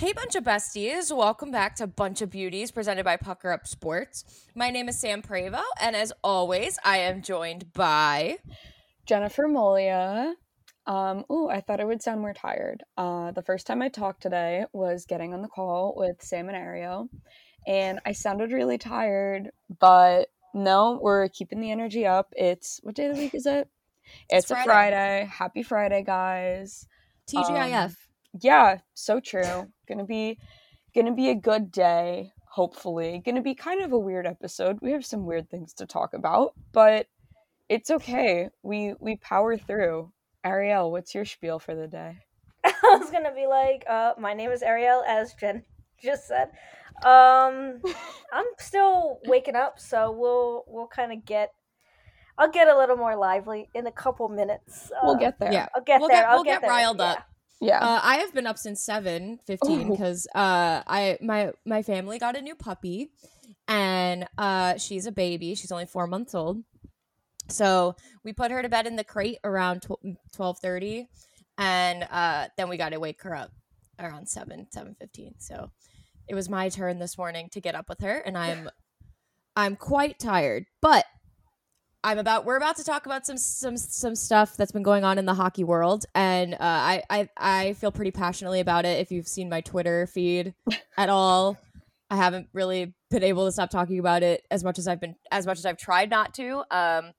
Hey, 0.00 0.14
bunch 0.14 0.34
of 0.34 0.44
besties. 0.44 1.14
Welcome 1.14 1.50
back 1.50 1.76
to 1.76 1.86
Bunch 1.86 2.22
of 2.22 2.30
Beauties 2.30 2.70
presented 2.70 3.04
by 3.04 3.18
Pucker 3.18 3.52
Up 3.52 3.66
Sports. 3.66 4.24
My 4.54 4.70
name 4.70 4.88
is 4.88 4.98
Sam 4.98 5.20
Prevo, 5.20 5.60
and 5.78 5.94
as 5.94 6.10
always, 6.24 6.78
I 6.82 6.96
am 7.00 7.20
joined 7.20 7.70
by 7.74 8.38
Jennifer 9.04 9.46
Molia. 9.46 10.32
Um, 10.86 11.26
ooh, 11.30 11.50
I 11.50 11.60
thought 11.60 11.82
I 11.82 11.84
would 11.84 12.00
sound 12.00 12.22
more 12.22 12.32
tired. 12.32 12.82
Uh, 12.96 13.32
the 13.32 13.42
first 13.42 13.66
time 13.66 13.82
I 13.82 13.90
talked 13.90 14.22
today 14.22 14.64
was 14.72 15.04
getting 15.04 15.34
on 15.34 15.42
the 15.42 15.48
call 15.48 15.92
with 15.94 16.22
Sam 16.22 16.48
and 16.48 16.56
Ariel, 16.56 17.10
and 17.66 18.00
I 18.06 18.12
sounded 18.12 18.52
really 18.52 18.78
tired, 18.78 19.50
but 19.80 20.28
no, 20.54 20.98
we're 21.02 21.28
keeping 21.28 21.60
the 21.60 21.72
energy 21.72 22.06
up. 22.06 22.32
It's 22.34 22.80
what 22.82 22.94
day 22.94 23.04
of 23.04 23.16
the 23.16 23.20
week 23.20 23.34
is 23.34 23.44
it? 23.44 23.68
It's, 24.30 24.44
It's 24.44 24.50
a 24.50 24.54
Friday. 24.54 24.64
Friday. 24.64 25.30
Happy 25.30 25.62
Friday, 25.62 26.02
guys. 26.02 26.86
TGIF. 27.30 27.84
Um, 27.84 27.96
yeah, 28.38 28.78
so 28.94 29.20
true. 29.20 29.70
Gonna 29.88 30.04
be 30.04 30.38
gonna 30.94 31.14
be 31.14 31.30
a 31.30 31.34
good 31.34 31.70
day, 31.72 32.32
hopefully. 32.46 33.22
Gonna 33.24 33.42
be 33.42 33.54
kind 33.54 33.82
of 33.82 33.92
a 33.92 33.98
weird 33.98 34.26
episode. 34.26 34.78
We 34.82 34.92
have 34.92 35.04
some 35.06 35.24
weird 35.26 35.48
things 35.50 35.72
to 35.74 35.86
talk 35.86 36.14
about, 36.14 36.54
but 36.72 37.06
it's 37.68 37.90
okay. 37.90 38.48
We 38.62 38.94
we 39.00 39.16
power 39.16 39.56
through. 39.56 40.12
Ariel, 40.44 40.90
what's 40.90 41.14
your 41.14 41.24
spiel 41.26 41.58
for 41.58 41.74
the 41.74 41.86
day? 41.86 42.18
I 42.64 42.72
was 42.98 43.10
gonna 43.10 43.34
be 43.34 43.46
like, 43.46 43.84
uh, 43.88 44.14
my 44.18 44.32
name 44.34 44.50
is 44.50 44.62
Ariel, 44.62 45.02
as 45.06 45.34
Jen 45.34 45.62
just 46.02 46.26
said. 46.28 46.50
Um, 47.04 47.80
I'm 48.32 48.46
still 48.58 49.18
waking 49.26 49.56
up, 49.56 49.78
so 49.78 50.10
we'll 50.12 50.64
we'll 50.66 50.86
kind 50.88 51.12
of 51.12 51.24
get. 51.24 51.52
I'll 52.38 52.50
get 52.50 52.68
a 52.68 52.76
little 52.78 52.96
more 52.96 53.16
lively 53.16 53.68
in 53.74 53.86
a 53.86 53.92
couple 53.92 54.26
minutes. 54.30 54.90
Uh, 54.90 55.00
We'll 55.04 55.16
get 55.16 55.38
there. 55.38 55.52
yeah. 55.52 55.68
I'll 55.74 55.82
get 55.82 56.00
We'll 56.00 56.08
there. 56.08 56.22
get- 56.22 56.28
I'll 56.28 56.36
we'll 56.36 56.44
get 56.44 56.60
there. 56.62 56.70
riled 56.70 56.98
yeah. 56.98 57.04
up. 57.12 57.18
Yeah. 57.60 57.78
Uh, 57.78 58.00
I 58.02 58.16
have 58.16 58.32
been 58.32 58.46
up 58.46 58.58
since 58.58 58.82
7 58.82 59.38
15 59.46 59.90
because 59.90 60.26
uh, 60.34 60.82
I 60.86 61.18
my 61.20 61.52
my 61.66 61.82
family 61.82 62.18
got 62.18 62.36
a 62.36 62.40
new 62.40 62.54
puppy, 62.54 63.10
and 63.68 64.26
uh, 64.38 64.78
she's 64.78 65.06
a 65.06 65.12
baby. 65.12 65.54
She's 65.54 65.70
only 65.70 65.86
four 65.86 66.06
months 66.06 66.34
old. 66.34 66.62
So 67.48 67.96
we 68.24 68.32
put 68.32 68.50
her 68.50 68.62
to 68.62 68.68
bed 68.68 68.86
in 68.86 68.96
the 68.96 69.04
crate 69.04 69.38
around 69.44 69.86
twelve 70.32 70.58
thirty, 70.58 71.08
and 71.58 72.06
uh, 72.10 72.48
then 72.56 72.68
we 72.68 72.76
got 72.76 72.90
to 72.90 73.00
wake 73.00 73.22
her 73.22 73.34
up 73.34 73.50
around 73.98 74.28
seven 74.28 74.66
seven 74.70 74.96
fifteen. 74.98 75.34
So 75.38 75.70
it 76.28 76.34
was 76.34 76.48
my 76.48 76.68
turn 76.70 76.98
this 76.98 77.18
morning 77.18 77.48
to 77.52 77.60
get 77.60 77.74
up 77.74 77.88
with 77.88 78.00
her, 78.00 78.18
and 78.18 78.38
I'm 78.38 78.70
I'm 79.54 79.76
quite 79.76 80.18
tired, 80.18 80.66
but 80.80 81.04
I'm 82.02 82.18
about 82.18 82.46
we're 82.46 82.56
about 82.56 82.76
to 82.76 82.84
talk 82.84 83.04
about 83.04 83.26
some 83.26 83.36
some 83.36 83.76
some 83.76 84.14
stuff 84.14 84.56
that's 84.56 84.72
been 84.72 84.82
going 84.82 85.04
on 85.04 85.18
in 85.18 85.26
the 85.26 85.34
hockey 85.34 85.64
world, 85.64 86.06
and 86.14 86.54
uh, 86.54 86.58
I 86.60 87.02
I 87.10 87.28
I 87.36 87.72
feel 87.74 87.92
pretty 87.92 88.10
passionately 88.10 88.60
about 88.60 88.86
it. 88.86 89.00
If 89.00 89.12
you've 89.12 89.28
seen 89.28 89.50
my 89.50 89.60
Twitter 89.60 90.06
feed 90.06 90.54
at 90.96 91.10
all, 91.10 91.58
I 92.08 92.16
haven't 92.16 92.48
really 92.54 92.94
been 93.10 93.22
able 93.22 93.44
to 93.46 93.52
stop 93.52 93.70
talking 93.70 93.98
about 93.98 94.22
it 94.22 94.46
as 94.50 94.64
much 94.64 94.78
as 94.78 94.88
I've 94.88 95.00
been 95.00 95.14
as 95.30 95.44
much 95.44 95.58
as 95.58 95.66
I've 95.66 95.76
tried 95.76 96.08
not 96.08 96.32
to. 96.34 96.64
Um, 96.70 97.12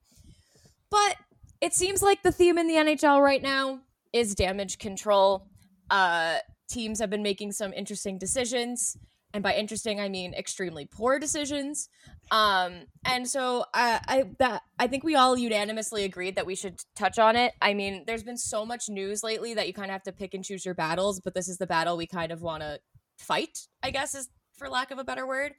but 0.90 1.16
it 1.60 1.74
seems 1.74 2.02
like 2.02 2.22
the 2.22 2.32
theme 2.32 2.58
in 2.58 2.66
the 2.66 2.74
NHL 2.74 3.22
right 3.22 3.42
now 3.42 3.80
is 4.12 4.34
damage 4.34 4.78
control. 4.78 5.46
Uh, 5.90 6.38
teams 6.68 6.98
have 6.98 7.08
been 7.08 7.22
making 7.22 7.52
some 7.52 7.72
interesting 7.72 8.18
decisions, 8.18 8.96
and 9.32 9.44
by 9.44 9.54
interesting 9.54 10.00
I 10.00 10.08
mean 10.08 10.34
extremely 10.34 10.86
poor 10.86 11.20
decisions. 11.20 11.88
Um, 12.30 12.86
and 13.04 13.28
so 13.28 13.64
I, 13.74 14.00
I 14.08 14.24
that 14.38 14.62
I 14.78 14.86
think 14.86 15.04
we 15.04 15.14
all 15.14 15.36
unanimously 15.36 16.04
agreed 16.04 16.36
that 16.36 16.46
we 16.46 16.54
should 16.54 16.80
touch 16.96 17.18
on 17.18 17.36
it. 17.36 17.52
I 17.60 17.74
mean, 17.74 18.04
there's 18.06 18.22
been 18.22 18.38
so 18.38 18.64
much 18.64 18.88
news 18.88 19.22
lately 19.22 19.54
that 19.54 19.66
you 19.66 19.74
kind 19.74 19.90
of 19.90 19.92
have 19.92 20.02
to 20.04 20.12
pick 20.12 20.32
and 20.32 20.44
choose 20.44 20.64
your 20.64 20.74
battles, 20.74 21.20
but 21.20 21.34
this 21.34 21.48
is 21.48 21.58
the 21.58 21.66
battle 21.66 21.96
we 21.96 22.06
kind 22.06 22.32
of 22.32 22.40
want 22.40 22.62
to 22.62 22.80
fight. 23.18 23.66
I 23.82 23.90
guess 23.90 24.14
is 24.14 24.30
for 24.56 24.68
lack 24.68 24.90
of 24.90 24.98
a 24.98 25.04
better 25.04 25.26
word. 25.26 25.52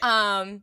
Um, 0.00 0.62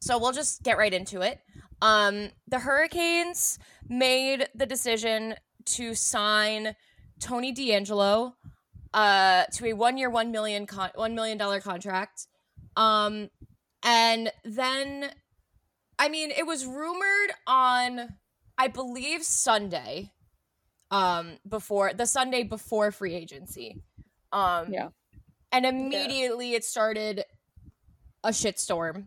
so 0.00 0.18
we'll 0.18 0.32
just 0.32 0.62
get 0.62 0.78
right 0.78 0.94
into 0.94 1.20
it. 1.20 1.40
Um, 1.82 2.30
the 2.46 2.60
Hurricanes 2.60 3.58
made 3.88 4.48
the 4.54 4.66
decision 4.66 5.34
to 5.66 5.94
sign 5.94 6.74
Tony 7.20 7.52
DeAngelo 7.52 8.32
uh, 8.94 9.44
to 9.52 9.66
a 9.66 9.72
one-year, 9.72 10.10
one 10.10 10.30
million 10.30 10.66
con- 10.66 10.90
one 10.94 11.14
million 11.14 11.36
dollar 11.36 11.60
contract. 11.60 12.26
Um, 12.76 13.28
and 13.88 14.32
then, 14.44 15.10
I 15.98 16.08
mean, 16.08 16.30
it 16.30 16.46
was 16.46 16.66
rumored 16.66 17.32
on, 17.46 18.16
I 18.58 18.68
believe, 18.68 19.22
Sunday. 19.24 20.12
Um, 20.90 21.38
before 21.46 21.92
the 21.92 22.06
Sunday 22.06 22.44
before 22.44 22.90
free 22.92 23.14
agency. 23.14 23.82
Um, 24.32 24.72
Yeah. 24.72 24.88
and 25.52 25.66
immediately 25.66 26.54
it 26.54 26.64
started 26.64 27.24
a 28.24 28.30
shitstorm 28.30 29.06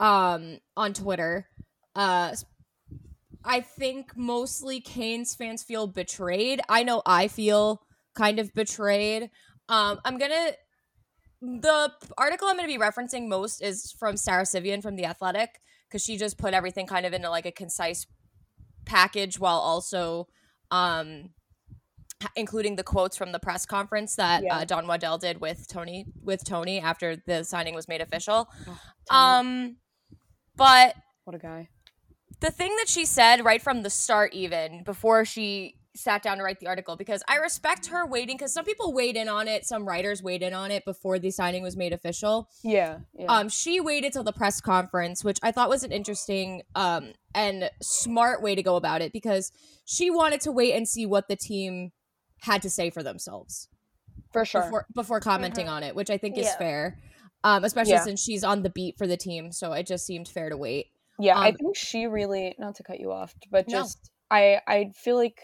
um 0.00 0.58
on 0.76 0.92
Twitter. 0.94 1.48
Uh 1.94 2.34
I 3.44 3.60
think 3.60 4.16
mostly 4.16 4.80
Canes 4.80 5.34
fans 5.34 5.62
feel 5.62 5.86
betrayed. 5.86 6.60
I 6.68 6.82
know 6.82 7.02
I 7.06 7.28
feel 7.28 7.82
kind 8.14 8.38
of 8.38 8.52
betrayed. 8.54 9.30
Um 9.68 10.00
I'm 10.04 10.18
going 10.18 10.30
to 10.30 10.56
the 11.40 11.92
article 12.16 12.48
I'm 12.48 12.56
going 12.56 12.68
to 12.68 12.78
be 12.78 12.82
referencing 12.82 13.28
most 13.28 13.62
is 13.62 13.92
from 13.98 14.16
Sara 14.16 14.44
Civian 14.46 14.82
from 14.82 14.96
The 14.96 15.04
Athletic 15.06 15.60
cuz 15.90 16.02
she 16.02 16.16
just 16.16 16.36
put 16.38 16.52
everything 16.54 16.86
kind 16.86 17.06
of 17.06 17.12
into 17.12 17.30
like 17.30 17.46
a 17.46 17.52
concise 17.52 18.06
package 18.84 19.38
while 19.38 19.58
also 19.58 20.26
um 20.70 21.30
including 22.34 22.74
the 22.76 22.82
quotes 22.82 23.16
from 23.16 23.30
the 23.32 23.38
press 23.38 23.64
conference 23.64 24.16
that 24.16 24.42
Yeah. 24.42 24.58
uh, 24.58 24.64
Don 24.64 24.86
Waddell 24.88 25.18
did 25.18 25.40
with 25.40 25.68
Tony 25.68 26.04
with 26.22 26.44
Tony 26.44 26.80
after 26.80 27.14
the 27.16 27.44
signing 27.44 27.74
was 27.74 27.86
made 27.86 28.00
official. 28.00 28.48
Oh, 28.66 28.78
Um, 29.16 29.76
but 30.56 30.96
what 31.24 31.36
a 31.36 31.38
guy. 31.38 31.68
the 32.40 32.50
thing 32.50 32.74
that 32.76 32.88
she 32.88 33.04
said 33.04 33.44
right 33.44 33.62
from 33.62 33.82
the 33.82 33.90
start, 33.90 34.34
even 34.34 34.82
before 34.82 35.24
she 35.24 35.77
sat 35.98 36.22
down 36.22 36.38
to 36.38 36.42
write 36.44 36.60
the 36.60 36.66
article, 36.66 36.96
because 36.96 37.22
I 37.28 37.36
respect 37.36 37.86
her 37.86 38.06
waiting, 38.06 38.36
because 38.36 38.52
some 38.52 38.64
people 38.64 38.92
weighed 38.92 39.16
in 39.16 39.28
on 39.28 39.48
it, 39.48 39.66
some 39.66 39.86
writers 39.86 40.22
weighed 40.22 40.42
in 40.42 40.54
on 40.54 40.70
it 40.70 40.84
before 40.84 41.18
the 41.18 41.30
signing 41.30 41.62
was 41.62 41.76
made 41.76 41.92
official. 41.92 42.48
Yeah. 42.62 43.00
yeah. 43.14 43.26
Um, 43.28 43.48
she 43.48 43.80
waited 43.80 44.12
till 44.12 44.24
the 44.24 44.32
press 44.32 44.60
conference, 44.60 45.24
which 45.24 45.38
I 45.42 45.50
thought 45.52 45.68
was 45.68 45.82
an 45.82 45.92
interesting 45.92 46.62
um 46.74 47.12
and 47.34 47.70
smart 47.82 48.42
way 48.42 48.54
to 48.54 48.62
go 48.62 48.76
about 48.76 49.02
it, 49.02 49.12
because 49.12 49.52
she 49.84 50.10
wanted 50.10 50.40
to 50.42 50.52
wait 50.52 50.74
and 50.74 50.88
see 50.88 51.04
what 51.06 51.28
the 51.28 51.36
team 51.36 51.92
had 52.42 52.62
to 52.62 52.70
say 52.70 52.90
for 52.90 53.02
themselves 53.02 53.68
for 54.32 54.44
sure. 54.44 54.62
before 54.62 54.86
before 54.94 55.20
commenting 55.20 55.68
on 55.68 55.82
it, 55.82 55.94
which 55.94 56.10
I 56.10 56.18
think 56.18 56.38
is 56.38 56.46
Yeah. 56.46 56.56
fair. 56.58 56.98
Um, 57.44 57.64
especially 57.64 57.92
Yeah. 57.92 58.02
since 58.04 58.20
she's 58.22 58.42
on 58.42 58.62
the 58.62 58.70
beat 58.70 58.96
for 58.98 59.06
the 59.06 59.16
team, 59.16 59.52
so 59.52 59.72
it 59.72 59.86
just 59.86 60.04
seemed 60.06 60.28
fair 60.28 60.48
to 60.48 60.56
wait. 60.56 60.86
Yeah, 61.20 61.36
I 61.38 61.48
Um, 61.48 61.54
think 61.56 61.76
she 61.76 62.06
really 62.06 62.54
not 62.58 62.76
to 62.76 62.82
cut 62.82 63.00
you 63.00 63.10
off, 63.12 63.34
but 63.50 63.66
No. 63.68 63.78
just 63.78 64.10
I 64.30 64.60
I 64.66 64.92
feel 64.94 65.16
like 65.16 65.40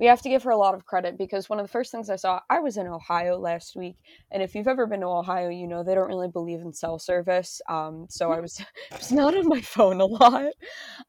we 0.00 0.06
have 0.06 0.22
to 0.22 0.30
give 0.30 0.42
her 0.44 0.50
a 0.50 0.56
lot 0.56 0.74
of 0.74 0.86
credit 0.86 1.18
because 1.18 1.50
one 1.50 1.60
of 1.60 1.64
the 1.64 1.70
first 1.70 1.92
things 1.92 2.08
I 2.08 2.16
saw, 2.16 2.40
I 2.48 2.58
was 2.60 2.78
in 2.78 2.86
Ohio 2.86 3.38
last 3.38 3.76
week, 3.76 3.96
and 4.30 4.42
if 4.42 4.54
you've 4.54 4.66
ever 4.66 4.86
been 4.86 5.00
to 5.00 5.06
Ohio, 5.06 5.50
you 5.50 5.66
know 5.66 5.84
they 5.84 5.94
don't 5.94 6.08
really 6.08 6.30
believe 6.30 6.60
in 6.60 6.72
cell 6.72 6.98
service. 6.98 7.60
Um, 7.68 8.06
so 8.08 8.32
I 8.32 8.40
was 8.40 8.62
was 8.92 9.12
not 9.12 9.36
on 9.36 9.46
my 9.46 9.60
phone 9.60 10.00
a 10.00 10.06
lot. 10.06 10.52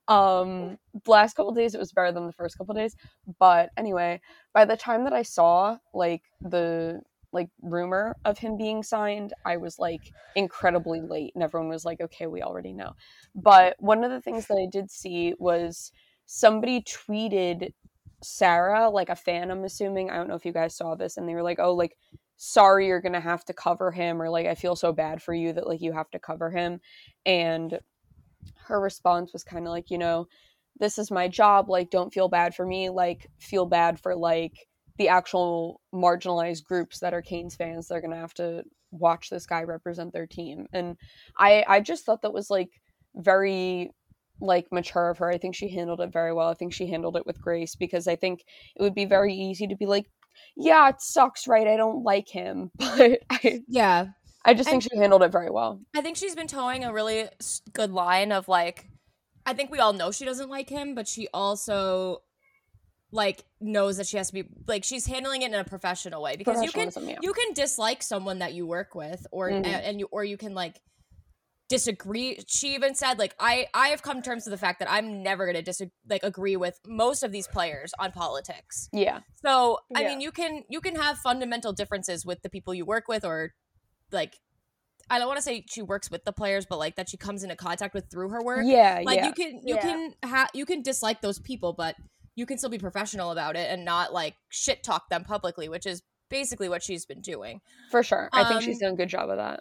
Um, 0.09 0.77
the 1.05 1.09
last 1.09 1.37
couple 1.37 1.53
days 1.53 1.73
it 1.73 1.79
was 1.79 1.93
better 1.93 2.11
than 2.11 2.27
the 2.27 2.33
first 2.33 2.57
couple 2.57 2.75
days, 2.75 2.97
but 3.39 3.69
anyway, 3.77 4.19
by 4.53 4.65
the 4.65 4.75
time 4.75 5.05
that 5.05 5.13
I 5.13 5.23
saw 5.23 5.77
like 5.93 6.23
the 6.41 7.01
like 7.31 7.47
rumor 7.61 8.17
of 8.25 8.39
him 8.39 8.57
being 8.57 8.83
signed, 8.83 9.33
I 9.45 9.55
was 9.55 9.79
like 9.79 10.01
incredibly 10.35 10.99
late, 10.99 11.31
and 11.33 11.43
everyone 11.43 11.69
was 11.69 11.85
like, 11.85 12.01
"Okay, 12.01 12.27
we 12.27 12.41
already 12.41 12.73
know." 12.73 12.91
But 13.35 13.77
one 13.79 14.03
of 14.03 14.11
the 14.11 14.19
things 14.19 14.47
that 14.47 14.57
I 14.61 14.67
did 14.69 14.91
see 14.91 15.33
was 15.39 15.93
somebody 16.25 16.81
tweeted 16.81 17.73
Sarah, 18.23 18.89
like 18.89 19.09
a 19.09 19.15
fan, 19.15 19.51
I'm 19.51 19.63
assuming. 19.63 20.09
I 20.09 20.15
don't 20.15 20.27
know 20.27 20.35
if 20.35 20.45
you 20.45 20.53
guys 20.53 20.75
saw 20.75 20.95
this, 20.95 21.17
and 21.17 21.27
they 21.27 21.35
were 21.35 21.43
like, 21.43 21.59
"Oh, 21.59 21.73
like." 21.73 21.95
sorry 22.43 22.87
you're 22.87 23.01
gonna 23.01 23.19
have 23.21 23.45
to 23.45 23.53
cover 23.53 23.91
him 23.91 24.19
or 24.19 24.27
like 24.27 24.47
i 24.47 24.55
feel 24.55 24.75
so 24.75 24.91
bad 24.91 25.21
for 25.21 25.31
you 25.31 25.53
that 25.53 25.67
like 25.67 25.79
you 25.79 25.91
have 25.91 26.09
to 26.09 26.17
cover 26.17 26.49
him 26.49 26.79
and 27.23 27.79
her 28.55 28.79
response 28.79 29.31
was 29.31 29.43
kind 29.43 29.67
of 29.67 29.71
like 29.71 29.91
you 29.91 29.97
know 29.99 30.25
this 30.79 30.97
is 30.97 31.11
my 31.11 31.27
job 31.27 31.69
like 31.69 31.89
don't 31.89 32.13
feel 32.13 32.27
bad 32.27 32.55
for 32.55 32.65
me 32.65 32.89
like 32.89 33.27
feel 33.39 33.65
bad 33.65 33.99
for 33.99 34.15
like 34.15 34.67
the 34.97 35.07
actual 35.07 35.81
marginalized 35.93 36.63
groups 36.63 36.99
that 36.99 37.13
are 37.13 37.21
Canes 37.21 37.55
fans 37.55 37.87
they're 37.87 38.01
going 38.01 38.11
to 38.11 38.17
have 38.17 38.33
to 38.33 38.63
watch 38.91 39.29
this 39.29 39.45
guy 39.45 39.63
represent 39.63 40.11
their 40.11 40.27
team 40.27 40.67
and 40.73 40.97
i 41.37 41.63
i 41.67 41.79
just 41.79 42.05
thought 42.05 42.21
that 42.23 42.33
was 42.33 42.49
like 42.49 42.81
very 43.15 43.91
like 44.41 44.71
mature 44.71 45.09
of 45.09 45.17
her. 45.19 45.29
I 45.29 45.37
think 45.37 45.55
she 45.55 45.69
handled 45.69 46.01
it 46.01 46.11
very 46.11 46.33
well. 46.33 46.49
I 46.49 46.53
think 46.55 46.73
she 46.73 46.87
handled 46.87 47.15
it 47.15 47.25
with 47.25 47.39
grace 47.41 47.75
because 47.75 48.07
i 48.07 48.15
think 48.15 48.43
it 48.75 48.81
would 48.81 48.95
be 48.95 49.05
very 49.05 49.33
easy 49.33 49.67
to 49.67 49.75
be 49.75 49.85
like 49.85 50.07
yeah 50.57 50.89
it 50.89 51.01
sucks 51.01 51.47
right? 51.47 51.67
I 51.67 51.77
don't 51.77 52.03
like 52.03 52.27
him. 52.27 52.71
But 52.77 53.19
i 53.29 53.61
Yeah, 53.67 54.07
i 54.45 54.53
just 54.53 54.69
think 54.69 54.83
And- 54.83 54.91
she 54.91 54.97
handled 54.97 55.23
it 55.23 55.31
very 55.31 55.49
well. 55.51 55.79
I 55.95 56.01
think 56.01 56.17
she's 56.17 56.35
been 56.35 56.47
toeing 56.47 56.83
a 56.83 56.91
really 56.93 57.27
good 57.73 57.91
line 57.91 58.31
of 58.31 58.47
like, 58.47 58.89
I 59.45 59.53
think 59.53 59.71
we 59.71 59.79
all 59.79 59.93
know 59.93 60.11
she 60.11 60.25
doesn't 60.25 60.49
like 60.49 60.69
him, 60.69 60.95
but 60.95 61.07
she 61.07 61.27
also 61.33 62.23
like 63.13 63.43
knows 63.59 63.97
that 63.97 64.07
she 64.07 64.15
has 64.17 64.27
to 64.27 64.33
be 64.33 64.45
like 64.67 64.85
she's 64.85 65.05
handling 65.05 65.41
it 65.41 65.51
in 65.53 65.59
a 65.59 65.65
professional 65.65 66.21
way 66.21 66.37
because 66.37 66.63
you 66.63 66.71
can 66.71 66.89
yeah. 67.07 67.17
you 67.21 67.33
can 67.33 67.53
dislike 67.53 68.01
someone 68.01 68.39
that 68.39 68.53
you 68.53 68.65
work 68.65 68.95
with 68.95 69.27
or 69.33 69.49
Mhm. 69.49 69.57
and, 69.57 69.65
and 69.67 69.99
you 69.99 70.07
or 70.11 70.23
you 70.23 70.37
can 70.37 70.53
like 70.53 70.79
disagree 71.71 72.37
she 72.47 72.75
even 72.75 72.93
said 72.93 73.17
like 73.17 73.33
i 73.39 73.65
i 73.73 73.87
have 73.87 74.01
come 74.03 74.21
to 74.21 74.29
terms 74.29 74.43
with 74.45 74.51
the 74.51 74.57
fact 74.57 74.77
that 74.79 74.91
i'm 74.91 75.23
never 75.23 75.45
going 75.45 75.55
to 75.55 75.61
dis 75.61 75.81
like 76.09 76.21
agree 76.23 76.57
with 76.57 76.79
most 76.87 77.23
of 77.23 77.31
these 77.31 77.47
players 77.47 77.91
on 77.97 78.11
politics 78.11 78.89
yeah. 78.91 79.19
so 79.41 79.79
i 79.95 80.01
Yeah. 80.01 80.07
mean 80.09 80.21
you 80.21 80.31
can 80.31 80.63
you 80.69 80.81
can 80.81 80.95
have 80.97 81.17
fundamental 81.19 81.71
differences 81.71 82.25
with 82.25 82.41
the 82.41 82.49
people 82.49 82.73
you 82.73 82.85
work 82.85 83.07
with 83.07 83.23
or 83.23 83.53
like 84.11 84.33
i 85.09 85.17
don't 85.17 85.27
want 85.27 85.37
to 85.37 85.41
say 85.49 85.63
she 85.69 85.81
works 85.81 86.11
with 86.11 86.23
the 86.25 86.33
players 86.33 86.65
but 86.69 86.77
like 86.77 86.95
that 86.97 87.07
she 87.09 87.17
comes 87.17 87.41
into 87.43 87.55
contact 87.55 87.93
with 87.93 88.05
through 88.11 88.29
her 88.29 88.43
work 88.43 88.63
Yeah, 88.65 89.01
like 89.05 89.17
yeah. 89.19 89.27
you 89.27 89.33
can 89.33 89.51
you 89.65 89.75
Yeah. 89.75 89.81
can 89.81 90.13
have 90.23 90.49
you 90.53 90.65
can 90.65 90.81
dislike 90.81 91.21
those 91.21 91.39
people 91.39 91.71
but 91.73 91.95
you 92.35 92.45
can 92.45 92.57
still 92.57 92.69
be 92.69 92.79
professional 92.79 93.31
about 93.31 93.55
it 93.55 93.69
and 93.71 93.85
not 93.85 94.11
like 94.13 94.35
shit 94.49 94.83
talk 94.83 95.09
them 95.09 95.23
publicly 95.23 95.69
which 95.69 95.85
is 95.85 96.01
basically 96.29 96.69
what 96.69 96.81
she's 96.81 97.05
been 97.05 97.19
doing 97.21 97.59
For 97.91 98.03
sure. 98.03 98.29
I 98.31 98.45
think 98.47 98.61
she's 98.61 98.77
Um, 98.81 98.87
done 98.87 98.93
a 98.93 98.97
good 98.97 99.09
job 99.09 99.29
of 99.29 99.35
that. 99.35 99.59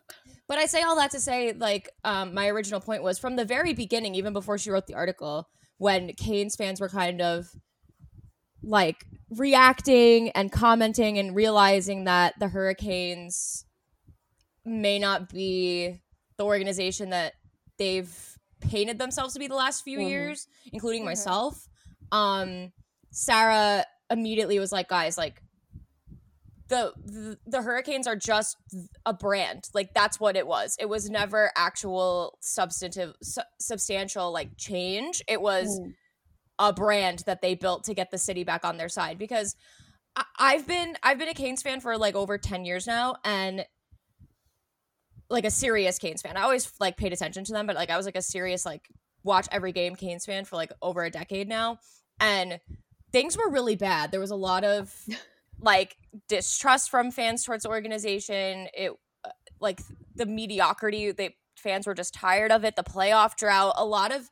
But 0.51 0.59
i 0.59 0.67
say 0.67 0.83
all 0.83 0.97
that 0.97 1.13
to 1.13 1.21
say 1.21 1.53
like 1.53 1.89
um 2.03 2.35
my 2.35 2.49
original 2.49 2.81
point 2.81 3.05
was 3.05 3.21
from 3.21 3.37
the 3.37 3.45
very 3.45 3.73
beginning 3.73 4.17
even 4.17 4.33
before 4.33 4.59
she 4.59 4.73
wrote 4.73 4.89
the 4.89 4.95
article 4.95 5.49
when 5.79 6.13
Canes 6.15 6.57
fans 6.57 6.81
were 6.81 6.89
kind 6.89 7.23
of 7.23 7.47
like 8.61 8.97
reacting 9.31 10.31
and 10.31 10.51
commenting 10.51 11.19
and 11.19 11.37
realizing 11.37 12.03
that 12.05 12.35
the 12.41 12.49
hurricanes 12.49 13.65
may 14.65 14.99
not 14.99 15.29
be 15.29 16.01
the 16.37 16.45
organization 16.45 17.11
that 17.11 17.35
they've 17.79 18.13
painted 18.61 18.99
themselves 18.99 19.35
to 19.35 19.39
be 19.39 19.47
the 19.47 19.55
last 19.55 19.85
few 19.85 20.01
Mhm. 20.01 20.09
years 20.09 20.49
including 20.73 21.03
Mhm. 21.03 21.13
myself 21.13 21.69
um 22.11 22.73
sarah 23.13 23.87
immediately 24.11 24.59
was 24.59 24.73
like 24.73 24.89
guys 24.89 25.17
like 25.17 25.41
the, 26.71 26.93
the 27.05 27.39
the 27.47 27.61
hurricanes 27.63 28.07
are 28.07 28.17
just 28.17 28.57
a 29.05 29.13
brand 29.13 29.69
like 29.75 29.93
that's 29.95 30.19
what 30.19 30.37
it 30.37 30.47
was 30.47 30.77
it 30.81 30.89
was 30.89 31.11
never 31.11 31.51
actual 31.57 32.39
substantive 32.41 33.15
su- 33.23 33.43
substantial 33.59 34.33
like 34.33 34.57
change 34.57 35.23
it 35.29 35.43
was 35.43 35.79
Mm. 35.79 35.93
a 36.59 36.73
brand 36.73 37.23
that 37.27 37.43
they 37.43 37.55
built 37.55 37.85
to 37.85 37.95
get 37.95 38.11
the 38.11 38.19
city 38.19 38.45
back 38.45 38.65
on 38.65 38.77
their 38.79 38.89
side 38.89 39.19
because 39.19 39.55
I- 40.17 40.25
I've 40.39 40.67
been 40.67 40.97
I've 41.03 41.19
been 41.19 41.29
a 41.29 41.35
Canes 41.35 41.63
fan 41.63 41.81
for 41.81 41.99
like 41.99 42.15
over 42.15 42.39
10 42.39 42.65
years 42.65 42.87
now 42.87 43.17
and 43.25 43.67
like 45.29 45.45
a 45.45 45.51
serious 45.51 45.99
Canes 45.99 46.23
fan. 46.23 46.37
I 46.37 46.43
always 46.43 46.73
like 46.81 46.97
paid 46.97 47.13
attention 47.13 47.45
to 47.45 47.53
them, 47.53 47.67
but 47.67 47.77
like 47.77 47.91
I 47.91 47.97
was 47.97 48.07
like 48.07 48.17
a 48.17 48.23
serious 48.23 48.65
like 48.67 48.89
watch 49.23 49.47
every 49.53 49.73
game 49.73 49.95
Canes 49.97 50.25
fan 50.27 50.45
for 50.45 50.57
like 50.57 50.73
over 50.83 51.05
a 51.05 51.11
decade 51.11 51.49
now 51.49 51.79
and 52.21 52.59
things 53.13 53.37
were 53.37 53.51
really 53.51 53.77
bad. 53.77 54.11
There 54.11 54.21
was 54.21 54.31
a 54.31 54.37
lot 54.37 54.65
of 54.65 54.93
like 55.63 55.97
distrust 56.29 56.91
from 56.91 57.11
fans 57.11 57.45
towards 57.45 57.65
the 57.65 57.69
organization. 57.69 58.69
It 58.75 58.93
uh, 59.25 59.31
like 59.61 59.81
the 60.15 60.27
mediocrity 60.27 61.13
they 61.13 61.37
fans 61.57 61.87
were 61.87 61.95
just 61.95 62.15
tired 62.15 62.51
of 62.51 62.65
it, 62.65 62.75
the 62.77 62.83
playoff 62.83 63.37
drought, 63.37 63.75
a 63.77 63.85
lot 63.85 64.13
of 64.13 64.29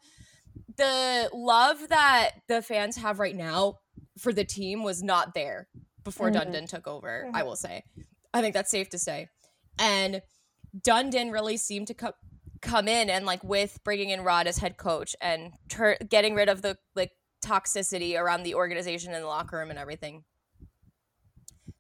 the 0.77 1.29
love 1.35 1.89
that 1.89 2.31
the 2.49 2.63
fans 2.63 2.97
have 2.97 3.19
right 3.19 3.37
now 3.37 3.79
for 4.19 4.33
the 4.33 4.45
team 4.45 4.83
was 4.83 5.03
not 5.03 5.35
there 5.35 5.69
before 6.05 6.31
Mhm. 6.31 6.37
Dundon 6.55 6.69
took 6.69 6.87
over, 6.89 7.29
I 7.35 7.43
Mhm. 7.43 7.47
will 7.47 7.57
say. 7.57 7.85
I 8.33 8.41
think 8.41 8.55
that's 8.55 8.71
safe 8.71 8.89
to 8.91 8.99
say. 8.99 9.29
And 9.79 10.23
Dundon 10.77 11.33
really 11.33 11.57
seemed 11.57 11.89
to 11.89 11.95
co- 11.95 12.15
come 12.63 12.89
in 12.89 13.11
and 13.11 13.27
like 13.27 13.45
with 13.45 13.79
bringing 13.85 14.11
in 14.11 14.23
Rod 14.23 14.47
as 14.47 14.59
head 14.59 14.77
coach 14.77 15.15
and 15.21 15.53
tur- 15.69 15.99
getting 16.09 16.35
rid 16.35 16.49
of 16.49 16.63
the 16.63 16.79
like 16.95 17.13
toxicity 17.43 18.19
around 18.19 18.43
the 18.43 18.55
organization 18.55 19.13
and 19.13 19.23
the 19.23 19.29
locker 19.29 19.59
room 19.59 19.71
and 19.71 19.79
everything. 19.79 20.25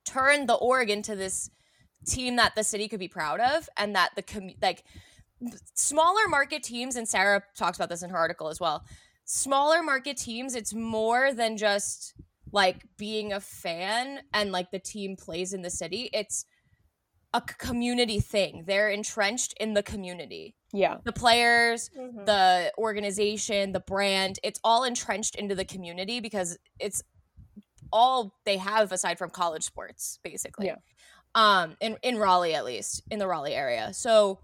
Turn 0.08 0.46
the 0.46 0.54
org 0.54 0.88
into 0.90 1.14
this 1.14 1.50
team 2.06 2.36
that 2.36 2.54
the 2.54 2.64
city 2.64 2.88
could 2.88 3.00
be 3.00 3.08
proud 3.08 3.40
of 3.40 3.68
and 3.76 3.94
that 3.94 4.10
the 4.16 4.22
commu- 4.22 4.56
like 4.62 4.84
smaller 5.74 6.26
market 6.28 6.62
teams 6.62 6.96
and 6.96 7.06
Sarah 7.08 7.42
talks 7.56 7.76
about 7.76 7.88
this 7.90 8.02
in 8.02 8.10
her 8.10 8.16
article 8.16 8.48
as 8.48 8.58
well. 8.58 8.84
Smaller 9.24 9.82
market 9.82 10.16
teams, 10.16 10.54
it's 10.54 10.72
more 10.72 11.32
than 11.34 11.56
just 11.58 12.14
like 12.52 12.82
being 12.96 13.32
a 13.34 13.40
fan 13.40 14.20
and 14.32 14.50
like 14.52 14.70
the 14.70 14.78
team 14.78 15.16
plays 15.16 15.52
in 15.52 15.60
the 15.60 15.68
city. 15.70 16.08
It's 16.14 16.46
a 17.34 17.42
community 17.42 18.20
thing. 18.20 18.64
They're 18.66 18.88
entrenched 18.88 19.52
in 19.60 19.74
the 19.74 19.82
community. 19.82 20.54
Yeah. 20.72 20.96
The 21.04 21.12
players, 21.12 21.90
Mhm. 21.98 22.24
the 22.24 22.72
organization, 22.78 23.72
the 23.72 23.80
brand, 23.80 24.38
it's 24.42 24.60
all 24.64 24.84
entrenched 24.84 25.34
into 25.34 25.54
the 25.54 25.66
community 25.66 26.20
because 26.20 26.56
it's 26.78 27.02
all 27.92 28.34
they 28.44 28.56
have 28.56 28.92
aside 28.92 29.18
from 29.18 29.30
college 29.30 29.64
sports, 29.64 30.18
basically. 30.22 30.66
Yeah. 30.66 30.76
Um, 31.34 31.76
in, 31.80 31.96
in 32.02 32.18
Raleigh 32.18 32.54
at 32.54 32.64
least, 32.64 33.02
in 33.10 33.18
the 33.18 33.28
Raleigh 33.28 33.54
area. 33.54 33.92
So 33.92 34.40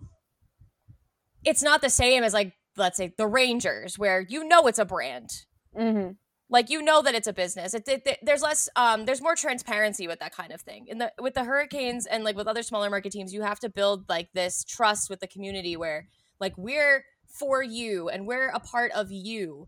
it's 1.44 1.62
not 1.62 1.80
the 1.80 1.90
same 1.90 2.22
as 2.22 2.32
like, 2.32 2.52
let's 2.76 2.96
say 2.96 3.14
the 3.16 3.26
Rangers, 3.26 3.98
where 3.98 4.20
you 4.20 4.44
know 4.44 4.66
it's 4.66 4.78
a 4.78 4.84
brand. 4.84 5.30
hmm 5.76 6.10
Like 6.50 6.70
you 6.70 6.82
know 6.82 7.02
that 7.02 7.14
it's 7.14 7.26
a 7.26 7.32
business. 7.32 7.74
It, 7.74 7.88
it, 7.88 8.18
there's 8.22 8.42
less, 8.42 8.68
um, 8.76 9.06
there's 9.06 9.22
more 9.22 9.34
transparency 9.34 10.06
with 10.06 10.20
that 10.20 10.34
kind 10.34 10.52
of 10.52 10.60
thing. 10.60 10.86
In 10.88 10.98
the 10.98 11.12
with 11.18 11.34
the 11.34 11.44
Hurricanes 11.44 12.06
and 12.06 12.22
like 12.22 12.36
with 12.36 12.46
other 12.46 12.62
smaller 12.62 12.90
market 12.90 13.12
teams, 13.12 13.32
you 13.32 13.42
have 13.42 13.60
to 13.60 13.68
build 13.68 14.08
like 14.08 14.28
this 14.34 14.64
trust 14.64 15.08
with 15.08 15.20
the 15.20 15.26
community 15.26 15.76
where 15.76 16.06
like 16.40 16.56
we're 16.56 17.04
for 17.26 17.62
you 17.62 18.08
and 18.08 18.26
we're 18.26 18.48
a 18.48 18.60
part 18.60 18.92
of 18.92 19.10
you, 19.10 19.66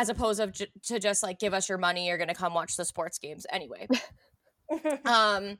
as 0.00 0.08
opposed 0.08 0.40
of 0.40 0.52
j- 0.52 0.66
to 0.84 0.98
just 0.98 1.22
like 1.22 1.38
give 1.38 1.52
us 1.52 1.68
your 1.68 1.78
money. 1.78 2.06
You're 2.08 2.18
gonna 2.18 2.34
come 2.34 2.54
watch 2.54 2.76
the 2.76 2.84
sports 2.86 3.18
games 3.18 3.46
anyway. 3.52 3.86
um, 5.04 5.58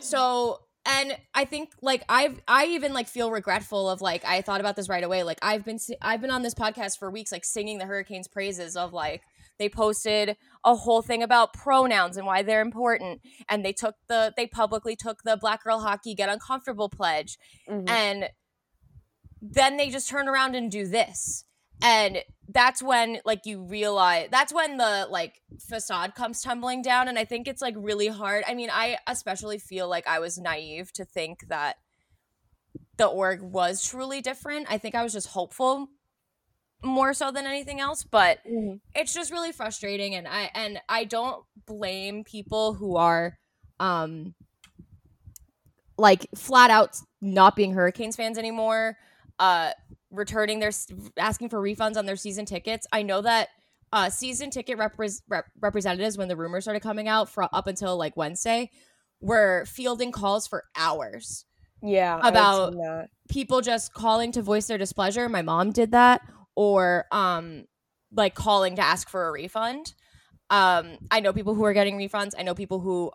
so 0.00 0.60
and 0.86 1.16
I 1.34 1.44
think 1.44 1.70
like 1.82 2.02
I've 2.08 2.40
I 2.48 2.66
even 2.66 2.94
like 2.94 3.06
feel 3.06 3.30
regretful 3.30 3.90
of 3.90 4.00
like 4.00 4.24
I 4.24 4.40
thought 4.40 4.60
about 4.60 4.76
this 4.76 4.88
right 4.88 5.04
away. 5.04 5.24
Like 5.24 5.38
I've 5.42 5.64
been 5.64 5.78
I've 6.00 6.22
been 6.22 6.30
on 6.30 6.42
this 6.42 6.54
podcast 6.54 6.98
for 6.98 7.10
weeks, 7.10 7.32
like 7.32 7.44
singing 7.44 7.78
the 7.78 7.84
Hurricanes 7.84 8.28
praises 8.28 8.76
of 8.76 8.94
like 8.94 9.20
they 9.58 9.68
posted 9.68 10.36
a 10.64 10.74
whole 10.74 11.02
thing 11.02 11.22
about 11.22 11.52
pronouns 11.52 12.16
and 12.16 12.26
why 12.26 12.42
they're 12.42 12.62
important, 12.62 13.20
and 13.48 13.62
they 13.62 13.74
took 13.74 13.96
the 14.08 14.32
they 14.36 14.46
publicly 14.46 14.96
took 14.96 15.22
the 15.22 15.36
Black 15.36 15.62
Girl 15.64 15.80
Hockey 15.80 16.14
Get 16.14 16.30
Uncomfortable 16.30 16.88
pledge, 16.88 17.38
hmm 17.68 17.84
and 17.86 18.30
then 19.44 19.76
they 19.76 19.90
just 19.90 20.08
turn 20.08 20.28
around 20.28 20.54
and 20.54 20.70
do 20.70 20.86
this 20.86 21.44
and 21.82 22.18
that's 22.48 22.82
when 22.82 23.18
like 23.24 23.44
you 23.44 23.62
realize 23.62 24.28
that's 24.30 24.52
when 24.52 24.76
the 24.76 25.06
like 25.10 25.40
facade 25.58 26.14
comes 26.14 26.42
tumbling 26.42 26.82
down 26.82 27.08
and 27.08 27.18
i 27.18 27.24
think 27.24 27.48
it's 27.48 27.62
like 27.62 27.74
really 27.76 28.08
hard. 28.08 28.44
I 28.46 28.54
mean 28.54 28.70
i 28.72 28.98
especially 29.06 29.58
feel 29.58 29.88
like 29.88 30.06
i 30.06 30.18
was 30.18 30.38
naive 30.38 30.92
to 30.94 31.04
think 31.04 31.48
that 31.48 31.76
the 32.96 33.06
org 33.06 33.42
was 33.42 33.84
truly 33.84 34.20
different. 34.20 34.66
I 34.70 34.78
think 34.78 34.94
i 34.94 35.02
was 35.02 35.12
just 35.12 35.28
hopeful 35.28 35.88
more 36.84 37.14
so 37.14 37.30
than 37.30 37.46
anything 37.46 37.78
else 37.78 38.02
but 38.02 38.38
hmm 38.46 38.74
it's 38.94 39.14
just 39.14 39.30
really 39.30 39.52
frustrating 39.52 40.16
and 40.16 40.26
i 40.26 40.50
and 40.52 40.80
i 40.88 41.04
don't 41.04 41.44
blame 41.64 42.24
people 42.24 42.74
who 42.74 42.96
are 42.96 43.38
um 43.78 44.34
like 45.98 46.26
flat 46.34 46.70
out 46.70 46.96
not 47.20 47.56
being 47.56 47.72
hurricanes 47.72 48.16
fans 48.16 48.38
anymore. 48.38 48.96
Uh 49.38 49.70
returning 50.12 50.60
their 50.60 50.70
asking 51.18 51.48
for 51.48 51.60
refunds 51.60 51.96
on 51.96 52.06
their 52.06 52.16
season 52.16 52.44
tickets 52.44 52.86
i 52.92 53.02
know 53.02 53.20
that 53.22 53.48
uh 53.92 54.08
season 54.10 54.50
ticket 54.50 54.78
repres 54.78 55.22
rep- 55.28 55.50
representatives 55.60 56.16
when 56.18 56.28
the 56.28 56.36
rumors 56.36 56.64
started 56.64 56.80
coming 56.80 57.08
out 57.08 57.28
for 57.28 57.42
up 57.52 57.66
until 57.66 57.96
like 57.96 58.16
wednesday 58.16 58.70
were 59.20 59.64
fielding 59.66 60.12
calls 60.12 60.46
for 60.46 60.64
hours 60.76 61.44
Yeah. 61.82 62.20
About- 62.22 62.74
people 63.28 63.60
just 63.62 63.92
calling 63.94 64.30
to 64.32 64.42
voice 64.42 64.66
their 64.66 64.78
displeasure. 64.78 65.28
My 65.28 65.42
mom 65.42 65.70
did 65.72 65.92
that, 65.92 66.20
or 66.54 67.06
um, 67.10 67.64
like 68.14 68.34
calling 68.34 68.76
to 68.76 68.82
ask 68.82 69.08
for 69.08 69.26
a 69.28 69.32
refund. 69.32 69.94
Um, 70.50 70.98
I 71.10 71.20
know 71.20 71.32
people 71.32 71.54
who 71.54 71.64
are 71.64 71.72
getting 71.72 71.96
refunds. 71.96 72.32
I 72.38 72.42
know 72.42 72.54
people 72.54 72.78
who 72.80 73.10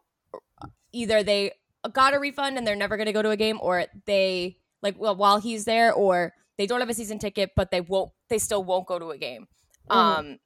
either 0.91 1.21
they 1.23 1.51
got 1.93 2.13
a 2.15 2.19
refund 2.19 2.57
and 2.57 2.65
they're 2.65 2.75
never 2.75 2.97
going 2.97 3.05
to 3.05 3.13
go 3.13 3.21
to 3.21 3.29
a 3.29 3.37
game, 3.37 3.59
or 3.61 3.85
they 4.05 4.57
like 4.81 4.95
well 4.99 5.15
while 5.15 5.39
he's 5.39 5.65
there, 5.65 5.93
or 5.93 6.33
they 6.57 6.65
don't 6.67 6.79
have 6.79 6.89
a 6.89 6.93
season 6.93 7.19
ticket, 7.19 7.51
but 7.55 7.71
they 7.71 7.81
won't. 7.81 8.11
They 8.29 8.39
still 8.39 8.63
won't 8.63 8.87
go 8.87 8.99
to 8.99 9.11
a 9.11 9.17
game 9.17 9.47
Mhm. 9.89 9.95
um, 9.95 10.37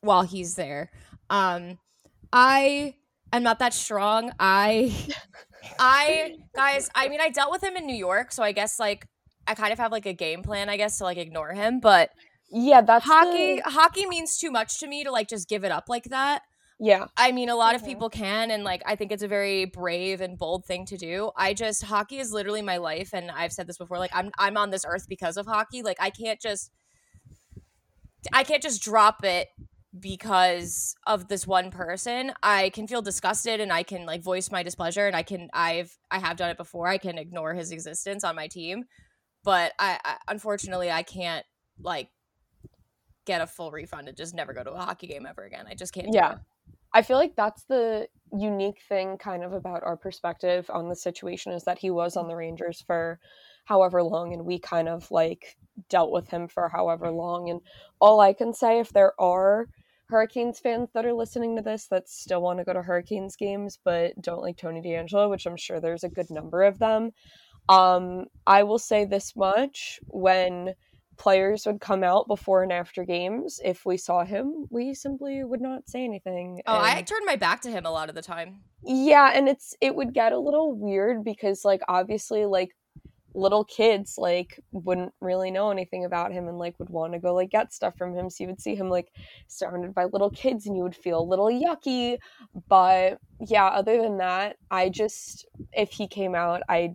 while 0.00 0.22
he's 0.22 0.54
there. 0.54 0.90
Um, 1.28 1.78
I 2.32 2.94
am 3.32 3.42
not 3.42 3.58
that 3.60 3.74
strong. 3.74 4.32
I 4.38 4.94
I 5.78 6.36
guys, 6.54 6.90
I 6.94 7.08
mean, 7.08 7.20
I 7.20 7.30
dealt 7.30 7.50
with 7.50 7.62
him 7.62 7.76
in 7.76 7.86
New 7.86 7.96
York, 7.96 8.32
so 8.32 8.42
I 8.42 8.52
guess 8.52 8.78
like 8.78 9.06
I 9.46 9.54
kind 9.54 9.72
of 9.72 9.78
have 9.78 9.92
like 9.92 10.06
a 10.06 10.12
game 10.12 10.42
plan, 10.42 10.68
I 10.68 10.76
guess, 10.76 10.98
to 10.98 11.04
like 11.04 11.18
ignore 11.18 11.52
him. 11.52 11.80
But 11.80 12.10
Yeah, 12.50 12.80
that's 12.82 13.04
hockey, 13.04 13.56
the- 13.56 13.70
hockey 13.70 14.06
means 14.06 14.36
too 14.38 14.50
much 14.50 14.78
to 14.80 14.86
me 14.86 15.04
to 15.04 15.10
like 15.10 15.28
just 15.28 15.48
give 15.48 15.64
it 15.64 15.72
up 15.72 15.84
like 15.88 16.04
that. 16.04 16.42
Yeah. 16.80 17.06
I 17.16 17.32
mean, 17.32 17.48
a 17.50 17.56
lot 17.56 17.74
of 17.76 17.82
Mhm. 17.82 17.86
people 17.86 18.10
can, 18.10 18.50
and 18.50 18.64
like 18.64 18.82
I 18.86 18.96
think 18.96 19.12
it's 19.12 19.22
a 19.22 19.28
very 19.28 19.66
brave 19.66 20.20
and 20.20 20.38
bold 20.38 20.64
thing 20.66 20.86
to 20.86 20.96
do. 20.96 21.30
I 21.36 21.54
just 21.54 21.84
hockey 21.84 22.18
is 22.18 22.32
literally 22.32 22.62
my 22.62 22.78
life, 22.78 23.14
and 23.14 23.30
I've 23.30 23.52
said 23.52 23.66
this 23.68 23.78
before. 23.78 23.98
Like 23.98 24.14
I'm 24.14 24.32
I'm 24.38 24.56
on 24.56 24.70
this 24.70 24.84
earth 24.86 25.06
because 25.08 25.36
of 25.36 25.46
hockey. 25.46 25.82
Like 25.82 25.98
I 26.00 26.10
can't 26.10 26.40
just 26.40 26.72
I 28.32 28.44
can't 28.44 28.62
just 28.62 28.82
drop 28.82 29.24
it 29.24 29.48
because 29.98 30.94
of 31.08 31.26
this 31.26 31.48
one 31.48 31.68
person 31.72 32.32
i 32.44 32.70
can 32.70 32.86
feel 32.86 33.02
disgusted 33.02 33.58
and 33.60 33.72
i 33.72 33.82
can 33.82 34.06
like 34.06 34.22
voice 34.22 34.48
my 34.48 34.62
displeasure 34.62 35.08
and 35.08 35.16
i 35.16 35.22
can 35.24 35.48
i've 35.52 35.98
i 36.12 36.18
have 36.20 36.36
done 36.36 36.48
it 36.48 36.56
before 36.56 36.86
i 36.86 36.96
can 36.96 37.18
ignore 37.18 37.54
his 37.54 37.72
existence 37.72 38.22
on 38.22 38.36
my 38.36 38.46
team 38.46 38.84
but 39.44 39.72
i, 39.80 39.98
I 40.04 40.16
unfortunately 40.28 40.92
i 40.92 41.02
can't 41.02 41.44
like 41.80 42.10
get 43.26 43.40
a 43.40 43.46
full 43.46 43.70
refund 43.70 44.08
and 44.08 44.16
just 44.16 44.34
never 44.34 44.52
go 44.52 44.64
to 44.64 44.70
a 44.72 44.80
hockey 44.80 45.06
game 45.06 45.26
ever 45.26 45.44
again 45.44 45.66
i 45.68 45.74
just 45.74 45.92
can't 45.92 46.12
do 46.12 46.12
Yeah. 46.14 46.38
I 46.92 47.02
feel 47.02 47.16
like 47.16 47.36
that's 47.36 47.64
the 47.64 48.08
unique 48.32 48.80
thing 48.88 49.18
kind 49.18 49.42
of 49.42 49.52
about 49.52 49.82
our 49.82 49.96
perspective 49.96 50.70
on 50.70 50.88
the 50.88 50.96
situation 50.96 51.52
is 51.52 51.64
that 51.64 51.78
he 51.78 51.90
was 51.90 52.16
on 52.16 52.28
the 52.28 52.36
Rangers 52.36 52.82
for 52.86 53.18
however 53.64 54.02
long 54.02 54.32
and 54.32 54.44
we 54.44 54.58
kind 54.58 54.88
of 54.88 55.10
like 55.10 55.56
dealt 55.88 56.10
with 56.10 56.28
him 56.28 56.48
for 56.48 56.68
however 56.68 57.10
long 57.10 57.50
and 57.50 57.60
all 58.00 58.20
I 58.20 58.32
can 58.32 58.52
say 58.52 58.80
if 58.80 58.92
there 58.92 59.12
are 59.20 59.66
Hurricanes 60.08 60.58
fans 60.58 60.88
that 60.92 61.06
are 61.06 61.12
listening 61.12 61.56
to 61.56 61.62
this 61.62 61.86
that 61.88 62.08
still 62.08 62.42
want 62.42 62.58
to 62.58 62.64
go 62.64 62.72
to 62.72 62.82
Hurricanes 62.82 63.36
games 63.36 63.78
but 63.84 64.20
don't 64.20 64.42
like 64.42 64.56
Tony 64.56 64.82
DeAngelo, 64.82 65.30
which 65.30 65.46
I'm 65.46 65.56
sure 65.56 65.80
there's 65.80 66.04
a 66.04 66.08
good 66.08 66.30
number 66.30 66.62
of 66.62 66.78
them. 66.78 67.12
Um 67.68 68.26
I 68.46 68.64
will 68.64 68.78
say 68.78 69.04
this 69.04 69.36
much 69.36 70.00
when 70.08 70.74
players 71.20 71.66
would 71.66 71.80
come 71.80 72.02
out 72.02 72.26
before 72.26 72.64
and 72.64 72.72
after 72.72 73.04
games. 73.04 73.60
If 73.64 73.86
we 73.86 73.96
saw 73.96 74.24
him, 74.24 74.66
we 74.70 74.94
simply 74.94 75.44
would 75.44 75.60
not 75.60 75.88
say 75.88 76.02
anything. 76.02 76.62
oh 76.66 76.80
i 76.80 77.02
turned 77.02 77.26
my 77.26 77.36
back 77.36 77.60
to 77.60 77.70
him 77.70 77.86
a 77.86 77.90
lot 77.90 78.08
of 78.08 78.14
the 78.16 78.22
time 78.22 78.60
yeah, 78.82 79.32
and 79.34 79.48
it's 79.48 79.74
it 79.80 79.94
would 79.94 80.14
get 80.14 80.32
a 80.32 80.38
little 80.38 80.74
weird 80.74 81.22
because 81.24 81.64
like 81.64 81.82
obviously 81.88 82.46
like 82.46 82.70
little 83.34 83.64
kids 83.64 84.14
like 84.18 84.58
wouldn't 84.72 85.12
really 85.20 85.52
know 85.52 85.70
anything 85.70 86.04
about 86.04 86.32
him 86.32 86.48
and 86.48 86.58
like 86.58 86.76
would 86.80 86.90
want 86.90 87.12
to 87.12 87.18
go 87.18 87.32
like 87.32 87.50
get 87.50 87.72
stuff 87.72 87.96
from 87.96 88.12
him 88.12 88.28
so 88.28 88.42
you 88.42 88.48
would 88.48 88.60
see 88.60 88.74
him 88.74 88.88
like 88.88 89.12
surrounded 89.46 89.94
by 89.94 90.04
little 90.06 90.30
kids 90.30 90.66
and 90.66 90.76
you 90.76 90.82
would 90.82 90.96
feel 90.96 91.20
a 91.20 91.22
little 91.22 91.46
yucky 91.46 92.18
but 92.68 93.18
yeah 93.46 93.66
other 93.66 94.02
than 94.02 94.18
that 94.18 94.56
i 94.72 94.88
just 94.88 95.46
if 95.72 95.92
he 95.92 96.08
came 96.08 96.34
out 96.34 96.60
i 96.68 96.92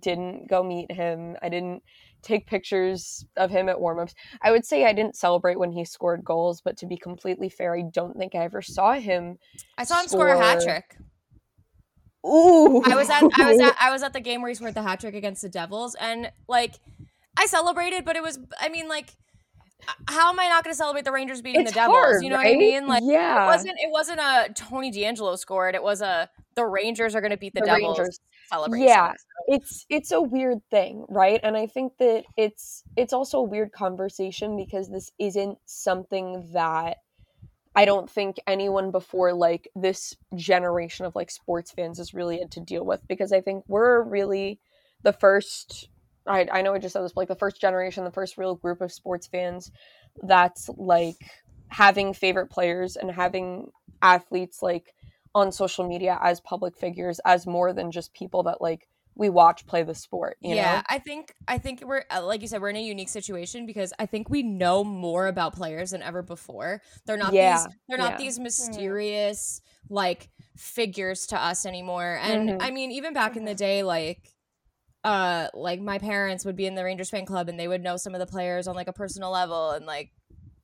didn't 0.00 0.48
go 0.48 0.62
meet 0.62 0.90
him 0.90 1.36
i 1.42 1.50
didn't 1.50 1.82
take 2.24 2.46
pictures 2.46 3.24
of 3.36 3.50
him 3.50 3.68
at 3.68 3.80
warm-ups 3.80 4.14
i 4.42 4.50
would 4.50 4.64
say 4.64 4.84
i 4.84 4.92
didn't 4.92 5.16
celebrate 5.16 5.58
when 5.58 5.70
he 5.70 5.84
scored 5.84 6.24
goals 6.24 6.60
but 6.60 6.76
to 6.76 6.86
be 6.86 6.96
completely 6.96 7.48
fair 7.48 7.76
i 7.76 7.82
don't 7.92 8.16
think 8.16 8.34
i 8.34 8.38
ever 8.38 8.62
saw 8.62 8.94
him 8.94 9.36
i 9.78 9.84
saw 9.84 10.00
him 10.00 10.08
score 10.08 10.28
a 10.28 10.38
hat 10.38 10.62
trick 10.62 10.96
Ooh. 12.26 12.82
I 12.82 12.96
was 12.96 13.10
at 13.10 13.22
I 13.38 13.50
was 13.50 13.60
at 13.62 13.76
I 13.78 13.90
was 13.90 14.02
at 14.02 14.12
the 14.12 14.20
game 14.20 14.40
where 14.40 14.48
he 14.48 14.54
scored 14.54 14.74
the 14.74 14.82
hat 14.82 15.00
trick 15.00 15.14
against 15.14 15.42
the 15.42 15.48
Devils, 15.48 15.94
and 15.94 16.32
like 16.48 16.74
I 17.36 17.46
celebrated, 17.46 18.04
but 18.04 18.16
it 18.16 18.22
was 18.22 18.38
I 18.58 18.68
mean 18.70 18.88
like 18.88 19.10
how 20.08 20.30
am 20.30 20.40
I 20.40 20.48
not 20.48 20.64
going 20.64 20.72
to 20.72 20.76
celebrate 20.76 21.04
the 21.04 21.12
Rangers 21.12 21.42
beating 21.42 21.62
It's 21.62 21.72
the 21.72 21.74
Devils? 21.74 21.96
hard, 21.96 22.24
you 22.24 22.30
know 22.30 22.36
what 22.36 22.46
I 22.46 22.56
mean? 22.56 22.86
Like 22.86 23.02
yeah, 23.04 23.44
it 23.44 23.46
wasn't 23.46 23.74
it 23.78 23.90
wasn't 23.90 24.20
a 24.20 24.48
Tony 24.54 24.90
DeAngelo 24.90 25.38
scored. 25.38 25.74
It 25.74 25.82
was 25.82 26.00
a 26.00 26.30
the 26.56 26.66
Rangers 26.66 27.14
are 27.14 27.20
going 27.20 27.30
to 27.30 27.36
beat 27.36 27.54
the, 27.54 27.60
The 27.60 27.66
Devils 27.66 27.98
Rangers. 27.98 28.20
celebration. 28.48 28.86
Yeah. 28.86 29.12
it's 29.48 29.86
it's 29.88 30.12
a 30.12 30.20
weird 30.20 30.58
thing, 30.70 31.04
right? 31.08 31.40
And 31.42 31.56
I 31.56 31.66
think 31.66 31.92
that 31.98 32.24
it's 32.36 32.82
it's 32.96 33.12
also 33.12 33.38
a 33.38 33.42
weird 33.42 33.72
conversation 33.72 34.56
because 34.56 34.90
this 34.90 35.10
isn't 35.18 35.58
something 35.66 36.50
that 36.52 36.98
I 37.76 37.84
don't 37.84 38.08
think 38.08 38.36
anyone 38.46 38.90
before 38.90 39.32
like 39.32 39.68
this 39.74 40.14
generation 40.34 41.06
of 41.06 41.16
like 41.16 41.30
sports 41.30 41.72
fans 41.72 41.98
has 41.98 42.14
really 42.14 42.38
had 42.38 42.52
to 42.52 42.60
deal 42.60 42.84
with 42.84 43.06
because 43.08 43.32
I 43.32 43.40
think 43.40 43.64
we're 43.66 44.02
really 44.02 44.60
the 45.02 45.12
first 45.12 45.88
I, 46.26 46.46
I 46.50 46.62
know 46.62 46.72
I 46.72 46.78
just 46.78 46.94
said 46.94 47.02
this, 47.02 47.12
but 47.12 47.22
like 47.22 47.28
the 47.28 47.34
first 47.34 47.60
generation, 47.60 48.04
the 48.04 48.10
first 48.10 48.38
real 48.38 48.54
group 48.54 48.80
of 48.80 48.92
sports 48.92 49.26
fans 49.26 49.70
that's 50.22 50.70
like 50.76 51.16
having 51.68 52.14
favorite 52.14 52.48
players 52.48 52.96
and 52.96 53.10
having 53.10 53.70
athletes 54.00 54.62
like 54.62 54.94
on 55.34 55.50
social 55.52 55.86
media 55.86 56.18
as 56.22 56.40
public 56.40 56.76
figures 56.76 57.20
as 57.24 57.46
more 57.46 57.72
than 57.72 57.90
just 57.90 58.12
people 58.14 58.42
that 58.44 58.60
like 58.60 58.88
we 59.16 59.28
watch 59.28 59.66
play 59.66 59.82
the 59.82 59.94
sport. 59.94 60.36
You 60.40 60.56
yeah, 60.56 60.76
know? 60.76 60.82
I 60.88 60.98
think 60.98 61.34
I 61.46 61.58
think 61.58 61.82
we're 61.84 62.04
uh, 62.10 62.24
like 62.24 62.42
you 62.42 62.48
said 62.48 62.60
we're 62.60 62.70
in 62.70 62.76
a 62.76 62.82
unique 62.82 63.08
situation 63.08 63.66
because 63.66 63.92
I 63.98 64.06
think 64.06 64.28
we 64.28 64.42
know 64.42 64.82
more 64.84 65.26
about 65.28 65.54
players 65.54 65.90
than 65.90 66.02
ever 66.02 66.22
before. 66.22 66.82
They're 67.06 67.16
not 67.16 67.32
Yeah, 67.32 67.66
these 67.66 67.68
they're 67.88 67.98
not 67.98 68.12
yeah. 68.12 68.18
these 68.18 68.38
mysterious 68.38 69.60
like 69.88 70.30
figures 70.56 71.26
to 71.26 71.40
us 71.40 71.64
anymore. 71.66 72.18
And 72.22 72.50
Mhm. 72.50 72.56
I 72.60 72.70
mean 72.70 72.90
even 72.92 73.12
back 73.14 73.36
in 73.36 73.44
the 73.44 73.54
day 73.54 73.82
like 73.82 74.34
uh 75.04 75.48
like 75.54 75.80
my 75.80 75.98
parents 75.98 76.44
would 76.44 76.56
be 76.56 76.66
in 76.66 76.74
the 76.74 76.84
Rangers 76.84 77.10
fan 77.10 77.26
club 77.26 77.48
and 77.48 77.58
they 77.60 77.68
would 77.68 77.82
know 77.82 77.96
some 77.96 78.14
of 78.14 78.20
the 78.20 78.26
players 78.26 78.66
on 78.66 78.74
like 78.74 78.88
a 78.88 78.92
personal 78.92 79.30
level 79.30 79.70
and 79.72 79.86
like 79.86 80.10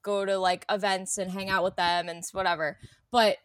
go 0.03 0.25
to 0.25 0.39
like 0.39 0.65
events 0.71 1.19
and 1.19 1.31
hang 1.31 1.51
out 1.51 1.63
with 1.63 1.77
them 1.77 2.09
and 2.09 2.25
whatever. 2.33 2.79
But 3.13 3.37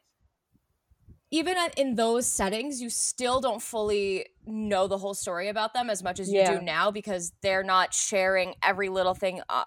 even 1.36 1.58
in 1.76 1.96
those 1.96 2.26
settings, 2.26 2.82
you 2.82 2.90
still 2.90 3.42
don't 3.42 3.62
fully 3.62 4.26
know 4.46 4.88
the 4.88 4.98
whole 4.98 5.14
story 5.14 5.50
about 5.50 5.74
them 5.74 5.90
as 5.90 6.02
much 6.02 6.18
as 6.18 6.32
you 6.32 6.40
Yeah. 6.40 6.60
do 6.60 6.62
now 6.62 6.92
because 6.92 7.34
they're 7.42 7.64
not 7.64 7.94
sharing 7.94 8.56
every 8.64 8.88
little 8.88 9.14
thing. 9.14 9.42
Uh, 9.50 9.66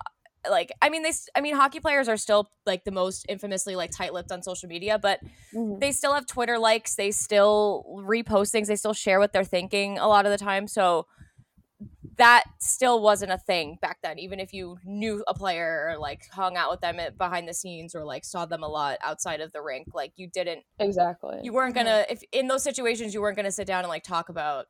like, 0.48 0.72
I 0.80 0.88
mean, 0.88 1.02
they, 1.02 1.12
I 1.34 1.42
mean, 1.42 1.54
hockey 1.54 1.78
players 1.78 2.08
are 2.08 2.16
still 2.16 2.50
like 2.64 2.84
the 2.84 2.90
most 2.90 3.26
infamously 3.28 3.76
like 3.76 3.90
tight-lipped 3.90 4.32
on 4.32 4.42
social 4.42 4.66
media, 4.66 4.98
but 4.98 5.20
Mhm. 5.54 5.78
they 5.78 5.92
still 5.92 6.14
have 6.14 6.24
Twitter 6.26 6.58
likes. 6.58 6.94
They 6.94 7.10
still 7.10 7.84
repost 8.02 8.50
things. 8.50 8.68
They 8.68 8.76
still 8.76 8.94
share 8.94 9.18
what 9.18 9.34
they're 9.34 9.44
thinking 9.44 9.98
a 9.98 10.08
lot 10.08 10.24
of 10.24 10.32
the 10.32 10.38
time. 10.38 10.68
So 10.68 11.06
that 12.18 12.44
still 12.58 13.00
wasn't 13.00 13.30
a 13.32 13.38
thing 13.38 13.78
back 13.80 13.98
then. 14.02 14.18
Even 14.18 14.40
if 14.40 14.52
you 14.52 14.78
knew 14.84 15.24
a 15.28 15.34
player 15.34 15.88
or 15.88 15.98
like 15.98 16.28
hung 16.30 16.56
out 16.56 16.70
with 16.70 16.80
them 16.80 16.98
at, 17.00 17.16
behind 17.16 17.48
the 17.48 17.54
scenes 17.54 17.94
or 17.94 18.04
like 18.04 18.24
saw 18.24 18.44
them 18.44 18.62
a 18.62 18.68
lot 18.68 18.98
outside 19.02 19.40
of 19.40 19.52
the 19.52 19.62
rink, 19.62 19.88
like 19.94 20.12
you 20.16 20.26
didn't 20.28 20.64
Exactly. 20.80 21.38
you 21.42 21.52
weren't 21.52 21.74
gonna 21.74 22.04
if 22.10 22.22
in 22.32 22.48
those 22.48 22.62
situations 22.62 23.14
you 23.14 23.20
weren't 23.20 23.36
gonna 23.36 23.52
sit 23.52 23.66
down 23.66 23.80
and 23.80 23.88
like 23.88 24.02
talk 24.02 24.28
about 24.28 24.66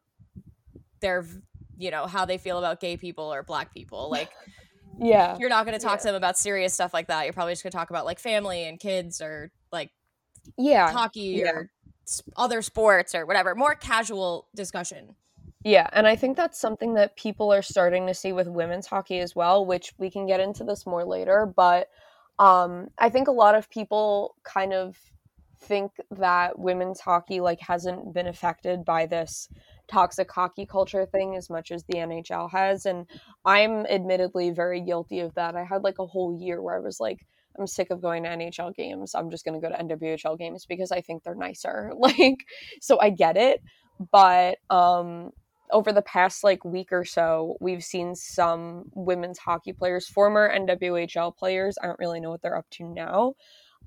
their 1.01 1.25
you 1.77 1.91
know 1.91 2.07
how 2.07 2.25
they 2.25 2.39
feel 2.39 2.59
about 2.59 2.81
gay 2.81 2.97
people 2.97 3.33
or 3.33 3.43
black 3.43 3.73
people 3.73 4.11
like 4.13 4.31
yeah. 5.01 5.37
you're 5.39 5.49
not 5.49 5.65
gonna 5.65 5.79
talk 5.79 5.93
Yeah. 5.93 5.97
to 5.99 6.05
them 6.09 6.15
about 6.17 6.37
serious 6.37 6.75
stuff 6.75 6.93
like 6.93 7.07
that 7.07 7.25
you're 7.25 7.33
probably 7.33 7.53
just 7.53 7.63
gonna 7.63 7.71
talk 7.71 7.91
about 7.91 8.05
like 8.05 8.19
family 8.19 8.65
and 8.65 8.81
kids 8.81 9.21
or 9.21 9.51
like 9.73 9.91
Yeah. 10.57 10.91
hockey 10.91 11.41
yeah. 11.45 11.51
or 11.51 11.71
other 12.37 12.63
sports 12.63 13.15
or 13.15 13.25
whatever 13.27 13.55
more 13.55 13.75
casual 13.75 14.49
discussion 14.57 15.15
Yeah, 15.65 15.89
and 15.93 16.07
I 16.07 16.15
think 16.17 16.37
that's 16.37 16.61
something 16.61 16.95
that 16.95 17.17
people 17.17 17.53
are 17.53 17.63
starting 17.63 18.07
to 18.07 18.15
see 18.15 18.33
with 18.33 18.47
women's 18.47 18.87
hockey 18.87 19.19
as 19.19 19.35
well, 19.35 19.67
which 19.67 19.93
we 19.99 20.11
can 20.11 20.27
get 20.27 20.41
into 20.41 20.65
this 20.65 20.87
more 20.87 21.05
later, 21.05 21.47
but 21.55 21.89
um 22.39 22.89
I 22.99 23.09
think 23.11 23.27
a 23.29 23.33
lot 23.33 23.57
of 23.57 23.69
people 23.69 24.37
kind 24.45 24.73
of 24.73 24.97
think 25.61 25.91
that 26.13 26.57
women's 26.59 27.01
hockey 27.01 27.41
like 27.41 27.59
hasn't 27.61 28.15
been 28.15 28.29
affected 28.29 28.85
by 28.85 29.07
this 29.07 29.49
toxic 29.89 30.31
hockey 30.31 30.65
culture 30.65 31.05
thing 31.07 31.35
as 31.35 31.51
much 31.51 31.73
as 31.73 31.83
the 31.89 31.99
NHL 31.99 32.49
has 32.49 32.87
and 32.87 33.07
I'm 33.45 33.85
admittedly 33.87 34.51
very 34.51 34.81
guilty 34.81 35.19
of 35.21 35.35
that. 35.35 35.57
I 35.57 35.65
had 35.65 35.83
like 35.83 35.99
a 35.99 36.07
whole 36.07 36.39
year 36.41 36.63
where 36.63 36.77
I 36.77 36.81
was 36.81 37.01
like 37.01 37.27
I'm 37.59 37.67
sick 37.67 37.91
of 37.91 38.01
going 38.01 38.23
to 38.23 38.29
NHL 38.31 38.73
games. 38.77 39.15
I'm 39.17 39.31
just 39.31 39.45
going 39.45 39.61
to 39.61 39.67
go 39.67 39.73
to 39.75 39.81
NWHL 39.81 40.39
games 40.39 40.65
because 40.67 40.93
I 40.93 41.01
think 41.01 41.25
they're 41.25 41.35
nicer. 41.35 41.93
Like 41.99 42.39
so 42.81 43.01
I 43.01 43.11
get 43.11 43.37
it, 43.37 43.61
but 44.13 44.59
um 44.71 45.31
over 45.71 45.93
the 45.93 46.03
past 46.03 46.45
like 46.45 46.65
week 46.65 46.93
or 46.93 47.05
so, 47.05 47.57
we've 47.61 47.85
seen 47.85 48.15
some 48.15 48.85
women's 48.95 49.39
hockey 49.39 49.73
players, 49.73 50.09
former 50.09 50.53
NWHL 50.55 51.37
players, 51.37 51.77
I 51.83 51.87
don't 51.87 51.99
really 51.99 52.21
know 52.21 52.31
what 52.31 52.43
they're 52.43 52.57
up 52.57 52.69
to 52.71 52.85
now, 52.85 53.35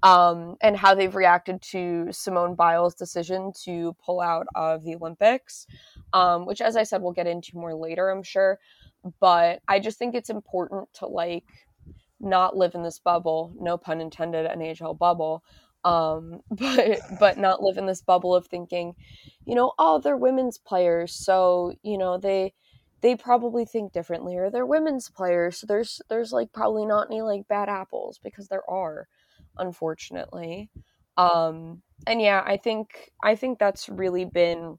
um, 0.04 0.58
and 0.62 0.76
how 0.76 0.96
they've 0.96 1.16
reacted 1.16 1.62
to 1.62 2.08
Simone 2.12 2.56
Biles' 2.56 2.96
decision 2.96 3.52
to 3.64 3.96
pull 4.04 4.22
out 4.22 4.48
of 4.56 4.84
the 4.84 4.96
Olympics, 4.96 5.68
um, 6.14 6.46
which, 6.46 6.62
as 6.62 6.76
I 6.76 6.84
said, 6.84 7.02
we'll 7.02 7.12
get 7.12 7.28
into 7.28 7.58
more 7.58 7.76
later, 7.76 8.10
I'm 8.10 8.24
sure. 8.24 8.60
But 9.20 9.62
I 9.68 9.80
just 9.80 9.98
think 9.98 10.16
it's 10.16 10.30
important 10.30 10.88
to 10.96 11.08
like 11.08 11.46
not 12.20 12.56
live 12.56 12.76
in 12.76 12.84
this 12.84 13.00
bubble, 13.00 13.54
no 13.60 13.78
pun 13.78 14.02
intended, 14.02 14.50
NHL 14.50 14.98
bubble, 14.98 15.44
um, 15.84 16.42
but 16.52 17.00
but 17.20 17.38
not 17.38 17.62
live 17.62 17.78
in 17.78 17.86
this 17.86 18.02
bubble 18.02 18.36
of 18.36 18.48
thinking, 18.48 18.94
you 19.46 19.56
know, 19.56 19.74
oh, 19.80 20.00
they're 20.00 20.18
women's 20.18 20.58
players, 20.58 21.14
so 21.14 21.74
you 21.84 21.98
know 21.98 22.18
they 22.18 22.54
they 23.02 23.16
probably 23.16 23.66
think 23.66 23.94
differently, 23.94 24.38
or 24.38 24.50
they're 24.50 24.66
women's 24.66 25.10
players, 25.10 25.58
so 25.58 25.68
there's 25.68 26.02
there's 26.10 26.32
like 26.32 26.52
probably 26.54 26.86
not 26.86 27.08
any 27.10 27.22
like 27.22 27.48
bad 27.48 27.70
apples 27.70 28.20
because 28.24 28.48
there 28.48 28.70
are, 28.70 29.08
unfortunately. 29.58 30.70
Um, 31.18 31.82
and 32.08 32.22
yeah, 32.22 32.44
I 32.46 32.58
think 32.58 33.12
I 33.24 33.36
think 33.36 33.60
that's 33.60 33.90
really 33.90 34.26
been 34.26 34.78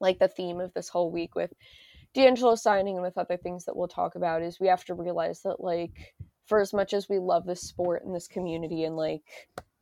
like 0.00 0.18
the 0.18 0.28
theme 0.28 0.60
of 0.60 0.74
this 0.74 0.88
whole 0.88 1.10
week 1.10 1.34
with 1.34 1.52
DeAngelo 2.14 2.58
signing 2.58 2.96
and 2.96 3.02
with 3.02 3.16
other 3.16 3.36
things 3.36 3.64
that 3.64 3.76
we'll 3.76 3.88
talk 3.88 4.16
about 4.16 4.42
is 4.42 4.60
we 4.60 4.68
have 4.68 4.84
to 4.84 4.94
realize 4.94 5.42
that 5.42 5.60
like 5.60 6.14
for 6.46 6.60
as 6.60 6.72
much 6.74 6.92
as 6.92 7.08
we 7.08 7.18
love 7.18 7.46
this 7.46 7.62
sport 7.62 8.04
and 8.04 8.14
this 8.14 8.28
community 8.28 8.84
and 8.84 8.96
like 8.96 9.22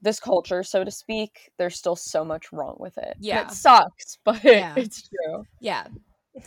this 0.02 0.18
culture, 0.20 0.62
so 0.62 0.84
to 0.84 0.90
speak, 0.90 1.50
there's 1.58 1.76
still 1.76 1.96
so 1.96 2.24
much 2.24 2.52
wrong 2.52 2.76
with 2.78 2.96
it. 2.98 3.14
And 3.16 3.24
Yeah. 3.24 3.42
it 3.42 3.50
sucks, 3.52 4.18
but 4.24 4.42
Yeah. 4.44 4.74
it's 4.76 5.08
true. 5.08 5.44
yeah 5.60 5.86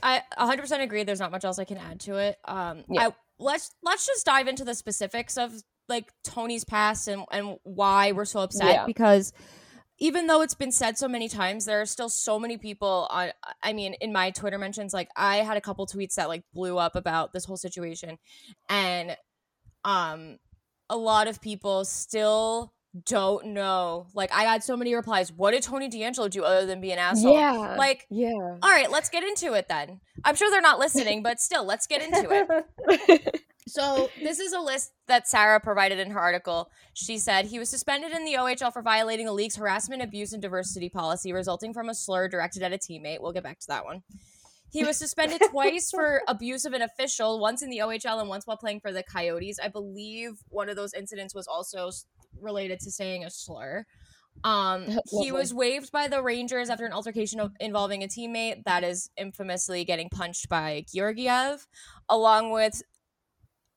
i 0.01 0.21
100% 0.39 0.81
agree 0.81 1.03
there's 1.03 1.19
not 1.19 1.29
much 1.29 1.43
else 1.43 1.59
i 1.59 1.65
can 1.65 1.77
add 1.77 1.99
to 1.99 2.15
it 2.15 2.37
um 2.45 2.85
Yeah. 2.89 3.09
I, 3.09 3.13
let's 3.37 3.71
let's 3.83 4.05
just 4.07 4.25
dive 4.25 4.47
into 4.47 4.63
the 4.63 4.73
specifics 4.75 5.37
of 5.37 5.51
like 5.89 6.09
Tony's 6.23 6.63
past 6.63 7.09
and 7.09 7.23
and 7.31 7.57
why 7.63 8.13
we're 8.13 8.23
so 8.23 8.39
upset 8.39 8.73
Yeah. 8.73 8.85
because 8.85 9.33
even 9.99 10.27
though 10.27 10.41
it's 10.41 10.53
been 10.55 10.71
said 10.71 10.97
so 10.97 11.07
many 11.07 11.27
times, 11.29 11.65
there 11.65 11.79
are 11.81 11.85
still 11.85 12.09
so 12.09 12.39
many 12.39 12.57
people 12.57 13.07
on. 13.11 13.31
I 13.61 13.73
mean, 13.73 13.93
in 14.01 14.11
my 14.11 14.31
Twitter 14.31 14.57
mentions, 14.57 14.91
like 14.93 15.07
I 15.15 15.37
had 15.37 15.55
a 15.55 15.61
couple 15.61 15.85
tweets 15.85 16.15
that 16.15 16.27
like 16.29 16.43
blew 16.53 16.77
up 16.79 16.95
about 16.95 17.31
this 17.31 17.45
whole 17.45 17.57
situation, 17.57 18.17
and 18.69 19.15
um, 19.85 20.39
a 20.89 20.97
lot 20.97 21.27
of 21.27 21.41
people 21.41 21.85
still 21.85 22.73
don't 23.05 23.47
know. 23.47 24.07
Like 24.13 24.31
I 24.31 24.43
had 24.43 24.63
so 24.63 24.77
many 24.77 24.93
replies. 24.93 25.31
What 25.31 25.51
did 25.51 25.63
Tony 25.63 25.89
D'Angelo 25.89 26.27
do 26.27 26.43
other 26.43 26.65
than 26.65 26.81
be 26.81 26.91
an 26.91 26.99
asshole? 26.99 27.33
Yeah. 27.33 27.75
Like, 27.77 28.05
yeah. 28.09 28.31
all 28.31 28.69
right, 28.69 28.91
let's 28.91 29.09
get 29.09 29.23
into 29.23 29.53
it 29.53 29.67
then. 29.67 29.99
I'm 30.23 30.35
sure 30.35 30.51
they're 30.51 30.61
not 30.61 30.79
listening, 30.79 31.23
but 31.23 31.39
still, 31.39 31.65
let's 31.65 31.87
get 31.87 32.01
into 32.01 32.65
it. 33.09 33.43
So 33.67 34.09
this 34.21 34.39
is 34.39 34.53
a 34.53 34.59
list 34.59 34.91
that 35.07 35.27
Sarah 35.27 35.59
provided 35.59 35.99
in 35.99 36.11
her 36.11 36.19
article. 36.19 36.69
She 36.93 37.17
said 37.17 37.45
he 37.45 37.59
was 37.59 37.69
suspended 37.69 38.11
in 38.11 38.25
the 38.25 38.33
OHL 38.33 38.73
for 38.73 38.81
violating 38.81 39.25
the 39.25 39.33
league's 39.33 39.55
harassment, 39.55 40.01
abuse, 40.01 40.33
and 40.33 40.41
diversity 40.41 40.89
policy 40.89 41.31
resulting 41.31 41.73
from 41.73 41.89
a 41.89 41.95
slur 41.95 42.27
directed 42.27 42.61
at 42.61 42.73
a 42.73 42.77
teammate. 42.77 43.21
We'll 43.21 43.31
get 43.31 43.43
back 43.43 43.59
to 43.59 43.67
that 43.69 43.85
one. 43.85 44.03
He 44.69 44.83
was 44.83 44.97
suspended 44.97 45.41
twice 45.51 45.91
for 45.91 46.21
abuse 46.27 46.65
of 46.65 46.73
an 46.73 46.81
official, 46.81 47.39
once 47.39 47.61
in 47.61 47.69
the 47.69 47.77
OHL 47.77 48.19
and 48.19 48.27
once 48.27 48.45
while 48.45 48.57
playing 48.57 48.79
for 48.79 48.91
the 48.91 49.03
Coyotes. 49.03 49.59
I 49.63 49.69
believe 49.69 50.33
one 50.49 50.67
of 50.67 50.75
those 50.75 50.93
incidents 50.93 51.33
was 51.33 51.47
also 51.47 51.89
related 52.39 52.79
to 52.81 52.91
saying 52.91 53.23
a 53.23 53.29
slur. 53.29 53.85
Um, 54.43 54.85
he 55.21 55.31
was 55.31 55.53
waived 55.53 55.91
by 55.91 56.07
the 56.07 56.21
Rangers 56.21 56.69
after 56.69 56.85
an 56.85 56.93
altercation 56.93 57.39
of, 57.39 57.51
involving 57.59 58.03
a 58.03 58.07
teammate 58.07 58.63
that 58.65 58.83
is 58.83 59.09
infamously 59.17 59.85
getting 59.85 60.09
punched 60.09 60.49
by 60.49 60.85
Georgiev, 60.93 61.67
along 62.09 62.51
with 62.51 62.81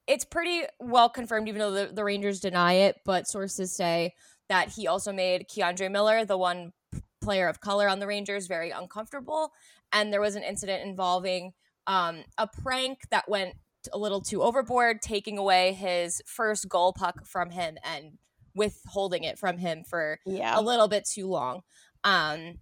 it's 0.06 0.24
pretty 0.24 0.62
well 0.78 1.08
confirmed, 1.08 1.48
even 1.48 1.58
though 1.58 1.72
the, 1.72 1.90
the 1.92 2.04
Rangers 2.04 2.40
deny 2.40 2.74
it. 2.74 2.96
But 3.04 3.26
sources 3.26 3.74
say 3.74 4.14
that 4.48 4.70
he 4.70 4.86
also 4.86 5.12
made 5.12 5.46
K'Andre 5.48 5.90
Miller, 5.90 6.24
the 6.24 6.38
one 6.38 6.72
player 7.20 7.48
of 7.48 7.60
color 7.60 7.88
on 7.88 7.98
the 7.98 8.06
Rangers, 8.06 8.46
very 8.46 8.70
uncomfortable. 8.70 9.50
And 9.92 10.12
there 10.12 10.20
was 10.20 10.36
an 10.36 10.42
incident 10.42 10.86
involving 10.86 11.52
um, 11.86 12.24
a 12.38 12.46
prank 12.46 13.00
that 13.10 13.28
went 13.28 13.54
a 13.92 13.98
little 13.98 14.20
too 14.20 14.42
overboard, 14.42 15.00
taking 15.02 15.38
away 15.38 15.72
his 15.72 16.22
first 16.26 16.68
goal 16.68 16.92
puck 16.92 17.26
from 17.26 17.50
him 17.50 17.76
and 17.84 18.18
withholding 18.56 19.22
it 19.22 19.38
from 19.38 19.58
him 19.58 19.84
for 19.84 20.18
yeah. 20.26 20.58
a 20.58 20.60
little 20.60 20.88
bit 20.88 21.04
too 21.04 21.28
long. 21.28 21.62
Um, 22.02 22.58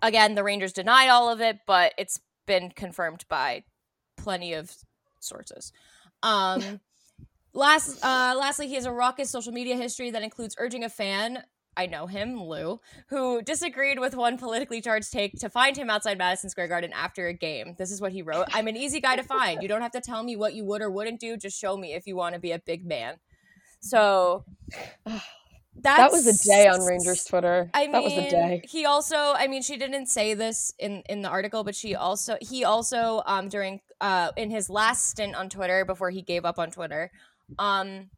again, 0.00 0.34
the 0.34 0.42
Rangers 0.42 0.72
denied 0.72 1.08
all 1.08 1.30
of 1.30 1.40
it, 1.40 1.60
but 1.66 1.92
it's 1.98 2.18
been 2.46 2.70
confirmed 2.70 3.24
by 3.28 3.64
plenty 4.16 4.54
of 4.54 4.74
sources. 5.20 5.72
Um, 6.22 6.80
last, 7.52 8.04
uh, 8.04 8.34
lastly, 8.36 8.68
he 8.68 8.74
has 8.74 8.86
a 8.86 8.92
raucous 8.92 9.30
social 9.30 9.52
media 9.52 9.76
history 9.76 10.10
that 10.10 10.22
includes 10.22 10.56
urging 10.58 10.84
a 10.84 10.88
fan. 10.88 11.44
I 11.74 11.86
know 11.86 12.06
him, 12.06 12.42
Lou, 12.42 12.80
who 13.08 13.40
disagreed 13.40 13.98
with 13.98 14.14
one 14.14 14.36
politically 14.36 14.82
charged 14.82 15.10
take 15.10 15.38
to 15.40 15.48
find 15.48 15.74
him 15.74 15.88
outside 15.88 16.18
Madison 16.18 16.50
Square 16.50 16.68
Garden 16.68 16.92
after 16.92 17.28
a 17.28 17.32
game. 17.32 17.76
This 17.78 17.90
is 17.90 18.00
what 18.00 18.12
he 18.12 18.20
wrote 18.20 18.48
I'm 18.52 18.68
an 18.68 18.76
easy 18.76 19.00
guy 19.00 19.16
to 19.16 19.22
find. 19.22 19.62
You 19.62 19.68
don't 19.68 19.80
have 19.80 19.92
to 19.92 20.00
tell 20.00 20.22
me 20.22 20.36
what 20.36 20.52
you 20.52 20.64
would 20.66 20.82
or 20.82 20.90
wouldn't 20.90 21.18
do. 21.18 21.38
Just 21.38 21.58
show 21.58 21.76
me 21.78 21.94
if 21.94 22.06
you 22.06 22.14
want 22.14 22.34
to 22.34 22.40
be 22.40 22.52
a 22.52 22.58
big 22.58 22.84
man. 22.84 23.14
So 23.82 24.44
that's, 25.04 25.26
that 25.76 26.10
was 26.10 26.26
a 26.26 26.48
day 26.48 26.66
on 26.68 26.80
Rangers 26.80 27.24
Twitter. 27.24 27.70
I 27.74 27.82
mean, 27.82 27.92
that 27.92 28.02
was 28.04 28.12
a 28.12 28.30
day. 28.30 28.62
he 28.64 28.86
also, 28.86 29.16
I 29.16 29.48
mean, 29.48 29.62
she 29.62 29.76
didn't 29.76 30.06
say 30.06 30.34
this 30.34 30.72
in 30.78 31.02
in 31.08 31.20
the 31.20 31.28
article, 31.28 31.64
but 31.64 31.74
she 31.74 31.94
also, 31.94 32.38
he 32.40 32.64
also, 32.64 33.22
um, 33.26 33.48
during, 33.48 33.80
uh, 34.00 34.30
in 34.36 34.50
his 34.50 34.70
last 34.70 35.08
stint 35.08 35.34
on 35.34 35.50
Twitter 35.50 35.84
before 35.84 36.10
he 36.10 36.22
gave 36.22 36.44
up 36.44 36.58
on 36.58 36.70
Twitter, 36.70 37.10
um, 37.58 38.08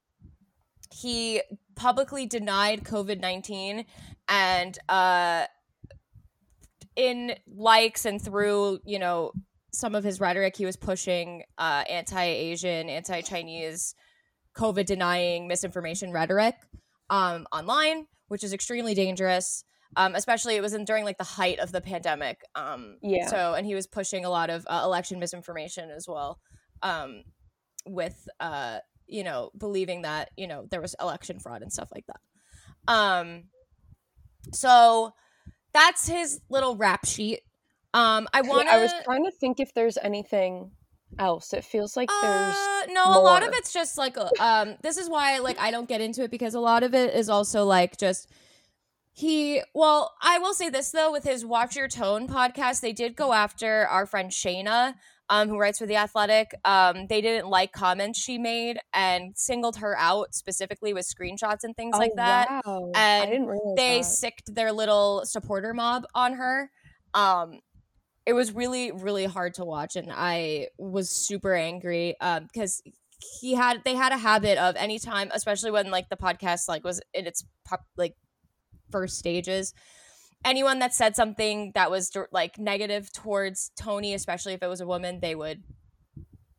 he 0.92 1.42
publicly 1.74 2.26
denied 2.26 2.84
COVID 2.84 3.20
nineteen, 3.20 3.86
and 4.28 4.78
uh, 4.88 5.46
in 6.94 7.34
likes 7.46 8.04
and 8.04 8.20
through, 8.22 8.78
you 8.84 8.98
know, 8.98 9.32
some 9.72 9.94
of 9.94 10.04
his 10.04 10.20
rhetoric, 10.20 10.56
he 10.56 10.64
was 10.64 10.76
pushing 10.76 11.42
uh, 11.58 11.82
anti-Asian, 11.90 12.88
anti-Chinese, 12.88 13.94
COVID 14.56 14.86
denying 14.86 15.48
misinformation 15.48 16.12
rhetoric 16.12 16.54
um, 17.10 17.46
online, 17.52 18.06
which 18.28 18.44
is 18.44 18.52
extremely 18.52 18.94
dangerous. 18.94 19.64
Um, 19.96 20.16
especially 20.16 20.56
it 20.56 20.60
was 20.60 20.74
in, 20.74 20.84
during 20.84 21.04
like 21.04 21.18
the 21.18 21.24
height 21.24 21.60
of 21.60 21.70
the 21.70 21.80
pandemic. 21.80 22.40
Um, 22.56 22.96
Yeah. 23.00 23.28
So 23.28 23.54
and 23.54 23.64
he 23.64 23.74
was 23.74 23.86
pushing 23.86 24.24
a 24.24 24.30
lot 24.30 24.50
of 24.50 24.66
uh, 24.68 24.82
election 24.84 25.20
misinformation 25.20 25.90
as 25.90 26.08
well, 26.08 26.40
um, 26.82 27.22
with 27.86 28.26
uh, 28.40 28.78
you 29.06 29.22
know 29.22 29.50
believing 29.56 30.02
that 30.02 30.30
you 30.36 30.48
know 30.48 30.66
there 30.70 30.80
was 30.80 30.96
election 31.00 31.38
fraud 31.38 31.62
and 31.62 31.72
stuff 31.72 31.90
like 31.94 32.06
that. 32.06 32.92
Um, 32.92 33.44
so 34.52 35.14
that's 35.72 36.08
his 36.08 36.40
little 36.48 36.76
rap 36.76 37.06
sheet. 37.06 37.40
Um, 37.92 38.26
I 38.32 38.42
want 38.42 38.68
I 38.68 38.80
was 38.80 38.92
trying 39.04 39.24
to 39.24 39.30
think 39.30 39.60
if 39.60 39.72
there's 39.74 39.96
anything 39.98 40.72
else. 41.18 41.52
It 41.52 41.64
feels 41.64 41.96
like 41.96 42.08
there's 42.22 42.54
uh, 42.54 42.82
no, 42.90 43.04
a 43.06 43.20
lot 43.20 43.42
of 43.42 43.50
it's 43.54 43.72
just 43.72 43.96
like 43.98 44.16
um. 44.40 44.76
This 44.82 44.96
is 44.96 45.08
why 45.08 45.38
like 45.38 45.58
I 45.60 45.70
don't 45.70 45.88
get 45.88 46.00
into 46.00 46.22
it 46.22 46.30
because 46.30 46.54
a 46.54 46.60
lot 46.60 46.82
of 46.82 46.94
it 46.94 47.14
is 47.14 47.28
also 47.28 47.64
like 47.64 47.96
just 47.98 48.30
he. 49.12 49.62
Well, 49.74 50.12
I 50.22 50.38
will 50.38 50.54
say 50.54 50.70
this 50.70 50.90
though, 50.90 51.12
with 51.12 51.24
his 51.24 51.44
Watch 51.44 51.76
Your 51.76 51.88
Tone 51.88 52.28
podcast, 52.28 52.80
they 52.80 52.92
did 52.92 53.16
go 53.16 53.32
after 53.32 53.86
our 53.88 54.06
friend 54.06 54.30
Shayna, 54.30 54.94
um, 55.28 55.48
who 55.48 55.58
writes 55.58 55.78
for 55.78 55.86
the 55.86 55.96
Athletic. 55.96 56.52
Um, 56.64 57.06
they 57.08 57.20
didn't 57.20 57.48
like 57.48 57.72
comments 57.72 58.18
she 58.20 58.38
made 58.38 58.78
and 58.92 59.36
singled 59.36 59.76
her 59.76 59.96
out 59.98 60.34
specifically 60.34 60.92
with 60.92 61.06
screenshots 61.06 61.62
and 61.64 61.76
things 61.76 61.96
like 61.96 62.10
Oh, 62.12 62.16
that 62.16 62.62
Wow. 62.66 62.90
and 62.94 63.22
I 63.22 63.26
didn't 63.30 63.74
they 63.76 63.98
that. 63.98 64.04
sicked 64.04 64.54
their 64.54 64.72
little 64.72 65.22
supporter 65.24 65.72
mob 65.74 66.04
on 66.14 66.34
her. 66.34 66.70
Um, 67.14 67.60
it 68.26 68.32
was 68.32 68.52
really, 68.52 68.90
really 68.90 69.26
hard 69.26 69.54
to 69.54 69.64
watch, 69.64 69.96
and 69.96 70.10
I 70.12 70.68
was 70.78 71.10
super 71.10 71.54
angry 71.54 72.18
um, 72.20 72.48
because 72.52 72.82
he 73.40 73.54
had 73.54 73.82
they 73.84 73.94
had 73.94 74.12
a 74.12 74.18
habit 74.18 74.58
of 74.58 74.76
anytime, 74.76 75.30
especially 75.32 75.70
when 75.70 75.90
like 75.90 76.08
the 76.08 76.16
podcast 76.16 76.68
like 76.68 76.84
was 76.84 77.00
in 77.12 77.26
its 77.26 77.44
pop, 77.64 77.84
like 77.96 78.14
first 78.90 79.18
stages. 79.18 79.74
Anyone 80.44 80.78
that 80.80 80.94
said 80.94 81.16
something 81.16 81.72
that 81.74 81.90
was 81.90 82.10
like 82.30 82.58
negative 82.58 83.12
towards 83.12 83.70
Tony, 83.76 84.14
especially 84.14 84.52
if 84.52 84.62
it 84.62 84.68
was 84.68 84.80
a 84.80 84.86
woman, 84.86 85.20
they 85.20 85.34
would 85.34 85.62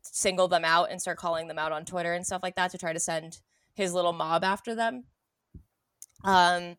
single 0.02 0.48
them 0.48 0.64
out 0.64 0.90
and 0.90 1.00
start 1.00 1.18
calling 1.18 1.46
them 1.46 1.58
out 1.58 1.72
on 1.72 1.84
Twitter 1.84 2.12
and 2.12 2.26
stuff 2.26 2.42
like 2.42 2.56
that 2.56 2.70
to 2.72 2.78
try 2.78 2.92
to 2.92 3.00
send 3.00 3.40
his 3.74 3.92
little 3.92 4.12
mob 4.12 4.42
after 4.42 4.74
them. 4.74 5.04
Um, 6.24 6.76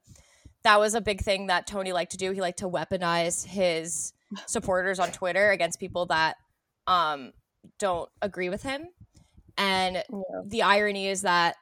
that 0.64 0.80
was 0.80 0.96
a 0.96 1.02
big 1.02 1.22
thing 1.22 1.48
that 1.48 1.68
Tony 1.68 1.94
liked 1.94 2.12
to 2.12 2.18
do. 2.18 2.32
He 2.32 2.42
liked 2.42 2.60
to 2.60 2.70
weaponize 2.70 3.46
his 3.46 4.12
supporters 4.46 5.00
on 5.00 5.12
Twitter 5.12 5.52
against 5.52 5.80
people 5.80 6.06
that 6.08 6.38
um, 6.88 7.34
don't 7.80 8.10
agree 8.22 8.50
with 8.50 8.64
him. 8.64 8.88
And 9.58 9.98
Yeah. 10.10 10.42
the 10.46 10.62
irony 10.64 11.08
is 11.08 11.22
that 11.24 11.56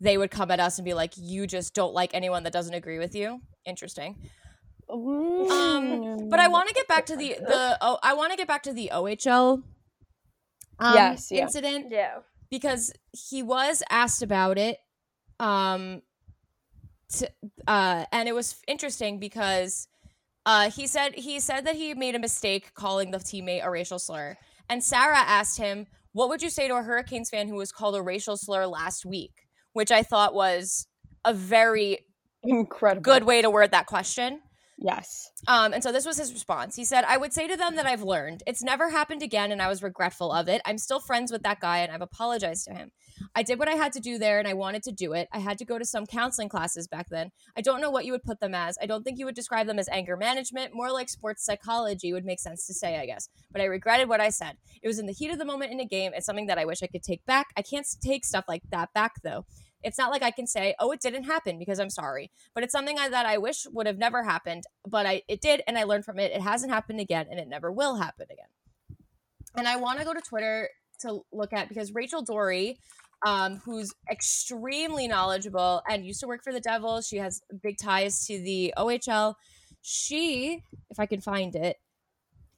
they 0.00 0.16
would 0.18 0.30
come 0.30 0.50
at 0.50 0.60
us 0.60 0.78
and 0.78 0.84
be 0.84 0.94
like, 0.94 1.12
"You 1.16 1.46
just 1.46 1.74
don't 1.74 1.94
like 1.94 2.14
anyone 2.14 2.42
that 2.44 2.52
doesn't 2.52 2.74
agree 2.74 2.98
with 2.98 3.14
you." 3.14 3.40
Interesting. 3.64 4.16
Um, 4.88 6.28
But 6.28 6.40
I 6.40 6.48
want 6.48 6.68
to 6.68 6.74
get 6.74 6.88
back 6.88 7.06
to 7.06 7.16
the 7.16 7.34
the 7.40 7.78
oh, 7.80 7.98
I 8.02 8.14
want 8.14 8.30
to 8.32 8.36
get 8.36 8.48
back 8.48 8.62
to 8.64 8.72
the 8.72 8.90
OHL 8.92 9.62
um, 10.78 10.94
Yes, 10.94 11.30
yeah. 11.30 11.42
incident 11.42 11.90
Yeah. 11.90 12.18
because 12.50 12.92
he 13.12 13.42
was 13.42 13.82
asked 13.90 14.22
about 14.22 14.58
it 14.58 14.78
um 15.40 16.02
to, 17.10 17.30
uh 17.66 18.04
and 18.12 18.28
it 18.28 18.34
was 18.34 18.56
interesting 18.66 19.18
because 19.18 19.88
uh 20.46 20.70
he 20.70 20.86
said 20.86 21.14
he 21.14 21.40
said 21.40 21.64
that 21.66 21.76
he 21.76 21.94
made 21.94 22.14
a 22.14 22.18
mistake 22.18 22.74
calling 22.74 23.10
the 23.10 23.18
teammate 23.18 23.64
a 23.64 23.70
racial 23.70 23.98
slur. 23.98 24.36
And 24.68 24.82
Sarah 24.82 25.18
asked 25.18 25.58
him 25.58 25.86
what 26.12 26.28
would 26.28 26.42
you 26.42 26.50
say 26.50 26.68
to 26.68 26.76
a 26.76 26.82
Hurricanes 26.82 27.30
fan 27.30 27.48
who 27.48 27.56
was 27.56 27.72
called 27.72 27.96
a 27.96 28.02
racial 28.02 28.36
slur 28.36 28.66
last 28.66 29.06
week? 29.06 29.32
Which 29.72 29.90
I 29.90 30.02
thought 30.02 30.34
was 30.34 30.86
a 31.24 31.32
very 31.32 32.06
incredible. 32.42 33.02
good 33.02 33.24
way 33.24 33.40
to 33.40 33.50
word 33.50 33.70
that 33.70 33.86
question 33.86 34.40
Yes. 34.84 35.30
um, 35.46 35.72
and 35.72 35.82
so 35.82 35.92
this 35.92 36.04
was 36.04 36.16
his 36.18 36.32
response. 36.32 36.74
He 36.74 36.84
said, 36.84 37.04
I 37.04 37.16
would 37.16 37.32
say 37.32 37.46
to 37.46 37.56
them 37.56 37.76
that 37.76 37.86
I've 37.86 38.02
learned. 38.02 38.42
It's 38.46 38.62
never 38.62 38.90
happened 38.90 39.22
again, 39.22 39.52
and 39.52 39.62
I 39.62 39.68
was 39.68 39.82
regretful 39.82 40.32
of 40.32 40.48
it. 40.48 40.60
I'm 40.64 40.78
still 40.78 40.98
friends 40.98 41.30
with 41.30 41.42
that 41.44 41.60
guy, 41.60 41.78
and 41.78 41.92
I've 41.92 42.02
apologized 42.02 42.66
to 42.66 42.74
him. 42.74 42.90
I 43.36 43.42
did 43.42 43.58
what 43.58 43.68
I 43.68 43.74
had 43.74 43.92
to 43.92 44.00
do 44.00 44.18
there, 44.18 44.38
and 44.38 44.48
I 44.48 44.54
wanted 44.54 44.82
to 44.84 44.92
do 44.92 45.12
it. 45.12 45.28
I 45.32 45.38
had 45.38 45.58
to 45.58 45.64
go 45.64 45.78
to 45.78 45.84
some 45.84 46.06
counseling 46.06 46.48
classes 46.48 46.88
back 46.88 47.08
then. 47.10 47.30
I 47.56 47.60
don't 47.60 47.80
know 47.80 47.90
what 47.90 48.04
you 48.04 48.12
would 48.12 48.24
put 48.24 48.40
them 48.40 48.54
as. 48.54 48.76
I 48.82 48.86
don't 48.86 49.04
think 49.04 49.18
you 49.18 49.26
would 49.26 49.36
describe 49.36 49.66
them 49.66 49.78
as 49.78 49.88
anger 49.88 50.16
management. 50.16 50.74
More 50.74 50.90
like 50.90 51.08
sports 51.08 51.44
psychology 51.44 52.12
would 52.12 52.24
make 52.24 52.40
sense 52.40 52.66
to 52.66 52.74
say, 52.74 52.98
I 52.98 53.06
guess. 53.06 53.28
But 53.52 53.60
I 53.60 53.66
regretted 53.66 54.08
what 54.08 54.20
I 54.20 54.30
said. 54.30 54.56
It 54.82 54.88
was 54.88 54.98
in 54.98 55.06
the 55.06 55.12
heat 55.12 55.30
of 55.30 55.38
the 55.38 55.44
moment 55.44 55.72
in 55.72 55.80
a 55.80 55.86
game. 55.86 56.12
It's 56.14 56.26
something 56.26 56.46
that 56.46 56.58
I 56.58 56.64
wish 56.64 56.82
I 56.82 56.88
could 56.88 57.02
take 57.02 57.24
back. 57.24 57.48
I 57.56 57.62
can't 57.62 57.86
take 58.02 58.24
stuff 58.24 58.44
like 58.48 58.62
that 58.70 58.92
back, 58.94 59.12
though. 59.22 59.44
It's 59.82 59.98
not 59.98 60.10
like 60.10 60.22
I 60.22 60.30
can 60.30 60.46
say, 60.46 60.74
"Oh, 60.78 60.92
it 60.92 61.00
didn't 61.00 61.24
happen" 61.24 61.58
because 61.58 61.78
I'm 61.78 61.90
sorry, 61.90 62.30
but 62.54 62.64
it's 62.64 62.72
something 62.72 62.98
I, 62.98 63.08
that 63.08 63.26
I 63.26 63.38
wish 63.38 63.66
would 63.72 63.86
have 63.86 63.98
never 63.98 64.22
happened. 64.22 64.64
But 64.86 65.06
I, 65.06 65.22
it 65.28 65.40
did, 65.40 65.62
and 65.66 65.78
I 65.78 65.84
learned 65.84 66.04
from 66.04 66.18
it. 66.18 66.32
It 66.32 66.40
hasn't 66.40 66.72
happened 66.72 67.00
again, 67.00 67.26
and 67.30 67.38
it 67.40 67.48
never 67.48 67.70
will 67.70 67.96
happen 67.96 68.26
again. 68.30 68.98
And 69.56 69.68
I 69.68 69.76
want 69.76 69.98
to 69.98 70.04
go 70.04 70.14
to 70.14 70.20
Twitter 70.20 70.68
to 71.00 71.20
look 71.32 71.52
at 71.52 71.68
because 71.68 71.92
Rachel 71.92 72.22
Doerrie 72.22 72.76
um, 73.24 73.56
who's 73.64 73.94
extremely 74.10 75.06
knowledgeable 75.06 75.82
and 75.88 76.04
used 76.04 76.20
to 76.20 76.26
work 76.26 76.42
for 76.42 76.52
the 76.52 76.60
Devils. 76.60 77.06
She 77.06 77.18
has 77.18 77.40
big 77.62 77.78
ties 77.78 78.26
to 78.26 78.38
the 78.38 78.74
OHL. 78.76 79.34
She, 79.80 80.62
if 80.90 80.98
I 80.98 81.06
can 81.06 81.20
find 81.20 81.54
it, 81.54 81.76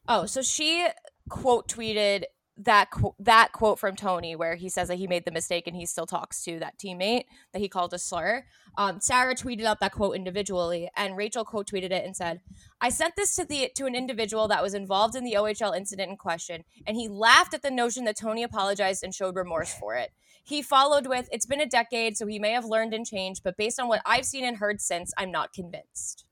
oh, 0.08 0.26
so 0.26 0.42
she 0.42 0.86
quote 1.28 1.68
tweeted 1.68 2.24
that 2.56 2.90
qu- 2.90 3.14
that 3.18 3.52
quote 3.52 3.78
from 3.78 3.96
Tony 3.96 4.36
where 4.36 4.54
he 4.54 4.68
says 4.68 4.88
that 4.88 4.96
he 4.96 5.06
made 5.06 5.24
the 5.24 5.32
mistake 5.32 5.66
and 5.66 5.76
he 5.76 5.86
still 5.86 6.06
talks 6.06 6.42
to 6.44 6.58
that 6.60 6.78
teammate 6.78 7.24
that 7.52 7.58
he 7.58 7.68
called 7.68 7.92
a 7.92 7.98
slur. 7.98 8.44
Um, 8.76 9.00
Sarah 9.00 9.34
tweeted 9.34 9.64
out 9.64 9.80
that 9.80 9.92
quote 9.92 10.16
individually, 10.16 10.88
and 10.96 11.16
Rachel 11.16 11.44
quote 11.44 11.68
tweeted 11.68 11.90
it 11.90 12.04
and 12.04 12.16
said, 12.16 12.40
"I 12.80 12.90
sent 12.90 13.16
this 13.16 13.34
to 13.36 13.44
the 13.44 13.70
to 13.76 13.86
an 13.86 13.94
individual 13.94 14.48
that 14.48 14.62
was 14.62 14.74
involved 14.74 15.16
in 15.16 15.24
the 15.24 15.34
OHL 15.34 15.76
incident 15.76 16.10
in 16.10 16.16
question, 16.16 16.64
and 16.86 16.96
he 16.96 17.08
laughed 17.08 17.54
at 17.54 17.62
the 17.62 17.70
notion 17.70 18.04
that 18.04 18.16
Tony 18.16 18.42
apologized 18.42 19.02
and 19.02 19.14
showed 19.14 19.36
remorse 19.36 19.74
for 19.74 19.94
it. 19.96 20.12
He 20.44 20.62
followed 20.62 21.06
with, 21.06 21.28
"It's 21.32 21.46
been 21.46 21.60
a 21.60 21.66
decade, 21.66 22.16
so 22.16 22.26
he 22.26 22.38
may 22.38 22.50
have 22.50 22.64
learned 22.64 22.94
and 22.94 23.06
changed, 23.06 23.42
but 23.42 23.56
based 23.56 23.80
on 23.80 23.88
what 23.88 24.02
I've 24.04 24.26
seen 24.26 24.44
and 24.44 24.58
heard 24.58 24.80
since, 24.80 25.12
I'm 25.16 25.30
not 25.30 25.52
convinced." 25.52 26.24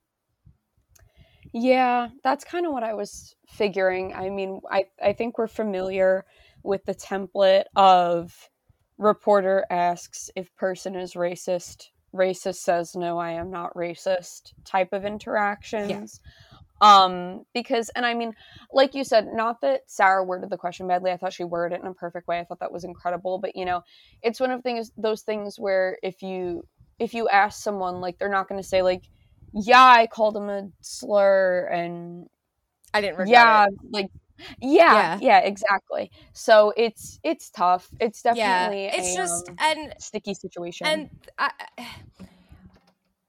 Yeah, 1.53 2.09
that's 2.25 2.45
kind 2.45 2.67
of 2.67 2.73
what 2.73 2.83
I 2.83 2.95
was 2.95 3.37
figuring. 3.47 4.15
I 4.15 4.31
mean, 4.31 4.61
I, 4.71 4.87
I 5.03 5.13
think 5.13 5.37
we're 5.37 5.49
familiar 5.49 6.25
with 6.63 6.85
the 6.85 6.95
template 6.95 7.65
of 7.77 8.49
reporter 8.97 9.67
asks 9.71 10.31
if 10.35 10.55
person 10.57 10.95
is 10.97 11.15
racist, 11.15 11.89
racist 12.15 12.57
says 12.57 12.95
no, 12.95 13.19
I 13.19 13.33
am 13.33 13.51
not 13.51 13.75
racist 13.75 14.53
type 14.65 14.93
of 14.93 15.05
interactions. 15.05 16.21
Um, 16.81 17.45
because 17.55 17.91
and 17.91 18.05
I 18.05 18.15
mean, 18.15 18.35
like 18.73 18.95
you 18.95 19.05
said, 19.05 19.29
not 19.33 19.61
that 19.61 19.83
Sarah 19.87 20.25
worded 20.25 20.51
the 20.51 20.57
question 20.57 20.89
badly. 20.89 21.13
I 21.13 21.17
thought 21.17 21.33
she 21.33 21.45
worded 21.45 21.77
it 21.77 21.83
in 21.83 21.87
a 21.87 21.95
perfect 21.95 22.27
way. 22.27 22.41
I 22.41 22.45
thought 22.45 22.59
that 22.59 22.73
was 22.73 22.83
incredible. 22.83 23.39
But 23.39 23.55
you 23.55 23.65
know, 23.65 23.83
it's 24.21 24.41
one 24.41 24.51
of 24.51 24.63
things 24.63 24.91
those 24.97 25.23
things 25.23 25.61
where 25.61 25.99
if 26.03 26.23
you 26.23 26.65
if 26.99 27.15
you 27.15 27.29
ask 27.29 27.63
someone 27.63 28.01
like 28.01 28.19
they're 28.19 28.29
not 28.29 28.49
gonna 28.49 28.65
say 28.65 28.83
like 28.83 29.05
yeah, 29.55 29.85
I 29.85 30.07
called 30.07 30.37
him 30.37 30.49
a 30.49 30.69
slur 30.81 31.67
and 31.67 32.27
I 32.95 33.01
didn't 33.01 33.19
regret 33.19 33.29
yeah, 33.29 33.67
it. 33.67 33.75
like 33.91 34.07
yeah, 34.61 34.95
Yeah. 34.95 35.19
yeah, 35.21 35.39
exactly. 35.41 36.11
So 36.33 36.73
it's 36.77 37.19
it's 37.23 37.51
tough. 37.51 37.89
It's 38.01 38.23
Yeah, 38.23 38.69
definitely 38.69 38.85
it's 38.87 39.15
a, 39.15 39.19
just 39.19 39.49
um, 39.49 39.57
and 39.59 39.95
sticky 39.99 40.35
situation. 40.35 40.87
and 40.87 41.11
I, 41.39 41.51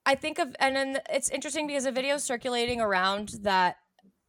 I 0.06 0.16
think 0.16 0.40
of 0.40 0.56
and 0.60 0.76
then 0.76 1.00
it's 1.10 1.30
interesting 1.30 1.68
because 1.68 1.86
a 1.86 1.92
video 1.92 2.18
circulating 2.18 2.82
around 2.82 3.36
that 3.44 3.78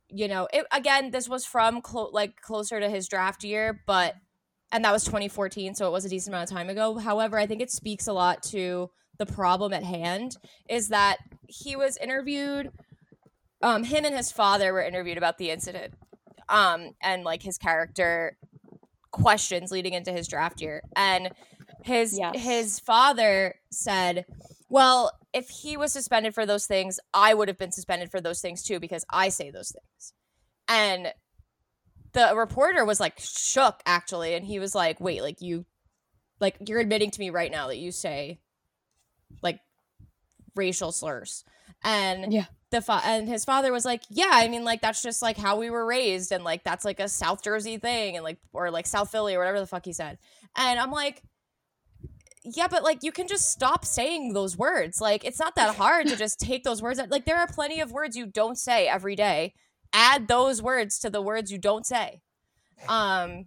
you 0.08 0.28
know 0.28 0.48
it 0.52 0.66
again 0.72 1.10
this 1.10 1.28
was 1.28 1.44
from 1.44 1.80
clo- 1.80 2.10
like 2.12 2.40
closer 2.40 2.78
to 2.80 2.88
his 2.88 3.08
draft 3.08 3.42
year 3.44 3.82
but 3.86 4.14
and 4.70 4.84
that 4.84 4.92
was 4.92 5.04
2014 5.04 5.74
so 5.74 5.86
it 5.88 5.90
was 5.92 6.04
a 6.04 6.08
decent 6.08 6.34
amount 6.34 6.50
of 6.50 6.56
time 6.56 6.68
ago 6.68 6.96
however 6.98 7.38
i 7.38 7.46
think 7.46 7.60
it 7.60 7.70
speaks 7.70 8.06
a 8.06 8.12
lot 8.12 8.42
to 8.42 8.90
the 9.18 9.26
problem 9.26 9.72
at 9.72 9.84
hand 9.84 10.36
is 10.68 10.88
that 10.88 11.18
he 11.48 11.76
was 11.76 11.96
interviewed 11.98 12.70
um 13.62 13.84
him 13.84 14.04
and 14.04 14.14
his 14.14 14.32
father 14.32 14.72
were 14.72 14.82
interviewed 14.82 15.18
about 15.18 15.38
the 15.38 15.50
incident 15.50 15.94
um 16.48 16.90
and 17.02 17.24
like 17.24 17.42
his 17.42 17.58
character 17.58 18.36
questions 19.10 19.70
leading 19.70 19.92
into 19.94 20.12
his 20.12 20.26
draft 20.26 20.60
year 20.60 20.82
and 20.96 21.30
his 21.82 22.18
Yes. 22.18 22.34
his 22.38 22.80
father 22.80 23.54
said 23.70 24.24
well 24.68 25.12
if 25.32 25.48
he 25.48 25.76
was 25.76 25.92
suspended 25.92 26.34
for 26.34 26.44
those 26.46 26.66
things 26.66 26.98
i 27.12 27.32
would 27.32 27.48
have 27.48 27.58
been 27.58 27.72
suspended 27.72 28.10
for 28.10 28.20
those 28.20 28.40
things 28.40 28.62
too 28.62 28.80
because 28.80 29.04
i 29.10 29.28
say 29.28 29.50
those 29.50 29.70
things 29.72 30.12
and 30.68 31.12
the 32.12 32.32
reporter 32.34 32.84
was 32.84 32.98
like 33.00 33.14
shook 33.18 33.80
actually 33.86 34.34
and 34.34 34.44
he 34.46 34.58
was 34.58 34.74
like 34.74 35.00
wait 35.00 35.22
like 35.22 35.40
you 35.40 35.64
like 36.40 36.56
you're 36.66 36.80
admitting 36.80 37.10
to 37.10 37.20
me 37.20 37.30
right 37.30 37.52
now 37.52 37.68
that 37.68 37.78
you 37.78 37.92
say 37.92 38.40
like 39.42 39.60
racial 40.56 40.92
slurs. 40.92 41.44
And 41.82 42.32
Yeah. 42.32 42.46
the 42.70 42.80
fa- 42.80 43.02
and 43.04 43.28
his 43.28 43.44
father 43.44 43.70
was 43.72 43.84
like 43.84 44.02
yeah 44.10 44.30
i 44.32 44.48
mean 44.48 44.64
like 44.64 44.80
that's 44.80 45.02
just 45.02 45.22
like 45.22 45.36
how 45.36 45.56
we 45.58 45.70
were 45.70 45.84
raised 45.86 46.32
and 46.32 46.42
like 46.42 46.64
that's 46.64 46.84
like 46.84 46.98
a 46.98 47.08
south 47.08 47.42
jersey 47.44 47.76
thing 47.78 48.16
and 48.16 48.24
like 48.24 48.38
or 48.52 48.70
like 48.70 48.86
south 48.86 49.10
philly 49.12 49.34
or 49.34 49.38
whatever 49.38 49.60
the 49.60 49.66
fuck 49.66 49.84
he 49.84 49.92
said. 49.92 50.18
And 50.56 50.80
i'm 50.80 50.90
like 50.90 51.22
yeah 52.44 52.66
but 52.68 52.82
like 52.82 53.02
you 53.02 53.12
can 53.12 53.26
just 53.28 53.50
stop 53.50 53.84
saying 53.84 54.32
those 54.32 54.56
words. 54.56 55.00
Like 55.00 55.24
it's 55.24 55.38
not 55.38 55.54
that 55.56 55.76
hard 55.76 56.06
to 56.08 56.16
just 56.16 56.40
take 56.40 56.64
those 56.64 56.82
words 56.82 56.98
out. 56.98 57.10
like 57.10 57.24
there 57.26 57.38
are 57.38 57.46
plenty 57.46 57.80
of 57.80 57.92
words 57.92 58.16
you 58.16 58.26
don't 58.26 58.58
say 58.58 58.86
every 58.88 59.14
day. 59.16 59.54
Add 59.92 60.26
those 60.28 60.60
words 60.60 60.98
to 61.00 61.10
the 61.10 61.22
words 61.22 61.52
you 61.52 61.58
don't 61.58 61.86
say. 61.86 62.20
Um 62.88 63.46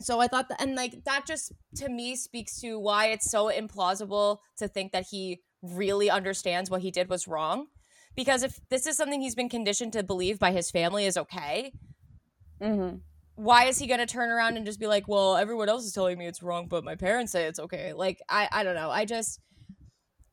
so 0.00 0.20
i 0.20 0.26
thought 0.26 0.48
that 0.48 0.60
and 0.60 0.74
like 0.74 1.04
that 1.04 1.26
just 1.26 1.52
to 1.74 1.88
me 1.88 2.16
speaks 2.16 2.60
to 2.60 2.78
why 2.78 3.06
it's 3.06 3.30
so 3.30 3.50
implausible 3.50 4.38
to 4.56 4.66
think 4.68 4.92
that 4.92 5.06
he 5.10 5.40
really 5.62 6.10
understands 6.10 6.70
what 6.70 6.80
he 6.80 6.90
did 6.90 7.08
was 7.08 7.28
wrong. 7.28 7.66
Because 8.16 8.42
if 8.42 8.58
this 8.70 8.86
is 8.86 8.96
something 8.96 9.20
he's 9.20 9.34
been 9.34 9.48
conditioned 9.48 9.92
to 9.92 10.02
believe 10.02 10.38
by 10.38 10.52
his 10.52 10.70
family 10.70 11.06
is 11.06 11.16
okay 11.16 11.72
hmm 12.60 12.96
why 13.36 13.64
is 13.64 13.78
he 13.78 13.86
going 13.86 14.00
to 14.00 14.06
turn 14.06 14.28
around 14.30 14.58
and 14.58 14.66
just 14.66 14.78
be 14.78 14.86
like 14.86 15.08
well 15.08 15.36
everyone 15.36 15.68
else 15.68 15.84
is 15.84 15.92
telling 15.92 16.18
me 16.18 16.26
it's 16.26 16.42
wrong 16.42 16.66
but 16.66 16.84
my 16.84 16.94
parents 16.94 17.32
say 17.32 17.44
it's 17.46 17.58
okay. 17.58 17.92
Like 17.92 18.20
i 18.28 18.48
i 18.52 18.62
don't 18.64 18.74
know. 18.74 18.90
I 18.90 19.04
just 19.04 19.40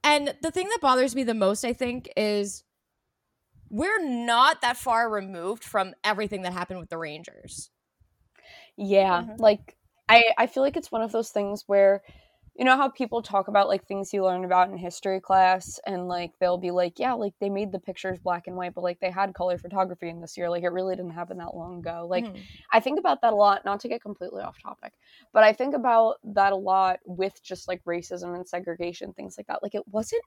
and 0.03 0.33
the 0.41 0.51
thing 0.51 0.67
that 0.69 0.81
bothers 0.81 1.15
me 1.15 1.23
the 1.23 1.33
most 1.33 1.63
i 1.63 1.73
think 1.73 2.09
is 2.17 2.63
we're 3.69 4.03
not 4.03 4.61
that 4.61 4.77
far 4.77 5.09
removed 5.09 5.63
from 5.63 5.93
everything 6.03 6.41
that 6.41 6.53
happened 6.53 6.79
with 6.79 6.89
the 6.89 6.97
rangers 6.97 7.69
Yeah, 8.77 9.25
Mhm. 9.25 9.37
like 9.37 9.75
I 10.09 10.33
I 10.37 10.47
feel 10.47 10.63
like 10.63 10.77
it's 10.77 10.91
one 10.91 11.01
of 11.01 11.11
those 11.11 11.31
things 11.31 11.63
where 11.67 12.03
you 12.55 12.65
know 12.65 12.77
how 12.77 12.89
people 12.89 13.21
talk 13.21 13.47
about 13.47 13.67
like 13.67 13.85
things 13.87 14.13
you 14.13 14.23
learn 14.23 14.43
about 14.45 14.69
in 14.69 14.77
history 14.77 15.19
class 15.21 15.79
and 15.85 16.07
like 16.07 16.31
they'll 16.39 16.57
be 16.57 16.71
like, 16.71 16.99
yeah, 16.99 17.13
like 17.13 17.33
they 17.39 17.49
made 17.49 17.71
the 17.71 17.79
pictures 17.79 18.19
black 18.19 18.47
and 18.47 18.55
white, 18.55 18.73
but 18.75 18.83
like 18.83 18.99
they 18.99 19.11
had 19.11 19.33
color 19.35 19.57
photography 19.59 20.09
in 20.09 20.21
this 20.21 20.37
year. 20.37 20.49
Like 20.49 20.63
it 20.63 20.69
really 20.69 20.95
didn't 20.95 21.11
happen 21.11 21.37
that 21.37 21.55
long 21.55 21.79
ago. 21.79 22.07
Like 22.09 22.31
Mhm. 22.31 22.47
I 22.71 22.79
think 22.79 22.99
about 22.99 23.21
that 23.21 23.33
a 23.33 23.35
lot, 23.35 23.65
not 23.65 23.79
to 23.81 23.89
get 23.89 24.01
completely 24.01 24.41
off 24.43 24.59
topic, 24.59 24.93
but 25.33 25.43
I 25.43 25.53
think 25.53 25.75
about 25.75 26.17
that 26.23 26.53
a 26.53 26.55
lot 26.57 26.99
with 27.05 27.41
just 27.43 27.67
like 27.67 27.83
racism 27.85 28.35
and 28.35 28.47
segregation, 28.47 29.13
things 29.13 29.37
like 29.37 29.47
that. 29.47 29.61
Like 29.63 29.75
it 29.75 29.87
wasn't 29.87 30.23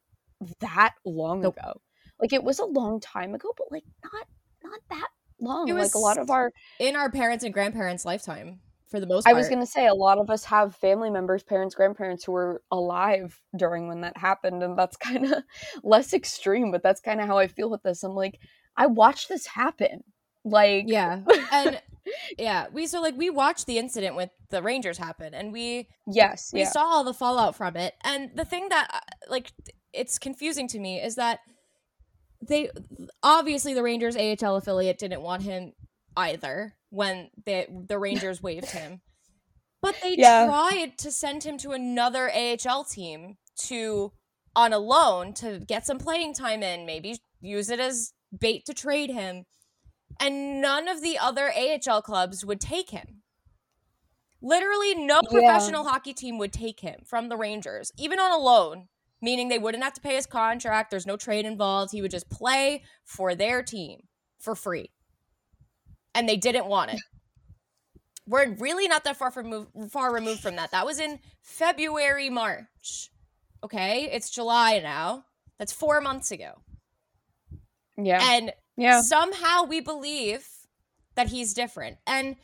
that 0.61 0.95
long 1.05 1.45
Nope. 1.45 1.57
ago. 1.57 1.81
Like 2.21 2.33
it 2.33 2.45
was 2.45 2.59
a 2.59 2.65
long 2.67 3.01
time 3.01 3.35
ago, 3.35 3.53
but 3.57 3.71
like 3.73 3.85
not 4.05 4.27
not 4.63 4.81
that 4.91 5.09
long. 5.41 5.69
It 5.69 5.75
like 5.75 5.95
a 5.95 5.99
lot 5.99 6.19
of 6.19 6.31
our 6.31 6.53
in 6.79 6.97
our 6.97 7.11
parents 7.11 7.45
and 7.45 7.53
grandparents 7.53 8.05
lifetime 8.05 8.61
for 8.91 9.01
the 9.01 9.07
most 9.07 9.27
I 9.27 9.33
was 9.33 9.49
going 9.49 9.61
to 9.61 9.67
say 9.67 9.87
a 9.87 9.95
lot 9.95 10.19
of 10.19 10.31
us 10.31 10.45
have 10.45 10.75
family 10.75 11.11
members, 11.11 11.43
parents, 11.43 11.75
grandparents 11.75 12.25
who 12.25 12.33
were 12.33 12.63
alive 12.73 13.41
during 13.57 13.87
when 13.87 14.01
that 14.01 14.17
happened 14.17 14.63
and 14.63 14.77
that's 14.77 14.97
kind 14.97 15.33
of 15.33 15.45
less 15.83 16.13
extreme, 16.13 16.71
but 16.71 16.83
that's 16.83 17.01
kind 17.01 17.21
of 17.21 17.27
how 17.27 17.39
I 17.39 17.47
feel 17.47 17.71
with 17.71 17.83
this. 17.83 18.03
I'm 18.03 18.15
like 18.15 18.39
I 18.77 18.87
watched 18.87 19.29
this 19.29 19.47
happen. 19.47 20.03
Like 20.43 20.85
yeah 20.87 21.21
and 21.53 21.83
yeah 22.39 22.67
we 22.73 22.87
so 22.87 23.03
like 23.03 23.15
we 23.17 23.29
watched 23.29 23.67
the 23.67 23.77
incident 23.77 24.17
with 24.17 24.31
the 24.49 24.63
rangers 24.63 24.97
happen 24.97 25.35
and 25.35 25.53
we 25.53 25.89
yes, 26.07 26.51
we 26.53 26.61
yeah. 26.61 26.71
saw 26.71 26.85
all 26.85 27.05
the 27.05 27.13
fallout 27.13 27.55
from 27.55 27.77
it 27.77 27.95
and 28.03 28.31
the 28.35 28.47
thing 28.47 28.71
that 28.71 28.89
uh, 28.91 29.01
like 29.29 29.53
it's 29.93 30.19
confusing 30.19 30.67
to 30.69 30.79
me 30.79 30.99
is 30.99 31.17
that 31.17 31.41
they 32.51 32.71
obviously 33.23 33.73
the 33.73 33.83
rangers 33.83 34.17
ahl 34.17 34.57
affiliate 34.57 34.99
didn't 34.99 35.23
want 35.23 35.43
him 35.43 35.73
either 36.17 36.75
when 36.91 37.31
the 37.47 37.67
the 37.89 37.99
rangers 37.99 38.43
waived 38.49 38.71
him 38.73 39.01
but 39.81 39.97
they 40.03 40.17
Yeah. 40.17 40.45
tried 40.47 40.99
to 40.99 41.11
send 41.11 41.45
him 41.45 41.57
to 41.59 41.71
another 41.71 42.31
ahl 42.31 42.85
team 42.85 43.39
to 43.69 44.13
on 44.55 44.73
a 44.75 44.79
loan 44.79 45.33
to 45.35 45.61
get 45.61 45.87
some 45.87 45.99
playing 45.99 46.35
time 46.35 46.63
in 46.63 46.85
maybe 46.85 47.19
use 47.41 47.71
it 47.71 47.81
as 47.81 48.13
bait 48.39 48.65
to 48.67 48.75
trade 48.75 49.11
him 49.11 49.45
and 50.21 50.61
none 50.61 50.89
of 50.89 51.01
the 51.03 51.17
other 51.19 51.51
ahl 51.57 52.03
clubs 52.03 52.45
would 52.45 52.61
take 52.61 52.91
him 52.91 53.23
Literally, 54.43 54.95
no 54.95 55.21
Yeah. 55.31 55.41
professional 55.43 55.85
hockey 55.85 56.15
team 56.15 56.39
would 56.39 56.53
take 56.53 56.81
him 56.81 57.03
from 57.05 57.29
the 57.29 57.37
Rangers, 57.37 57.93
even 57.99 58.19
on 58.19 58.31
a 58.33 58.39
loan, 58.39 58.89
meaning 59.21 59.49
they 59.49 59.59
wouldn't 59.59 59.85
have 59.85 59.95
to 59.95 60.01
pay 60.01 60.15
his 60.15 60.27
contract. 60.27 60.91
There's 60.91 61.07
no 61.07 61.17
trade 61.17 61.45
involved. 61.45 61.93
He 61.93 62.03
would 62.03 62.11
just 62.11 62.31
play 62.31 62.83
for 63.05 63.35
their 63.35 63.63
team 63.63 64.03
for 64.39 64.55
free. 64.55 64.91
And 66.15 66.29
they 66.29 66.37
didn't 66.37 66.67
want 66.67 66.93
it. 66.93 67.01
We're 68.27 68.55
really 68.55 68.89
not 68.89 69.05
that 69.05 69.17
far 69.17 69.31
from 69.31 69.49
move, 69.49 69.69
far 69.91 70.13
removed 70.13 70.41
from 70.41 70.57
that. 70.57 70.71
That 70.71 70.87
was 70.87 71.01
in 71.01 71.19
February, 71.43 72.31
March. 72.31 73.11
Okay, 73.63 74.09
it's 74.13 74.31
July 74.31 74.81
now. 74.83 75.25
That's 75.59 75.73
four 75.73 76.01
months 76.01 76.31
ago. 76.31 76.63
Yeah. 77.97 78.21
And 78.23 78.53
yeah. 78.77 79.03
somehow 79.03 79.65
we 79.65 79.81
believe 79.81 80.47
that 81.15 81.29
he's 81.29 81.53
different 81.53 81.99
and 82.07 82.37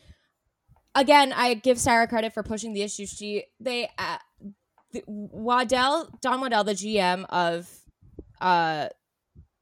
again 0.95 1.33
i 1.33 1.55
give 1.55 1.79
sarah 1.79 2.07
credit 2.07 2.33
for 2.33 2.43
pushing 2.43 2.73
the 2.73 2.83
issue 2.83 3.07
she 3.07 3.45
they 3.61 3.89
uh, 3.99 4.19
the, 4.97 5.05
waddell 5.07 6.09
don 6.21 6.41
waddell 6.41 6.65
the 6.65 6.73
gm 6.73 7.25
of 7.29 7.71
uh 8.41 8.89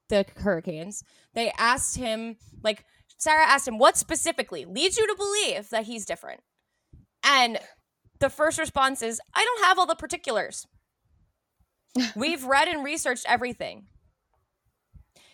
the 0.09 0.25
hurricanes 0.37 1.03
they 1.33 1.51
asked 1.57 1.97
him 1.97 2.35
like 2.63 2.85
sarah 3.17 3.45
asked 3.45 3.67
him 3.67 3.77
what 3.77 3.97
specifically 3.97 4.65
leads 4.65 4.97
you 4.97 5.07
to 5.07 5.15
believe 5.15 5.69
that 5.69 5.85
he's 5.85 6.05
different 6.05 6.41
and 7.25 7.59
the 8.19 8.29
first 8.29 8.59
response 8.59 9.01
is, 9.01 9.19
I 9.33 9.43
don't 9.43 9.65
have 9.65 9.79
all 9.79 9.87
the 9.87 9.95
particulars. 9.95 10.67
We've 12.15 12.43
read 12.45 12.67
and 12.67 12.83
researched 12.83 13.25
everything. 13.27 13.87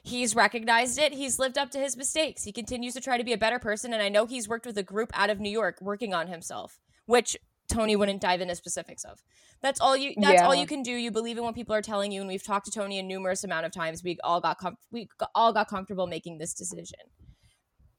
He's 0.03 0.35
recognized 0.35 0.97
it. 0.97 1.13
He's 1.13 1.37
lived 1.37 1.59
up 1.59 1.69
to 1.71 1.79
his 1.79 1.95
mistakes. 1.95 2.43
He 2.43 2.51
continues 2.51 2.95
to 2.95 3.01
try 3.01 3.17
to 3.17 3.23
be 3.23 3.33
a 3.33 3.37
better 3.37 3.59
person. 3.59 3.93
And 3.93 4.01
I 4.01 4.09
know 4.09 4.25
he's 4.25 4.49
worked 4.49 4.65
with 4.65 4.77
a 4.77 4.83
group 4.83 5.11
out 5.13 5.29
of 5.29 5.39
New 5.39 5.51
York 5.51 5.77
working 5.79 6.13
on 6.13 6.27
himself, 6.27 6.79
which 7.05 7.37
Tony 7.71 7.95
wouldn't 7.95 8.21
dive 8.21 8.41
into 8.41 8.55
specifics 8.55 9.03
of. 9.03 9.21
That's 9.61 9.79
all 9.79 9.95
you. 9.95 10.13
That's 10.17 10.41
yeah. 10.41 10.45
all 10.45 10.55
you 10.55 10.67
can 10.67 10.83
do. 10.83 10.91
You 10.91 11.11
believe 11.11 11.37
in 11.37 11.43
what 11.43 11.55
people 11.55 11.75
are 11.75 11.81
telling 11.81 12.11
you, 12.11 12.21
and 12.21 12.27
we've 12.27 12.43
talked 12.43 12.65
to 12.65 12.71
Tony 12.71 12.99
a 12.99 13.03
numerous 13.03 13.43
amount 13.43 13.65
of 13.65 13.71
times. 13.71 14.03
We 14.03 14.17
all 14.23 14.41
got 14.41 14.57
com- 14.57 14.77
we 14.91 15.09
all 15.35 15.53
got 15.53 15.69
comfortable 15.69 16.07
making 16.07 16.37
this 16.37 16.53
decision. 16.53 16.99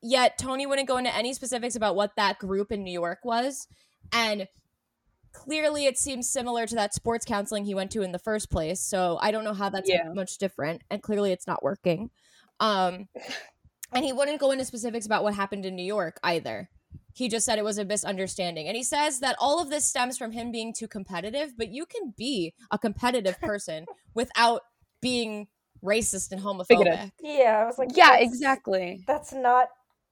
Yet 0.02 0.36
Tony 0.38 0.66
wouldn't 0.66 0.88
go 0.88 0.96
into 0.96 1.14
any 1.14 1.32
specifics 1.32 1.76
about 1.76 1.94
what 1.94 2.16
that 2.16 2.38
group 2.38 2.72
in 2.72 2.82
New 2.82 2.92
York 2.92 3.20
was, 3.24 3.68
and 4.12 4.48
clearly 5.32 5.86
it 5.86 5.96
seems 5.96 6.28
similar 6.28 6.66
to 6.66 6.74
that 6.74 6.94
sports 6.94 7.24
counseling 7.24 7.64
he 7.64 7.74
went 7.74 7.90
to 7.92 8.02
in 8.02 8.12
the 8.12 8.18
first 8.18 8.50
place. 8.50 8.80
So 8.80 9.18
I 9.20 9.30
don't 9.30 9.44
know 9.44 9.54
how 9.54 9.70
that's 9.70 9.88
yeah. 9.88 10.12
much 10.12 10.38
different, 10.38 10.82
and 10.90 11.02
clearly 11.02 11.32
it's 11.32 11.46
not 11.46 11.62
working. 11.62 12.10
Um, 12.60 13.08
and 13.92 14.04
he 14.04 14.12
wouldn't 14.12 14.40
go 14.40 14.50
into 14.50 14.64
specifics 14.64 15.06
about 15.06 15.22
what 15.22 15.34
happened 15.34 15.64
in 15.64 15.76
New 15.76 15.84
York 15.84 16.18
either. 16.22 16.68
He 17.14 17.28
just 17.28 17.44
said 17.44 17.58
it 17.58 17.64
was 17.64 17.78
a 17.78 17.84
misunderstanding. 17.84 18.68
And 18.68 18.76
he 18.76 18.82
says 18.82 19.20
that 19.20 19.36
all 19.38 19.60
of 19.60 19.70
this 19.70 19.84
stems 19.84 20.18
from 20.18 20.32
him 20.32 20.50
being 20.50 20.72
too 20.72 20.88
competitive, 20.88 21.54
but 21.56 21.68
you 21.68 21.86
can 21.86 22.14
be 22.16 22.54
a 22.70 22.78
competitive 22.78 23.40
person 23.42 23.86
without 24.14 24.62
being 25.00 25.48
racist 25.84 26.32
and 26.32 26.40
homophobic. 26.40 27.10
Yeah, 27.20 27.60
I 27.62 27.64
was 27.66 27.78
like, 27.78 27.96
yeah, 27.96 28.18
exactly. 28.18 29.02
That's 29.06 29.32
not 29.32 29.68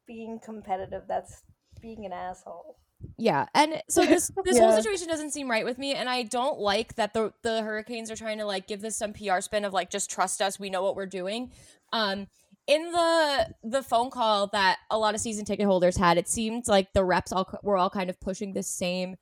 being 0.07 0.41
competitive. 0.45 1.03
That's 1.09 1.43
being 1.81 2.05
an 2.05 2.13
asshole. 2.13 2.77
Yeah, 3.17 3.47
and 3.55 3.83
so 3.89 4.05
this 4.05 4.31
this 4.45 4.57
yeah. 4.57 4.63
whole 4.63 4.77
situation 4.77 5.09
doesn't 5.09 5.31
seem 5.31 5.51
right 5.51 5.65
with 5.65 5.79
me, 5.79 5.95
and 5.95 6.09
I 6.09 6.23
don't 6.25 6.59
like 6.59 6.97
that 6.97 7.15
the 7.15 7.33
the 7.43 7.63
Hurricanes 7.63 8.11
are 8.11 8.17
trying 8.17 8.39
to 8.39 8.45
like 8.45 8.67
give 8.67 8.81
this 8.81 8.97
some 8.97 9.13
PR 9.13 9.41
spin 9.41 9.65
of 9.65 9.73
like 9.73 9.91
just 9.91 10.11
trust 10.11 10.43
us, 10.43 10.59
we 10.59 10.71
know 10.71 10.83
what 10.83 10.97
we're 10.97 11.07
doing. 11.07 11.53
Um, 11.93 12.29
in 12.71 12.93
the 12.93 13.49
the 13.65 13.83
phone 13.83 14.11
call 14.11 14.47
that 14.53 14.79
a 14.91 14.97
lot 14.97 15.17
of 15.17 15.21
season 15.21 15.45
ticket 15.45 15.67
holders 15.67 15.97
had, 15.97 16.17
it 16.17 16.29
seemed 16.29 16.69
like 16.69 16.93
the 16.93 17.05
reps 17.05 17.33
all 17.33 17.51
were 17.65 17.77
all 17.77 17.91
kind 17.91 18.09
of 18.09 18.19
pushing 18.21 18.53
the 18.53 18.63
same 18.63 19.17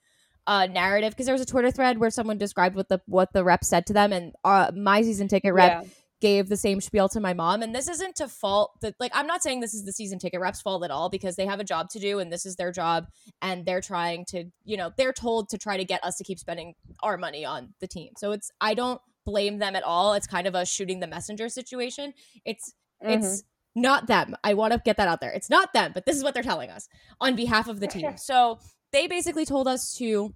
uh, 0.46 0.66
narrative. 0.66 1.12
Because 1.12 1.24
there 1.24 1.34
was 1.34 1.40
a 1.40 1.46
Twitter 1.46 1.70
thread 1.70 1.96
where 1.96 2.10
someone 2.10 2.36
described 2.36 2.76
what 2.76 2.90
the 2.90 3.00
what 3.06 3.32
the 3.32 3.42
rep 3.42 3.64
said 3.64 3.86
to 3.86 3.94
them, 3.94 4.12
and 4.12 4.34
uh, 4.44 4.70
my 4.76 5.00
season 5.00 5.28
ticket 5.28 5.54
rep 5.54 5.82
yeah. 5.82 5.88
gave 6.20 6.50
the 6.50 6.58
same 6.58 6.82
spiel 6.82 7.08
to 7.08 7.20
my 7.20 7.32
mom. 7.32 7.62
And 7.62 7.74
this 7.74 7.88
isn't 7.88 8.16
to 8.16 8.28
fault 8.28 8.72
that 8.82 8.94
like 9.00 9.12
i'm 9.14 9.26
not 9.26 9.42
saying 9.42 9.60
this 9.60 9.72
is 9.72 9.86
the 9.86 9.92
season 9.92 10.18
ticket 10.18 10.40
reps 10.40 10.60
fault 10.60 10.84
at 10.84 10.90
all 10.90 11.08
because 11.08 11.36
they 11.36 11.46
have 11.46 11.58
a 11.58 11.64
job 11.64 11.88
to 11.90 11.98
do 11.98 12.18
and 12.18 12.30
this 12.30 12.44
is 12.44 12.56
their 12.56 12.70
job 12.70 13.06
and 13.40 13.64
they're 13.64 13.80
trying 13.80 14.26
to 14.26 14.44
you 14.64 14.76
know 14.76 14.90
they're 14.98 15.14
told 15.14 15.48
to 15.48 15.56
try 15.56 15.78
to 15.78 15.86
get 15.86 16.04
us 16.04 16.16
to 16.16 16.24
keep 16.24 16.38
spending 16.38 16.74
our 17.02 17.16
money 17.16 17.46
on 17.46 17.72
the 17.80 17.86
team. 17.86 18.12
So 18.18 18.32
it's 18.32 18.50
i 18.60 18.74
don't 18.74 19.00
blame 19.28 19.58
them 19.58 19.76
at 19.76 19.82
all. 19.82 20.14
It's 20.14 20.26
kind 20.26 20.46
of 20.46 20.54
a 20.54 20.64
shooting 20.64 21.00
the 21.00 21.06
messenger 21.06 21.50
situation. 21.50 22.14
It's 22.46 22.72
mm-hmm. 23.02 23.12
it's 23.12 23.44
not 23.74 24.06
them 24.06 24.34
i 24.42 24.54
want 24.54 24.72
to 24.72 24.80
get 24.84 24.96
that 24.96 25.08
out 25.08 25.20
there 25.20 25.30
it's 25.30 25.50
not 25.50 25.72
them 25.72 25.92
but 25.92 26.04
this 26.06 26.16
is 26.16 26.24
what 26.24 26.34
they're 26.34 26.42
telling 26.42 26.70
us 26.70 26.88
on 27.20 27.36
behalf 27.36 27.68
of 27.68 27.80
the 27.80 27.86
team 27.86 28.16
so 28.16 28.58
they 28.92 29.06
basically 29.06 29.44
told 29.44 29.68
us 29.68 29.94
to 29.94 30.34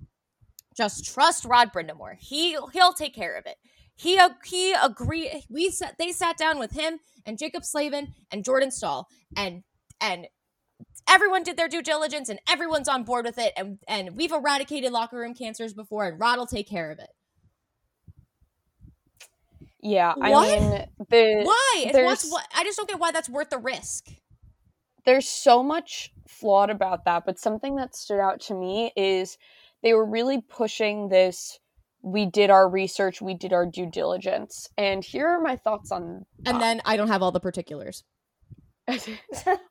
just 0.77 1.13
trust 1.13 1.45
rod 1.45 1.73
brind'amour 1.73 2.17
he 2.19 2.57
he'll 2.73 2.93
take 2.93 3.15
care 3.15 3.37
of 3.37 3.45
it 3.47 3.57
he 4.03 4.21
he 4.45 4.73
agreed. 4.73 5.45
We 5.49 5.71
sat. 5.71 5.97
They 5.99 6.13
sat 6.13 6.37
down 6.37 6.59
with 6.59 6.73
him 6.73 6.99
and 7.27 7.39
Jaccob 7.39 7.65
Slavin 7.65 8.15
and 8.31 8.45
Jordan 8.45 8.71
Staal 8.71 9.07
and 9.37 9.63
and 10.01 10.27
everyone 11.09 11.43
did 11.43 11.57
their 11.57 11.69
due 11.69 11.83
diligence 11.83 12.29
and 12.29 12.41
everyone's 12.51 12.89
on 12.89 13.05
board 13.05 13.25
with 13.25 13.39
it 13.39 13.53
and 13.57 13.79
and 13.87 14.17
we've 14.17 14.33
eradicated 14.33 14.93
locker 14.93 15.19
room 15.19 15.35
cancers 15.35 15.75
before 15.75 16.07
and 16.07 16.19
Rod 16.19 16.39
will 16.39 16.47
take 16.47 16.69
care 16.69 16.91
of 16.91 16.99
it. 16.99 17.11
Yeah, 19.83 20.15
I 20.21 20.31
what? 20.31 20.61
mean, 20.61 20.87
the, 21.11 21.43
why? 21.45 21.91
What's, 22.05 22.31
what, 22.31 22.47
I 22.55 22.63
just 22.63 22.77
don't 22.77 22.89
get 22.89 23.01
why 23.01 23.11
that's 23.11 23.29
worth 23.29 23.51
the 23.51 23.59
risk. 23.59 24.07
There's 25.05 25.27
so 25.27 25.63
much 25.63 26.13
flawed 26.29 26.71
about 26.71 27.05
that, 27.07 27.25
but 27.27 27.39
something 27.39 27.77
that 27.77 27.97
stood 27.97 28.21
out 28.21 28.41
to 28.43 28.55
me 28.55 28.93
is 28.97 29.37
they 29.83 29.93
were 29.93 30.07
really 30.07 30.41
pushing 30.41 31.09
this 31.09 31.59
we 32.03 32.27
did 32.27 32.51
our 32.51 32.69
research, 32.69 33.23
we 33.23 33.35
did 33.35 33.53
our 33.53 33.65
due 33.65 33.87
diligence. 33.87 34.69
And 34.77 35.05
here 35.05 35.29
are 35.29 35.41
my 35.41 35.57
thoughts 35.57 35.93
on 35.93 36.27
that. 36.41 36.53
And 36.53 36.63
then 36.63 36.83
I 36.85 36.97
don't 36.97 37.09
have 37.09 37.23
all 37.23 37.33
the 37.33 37.41
particulars. 37.41 38.03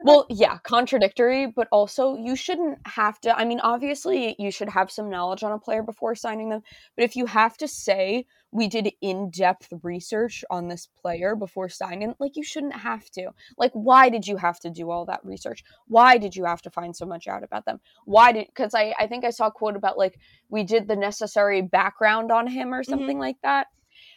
well, 0.03 0.25
yeah, 0.29 0.57
contradictory, 0.59 1.45
but 1.45 1.67
also 1.71 2.15
you 2.15 2.35
shouldn't 2.35 2.79
have 2.85 3.19
to. 3.21 3.37
I 3.37 3.43
mean, 3.43 3.59
obviously, 3.59 4.35
you 4.39 4.51
should 4.51 4.69
have 4.69 4.89
some 4.89 5.09
knowledge 5.09 5.43
on 5.43 5.51
a 5.51 5.59
player 5.59 5.83
before 5.83 6.15
signing 6.15 6.49
them, 6.49 6.61
but 6.95 7.03
if 7.03 7.15
you 7.15 7.25
have 7.25 7.57
to 7.57 7.67
say 7.67 8.25
we 8.51 8.67
did 8.67 8.91
in 9.01 9.29
depth 9.29 9.73
research 9.83 10.43
on 10.49 10.67
this 10.67 10.87
player 11.01 11.35
before 11.35 11.67
signing, 11.69 12.13
like, 12.19 12.35
you 12.35 12.43
shouldn't 12.43 12.75
have 12.75 13.09
to. 13.11 13.31
Like, 13.57 13.71
why 13.73 14.09
did 14.09 14.27
you 14.27 14.37
have 14.37 14.59
to 14.61 14.69
do 14.69 14.89
all 14.89 15.05
that 15.05 15.23
research? 15.23 15.63
Why 15.87 16.17
did 16.17 16.35
you 16.35 16.45
have 16.45 16.61
to 16.63 16.69
find 16.69 16.95
so 16.95 17.05
much 17.05 17.27
out 17.27 17.43
about 17.43 17.65
them? 17.65 17.79
Why 18.05 18.31
did, 18.31 18.47
because 18.47 18.73
I, 18.73 18.93
I 18.97 19.07
think 19.07 19.25
I 19.25 19.29
saw 19.29 19.47
a 19.47 19.51
quote 19.51 19.75
about 19.75 19.97
like, 19.97 20.19
we 20.49 20.63
did 20.63 20.87
the 20.87 20.95
necessary 20.95 21.61
background 21.61 22.31
on 22.31 22.47
him 22.47 22.73
or 22.73 22.83
something 22.83 23.09
mm-hmm. 23.09 23.19
like 23.19 23.37
that. 23.43 23.67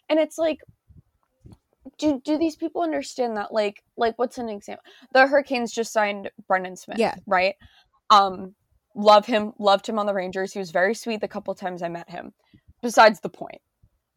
And 0.09 0.18
it's 0.18 0.38
like, 0.38 0.59
do 1.98 2.20
do 2.24 2.38
these 2.38 2.57
people 2.57 2.83
understand 2.83 3.37
that 3.37 3.52
like 3.52 3.83
like 3.96 4.14
what's 4.18 4.38
an 4.38 4.48
example 4.48 4.85
the 5.12 5.26
hurricanes 5.26 5.72
just 5.72 5.92
signed 5.92 6.30
brendan 6.46 6.76
smith 6.76 6.98
yeah. 6.98 7.14
right? 7.26 7.54
Um 8.11 8.54
love 8.94 9.26
him 9.26 9.52
loved 9.59 9.87
him 9.87 9.98
on 9.98 10.07
the 10.07 10.14
rangers. 10.14 10.52
He 10.52 10.59
was 10.59 10.70
very 10.70 10.94
sweet 10.94 11.20
the 11.20 11.28
couple 11.28 11.54
times 11.54 11.83
i 11.83 11.88
met 11.88 12.11
him. 12.11 12.33
Besides 12.83 13.20
the 13.20 13.28
point. 13.28 13.61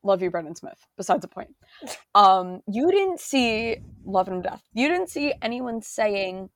Love 0.03 0.21
you 0.21 0.31
brendan 0.31 0.55
smith. 0.55 0.85
Besides 0.97 1.21
the 1.21 1.27
point. 1.27 1.55
Um 2.15 2.61
you 2.67 2.91
didn't 2.91 3.19
see 3.19 3.77
love 4.05 4.27
him 4.27 4.41
to 4.41 4.49
death. 4.49 4.63
You 4.73 4.87
didn't 4.87 5.09
see 5.09 5.33
anyone 5.41 5.81
saying 5.81 6.49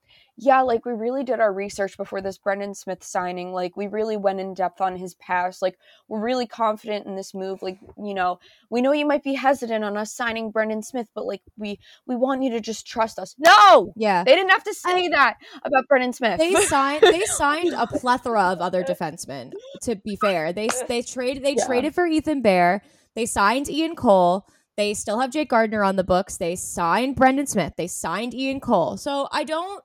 yeah, 0.44 0.62
like 0.62 0.88
we 0.88 0.94
really 0.94 1.24
did 1.24 1.40
our 1.40 1.54
research 1.54 1.96
before 1.98 2.20
this 2.20 2.40
Brendan 2.40 2.74
Smith 2.74 3.04
signing. 3.04 3.54
Like 3.54 3.78
we 3.78 3.86
really 3.86 4.18
went 4.18 4.40
in 4.40 4.56
depth 4.56 4.82
on 4.82 4.96
his 4.96 5.14
past. 5.14 5.62
Like 5.62 5.78
we're 6.08 6.20
really 6.20 6.48
confident 6.48 7.06
in 7.06 7.16
this 7.16 7.36
move. 7.36 7.62
Like, 7.62 7.78
you 7.96 8.16
know, 8.16 8.40
we 8.72 8.82
know 8.82 8.92
you 8.92 9.06
might 9.06 9.24
be 9.24 9.36
hesitant 9.36 9.84
on 9.84 9.96
us 9.98 10.12
signing 10.12 10.50
Brendan 10.50 10.82
Smith, 10.82 11.08
but 11.14 11.28
like 11.28 11.44
we 11.58 11.80
we 12.08 12.16
want 12.16 12.42
you 12.42 12.50
to 12.50 12.60
just 12.60 12.88
trust 12.88 13.20
us. 13.20 13.36
No! 13.38 13.94
Yeah. 13.96 14.24
They 14.24 14.34
didn't 14.34 14.50
have 14.50 14.64
to 14.64 14.74
say 14.74 15.06
I, 15.06 15.10
that 15.10 15.38
about 15.64 15.88
Brendan 15.88 16.12
Smith. 16.12 16.40
They 16.40 16.56
signed 16.66 17.04
they 17.04 17.22
signed 17.22 17.76
a 17.78 17.86
plethora 17.86 18.46
of 18.46 18.62
other 18.62 18.84
defensemen, 18.84 19.52
to 19.84 19.96
be 19.96 20.16
fair. 20.16 20.52
They 20.54 20.70
they 20.88 21.04
traded 21.04 21.44
they 21.44 21.56
yeah. 21.56 21.68
traded 21.68 21.94
for 21.94 22.08
Ethan 22.08 22.42
Bear. 22.42 22.82
They 23.14 23.28
signed 23.28 23.70
Ian 23.70 23.96
Cole. 23.96 24.48
They 24.76 24.96
still 24.96 25.20
have 25.20 25.30
Jake 25.30 25.50
Gardiner 25.50 25.84
on 25.84 25.98
the 25.98 26.04
books. 26.04 26.38
They 26.38 26.56
signed 26.56 27.16
Brendan 27.16 27.46
Smith. 27.46 27.74
They 27.78 27.86
signed 27.86 28.34
Ian 28.34 28.60
Cole. 28.60 28.98
So 28.98 29.28
I 29.32 29.44
don't 29.44 29.84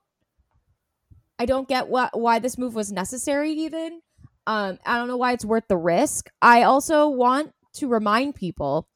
I 1.38 1.46
don't 1.46 1.68
get 1.68 1.88
what 1.88 2.18
why 2.18 2.38
this 2.38 2.58
move 2.58 2.74
was 2.74 2.92
necessary 2.92 3.52
even. 3.52 4.00
Um, 4.46 4.78
I 4.86 4.96
don't 4.96 5.08
know 5.08 5.16
why 5.16 5.32
it's 5.32 5.44
worth 5.44 5.64
the 5.68 5.76
risk. 5.76 6.30
I 6.40 6.62
also 6.62 7.08
want 7.08 7.52
to 7.74 7.88
remind 7.88 8.34
people 8.36 8.88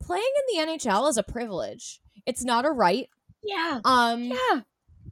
playing 0.00 0.30
in 0.52 0.66
the 0.66 0.72
NHL 0.72 1.08
is 1.08 1.16
a 1.16 1.22
privilege. 1.22 2.00
It's 2.26 2.44
not 2.44 2.66
a 2.66 2.70
right. 2.70 3.08
Yeah. 3.42 3.80
Um 3.84 4.24
Yeah. 4.24 4.60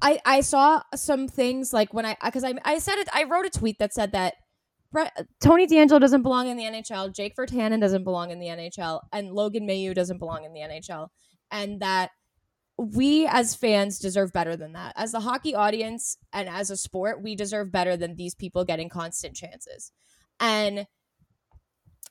I 0.03 0.21
I 0.25 0.41
saw 0.43 0.83
some 0.95 1.29
things 1.29 1.73
like 1.73 1.95
when 1.95 2.05
I 2.07 2.17
because 2.25 2.45
I 2.45 2.55
I 2.65 2.79
said 2.79 2.99
it 2.99 3.09
I 3.13 3.25
wrote 3.25 3.47
a 3.47 3.51
tweet 3.51 3.79
that 3.79 3.95
said 3.95 4.13
that 4.13 4.35
Tony 5.41 5.67
DeAngelo 5.67 6.01
doesn't 6.01 6.23
belong 6.23 6.49
in 6.49 6.57
the 6.57 6.65
NHL, 6.65 7.15
Jake 7.15 7.37
Virtanen 7.37 7.81
doesn't 7.81 8.05
belong 8.05 8.31
in 8.31 8.39
the 8.39 8.47
NHL, 8.47 9.03
and 9.13 9.33
Logan 9.33 9.67
Mailloux 9.67 9.95
doesn't 9.95 10.19
belong 10.19 10.45
in 10.45 10.55
the 10.55 10.61
NHL, 10.61 11.09
and 11.51 11.81
that 11.81 12.11
we 12.79 13.27
as 13.27 13.55
fans 13.55 13.99
deserve 13.99 14.33
better 14.33 14.57
than 14.57 14.73
that. 14.75 14.93
As 14.97 15.13
the 15.13 15.21
hockey 15.21 15.55
audience 15.55 16.19
and 16.33 16.49
as 16.49 16.71
a 16.71 16.77
sport, 16.77 17.23
we 17.23 17.35
deserve 17.35 17.73
better 17.73 17.97
than 17.97 18.17
these 18.17 18.35
people 18.35 18.65
getting 18.65 18.89
constant 18.89 19.35
chances. 19.35 19.93
And 20.39 20.87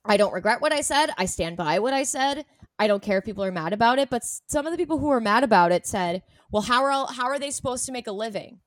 I 0.04 0.17
don't 0.17 0.34
regret 0.34 0.62
what 0.62 0.73
I 0.73 0.82
said. 0.82 1.12
I 1.17 1.25
stand 1.25 1.58
by 1.58 1.80
what 1.80 1.93
I 1.93 2.04
said. 2.04 2.45
I 2.78 2.88
don't 2.88 3.04
care 3.04 3.19
if 3.19 3.25
people 3.25 3.43
are 3.43 3.51
mad 3.51 3.73
about 3.73 3.99
it, 3.99 4.10
but 4.10 4.23
some 4.47 4.65
of 4.65 4.71
the 4.71 4.78
people 4.78 4.97
who 4.97 5.08
were 5.08 5.21
mad 5.21 5.43
about 5.43 5.71
it 5.71 5.88
said, 5.88 6.23
"Well, 6.51 6.63
how 6.63 6.84
are 6.84 6.91
all, 6.91 7.08
how 7.08 7.25
are 7.25 7.39
they 7.39 7.51
supposed 7.51 7.86
to 7.86 7.91
make 7.91 8.08
a 8.08 8.12
living?" 8.12 8.60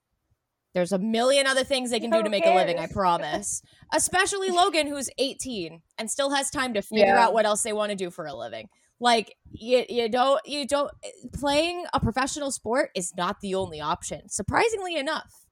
There's 0.75 0.93
a 0.93 0.99
million 0.99 1.47
other 1.47 1.65
things 1.65 1.91
they 1.91 2.01
can 2.01 2.11
do 2.11 2.23
to 2.23 2.31
make 2.31 2.47
a 2.47 2.55
living, 2.55 2.79
I 2.79 2.87
promise. 2.87 3.63
Especially 3.93 4.51
Logan 4.51 4.87
who's 4.87 5.11
18 5.19 5.83
and 5.97 6.11
still 6.11 6.31
has 6.31 6.51
time 6.51 6.75
to 6.75 6.83
figure 6.83 7.07
yeah. 7.07 7.25
out 7.25 7.33
what 7.33 7.47
else 7.47 7.63
they 7.63 7.73
want 7.73 7.91
to 7.91 7.97
do 7.97 8.11
for 8.11 8.27
a 8.27 8.35
living 8.35 8.69
like 9.01 9.37
you, 9.51 9.85
you 9.89 10.09
don't 10.09 10.41
you 10.47 10.67
don't 10.67 10.91
playing 11.33 11.85
a 11.93 12.01
professional 12.01 12.51
sport 12.51 12.91
is 12.95 13.15
not 13.17 13.41
the 13.41 13.55
only 13.55 13.81
option 13.81 14.29
surprisingly 14.29 14.97
enough. 14.97 15.47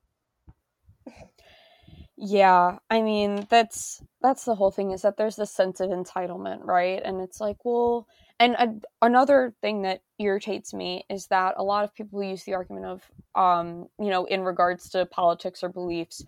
Yeah 2.18 2.78
i 2.88 3.02
mean 3.02 3.46
that's 3.50 4.02
that's 4.22 4.46
the 4.46 4.54
whole 4.54 4.70
thing 4.70 4.90
is 4.90 5.02
that 5.02 5.18
there's 5.18 5.36
this 5.36 5.50
sense 5.50 5.80
of 5.80 5.90
entitlement 5.90 6.64
right? 6.64 7.00
And 7.04 7.20
it's 7.20 7.40
like 7.40 7.58
well 7.64 8.06
and 8.38 8.84
another 9.00 9.54
thing 9.62 9.82
that 9.82 10.00
irritates 10.18 10.74
me 10.74 11.04
is 11.08 11.26
that 11.28 11.54
a 11.56 11.62
lot 11.62 11.84
of 11.84 11.94
people 11.94 12.22
use 12.22 12.44
the 12.44 12.54
argument 12.54 12.86
of 12.86 13.10
um 13.34 13.86
you 14.00 14.08
know 14.08 14.24
in 14.24 14.42
regards 14.42 14.88
to 14.90 15.06
politics 15.06 15.62
or 15.62 15.68
beliefs. 15.68 16.24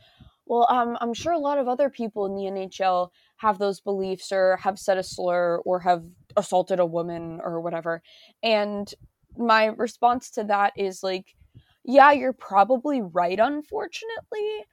Well, 0.48 0.66
um, 0.70 0.96
I'm 1.02 1.12
sure 1.12 1.32
a 1.32 1.38
lot 1.38 1.58
of 1.58 1.68
other 1.68 1.90
people 1.90 2.24
in 2.24 2.34
the 2.34 2.50
NHL 2.50 3.10
have 3.36 3.58
those 3.58 3.80
beliefs 3.80 4.32
or 4.32 4.56
have 4.56 4.78
said 4.78 4.96
a 4.96 5.02
slur 5.02 5.58
or 5.58 5.80
have 5.80 6.04
assaulted 6.36 6.78
a 6.78 6.86
woman 6.86 7.40
or 7.42 7.60
whatever. 7.60 8.02
And 8.42 8.92
my 9.36 9.66
response 9.66 10.30
to 10.32 10.44
that 10.44 10.72
is 10.76 11.02
like, 11.02 11.34
yeah, 11.84 12.12
you're 12.12 12.32
probably 12.32 13.00
right, 13.00 13.38
unfortunately, 13.38 14.64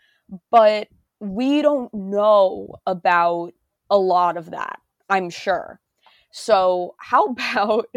but 0.51 0.87
we 1.19 1.61
don't 1.61 1.93
know 1.93 2.75
about 2.85 3.53
a 3.89 3.97
lot 3.97 4.37
of 4.37 4.51
that, 4.51 4.79
I'm 5.09 5.29
sure. 5.29 5.79
So, 6.31 6.95
how 6.99 7.25
about 7.27 7.87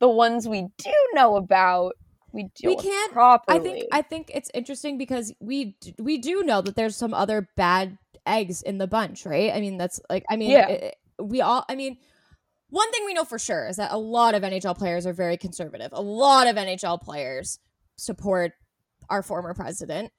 the 0.00 0.08
ones 0.08 0.48
we 0.48 0.62
do 0.78 0.92
know 1.14 1.36
about? 1.36 1.94
We 2.32 2.44
deal 2.54 2.70
we 2.70 2.76
can't 2.76 3.12
properly. 3.12 3.58
I 3.58 3.62
think 3.62 3.88
I 3.92 4.02
think 4.02 4.30
it's 4.34 4.50
interesting 4.52 4.98
because 4.98 5.32
we 5.40 5.76
we 5.98 6.18
do 6.18 6.42
know 6.42 6.60
that 6.60 6.76
there's 6.76 6.96
some 6.96 7.14
other 7.14 7.48
bad 7.56 7.96
eggs 8.26 8.60
in 8.62 8.78
the 8.78 8.86
bunch, 8.86 9.24
right? 9.24 9.50
I 9.52 9.60
mean, 9.60 9.78
that's 9.78 10.00
like 10.10 10.24
I 10.28 10.36
mean, 10.36 10.50
Yeah. 10.50 10.68
it- 10.68 10.96
we 11.20 11.40
all 11.40 11.64
I 11.68 11.74
mean, 11.74 11.98
one 12.70 12.90
thing 12.92 13.04
we 13.06 13.14
know 13.14 13.24
for 13.24 13.38
sure 13.38 13.66
is 13.66 13.76
that 13.76 13.92
a 13.92 13.98
lot 13.98 14.34
of 14.34 14.42
NHL 14.42 14.76
players 14.76 15.06
are 15.06 15.12
very 15.12 15.36
conservative. 15.36 15.90
A 15.92 16.02
lot 16.02 16.46
of 16.46 16.56
NHL 16.56 17.00
players 17.00 17.58
support 17.96 18.52
our 19.08 19.22
former 19.22 19.54
president 19.54 20.12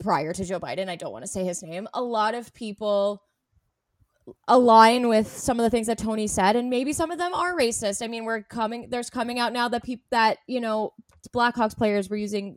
prior 0.00 0.32
to 0.32 0.44
Joe 0.44 0.60
Biden. 0.60 0.88
I 0.88 0.96
don't 0.96 1.12
want 1.12 1.24
to 1.24 1.30
say 1.30 1.44
his 1.44 1.62
name. 1.62 1.88
A 1.94 2.02
lot 2.02 2.34
of 2.34 2.52
people 2.52 3.22
align 4.46 5.08
with 5.08 5.26
some 5.26 5.58
of 5.58 5.64
the 5.64 5.70
things 5.70 5.86
that 5.88 5.98
Tony 5.98 6.26
said 6.26 6.54
and 6.54 6.70
maybe 6.70 6.92
some 6.92 7.10
of 7.10 7.18
them 7.18 7.34
are 7.34 7.56
racist. 7.56 8.02
I 8.02 8.06
mean, 8.06 8.24
we're 8.24 8.42
coming 8.42 8.88
there's 8.90 9.10
coming 9.10 9.38
out 9.38 9.52
now 9.52 9.68
that 9.68 9.82
people 9.82 10.04
that, 10.10 10.38
you 10.46 10.60
know, 10.60 10.92
Blackhawks 11.34 11.76
players 11.76 12.10
were 12.10 12.16
using 12.16 12.56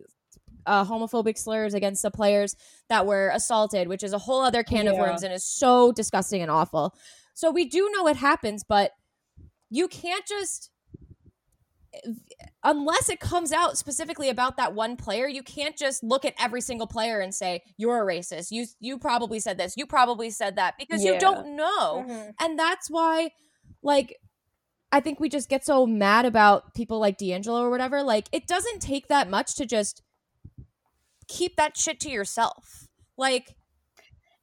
uh, 0.65 0.83
homophobic 0.83 1.37
slurs 1.37 1.73
against 1.73 2.01
the 2.01 2.11
players 2.11 2.55
that 2.89 3.05
were 3.05 3.29
assaulted, 3.33 3.87
which 3.87 4.03
is 4.03 4.13
a 4.13 4.17
whole 4.17 4.41
other 4.41 4.63
can 4.63 4.87
of 4.87 4.97
worms 4.97 5.23
and 5.23 5.33
is 5.33 5.45
so 5.45 5.91
disgusting 5.91 6.41
and 6.41 6.51
awful. 6.51 6.95
So 7.33 7.51
we 7.51 7.65
do 7.65 7.89
know 7.91 8.07
it 8.07 8.17
happens, 8.17 8.63
but 8.63 8.91
you 9.75 9.87
can't 9.87 10.25
just 10.25 10.71
unless 12.63 13.09
it 13.09 13.19
comes 13.19 13.51
out 13.51 13.77
specifically 13.77 14.29
about 14.29 14.57
that 14.57 14.73
one 14.73 14.97
player, 14.97 15.27
you 15.27 15.41
can't 15.41 15.77
just 15.77 16.03
look 16.03 16.25
at 16.25 16.33
every 16.39 16.61
single 16.61 16.87
player 16.87 17.19
and 17.19 17.33
say 17.33 17.61
you're 17.77 18.01
a 18.01 18.05
racist. 18.05 18.47
You 18.51 18.65
you 18.79 18.97
probably 18.97 19.39
said 19.39 19.57
this. 19.57 19.75
You 19.77 19.85
probably 19.85 20.29
said 20.29 20.55
that 20.57 20.75
because 20.77 21.03
you 21.03 21.17
don't 21.19 21.55
know. 21.55 22.05
Mhm. 22.07 22.33
And 22.39 22.59
that's 22.59 22.89
why 22.89 23.31
like 23.81 24.17
I 24.91 24.99
think 24.99 25.19
we 25.19 25.29
just 25.29 25.49
get 25.49 25.65
so 25.65 25.85
mad 25.85 26.25
about 26.25 26.73
people 26.73 26.99
like 26.99 27.17
DeAngelo 27.17 27.61
or 27.61 27.69
whatever. 27.69 28.01
Like 28.03 28.27
it 28.31 28.47
doesn't 28.47 28.81
take 28.81 29.07
that 29.07 29.29
much 29.29 29.55
to 29.55 29.65
just 29.65 30.01
keep 31.27 31.55
that 31.57 31.77
shit 31.77 31.99
to 32.01 32.09
yourself. 32.09 32.87
Like 33.17 33.55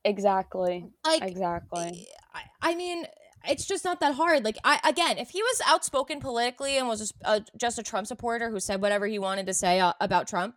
exactly, 0.05 0.91
like 1.07 1.23
exactly. 1.23 2.07
I, 2.35 2.71
I 2.71 2.75
mean, 2.75 3.07
it's 3.49 3.67
just 3.67 3.85
not 3.85 4.01
that 4.01 4.15
hard. 4.15 4.45
Like, 4.45 4.57
I 4.65 4.81
again, 4.85 5.19
if 5.19 5.31
he 5.31 5.43
was 5.43 5.61
outspoken 5.67 6.21
politically 6.21 6.77
and 6.77 6.89
was 6.89 7.01
just 7.01 7.15
a, 7.25 7.43
just 7.59 7.79
a 7.79 7.83
Trump 7.83 8.07
supporter 8.07 8.51
who 8.51 8.61
said 8.61 8.81
whatever 8.83 9.07
he 9.07 9.19
wanted 9.19 9.47
to 9.47 9.55
say 9.55 9.81
uh, 9.81 9.93
about 10.01 10.29
Trump, 10.29 10.55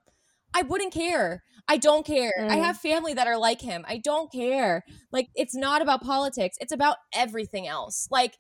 I 0.53 0.61
wouldn't 0.63 0.93
care. 0.93 1.43
I 1.67 1.77
don't 1.77 2.05
care. 2.05 2.31
I 2.37 2.57
Mm. 2.57 2.63
have 2.63 2.77
family 2.77 3.13
that 3.15 3.27
are 3.27 3.37
like 3.37 3.61
him. 3.61 3.83
I 3.87 3.97
don't 3.97 4.31
care. 4.31 4.83
Like, 5.11 5.29
it's 5.35 5.55
not 5.55 5.81
about 5.81 6.01
politics. 6.03 6.57
It's 6.59 6.71
about 6.71 6.97
everything 7.13 7.67
else. 7.67 8.07
Like, 8.11 8.37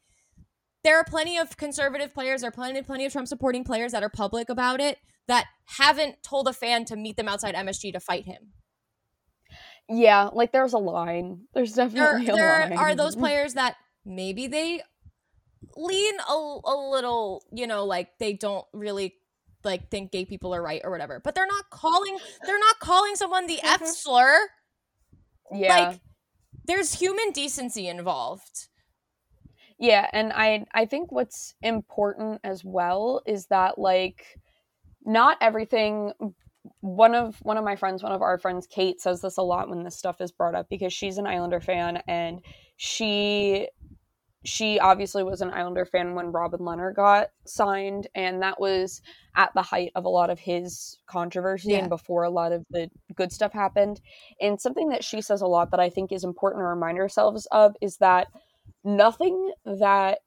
there 0.83 0.97
are 0.97 1.03
plenty 1.03 1.37
of 1.37 1.57
conservative 1.57 2.13
players, 2.13 2.41
there 2.41 2.49
are 2.49 2.51
plenty, 2.51 2.81
plenty 2.83 3.05
of 3.05 3.11
Trump 3.11 3.27
supporting 3.27 3.63
players 3.63 3.91
that 3.93 4.03
are 4.03 4.09
public 4.09 4.49
about 4.49 4.79
it 4.79 4.99
that 5.27 5.45
haven't 5.79 6.21
told 6.21 6.47
a 6.47 6.53
fan 6.53 6.85
to 6.85 6.95
meet 6.95 7.17
them 7.17 7.27
outside 7.27 7.55
MSG 7.55 7.91
to 7.93 7.99
fight 7.99 8.25
him. 8.25 8.51
Yeah, 9.89 10.29
like 10.33 10.51
there's 10.51 10.73
a 10.73 10.77
line. 10.79 11.41
There's 11.53 11.73
there, 11.73 11.87
definitely 11.87 12.27
a 12.29 12.35
there 12.35 12.59
line. 12.69 12.77
are 12.77 12.95
those 12.95 13.15
players 13.23 13.53
that 13.53 13.75
maybe 14.05 14.47
they 14.47 14.81
lean 15.75 16.15
a, 16.29 16.33
a 16.65 16.75
little 16.91 17.43
you 17.51 17.67
know 17.67 17.85
like 17.85 18.17
they 18.19 18.33
don't 18.33 18.65
really 18.73 19.15
like 19.63 19.89
think 19.89 20.11
gay 20.11 20.25
people 20.25 20.53
are 20.53 20.61
right 20.61 20.81
or 20.83 20.91
whatever 20.91 21.19
but 21.23 21.33
they're 21.35 21.47
not 21.47 21.69
calling 21.71 22.17
they're 22.45 22.59
not 22.59 22.79
calling 22.79 23.15
someone 23.15 23.47
the 23.47 23.59
f 23.63 23.81
Mhm. 23.81 23.87
slur 23.87 24.47
Yeah. 25.51 25.91
like 25.91 25.99
there's 26.65 26.93
human 26.93 27.31
decency 27.31 27.87
involved 27.87 28.67
Yeah, 29.77 30.07
and 30.13 30.31
I 30.33 30.65
I 30.73 30.85
think 30.85 31.11
what's 31.11 31.55
important 31.61 32.41
as 32.43 32.63
well 32.63 33.21
is 33.25 33.47
that 33.47 33.77
like 33.77 34.25
not 35.05 35.37
everything 35.41 36.13
one 36.81 37.13
of 37.13 37.37
one 37.41 37.57
of 37.57 37.63
my 37.63 37.75
friends, 37.75 38.01
one 38.01 38.11
of 38.11 38.21
our 38.21 38.37
friends, 38.39 38.67
Kate 38.67 39.01
says 39.01 39.21
this 39.21 39.37
a 39.37 39.41
lot 39.41 39.69
when 39.69 39.83
this 39.83 39.97
stuff 39.97 40.21
is 40.21 40.31
brought 40.31 40.55
up 40.55 40.67
because 40.69 40.93
she's 40.93 41.17
an 41.17 41.27
Islander 41.27 41.59
fan 41.59 42.01
and 42.07 42.39
she 42.77 43.67
she 44.45 44.79
obviously 44.79 45.23
was 45.23 45.41
an 45.41 45.49
Islander 45.51 45.85
fan 45.85 46.15
when 46.15 46.31
Robin 46.31 46.59
Lehner 46.61 46.95
got 46.95 47.29
signed 47.45 48.07
and 48.15 48.41
that 48.41 48.59
was 48.59 49.01
at 49.35 49.51
the 49.55 49.61
height 49.61 49.91
of 49.95 50.05
a 50.05 50.09
lot 50.09 50.29
of 50.29 50.39
his 50.39 50.99
controversy 51.07 51.71
Yeah. 51.71 51.79
and 51.79 51.89
before 51.89 52.23
a 52.23 52.29
lot 52.29 52.51
of 52.51 52.63
the 52.69 52.89
good 53.15 53.31
stuff 53.31 53.51
happened. 53.51 53.99
And 54.39 54.59
something 54.61 54.89
that 54.89 55.03
she 55.03 55.21
says 55.21 55.41
a 55.41 55.47
lot 55.47 55.71
that 55.71 55.79
I 55.79 55.89
think 55.89 56.11
is 56.11 56.23
important 56.23 56.61
to 56.61 56.65
remind 56.65 56.97
ourselves 56.99 57.47
of 57.51 57.75
is 57.81 57.97
that 57.97 58.27
nothing 58.83 59.51
that 59.65 60.19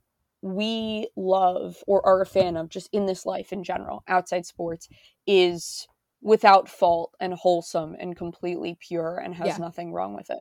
we 0.42 1.08
love 1.16 1.76
or 1.86 2.04
are 2.06 2.20
a 2.22 2.26
fan 2.26 2.56
of 2.56 2.68
just 2.68 2.88
in 2.92 3.06
this 3.06 3.26
life 3.26 3.52
in 3.52 3.64
general 3.64 4.04
outside 4.06 4.46
sports 4.46 4.88
is 5.26 5.86
without 6.20 6.68
fault 6.68 7.12
and 7.20 7.32
wholesome 7.34 7.94
and 7.98 8.16
completely 8.16 8.76
pure 8.80 9.18
and 9.18 9.34
has 9.34 9.48
Yeah. 9.48 9.58
nothing 9.58 9.92
wrong 9.92 10.14
with 10.14 10.30
it 10.30 10.40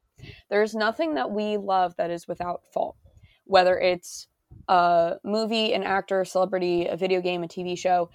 there's 0.49 0.75
nothing 0.75 1.15
that 1.15 1.31
we 1.31 1.57
love 1.57 1.95
that 1.97 2.09
is 2.11 2.27
without 2.27 2.61
fault 2.73 2.95
whether 3.47 3.77
it's 3.77 4.27
a 4.67 5.15
movie 5.23 5.73
an 5.73 5.83
actor 5.83 6.21
a 6.21 6.25
celebrity 6.25 6.88
a 6.88 6.95
video 6.95 7.21
game 7.21 7.43
a 7.43 7.47
tv 7.47 7.77
show 7.77 8.10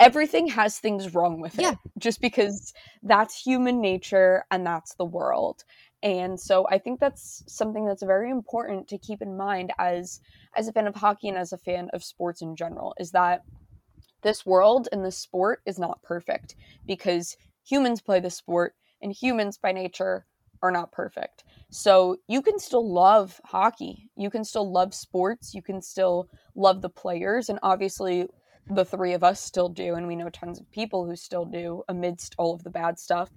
everything 0.00 0.46
has 0.46 0.78
things 0.78 1.14
wrong 1.14 1.40
with 1.40 1.58
it 1.58 1.62
Yeah. 1.62 1.74
just 1.98 2.20
because 2.20 2.72
that's 3.02 3.40
human 3.40 3.80
nature 3.80 4.44
and 4.50 4.66
that's 4.66 4.94
the 4.94 5.04
world 5.04 5.64
and 6.02 6.38
so 6.38 6.66
i 6.70 6.78
think 6.78 7.00
that's 7.00 7.42
something 7.46 7.84
that's 7.86 8.02
very 8.02 8.30
important 8.30 8.88
to 8.88 8.98
keep 8.98 9.22
in 9.22 9.36
mind 9.36 9.72
as 9.78 10.20
as 10.56 10.68
a 10.68 10.72
fan 10.72 10.86
of 10.86 10.94
hockey 10.94 11.28
and 11.28 11.38
as 11.38 11.52
a 11.52 11.58
fan 11.58 11.88
of 11.92 12.04
sports 12.04 12.42
in 12.42 12.54
general 12.54 12.94
is 12.98 13.10
that 13.10 13.42
this 14.22 14.44
world 14.44 14.88
and 14.92 15.04
this 15.04 15.18
sport 15.18 15.60
is 15.66 15.78
not 15.78 16.02
perfect 16.02 16.54
because 16.86 17.36
humans 17.64 18.00
play 18.00 18.20
the 18.20 18.30
sport 18.30 18.74
and 19.02 19.12
humans 19.12 19.58
by 19.58 19.72
nature 19.72 20.26
are 20.62 20.70
not 20.70 20.92
perfect. 20.92 21.44
So 21.70 22.16
you 22.28 22.42
can 22.42 22.58
still 22.58 22.90
love 22.90 23.40
hockey. 23.44 24.10
You 24.16 24.30
can 24.30 24.44
still 24.44 24.70
love 24.70 24.94
sports. 24.94 25.54
You 25.54 25.62
can 25.62 25.82
still 25.82 26.28
love 26.54 26.82
the 26.82 26.88
players. 26.88 27.48
And 27.48 27.58
obviously, 27.62 28.26
the 28.70 28.84
three 28.84 29.12
of 29.14 29.24
us 29.24 29.40
still 29.40 29.68
do. 29.68 29.94
And 29.94 30.06
we 30.06 30.16
know 30.16 30.30
tons 30.30 30.60
of 30.60 30.70
people 30.70 31.06
who 31.06 31.16
still 31.16 31.44
do 31.44 31.82
amidst 31.88 32.34
all 32.38 32.54
of 32.54 32.64
the 32.64 32.70
bad 32.70 32.98
stuff. 32.98 33.30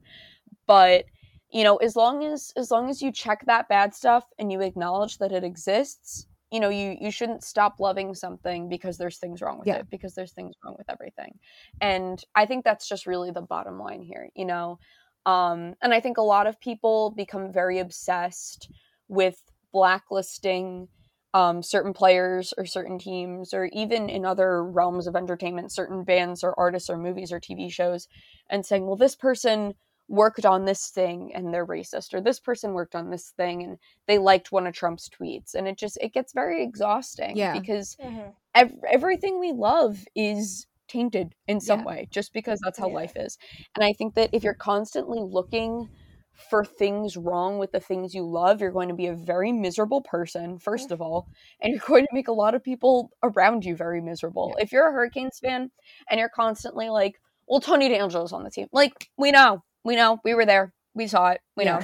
But 0.67 1.05
you 1.51 1.63
know 1.63 1.75
as 1.77 1.95
long 1.95 2.23
as 2.23 2.53
as 2.55 2.71
long 2.71 2.89
as 2.89 3.01
you 3.01 3.11
check 3.11 3.45
that 3.45 3.67
bad 3.67 3.93
stuff 3.93 4.25
and 4.39 4.51
you 4.51 4.61
acknowledge 4.61 5.17
that 5.17 5.31
it 5.31 5.43
exists 5.43 6.25
you 6.51 6.59
know 6.59 6.69
you 6.69 6.97
you 6.99 7.11
shouldn't 7.11 7.43
stop 7.43 7.79
loving 7.79 8.15
something 8.15 8.69
because 8.69 8.97
there's 8.97 9.17
things 9.17 9.41
wrong 9.41 9.59
with 9.59 9.67
Yeah. 9.67 9.77
it 9.79 9.89
because 9.89 10.15
there's 10.15 10.31
things 10.31 10.55
wrong 10.63 10.75
with 10.77 10.89
everything 10.89 11.37
and 11.81 12.23
i 12.35 12.45
think 12.45 12.63
that's 12.63 12.87
just 12.87 13.05
really 13.05 13.31
the 13.31 13.41
bottom 13.41 13.79
line 13.79 14.01
here 14.01 14.29
you 14.35 14.45
know 14.45 14.79
um 15.25 15.75
and 15.81 15.93
i 15.93 15.99
think 15.99 16.17
a 16.17 16.21
lot 16.21 16.47
of 16.47 16.59
people 16.59 17.11
become 17.15 17.51
very 17.51 17.79
obsessed 17.79 18.69
with 19.07 19.41
blacklisting 19.71 20.87
um 21.33 21.61
certain 21.63 21.93
players 21.93 22.53
or 22.57 22.65
certain 22.65 22.97
teams 22.99 23.53
or 23.53 23.65
even 23.73 24.09
in 24.09 24.25
other 24.25 24.63
realms 24.63 25.07
of 25.07 25.15
entertainment 25.15 25.71
certain 25.71 26.03
bands 26.03 26.43
or 26.43 26.57
artists 26.59 26.89
or 26.89 26.97
movies 26.97 27.31
or 27.31 27.39
tv 27.39 27.71
shows 27.71 28.07
and 28.49 28.65
saying 28.65 28.85
well 28.85 28.95
this 28.95 29.15
person 29.15 29.73
worked 30.07 30.45
on 30.45 30.65
this 30.65 30.89
thing 30.89 31.31
and 31.33 31.53
they're 31.53 31.65
racist 31.65 32.13
or 32.13 32.19
this 32.19 32.39
person 32.39 32.73
worked 32.73 32.95
on 32.95 33.09
this 33.11 33.29
thing 33.37 33.63
and 33.63 33.77
they 34.07 34.17
liked 34.17 34.51
one 34.51 34.67
of 34.67 34.73
trump's 34.73 35.07
tweets 35.09 35.53
and 35.55 35.67
it 35.69 35.77
just 35.77 35.97
it 36.01 36.11
gets 36.11 36.33
very 36.33 36.61
exhausting 36.63 37.37
Yeah. 37.37 37.53
because 37.53 37.95
Mhm. 38.03 38.33
ev- 38.55 38.83
everything 38.91 39.39
we 39.39 39.53
love 39.53 40.03
is 40.13 40.67
tainted 40.91 41.33
in 41.47 41.59
some 41.59 41.79
Yeah. 41.79 41.85
way 41.85 42.07
just 42.11 42.33
because 42.33 42.59
that's 42.63 42.79
how 42.79 42.87
Yeah. 42.89 42.95
life 42.95 43.13
is. 43.15 43.37
And 43.75 43.83
i 43.83 43.93
think 43.93 44.15
that 44.15 44.29
if 44.33 44.43
you're 44.43 44.53
constantly 44.53 45.19
looking 45.21 45.89
for 46.33 46.63
things 46.65 47.17
wrong 47.17 47.59
with 47.59 47.71
the 47.71 47.79
things 47.79 48.13
you 48.15 48.23
love 48.25 48.61
you're 48.61 48.71
going 48.71 48.87
to 48.89 48.95
be 48.95 49.07
a 49.07 49.13
very 49.13 49.51
miserable 49.51 50.01
person 50.01 50.57
first 50.57 50.89
of 50.91 51.01
all 51.01 51.27
and 51.61 51.71
you're 51.71 51.83
going 51.87 52.03
to 52.05 52.13
make 52.15 52.27
a 52.29 52.33
lot 52.43 52.55
of 52.55 52.63
people 52.63 53.11
around 53.21 53.63
you 53.65 53.75
very 53.75 54.01
miserable. 54.01 54.55
If 54.59 54.71
you're 54.71 54.87
a 54.87 54.91
hurricanes 54.91 55.39
fan 55.39 55.69
and 56.09 56.19
you're 56.19 56.29
constantly 56.29 56.89
like 56.89 57.19
well 57.47 57.59
tony 57.59 57.89
deangelo's 57.89 58.33
on 58.33 58.43
the 58.43 58.49
team. 58.49 58.67
Like 58.71 59.09
we 59.17 59.31
know 59.31 59.63
we 59.83 59.95
know 59.95 60.19
we 60.23 60.33
were 60.33 60.45
there 60.45 60.73
we 60.93 61.07
saw 61.07 61.29
it 61.29 61.41
we 61.55 61.65
know. 61.65 61.79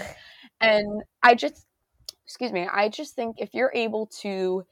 And 0.62 1.04
i 1.22 1.36
just 1.36 1.66
excuse 2.26 2.52
me 2.52 2.68
i 2.72 2.90
just 2.90 3.16
think 3.16 3.36
if 3.40 3.54
you're 3.54 3.72
able 3.76 4.08
to 4.22 4.64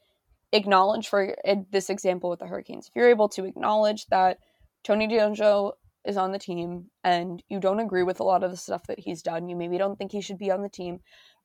acknowledge 0.52 1.08
for 1.08 1.36
this 1.72 1.90
example 1.90 2.30
with 2.30 2.40
the 2.40 2.48
hurricanes 2.48 2.88
if 2.88 2.96
you're 2.96 3.10
able 3.10 3.28
to 3.28 3.46
acknowledge 3.46 4.06
that 4.08 4.38
tony 4.84 5.08
deangelo 5.08 5.74
is 6.06 6.18
on 6.18 6.32
the 6.32 6.40
team 6.40 6.86
and 7.04 7.42
you 7.50 7.60
don't 7.60 7.80
agree 7.80 8.04
with 8.04 8.20
a 8.20 8.24
lot 8.24 8.44
of 8.44 8.52
the 8.52 8.58
stuff 8.58 8.86
that 8.86 9.00
he's 9.00 9.24
done, 9.24 9.50
you 9.50 9.56
maybe 9.56 9.76
don't 9.80 9.98
think 9.98 10.12
he 10.12 10.22
should 10.22 10.38
be 10.38 10.52
on 10.52 10.62
the 10.62 10.70
team, 10.70 11.00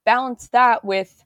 balance 0.04 0.48
that 0.52 0.84
with 0.84 1.24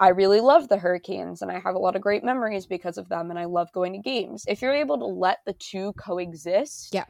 I 0.00 0.08
really 0.08 0.40
love 0.40 0.66
the 0.68 0.78
Hurricanes 0.78 1.42
and 1.42 1.50
I 1.52 1.60
have 1.60 1.76
a 1.76 1.78
lot 1.78 1.94
of 1.94 2.02
great 2.02 2.24
memories 2.24 2.66
because 2.66 2.98
of 2.98 3.08
them 3.08 3.30
and 3.30 3.38
I 3.38 3.44
love 3.44 3.70
going 3.72 3.92
to 3.92 4.00
games. 4.00 4.44
If 4.48 4.60
you're 4.62 4.74
able 4.74 4.98
to 4.98 5.04
let 5.06 5.38
the 5.46 5.52
two 5.52 5.92
coexist, 5.92 6.92
Yeah. 6.92 7.04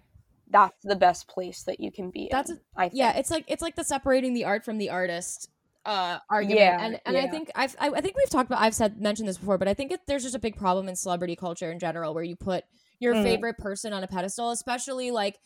that's 0.50 0.76
the 0.84 0.94
best 0.96 1.26
place 1.26 1.62
that 1.62 1.80
you 1.80 1.90
can 1.90 2.10
be. 2.10 2.28
That's 2.30 2.50
in, 2.50 2.60
I 2.76 2.90
think. 2.90 2.98
yeah 2.98 3.16
it's 3.16 3.30
like 3.30 3.44
it's 3.48 3.62
like 3.62 3.74
the 3.76 3.84
separating 3.84 4.34
the 4.34 4.44
art 4.44 4.66
from 4.66 4.76
the 4.76 4.90
artist 4.90 5.48
uh 5.84 6.18
argument 6.30 6.58
Yeah, 6.58 6.76
and 6.78 7.00
and 7.06 7.16
i 7.16 7.26
think 7.26 7.50
i've 7.54 7.74
I, 7.80 7.88
I 7.88 8.00
think 8.00 8.16
we've 8.16 8.30
talked 8.30 8.48
about 8.48 8.60
i've 8.62 8.74
said 8.74 9.00
mentioned 9.00 9.28
this 9.28 9.38
before 9.38 9.58
but 9.58 9.68
i 9.68 9.74
think 9.74 9.90
it, 9.92 10.00
there's 10.06 10.22
just 10.22 10.34
a 10.34 10.38
big 10.38 10.56
problem 10.56 10.88
in 10.88 10.94
celebrity 10.96 11.34
culture 11.36 11.70
in 11.72 11.78
general 11.78 12.14
where 12.14 12.22
you 12.24 12.36
put 12.36 12.64
your 13.00 13.14
Mhm. 13.14 13.22
favorite 13.24 13.58
person 13.58 13.92
on 13.92 14.04
a 14.04 14.06
pedestal 14.06 14.50
especially 14.50 15.10
like 15.10 15.38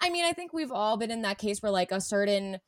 i 0.00 0.08
mean 0.08 0.24
i 0.24 0.32
think 0.32 0.52
we've 0.52 0.72
all 0.72 0.96
been 0.96 1.10
in 1.10 1.22
that 1.22 1.38
case 1.38 1.60
where 1.62 1.72
like 1.72 1.92
a 1.92 2.00
certain 2.00 2.58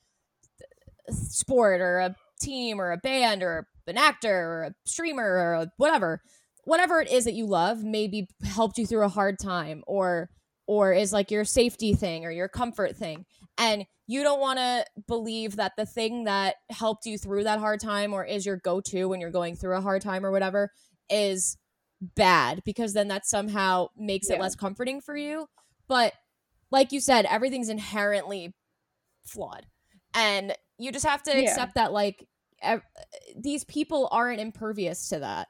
sport 1.11 1.81
or 1.81 1.99
a 1.99 2.17
team 2.41 2.81
or 2.81 2.93
a 2.93 2.97
band 2.99 3.43
or 3.43 3.69
an 3.87 3.99
actor 3.99 4.35
or 4.35 4.63
a 4.65 4.75
streamer 4.85 5.25
or 5.25 5.55
a 5.55 5.67
whatever 5.77 6.21
whatever 6.65 7.01
it 7.01 7.11
is 7.11 7.25
that 7.25 7.35
you 7.35 7.47
love 7.47 7.83
maybe 7.83 8.27
helped 8.45 8.79
you 8.79 8.87
through 8.87 9.05
a 9.05 9.09
hard 9.09 9.39
time 9.39 9.83
or 9.87 10.31
or 10.67 10.93
is 10.93 11.13
like 11.13 11.31
your 11.31 11.45
safety 11.45 11.95
thing 11.95 12.25
or 12.25 12.31
your 12.31 12.49
comfort 12.49 12.97
thing. 12.97 13.27
And 13.59 13.85
you 14.07 14.23
don't 14.23 14.41
want 14.41 14.59
to 14.59 14.85
believe 15.07 15.57
that 15.57 15.73
the 15.77 15.87
thing 15.87 16.25
that 16.25 16.57
helped 16.71 17.07
you 17.07 17.17
through 17.19 17.45
that 17.45 17.59
hard 17.59 17.81
time 17.81 18.13
or 18.13 18.25
is 18.25 18.45
your 18.45 18.57
go-to 18.57 19.07
when 19.07 19.21
you're 19.21 19.31
going 19.31 19.57
through 19.57 19.77
a 19.77 19.81
hard 19.81 20.03
time 20.03 20.25
or 20.27 20.31
whatever 20.31 20.71
is 21.09 21.57
bad 22.01 22.63
because 22.65 22.93
then 22.93 23.09
that 23.09 23.27
somehow 23.27 23.87
makes 23.97 24.29
it 24.29 24.41
less 24.41 24.55
comforting 24.55 25.01
for 25.01 25.17
you. 25.17 25.47
But 25.89 26.13
like 26.71 26.93
you 26.93 27.01
said 27.01 27.25
everything's 27.27 27.69
inherently 27.69 28.55
flawed. 29.25 29.67
And 30.13 30.55
you 30.79 30.93
just 30.93 31.07
have 31.07 31.23
to 31.25 31.31
Yeah. 31.33 31.49
accept 31.51 31.77
that 31.77 31.93
like 31.93 32.27
ev- 32.61 32.83
these 33.37 33.65
people 33.65 34.09
aren't 34.11 34.41
impervious 34.41 35.09
to 35.11 35.21
that 35.21 35.49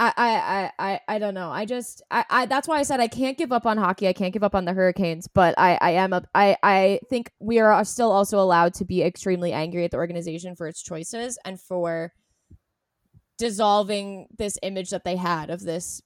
I, 0.00 0.12
I, 0.16 0.72
I, 0.78 1.00
I, 1.08 1.18
don't 1.18 1.34
know. 1.34 1.50
I 1.50 1.66
just, 1.66 2.00
I, 2.10 2.24
I, 2.30 2.46
that's 2.46 2.66
why 2.66 2.78
I 2.78 2.84
said 2.84 3.00
I 3.00 3.06
can't 3.06 3.36
give 3.36 3.52
up 3.52 3.66
on 3.66 3.76
hockey. 3.76 4.08
I 4.08 4.14
can't 4.14 4.32
give 4.32 4.42
up 4.42 4.54
on 4.54 4.64
the 4.64 4.72
Hurricanes, 4.72 5.28
but 5.28 5.54
I, 5.58 5.76
I 5.78 5.90
am, 5.90 6.14
a, 6.14 6.22
I, 6.34 6.56
I 6.62 7.00
think 7.10 7.30
we 7.38 7.58
are 7.58 7.84
still 7.84 8.10
also 8.10 8.40
allowed 8.40 8.72
to 8.74 8.86
be 8.86 9.02
extremely 9.02 9.52
angry 9.52 9.84
at 9.84 9.90
the 9.90 9.98
organization 9.98 10.56
for 10.56 10.66
its 10.66 10.82
choices 10.82 11.38
and 11.44 11.60
for 11.60 12.14
dissolving 13.36 14.26
this 14.38 14.58
image 14.62 14.88
that 14.88 15.04
they 15.04 15.16
had 15.16 15.50
of 15.50 15.60
this 15.60 16.00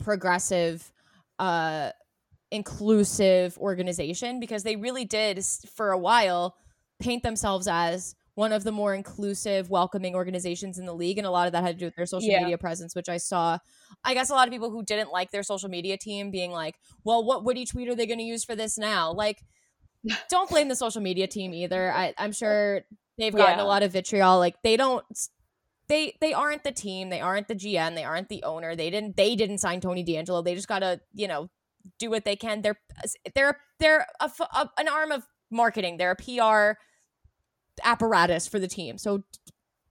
progressive, 0.00 0.90
uh, 1.38 1.90
inclusive 2.50 3.56
organization 3.58 4.40
because 4.40 4.64
they 4.64 4.74
really 4.74 5.04
did 5.04 5.44
for 5.72 5.92
a 5.92 5.98
while 5.98 6.56
paint 7.00 7.22
themselves 7.22 7.68
as 7.68 8.16
one 8.34 8.52
of 8.52 8.64
the 8.64 8.72
more 8.72 8.94
inclusive, 8.94 9.70
welcoming 9.70 10.14
organizations 10.14 10.78
in 10.78 10.86
the 10.86 10.94
league, 10.94 11.18
and 11.18 11.26
a 11.26 11.30
lot 11.30 11.46
of 11.46 11.52
that 11.52 11.62
had 11.62 11.76
to 11.76 11.78
do 11.80 11.84
with 11.86 11.94
their 11.96 12.06
social 12.06 12.28
Yeah. 12.30 12.40
media 12.42 12.58
presence, 12.58 12.94
which 12.94 13.08
I 13.08 13.16
saw. 13.16 13.58
I 14.02 14.12
guess 14.14 14.30
a 14.30 14.34
lot 14.34 14.48
of 14.48 14.52
people 14.52 14.70
who 14.70 14.82
didn't 14.84 15.10
like 15.12 15.30
their 15.30 15.42
social 15.44 15.68
media 15.68 15.96
team 15.96 16.30
being 16.30 16.50
like, 16.50 16.76
"Well, 17.04 17.24
what 17.24 17.44
witty 17.44 17.64
tweet 17.64 17.88
are 17.88 17.94
they 17.94 18.06
going 18.06 18.18
to 18.18 18.24
use 18.24 18.44
for 18.44 18.56
this 18.56 18.76
now?" 18.76 19.12
Like, 19.12 19.42
don't 20.28 20.50
blame 20.50 20.68
the 20.68 20.76
social 20.76 21.00
media 21.00 21.26
team 21.26 21.54
either. 21.54 21.92
I, 21.92 22.12
I'm 22.18 22.32
sure 22.42 22.82
they've 23.18 23.34
gotten 23.34 23.58
Yeah. 23.58 23.64
a 23.64 23.66
lot 23.66 23.82
of 23.82 23.92
vitriol. 23.92 24.38
Like, 24.38 24.56
they 24.62 24.76
don't. 24.76 25.04
They 25.86 26.16
they 26.20 26.32
aren't 26.32 26.64
the 26.64 26.72
team. 26.72 27.10
They 27.10 27.20
aren't 27.20 27.46
the 27.46 27.54
GM. 27.54 27.94
They 27.94 28.04
aren't 28.04 28.30
the 28.30 28.42
owner. 28.42 28.74
They 28.74 28.88
didn't 28.90 29.16
they 29.16 29.36
didn't 29.36 29.58
sign 29.58 29.80
Tony 29.80 30.02
DeAngelo. 30.02 30.42
They 30.42 30.54
just 30.54 30.66
gotta 30.68 31.00
you 31.12 31.28
know 31.28 31.50
do 31.98 32.08
what 32.08 32.24
they 32.24 32.36
can. 32.36 32.62
They're 32.62 32.80
they're 33.34 33.58
they're 33.78 34.06
a, 34.20 34.30
a- 34.54 34.70
an 34.78 34.88
arm 34.88 35.12
of 35.12 35.24
marketing. 35.50 35.98
They're 35.98 36.12
a 36.12 36.16
PR 36.16 36.78
apparatus 37.82 38.46
for 38.46 38.58
the 38.58 38.68
team. 38.68 38.98
So 38.98 39.24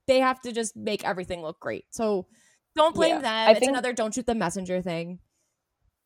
they 0.07 0.19
have 0.19 0.41
to 0.41 0.51
just 0.51 0.75
make 0.75 1.05
everything 1.05 1.41
look 1.41 1.59
great. 1.59 1.85
So 1.91 2.27
don't 2.75 2.95
blame 2.95 3.15
Yeah, 3.15 3.21
them. 3.21 3.47
I 3.47 3.51
it's 3.51 3.59
think- 3.59 3.69
another 3.71 3.93
don't 3.93 4.13
shoot 4.13 4.25
the 4.25 4.35
messenger 4.35 4.81
thing. 4.81 5.19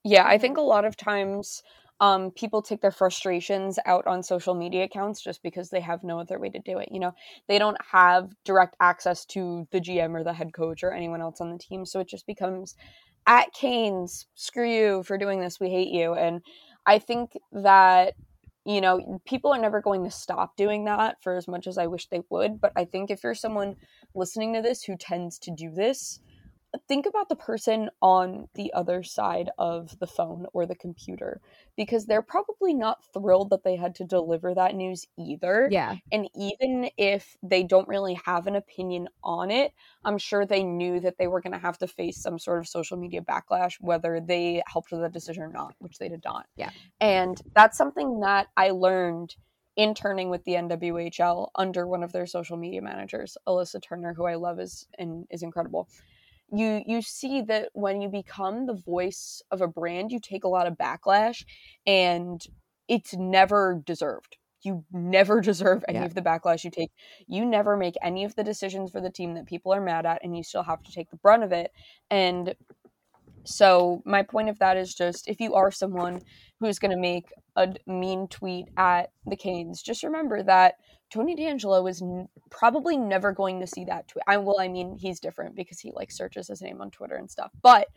Yeah, 0.03 0.25
I 0.25 0.37
think 0.37 0.57
a 0.57 0.61
lot 0.61 0.85
of 0.85 0.95
times 0.95 1.61
um, 1.99 2.29
people 2.31 2.61
take 2.61 2.79
their 2.81 2.91
frustrations 2.91 3.79
out 3.85 4.05
on 4.05 4.21
social 4.21 4.53
media 4.53 4.83
accounts 4.83 5.21
just 5.21 5.41
because 5.41 5.69
they 5.69 5.81
have 5.81 6.03
no 6.03 6.19
other 6.19 6.37
way 6.39 6.49
to 6.49 6.59
do 6.59 6.77
it. 6.77 6.89
You 6.91 6.99
know, 6.99 7.13
they 7.47 7.57
don't 7.57 7.77
have 7.91 8.31
direct 8.45 8.75
access 8.79 9.25
to 9.27 9.67
the 9.71 9.81
GM 9.81 10.13
or 10.15 10.23
the 10.23 10.33
head 10.33 10.53
coach 10.53 10.83
or 10.83 10.93
anyone 10.93 11.21
else 11.21 11.41
on 11.41 11.51
the 11.51 11.57
team. 11.57 11.85
So 11.85 11.99
it 11.99 12.07
just 12.07 12.27
becomes 12.27 12.75
at 13.25 13.51
Canes, 13.53 14.27
screw 14.35 14.69
you 14.69 15.03
for 15.03 15.17
doing 15.17 15.41
this. 15.41 15.59
We 15.59 15.69
hate 15.69 15.89
you. 15.89 16.13
And 16.13 16.41
I 16.85 16.99
think 16.99 17.31
that, 17.51 18.13
you 18.67 18.81
know, 18.81 19.21
people 19.25 19.53
are 19.53 19.61
never 19.61 19.79
going 19.79 20.03
to 20.03 20.11
stop 20.11 20.57
doing 20.57 20.83
that 20.85 21.23
for 21.23 21.37
as 21.37 21.47
much 21.47 21.67
as 21.67 21.77
I 21.77 21.87
wish 21.87 22.09
they 22.09 22.21
would. 22.29 22.59
But 22.59 22.73
I 22.75 22.83
think 22.83 23.09
if 23.09 23.23
you're 23.23 23.33
someone 23.33 23.77
listening 24.13 24.53
to 24.53 24.61
this 24.61 24.83
who 24.83 24.97
tends 24.97 25.39
to 25.39 25.51
do 25.51 25.71
this, 25.71 26.19
think 26.87 27.05
about 27.05 27.29
the 27.29 27.35
person 27.35 27.89
on 28.01 28.47
the 28.55 28.73
other 28.73 29.03
side 29.03 29.49
of 29.57 29.97
the 29.99 30.07
phone 30.07 30.45
or 30.53 30.65
the 30.65 30.75
computer 30.75 31.41
because 31.75 32.05
they're 32.05 32.21
probably 32.21 32.73
not 32.73 33.03
thrilled 33.13 33.49
that 33.49 33.63
they 33.63 33.75
had 33.75 33.95
to 33.95 34.03
deliver 34.03 34.53
that 34.53 34.75
news 34.75 35.05
either. 35.17 35.69
Yeah. 35.71 35.95
And 36.11 36.29
even 36.35 36.89
if 36.97 37.37
they 37.41 37.63
don't 37.63 37.87
really 37.87 38.19
have 38.25 38.47
an 38.47 38.55
opinion 38.55 39.07
on 39.23 39.49
it, 39.49 39.73
I'm 40.03 40.17
sure 40.17 40.45
they 40.45 40.63
knew 40.63 40.99
that 40.99 41.17
they 41.17 41.27
were 41.27 41.41
going 41.41 41.53
to 41.53 41.59
have 41.59 41.77
to 41.79 41.87
face 41.87 42.21
some 42.21 42.37
sort 42.39 42.59
of 42.59 42.67
social 42.67 42.97
media 42.97 43.21
backlash, 43.21 43.75
whether 43.79 44.19
they 44.19 44.61
helped 44.67 44.91
with 44.91 45.01
the 45.01 45.09
decision 45.09 45.43
or 45.43 45.51
not, 45.51 45.73
which 45.79 45.97
they 45.97 46.09
did 46.09 46.23
not. 46.25 46.47
Yeah. 46.55 46.71
And 46.99 47.41
that's 47.55 47.77
something 47.77 48.19
that 48.21 48.47
I 48.57 48.71
learned 48.71 49.35
interning 49.77 50.29
with 50.29 50.43
the 50.43 50.53
NWHL 50.53 51.49
under 51.55 51.87
one 51.87 52.03
of 52.03 52.11
their 52.11 52.25
social 52.25 52.57
media 52.57 52.81
managers, 52.81 53.37
Alyssa 53.47 53.81
Turner, 53.81 54.13
who 54.13 54.25
I 54.25 54.35
love 54.35 54.59
is 54.59 54.87
and 54.97 55.25
is 55.29 55.43
incredible 55.43 55.87
you 56.51 56.81
you 56.85 57.01
see 57.01 57.41
that 57.41 57.69
when 57.73 58.01
you 58.01 58.09
become 58.09 58.65
the 58.65 58.73
voice 58.73 59.41
of 59.51 59.61
a 59.61 59.67
brand 59.67 60.11
you 60.11 60.19
take 60.19 60.43
a 60.43 60.47
lot 60.47 60.67
of 60.67 60.75
backlash 60.77 61.43
and 61.85 62.41
it's 62.87 63.13
never 63.13 63.81
deserved. 63.85 64.37
You 64.61 64.85
never 64.91 65.41
deserve 65.51 65.83
any 65.87 65.99
Yeah. 65.99 66.05
of 66.05 66.13
the 66.15 66.21
backlash 66.21 66.63
you 66.63 66.71
take. 66.71 66.91
You 67.27 67.45
never 67.45 67.75
make 67.77 67.95
any 68.01 68.23
of 68.23 68.35
the 68.35 68.43
decisions 68.43 68.91
for 68.91 69.01
the 69.01 69.09
team 69.09 69.33
that 69.35 69.45
people 69.45 69.73
are 69.73 69.81
mad 69.81 70.05
at 70.05 70.23
and 70.23 70.35
you 70.37 70.43
still 70.43 70.63
have 70.63 70.83
to 70.83 70.91
take 70.91 71.09
the 71.09 71.17
brunt 71.17 71.43
of 71.43 71.51
it. 71.51 71.71
And 72.09 72.55
so 73.43 74.01
my 74.05 74.23
point 74.23 74.49
of 74.49 74.59
that 74.59 74.77
is 74.77 74.93
just 74.93 75.27
if 75.27 75.39
you 75.39 75.53
are 75.55 75.71
someone 75.71 76.21
who's 76.59 76.79
going 76.79 76.91
to 76.91 76.97
make 76.97 77.31
a 77.55 77.75
mean 77.85 78.27
tweet 78.27 78.67
at 78.77 79.11
the 79.25 79.35
Canes, 79.35 79.81
just 79.81 80.03
remember 80.03 80.43
that 80.43 80.75
Tony 81.09 81.35
DeAngelo 81.35 81.89
is 81.89 82.01
n- 82.01 82.27
probably 82.49 82.97
never 82.97 83.31
going 83.31 83.59
to 83.59 83.67
see 83.67 83.85
that 83.85 84.07
tweet. 84.07 84.23
I 84.27 84.37
well, 84.37 84.59
I 84.59 84.67
mean, 84.67 84.97
he's 84.97 85.19
different 85.19 85.55
because 85.55 85.79
he 85.79 85.91
like 85.93 86.11
searches 86.11 86.47
his 86.47 86.61
name 86.61 86.81
on 86.81 86.91
Twitter 86.91 87.15
and 87.15 87.29
stuff. 87.29 87.51
But 87.61 87.87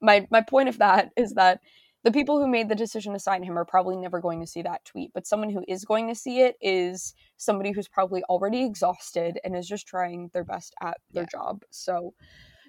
my 0.00 0.26
my 0.30 0.40
point 0.40 0.68
of 0.68 0.78
that 0.78 1.10
is 1.16 1.34
that 1.34 1.60
the 2.02 2.12
people 2.12 2.40
who 2.40 2.48
made 2.48 2.68
the 2.68 2.74
decision 2.74 3.12
to 3.12 3.18
sign 3.18 3.42
him 3.42 3.58
are 3.58 3.64
probably 3.64 3.96
never 3.96 4.20
going 4.20 4.40
to 4.40 4.46
see 4.46 4.62
that 4.62 4.84
tweet. 4.86 5.12
But 5.12 5.26
someone 5.26 5.50
who 5.50 5.64
is 5.68 5.84
going 5.84 6.08
to 6.08 6.14
see 6.14 6.40
it 6.40 6.56
is 6.60 7.14
somebody 7.36 7.72
who's 7.72 7.88
probably 7.88 8.22
already 8.24 8.64
exhausted 8.64 9.38
and 9.44 9.54
is 9.54 9.68
just 9.68 9.86
trying 9.86 10.30
their 10.32 10.44
best 10.44 10.74
at 10.80 10.96
their 11.12 11.26
job. 11.26 11.62
So 11.70 12.14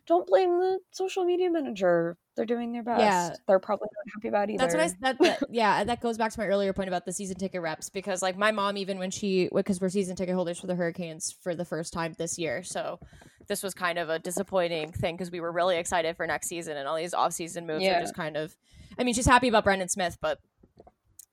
don't 0.08 0.28
blame 0.28 0.60
the 0.60 0.80
social 0.92 1.24
media 1.24 1.50
manager. 1.50 2.18
They're 2.36 2.46
doing 2.46 2.72
their 2.72 2.84
best. 2.84 3.02
Yeah. 3.02 3.30
They're 3.48 3.60
probably 3.60 3.88
not 3.94 4.14
happy 4.16 4.28
about 4.30 4.50
either. 4.50 4.60
That's 4.60 4.74
what 4.74 4.84
I 4.84 5.14
that, 5.14 5.20
that 5.20 5.50
yeah, 5.54 5.84
that 5.84 6.02
goes 6.02 6.18
back 6.18 6.32
to 6.32 6.40
my 6.40 6.48
earlier 6.48 6.74
point 6.74 6.88
about 6.88 7.06
the 7.06 7.12
season 7.12 7.38
ticket 7.38 7.62
reps 7.62 7.90
because 7.90 8.22
like 8.22 8.38
my 8.38 8.52
mom 8.52 8.78
even 8.78 8.98
when 9.00 9.12
she 9.12 9.50
because 9.54 9.80
we're 9.82 9.90
season 9.90 10.16
ticket 10.16 10.34
holders 10.36 10.60
for 10.60 10.68
the 10.68 10.76
Hurricanes 10.76 11.36
for 11.42 11.56
the 11.56 11.66
first 11.66 11.94
time 11.94 12.16
this 12.18 12.40
year. 12.40 12.64
So 12.64 13.00
this 13.48 13.62
was 13.62 13.74
kind 13.74 14.00
of 14.00 14.10
a 14.10 14.18
disappointing 14.18 14.92
thing 14.94 15.16
because 15.16 15.30
we 15.30 15.40
were 15.42 15.52
really 15.52 15.78
excited 15.78 16.16
for 16.16 16.26
next 16.26 16.48
season 16.48 16.78
and 16.78 16.88
all 16.88 16.96
these 16.96 17.14
off-season 17.14 17.68
moves 17.68 17.84
Yeah. 17.84 17.98
are 17.98 18.02
just 18.02 18.16
kind 18.16 18.38
of 18.38 18.56
I 18.98 19.04
mean, 19.04 19.14
she's 19.14 19.26
happy 19.26 19.48
about 19.50 19.64
Brendan 19.64 19.90
Smith, 19.90 20.18
but 20.22 20.40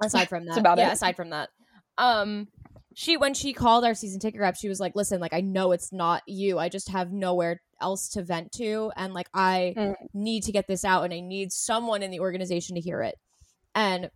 aside 0.02 0.24
from 0.28 0.46
that, 0.46 0.62
yeah, 0.76 0.90
it. 0.90 0.92
aside 0.92 1.16
from 1.16 1.30
that. 1.30 1.50
Um 1.96 2.48
she 2.98 3.16
when 3.16 3.32
she 3.32 3.52
called 3.52 3.84
our 3.84 3.94
season 3.94 4.18
ticket 4.18 4.40
rep, 4.40 4.56
she 4.56 4.68
was 4.68 4.80
like, 4.80 4.96
"Listen, 4.96 5.20
like 5.20 5.32
I 5.32 5.40
know 5.40 5.70
it's 5.70 5.92
not 5.92 6.24
you. 6.26 6.58
I 6.58 6.68
just 6.68 6.88
have 6.88 7.12
nowhere 7.12 7.62
else 7.80 8.08
to 8.08 8.24
vent 8.24 8.50
to 8.54 8.90
and 8.96 9.14
like 9.14 9.28
I 9.32 9.74
Mm. 9.76 9.94
need 10.12 10.42
to 10.42 10.50
get 10.52 10.66
this 10.66 10.84
out 10.84 11.04
and 11.04 11.14
I 11.14 11.20
need 11.20 11.52
someone 11.52 12.02
in 12.02 12.10
the 12.10 12.18
organization 12.18 12.74
to 12.74 12.80
hear 12.80 13.00
it." 13.02 13.14
And 13.72 14.10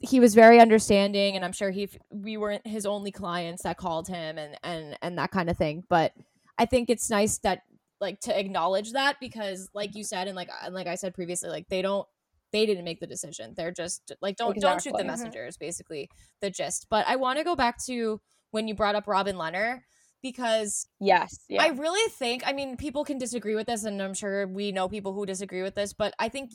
he 0.00 0.18
was 0.18 0.34
very 0.34 0.58
understanding 0.58 1.36
and 1.36 1.44
I'm 1.44 1.52
sure 1.52 1.70
he 1.70 1.88
we 2.10 2.36
weren't 2.36 2.66
his 2.66 2.84
only 2.84 3.12
clients 3.12 3.62
that 3.62 3.76
called 3.76 4.08
him 4.08 4.38
and 4.38 4.58
and 4.64 4.98
and 5.00 5.16
that 5.18 5.30
kind 5.30 5.48
of 5.48 5.56
thing, 5.56 5.84
but 5.88 6.12
I 6.58 6.66
think 6.66 6.90
it's 6.90 7.08
nice 7.10 7.38
that 7.44 7.62
like 8.00 8.18
to 8.22 8.36
acknowledge 8.36 8.90
that 8.94 9.20
because 9.20 9.68
like 9.72 9.94
you 9.94 10.02
said 10.02 10.26
and 10.26 10.34
like 10.34 10.50
and 10.64 10.74
like 10.74 10.88
I 10.88 10.96
said 10.96 11.14
previously 11.14 11.48
like 11.48 11.68
they 11.68 11.82
don't 11.82 12.08
they 12.52 12.66
didn't 12.66 12.84
make 12.84 13.00
the 13.00 13.06
decision. 13.06 13.54
They're 13.56 13.72
just 13.72 14.12
like 14.22 14.36
don't 14.36 14.60
don't 14.60 14.80
shoot 14.80 14.96
the 14.96 15.04
Exactly. 15.04 15.12
Mhm. 15.12 15.12
messengers 15.12 15.56
basically 15.56 16.10
the 16.40 16.50
gist. 16.50 16.86
But 16.90 17.06
I 17.08 17.16
want 17.16 17.38
to 17.38 17.44
go 17.44 17.56
back 17.56 17.82
to 17.86 18.20
when 18.50 18.68
you 18.68 18.74
brought 18.74 18.94
up 18.94 19.06
Robin 19.06 19.36
Lehner 19.36 19.80
because 20.22 20.88
yes. 21.00 21.44
Yeah. 21.48 21.64
I 21.64 21.68
really 21.68 22.10
think, 22.12 22.42
I 22.46 22.52
mean, 22.52 22.76
people 22.76 23.04
can 23.04 23.18
disagree 23.18 23.54
with 23.54 23.66
this, 23.66 23.84
and 23.84 24.00
I'm 24.02 24.14
sure 24.14 24.46
we 24.46 24.72
know 24.72 24.88
people 24.88 25.12
who 25.12 25.26
disagree 25.26 25.62
with 25.62 25.74
this, 25.74 25.92
but 25.92 26.14
I 26.18 26.28
think 26.28 26.52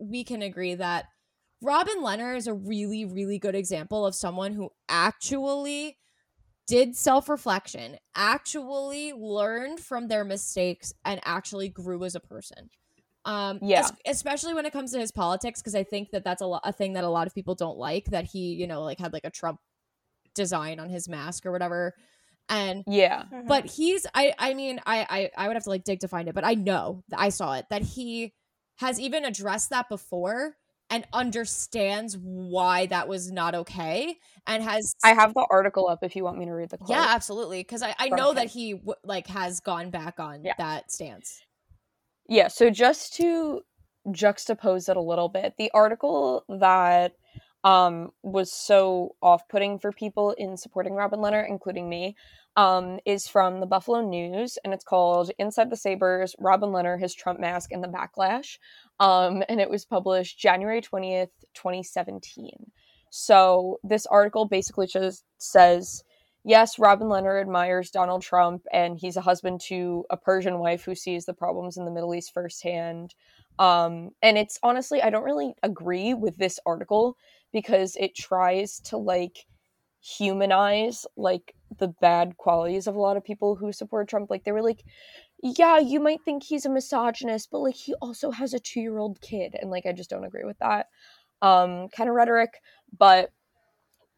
we 0.00 0.24
can 0.24 0.42
agree 0.42 0.74
that 0.74 1.06
Robin 1.62 1.98
Lehner 2.00 2.36
is 2.36 2.46
a 2.46 2.54
really, 2.54 3.04
really 3.04 3.38
good 3.38 3.54
example 3.54 4.06
of 4.06 4.14
someone 4.14 4.52
who 4.54 4.70
actually 4.88 5.98
did 6.66 6.96
self 6.96 7.28
reflection, 7.28 7.98
actually 8.14 9.12
learned 9.12 9.80
from 9.80 10.08
their 10.08 10.24
mistakes, 10.24 10.92
and 11.04 11.20
actually 11.24 11.68
grew 11.68 12.04
as 12.04 12.14
a 12.14 12.20
person. 12.20 12.70
Um, 13.28 13.58
Yeah. 13.62 13.80
es- 13.80 13.92
especially 14.06 14.54
when 14.54 14.64
it 14.66 14.72
comes 14.72 14.90
to 14.92 14.98
his 14.98 15.12
politics, 15.12 15.60
because 15.60 15.74
I 15.74 15.84
think 15.84 16.10
that 16.12 16.24
that's 16.24 16.40
a, 16.42 16.46
lo- 16.46 16.60
a 16.64 16.72
thing 16.72 16.94
that 16.94 17.04
a 17.04 17.08
lot 17.10 17.26
of 17.26 17.34
people 17.34 17.54
don't 17.54 17.76
like. 17.78 18.06
That 18.06 18.24
he, 18.24 18.54
you 18.54 18.66
know, 18.66 18.82
like 18.82 18.98
had 18.98 19.12
like 19.12 19.24
a 19.24 19.30
Trump 19.30 19.60
design 20.34 20.80
on 20.80 20.88
his 20.88 21.08
mask 21.08 21.44
or 21.46 21.52
whatever, 21.52 21.94
and 22.48 22.84
Yeah. 22.86 23.24
Mhm. 23.32 23.46
but 23.48 23.66
he's 23.66 24.06
I 24.14 24.34
I 24.38 24.54
mean 24.54 24.80
I, 24.86 25.06
I 25.10 25.44
I 25.44 25.48
would 25.48 25.54
have 25.56 25.64
to 25.64 25.70
like 25.70 25.84
dig 25.84 26.00
to 26.00 26.08
find 26.08 26.28
it, 26.28 26.34
but 26.34 26.44
I 26.44 26.54
know 26.54 27.02
that 27.08 27.20
I 27.20 27.28
saw 27.30 27.54
it 27.54 27.66
that 27.70 27.82
he 27.82 28.32
has 28.78 28.98
even 29.00 29.24
addressed 29.24 29.70
that 29.70 29.88
before 29.88 30.54
and 30.90 31.04
understands 31.12 32.16
why 32.16 32.86
that 32.86 33.08
was 33.08 33.30
not 33.30 33.54
okay 33.54 34.16
and 34.46 34.62
has 34.62 34.94
I 35.04 35.12
have 35.12 35.34
the 35.34 35.46
article 35.50 35.88
up 35.88 35.98
if 36.02 36.16
you 36.16 36.24
want 36.24 36.38
me 36.38 36.46
to 36.46 36.52
read 36.52 36.70
the 36.70 36.78
quote. 36.78 36.90
yeah 36.90 37.06
absolutely 37.10 37.60
because 37.60 37.82
I 37.82 37.94
I 37.98 38.08
Go 38.08 38.16
know 38.16 38.32
that 38.34 38.46
he 38.46 38.72
w- 38.74 38.94
like 39.04 39.26
has 39.26 39.60
gone 39.60 39.90
back 39.90 40.18
on 40.20 40.44
Yeah. 40.44 40.54
that 40.58 40.90
stance. 40.92 41.42
Yeah, 42.28 42.48
so 42.48 42.70
just 42.70 43.14
to 43.14 43.62
juxtapose 44.06 44.88
it 44.88 44.96
a 44.96 45.02
little 45.02 45.28
bit, 45.28 45.54
the 45.56 45.70
article 45.72 46.44
that 46.48 47.12
um, 47.64 48.10
was 48.22 48.52
so 48.52 49.16
off 49.22 49.48
putting 49.48 49.78
for 49.78 49.92
people 49.92 50.32
in 50.32 50.56
supporting 50.56 50.94
Robin 50.94 51.20
Lehner, 51.20 51.48
including 51.48 51.88
me, 51.88 52.16
um, 52.56 52.98
is 53.06 53.26
from 53.28 53.60
the 53.60 53.66
Buffalo 53.66 54.02
News, 54.02 54.58
and 54.64 54.74
it's 54.74 54.84
called 54.84 55.30
Inside 55.38 55.70
the 55.70 55.76
Sabres 55.76 56.34
Robin 56.38 56.72
Leonard, 56.72 57.00
His 57.00 57.14
Trump 57.14 57.40
Mask, 57.40 57.72
and 57.72 57.82
the 57.82 57.88
Backlash. 57.88 58.58
Um, 59.00 59.42
and 59.48 59.60
it 59.60 59.70
was 59.70 59.84
published 59.84 60.38
January 60.38 60.82
20th, 60.82 61.30
2017. 61.54 62.70
So 63.10 63.78
this 63.82 64.06
article 64.06 64.44
basically 64.44 64.86
just 64.86 65.24
says 65.38 66.04
yes, 66.44 66.78
Robin 66.78 67.08
Lehner 67.08 67.40
admires 67.40 67.90
Donald 67.90 68.22
Trump, 68.22 68.64
and 68.72 68.98
he's 68.98 69.16
a 69.16 69.22
husband 69.22 69.60
to 69.68 70.04
a 70.10 70.16
Persian 70.16 70.58
wife 70.58 70.84
who 70.84 70.94
sees 70.94 71.24
the 71.24 71.34
problems 71.34 71.76
in 71.76 71.84
the 71.84 71.90
Middle 71.90 72.14
East 72.14 72.32
firsthand. 72.32 73.14
Um, 73.58 74.10
and 74.22 74.38
it's 74.38 74.58
honestly, 74.62 75.02
I 75.02 75.10
don't 75.10 75.24
really 75.24 75.54
agree 75.62 76.14
with 76.14 76.36
this 76.36 76.60
article 76.64 77.16
because 77.52 77.96
it 77.96 78.14
tries 78.14 78.80
to 78.80 78.96
like 78.96 79.46
humanize 80.00 81.06
like 81.16 81.54
the 81.78 81.88
bad 82.00 82.36
qualities 82.36 82.86
of 82.86 82.94
a 82.94 83.00
lot 83.00 83.16
of 83.16 83.24
people 83.24 83.56
who 83.56 83.72
support 83.72 84.08
Trump. 84.08 84.30
Like 84.30 84.44
they 84.44 84.52
were 84.52 84.62
like, 84.62 84.84
yeah, 85.42 85.78
you 85.78 86.00
might 86.00 86.22
think 86.24 86.42
he's 86.42 86.66
a 86.66 86.70
misogynist, 86.70 87.50
but 87.50 87.60
like 87.60 87.74
he 87.74 87.94
also 87.94 88.30
has 88.30 88.54
a 88.54 88.60
two 88.60 88.80
year 88.80 88.98
old 88.98 89.20
kid, 89.20 89.56
and 89.60 89.70
like 89.70 89.86
I 89.86 89.92
just 89.92 90.10
don't 90.10 90.24
agree 90.24 90.44
with 90.44 90.58
that 90.58 90.86
um, 91.42 91.88
kind 91.88 92.08
of 92.08 92.16
rhetoric. 92.16 92.60
But 92.96 93.30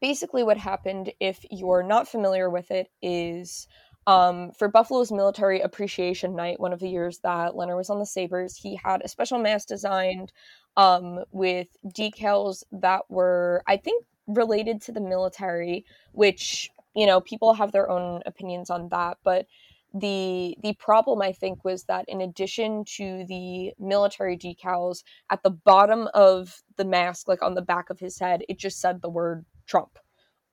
basically 0.01 0.43
what 0.43 0.57
happened 0.57 1.13
if 1.19 1.45
you're 1.51 1.83
not 1.83 2.07
familiar 2.07 2.49
with 2.49 2.71
it 2.71 2.87
is 3.01 3.67
um, 4.07 4.51
for 4.57 4.67
buffalo's 4.67 5.11
military 5.11 5.61
appreciation 5.61 6.35
night 6.35 6.59
one 6.59 6.73
of 6.73 6.79
the 6.79 6.89
years 6.89 7.19
that 7.19 7.53
lehner 7.53 7.77
was 7.77 7.89
on 7.89 7.99
the 7.99 8.05
sabres 8.05 8.57
he 8.57 8.75
had 8.83 9.01
a 9.03 9.07
special 9.07 9.37
mask 9.37 9.67
designed 9.67 10.31
um, 10.77 11.19
with 11.31 11.67
decals 11.85 12.63
that 12.71 13.01
were 13.09 13.61
i 13.67 13.77
think 13.77 14.03
related 14.27 14.81
to 14.81 14.91
the 14.91 15.01
military 15.01 15.85
which 16.13 16.69
you 16.95 17.05
know 17.05 17.21
people 17.21 17.53
have 17.53 17.71
their 17.71 17.89
own 17.89 18.21
opinions 18.25 18.69
on 18.69 18.89
that 18.89 19.17
but 19.23 19.45
the 19.93 20.55
the 20.63 20.73
problem 20.75 21.21
i 21.21 21.31
think 21.33 21.65
was 21.65 21.83
that 21.83 22.05
in 22.07 22.21
addition 22.21 22.85
to 22.85 23.25
the 23.27 23.73
military 23.77 24.37
decals 24.37 25.03
at 25.29 25.43
the 25.43 25.49
bottom 25.49 26.07
of 26.13 26.61
the 26.77 26.85
mask 26.85 27.27
like 27.27 27.41
on 27.41 27.55
the 27.55 27.61
back 27.61 27.89
of 27.89 27.99
his 27.99 28.17
head 28.17 28.41
it 28.47 28.57
just 28.57 28.79
said 28.79 29.01
the 29.01 29.09
word 29.09 29.45
Trump, 29.71 29.97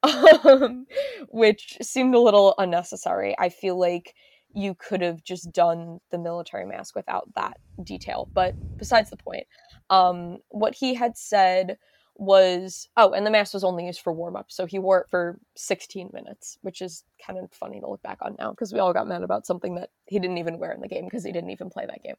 um, 0.45 0.87
which 1.29 1.77
seemed 1.83 2.15
a 2.15 2.21
little 2.21 2.55
unnecessary. 2.57 3.35
I 3.39 3.49
feel 3.49 3.79
like 3.79 4.15
you 4.55 4.75
could 4.75 5.03
have 5.03 5.25
just 5.25 5.53
done 5.53 5.99
the 6.11 6.19
military 6.19 6.65
mask 6.65 6.95
without 6.95 7.29
that 7.35 7.59
detail. 7.83 8.29
But 8.33 8.55
besides 8.77 9.11
the 9.11 9.17
point, 9.17 9.47
um, 9.91 10.39
what 10.51 10.75
he 10.75 10.95
had 10.95 11.19
said 11.19 11.79
was 12.15 12.89
oh, 12.97 13.13
and 13.13 13.27
the 13.27 13.31
mask 13.31 13.55
was 13.55 13.65
only 13.65 13.87
used 13.87 14.01
for 14.01 14.13
warm 14.13 14.37
up, 14.37 14.47
so 14.49 14.67
he 14.67 14.79
wore 14.79 15.01
it 15.01 15.11
for 15.11 15.39
16 15.57 16.11
minutes, 16.13 16.59
which 16.63 16.81
is 16.81 17.05
kind 17.25 17.39
of 17.39 17.51
funny 17.53 17.81
to 17.81 17.89
look 17.89 18.03
back 18.03 18.19
on 18.23 18.37
now 18.39 18.51
because 18.51 18.73
we 18.73 18.79
all 18.79 18.93
got 18.93 19.07
mad 19.07 19.23
about 19.23 19.47
something 19.47 19.75
that 19.75 19.91
he 20.07 20.19
didn't 20.21 20.39
even 20.39 20.59
wear 20.59 20.73
in 20.73 20.81
the 20.81 20.89
game 20.89 21.05
because 21.05 21.25
he 21.25 21.33
didn't 21.33 21.51
even 21.51 21.71
play 21.71 21.87
that 21.87 22.03
game. 22.03 22.17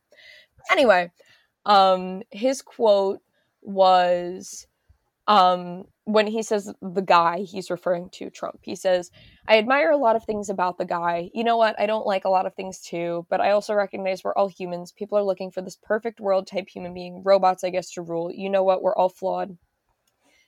Anyway, 0.70 1.12
um, 1.66 2.22
his 2.32 2.62
quote 2.62 3.20
was 3.62 4.68
um, 5.30 5.86
when 6.12 6.26
he 6.26 6.42
says 6.42 6.74
the 6.82 7.02
guy, 7.02 7.40
he's 7.40 7.70
referring 7.70 8.10
to 8.14 8.32
Trump. 8.32 8.60
He 8.64 8.76
says, 8.76 9.12
I 9.48 9.60
admire 9.60 9.92
a 9.92 9.98
lot 9.98 10.16
of 10.16 10.24
things 10.24 10.50
about 10.50 10.80
the 10.80 10.86
guy. 10.86 11.30
You 11.36 11.44
know 11.44 11.58
what? 11.58 11.80
I 11.80 11.86
don't 11.86 12.08
like 12.08 12.26
a 12.26 12.30
lot 12.30 12.48
of 12.48 12.56
things 12.56 12.80
too, 12.80 13.28
but 13.30 13.40
I 13.40 13.52
also 13.52 13.76
recognize 13.76 14.24
we're 14.24 14.34
all 14.34 14.48
humans. 14.48 14.92
People 14.92 15.20
are 15.20 15.24
looking 15.24 15.52
for 15.52 15.62
this 15.62 15.78
perfect 15.82 16.20
world 16.20 16.48
type 16.48 16.68
human 16.68 16.96
being, 16.96 17.22
robots, 17.24 17.64
I 17.64 17.70
guess, 17.70 17.92
to 17.92 18.02
rule. 18.02 18.32
You 18.34 18.50
know 18.50 18.64
what? 18.64 18.82
We're 18.82 18.96
all 18.96 19.10
flawed. 19.10 19.58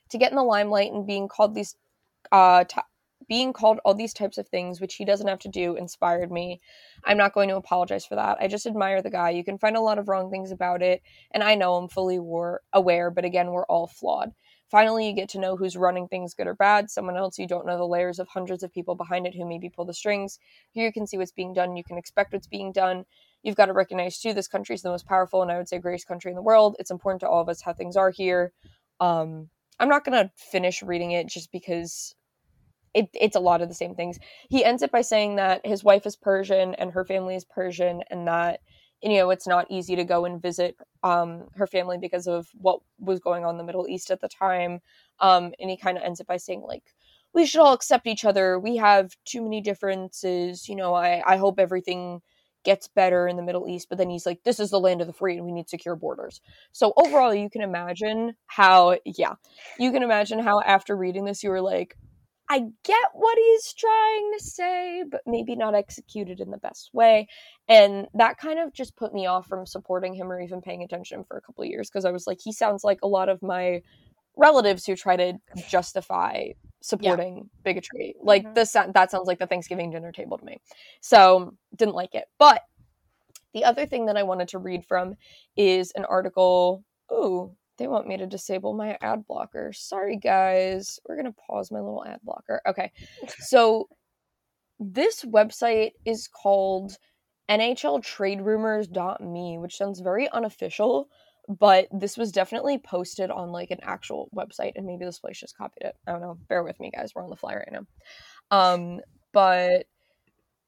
To 0.10 0.18
get 0.18 0.32
in 0.32 0.36
the 0.36 0.44
limelight 0.44 0.92
and 0.92 1.06
being 1.06 1.28
called 1.28 1.54
these, 1.54 1.76
uh, 2.32 2.64
t- 2.64 2.82
being 3.30 3.54
called 3.54 3.80
all 3.86 3.94
these 3.94 4.14
types 4.16 4.40
of 4.40 4.48
things, 4.50 4.82
which 4.82 4.96
he 4.96 5.06
doesn't 5.06 5.28
have 5.28 5.40
to 5.40 5.48
do, 5.48 5.76
inspired 5.76 6.32
me. 6.32 6.60
I'm 7.06 7.18
not 7.18 7.34
going 7.34 7.50
to 7.50 7.56
apologize 7.56 8.06
for 8.06 8.16
that. 8.16 8.38
I 8.42 8.48
just 8.48 8.66
admire 8.66 9.02
the 9.02 9.12
guy. 9.12 9.30
You 9.30 9.44
can 9.44 9.60
find 9.60 9.78
a 9.78 9.82
lot 9.82 10.00
of 10.00 10.10
wrong 10.10 10.32
things 10.32 10.52
about 10.52 10.82
it, 10.82 11.02
and 11.32 11.44
I 11.44 11.56
know 11.56 11.76
I'm 11.76 11.88
fully 11.88 12.20
war- 12.20 12.62
aware, 12.74 13.12
but 13.12 13.26
again, 13.26 13.52
we're 13.52 13.66
all 13.68 13.88
flawed. 13.88 14.32
Finally, 14.72 15.08
you 15.08 15.14
get 15.14 15.28
to 15.30 15.40
know 15.40 15.58
who's 15.58 15.76
running 15.76 16.08
things 16.08 16.34
good 16.34 16.48
or 16.48 16.56
bad. 16.56 16.90
Someone 16.90 17.18
else 17.18 17.38
you 17.38 17.46
don't 17.46 17.66
know 17.66 17.78
the 17.78 17.86
layers 17.86 18.20
of 18.20 18.30
hundreds 18.30 18.64
of 18.64 18.74
people 18.74 18.96
behind 18.96 19.28
it 19.28 19.36
who 19.36 19.46
maybe 19.46 19.70
pull 19.70 19.84
the 19.84 19.94
strings. 19.94 20.40
Here 20.72 20.86
you 20.86 20.94
can 20.94 21.06
see 21.06 21.18
what's 21.18 21.34
being 21.34 21.54
done. 21.54 21.76
You 21.76 21.84
can 21.84 21.98
expect 21.98 22.32
what's 22.32 22.48
being 22.48 22.72
done. 22.72 23.04
You've 23.44 23.58
got 23.58 23.66
to 23.66 23.74
recognize 23.74 24.20
too, 24.20 24.34
this 24.34 24.48
country 24.48 24.74
is 24.74 24.82
the 24.82 24.90
most 24.90 25.06
powerful 25.06 25.42
and 25.42 25.52
I 25.52 25.58
would 25.58 25.68
say 25.68 25.78
greatest 25.78 26.08
country 26.08 26.32
in 26.32 26.36
the 26.36 26.42
world. 26.42 26.78
It's 26.80 26.92
important 26.92 27.20
to 27.20 27.28
all 27.28 27.42
of 27.42 27.50
us 27.50 27.62
how 27.62 27.74
things 27.74 27.98
are 27.98 28.12
here. 28.12 28.54
Um, 29.02 29.50
I'm 29.80 29.90
not 29.90 30.06
gonna 30.06 30.32
finish 30.38 30.82
reading 30.82 31.12
it 31.12 31.28
just 31.28 31.52
because 31.52 32.16
it, 32.94 33.10
it's 33.14 33.36
a 33.36 33.42
lot 33.42 33.62
of 33.62 33.70
the 33.70 33.76
same 33.76 33.96
things. 33.96 34.20
He 34.50 34.64
ends 34.64 34.84
it 34.84 34.92
by 34.92 35.02
saying 35.02 35.38
that 35.38 35.66
his 35.66 35.84
wife 35.84 36.06
is 36.06 36.16
Persian 36.16 36.76
and 36.76 36.92
her 36.92 37.06
family 37.06 37.36
is 37.36 37.46
Persian, 37.46 38.04
and 38.10 38.28
that 38.28 38.62
you 39.02 39.18
know 39.18 39.30
it's 39.30 39.48
not 39.48 39.68
easy 39.70 39.96
to 39.96 40.04
go 40.04 40.26
and 40.26 40.42
visit 40.42 40.76
um, 41.04 41.48
her 41.56 41.68
family 41.68 41.98
because 41.98 42.28
of 42.28 42.48
what 42.54 42.80
was 43.00 43.20
going 43.20 43.46
on 43.46 43.52
in 43.52 43.58
the 43.58 43.64
Middle 43.64 43.88
East 43.88 44.12
at 44.12 44.22
the 44.22 44.28
time. 44.28 44.80
Um, 45.20 45.54
and 45.60 45.70
he 45.70 45.78
kind 45.78 45.98
of 45.98 46.04
ends 46.04 46.20
it 46.20 46.28
by 46.28 46.38
saying 46.38 46.62
like, 46.62 46.84
"We 47.34 47.46
should 47.46 47.62
all 47.62 47.74
accept 47.74 48.08
each 48.08 48.26
other. 48.26 48.60
We 48.60 48.78
have 48.78 49.16
too 49.26 49.42
many 49.42 49.62
differences. 49.62 50.68
You 50.70 50.76
know, 50.76 50.94
I 50.94 51.22
I 51.26 51.38
hope 51.38 51.60
everything." 51.60 52.22
gets 52.64 52.88
better 52.88 53.28
in 53.28 53.38
the 53.38 53.42
Middle 53.42 53.68
East, 53.68 53.88
but 53.90 53.98
then 53.98 54.10
he's 54.10 54.26
like, 54.26 54.44
this 54.44 54.60
is 54.60 54.70
the 54.70 54.80
land 54.80 55.02
of 55.02 55.08
the 55.08 55.14
free 55.14 55.36
and 55.36 55.46
we 55.46 55.52
need 55.52 55.68
secure 55.68 55.96
borders. 55.96 56.42
So 56.72 56.94
overall, 56.96 57.34
you 57.34 57.50
can 57.50 57.62
imagine 57.62 58.36
how, 58.46 58.98
yeah, 59.04 59.34
you 59.80 59.92
can 59.92 60.04
imagine 60.04 60.40
how 60.40 60.62
after 60.62 60.96
reading 60.96 61.26
this, 61.26 61.44
you 61.44 61.50
were 61.50 61.62
like, 61.62 61.98
I 62.52 62.66
get 62.84 63.10
what 63.14 63.38
he's 63.38 63.74
trying 63.74 64.32
to 64.38 64.44
say, 64.44 65.06
but 65.10 65.22
maybe 65.26 65.56
not 65.56 65.74
executed 65.74 66.42
in 66.42 66.52
the 66.52 66.58
best 66.58 66.90
way. 66.92 67.30
And 67.70 68.08
that 68.14 68.38
kind 68.40 68.60
of 68.60 68.74
just 68.74 68.98
put 68.98 69.14
me 69.14 69.26
off 69.26 69.48
from 69.48 69.66
supporting 69.66 70.14
him 70.14 70.30
or 70.30 70.42
even 70.42 70.60
paying 70.62 70.84
attention 70.84 71.24
for 71.24 71.38
a 71.38 71.42
couple 71.42 71.64
of 71.64 71.70
years 71.70 71.90
because 71.90 72.04
I 72.04 72.12
was 72.12 72.28
like, 72.28 72.40
he 72.44 72.52
sounds 72.52 72.84
like 72.84 73.00
a 73.04 73.08
lot 73.08 73.30
of 73.30 73.42
my 73.42 73.82
relatives 74.36 74.86
who 74.86 74.98
try 74.98 75.16
to 75.16 75.36
justify 75.70 76.50
supporting 76.82 77.50
bigotry. 77.64 78.16
Like 78.22 78.44
Mhm. 78.44 78.54
this 78.56 78.74
that 78.74 79.12
sounds 79.12 79.28
like 79.28 79.40
the 79.40 79.48
Thanksgiving 79.48 79.90
dinner 79.90 80.12
table 80.12 80.38
to 80.38 80.44
me. 80.44 80.60
So, 81.00 81.54
didn't 81.78 81.96
like 81.96 82.16
it. 82.16 82.26
But 82.38 82.64
the 83.54 83.64
other 83.64 83.86
thing 83.86 84.08
that 84.08 84.18
I 84.18 84.24
wanted 84.24 84.50
to 84.50 84.60
read 84.60 84.86
from 84.86 85.16
is 85.56 85.92
an 85.92 86.04
article. 86.04 86.84
Ooh, 87.14 87.56
they 87.78 87.88
want 87.88 88.08
me 88.08 88.18
to 88.18 88.28
disable 88.28 88.74
my 88.74 88.98
ad 89.02 89.26
blocker. 89.28 89.72
Sorry, 89.74 90.18
guys. 90.18 91.00
We're 91.08 91.16
going 91.16 91.32
to 91.32 91.36
pause 91.48 91.72
my 91.72 91.80
little 91.80 92.06
ad 92.06 92.20
blocker. 92.24 92.62
Okay. 92.68 92.92
So, 93.40 93.88
this 94.80 95.24
website 95.24 95.92
is 96.06 96.28
called 96.28 96.98
NHLTradeRumors.me, 97.50 99.58
which 99.60 99.78
sounds 99.78 100.00
very 100.00 100.28
unofficial, 100.30 101.08
but 101.48 101.88
this 101.92 102.18
was 102.18 102.32
definitely 102.32 102.80
posted 102.80 103.30
on 103.30 103.52
like 103.52 103.72
an 103.72 103.80
actual 103.84 104.30
website, 104.36 104.74
and 104.76 104.86
maybe 104.86 105.06
this 105.06 105.20
place 105.20 105.40
just 105.40 105.58
copied 105.58 105.84
it. 105.84 105.96
I 106.08 106.12
don't 106.12 106.22
know. 106.22 106.38
Bear 106.50 106.64
with 106.64 106.80
me, 106.80 106.92
guys. 106.96 107.12
We're 107.14 107.24
on 107.24 107.30
the 107.30 107.36
fly 107.36 107.56
right 107.56 107.72
now. 107.72 107.86
Um, 108.52 109.02
but 109.34 109.86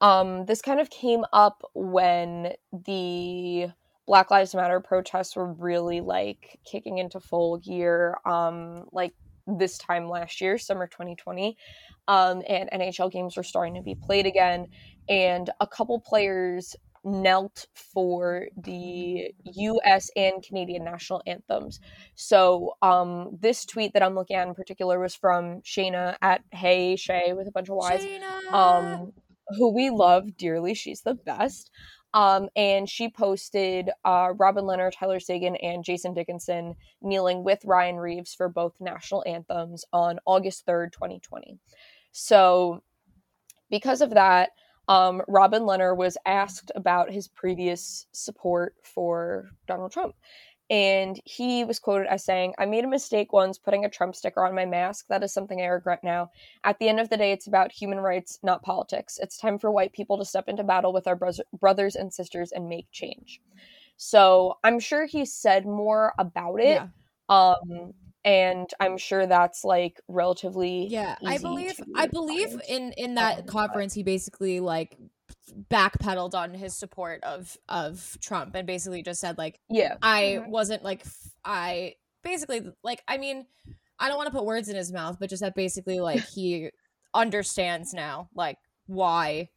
um, 0.02 0.46
this 0.46 0.62
kind 0.62 0.80
of 0.80 0.90
came 0.90 1.26
up 1.32 1.64
when 1.74 2.54
the 2.72 3.68
Black 4.06 4.32
Lives 4.32 4.54
Matter 4.54 4.80
protests 4.80 5.36
were 5.36 5.54
really 5.54 6.02
like 6.02 6.60
kicking 6.66 6.98
into 6.98 7.20
full 7.20 7.58
gear. 7.58 8.18
Um, 8.26 8.86
like 8.92 9.14
this 9.48 9.78
time 9.78 10.08
last 10.08 10.42
year, 10.42 10.58
summer 10.58 10.88
2020, 10.88 11.58
um, 12.08 12.42
and 12.48 12.70
NHL 12.72 13.12
games 13.12 13.38
were 13.38 13.44
starting 13.44 13.76
to 13.76 13.82
be 13.82 13.96
played 13.96 14.26
again. 14.26 14.68
And 15.10 15.50
a 15.60 15.68
couple 15.68 16.00
players 16.00 16.76
knelt 17.06 17.68
for 17.74 18.48
the 18.58 19.34
US 19.44 20.10
and 20.16 20.42
Canadian 20.42 20.86
national 20.86 21.22
anthems. 21.28 21.80
So 22.16 22.76
um, 22.82 23.38
this 23.40 23.66
tweet 23.66 23.94
that 23.94 24.04
I'm 24.04 24.16
looking 24.16 24.38
at 24.38 24.48
in 24.48 24.54
particular 24.54 25.00
was 25.00 25.16
from 25.16 25.62
Shayna 25.62 26.16
at 26.22 26.42
Hey 26.52 26.96
Shay 26.96 27.34
with 27.34 27.48
a 27.48 27.52
bunch 27.52 27.70
of 27.70 27.76
Y's. 27.76 28.04
Um, 28.54 29.14
who 29.58 29.74
we 29.74 29.90
love 29.90 30.38
dearly. 30.38 30.74
She's 30.74 31.02
the 31.02 31.16
best. 31.16 31.70
Um, 32.14 32.50
and 32.56 32.88
she 32.88 33.10
posted 33.10 33.90
uh, 34.06 34.34
Robin 34.38 34.66
Lehner, 34.66 34.92
Tyler 34.92 35.20
Seguin, 35.20 35.56
and 35.58 35.84
Jason 35.84 36.14
Dickinson 36.14 36.76
kneeling 37.02 37.44
with 37.44 37.66
Ryan 37.66 37.98
Reaves 37.98 38.36
for 38.36 38.50
both 38.50 38.74
national 38.80 39.24
anthems 39.26 39.84
on 39.92 40.20
August 40.26 40.66
3rd, 40.68 40.92
2020. 40.92 41.58
So, 42.12 42.84
because 43.70 44.02
of 44.02 44.12
that, 44.12 44.52
um, 44.88 45.22
Robin 45.28 45.64
Lehner 45.64 45.96
was 45.96 46.18
asked 46.26 46.72
about 46.76 47.12
his 47.12 47.28
previous 47.28 48.06
support 48.12 48.76
for 48.84 49.50
Donald 49.68 49.92
Trump. 49.92 50.16
And 50.74 51.22
he 51.24 51.64
was 51.64 51.78
quoted 51.78 52.08
as 52.08 52.26
saying, 52.26 52.56
I 52.58 52.66
made 52.66 52.84
a 52.84 52.88
mistake 52.88 53.32
once 53.32 53.60
putting 53.60 53.86
a 53.86 53.90
Trump 53.90 54.16
sticker 54.16 54.44
on 54.44 54.56
my 54.56 54.66
mask. 54.66 55.06
That 55.08 55.22
is 55.22 55.32
something 55.32 55.62
I 55.62 55.66
regret 55.66 56.00
now. 56.04 56.32
At 56.64 56.80
the 56.80 56.90
end 56.90 57.00
of 57.00 57.10
the 57.10 57.18
day, 57.18 57.32
it's 57.32 57.46
about 57.46 57.72
human 57.72 58.00
rights, 58.00 58.40
not 58.42 58.64
politics. 58.64 59.20
It's 59.22 59.38
time 59.38 59.60
for 59.60 59.70
white 59.70 59.94
people 59.94 60.18
to 60.18 60.26
step 60.26 60.46
into 60.48 60.64
battle 60.64 60.92
with 60.92 61.06
our 61.06 61.16
bro- 61.16 61.30
brothers 61.60 61.96
and 61.96 62.12
sisters 62.12 62.52
and 62.52 62.68
make 62.68 62.88
change. 62.92 63.40
So 63.98 64.58
I'm 64.64 64.80
sure 64.80 65.06
he 65.06 65.26
said 65.26 65.68
more 65.68 66.16
about 66.18 66.60
it. 66.60 66.82
Yeah. 66.82 66.88
Um, 67.30 67.94
and 68.26 68.68
I'm 68.80 68.98
sure 68.98 69.28
that's 69.28 69.64
like 69.64 70.02
relatively 70.08 70.88
yeah. 70.88 71.18
I 71.24 71.38
believe 71.38 71.80
I 71.96 72.08
believe 72.08 72.60
in 72.68 72.94
in 72.94 73.16
that 73.16 73.40
um, 73.40 73.46
conference 73.46 73.94
he 73.94 74.02
basically 74.02 74.60
like 74.60 74.98
backpedaled 75.72 76.34
on 76.34 76.54
his 76.54 76.78
support 76.78 77.24
of 77.24 77.58
of 77.70 78.18
Trump 78.22 78.56
and 78.56 78.68
basically 78.68 79.04
just 79.04 79.20
said 79.22 79.38
like 79.38 79.60
yeah 79.70 79.96
I 80.02 80.40
mm-hmm. 80.40 80.52
wasn't 80.52 80.84
like 80.84 81.06
I 81.44 81.96
basically 82.24 82.62
like 82.84 83.04
I 83.08 83.18
mean 83.18 83.46
I 84.00 84.08
don't 84.08 84.18
want 84.18 84.28
to 84.28 84.34
put 84.34 84.46
words 84.46 84.70
in 84.70 84.76
his 84.76 84.92
mouth 84.92 85.18
but 85.20 85.30
just 85.30 85.42
that 85.42 85.56
basically 85.56 86.00
like 86.00 86.24
he 86.26 86.70
understands 87.14 87.94
now 87.94 88.30
like 88.36 88.58
why 88.88 89.50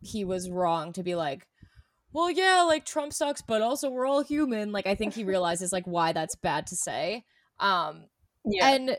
he 0.00 0.24
was 0.24 0.50
wrong 0.50 0.92
to 0.92 1.02
be 1.02 1.14
like 1.14 1.46
well 2.12 2.30
yeah 2.30 2.62
like 2.62 2.84
Trump 2.84 3.12
sucks 3.12 3.42
but 3.42 3.62
also 3.62 3.90
we're 3.90 4.06
all 4.06 4.22
human 4.22 4.72
like 4.72 4.86
I 4.86 4.94
think 4.94 5.14
he 5.14 5.24
realizes 5.24 5.72
like 5.72 5.86
why 5.86 6.12
that's 6.12 6.36
bad 6.36 6.66
to 6.68 6.76
say 6.76 7.24
um 7.60 8.04
yeah. 8.44 8.68
and 8.70 8.96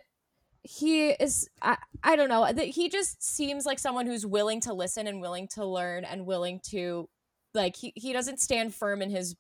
he 0.71 1.09
is 1.09 1.49
I, 1.63 1.77
I 2.03 2.15
don't 2.15 2.29
know 2.29 2.45
he 2.45 2.89
just 2.89 3.23
seems 3.23 3.65
like 3.65 3.79
someone 3.79 4.05
who's 4.05 4.23
willing 4.23 4.61
to 4.61 4.73
listen 4.73 5.07
and 5.07 5.19
willing 5.19 5.47
to 5.55 5.65
learn 5.65 6.05
and 6.05 6.27
willing 6.27 6.61
to 6.69 7.09
like 7.55 7.75
he, 7.75 7.91
he 7.95 8.13
doesn't 8.13 8.39
stand 8.39 8.75
firm 8.75 9.01
in 9.01 9.09
his 9.09 9.35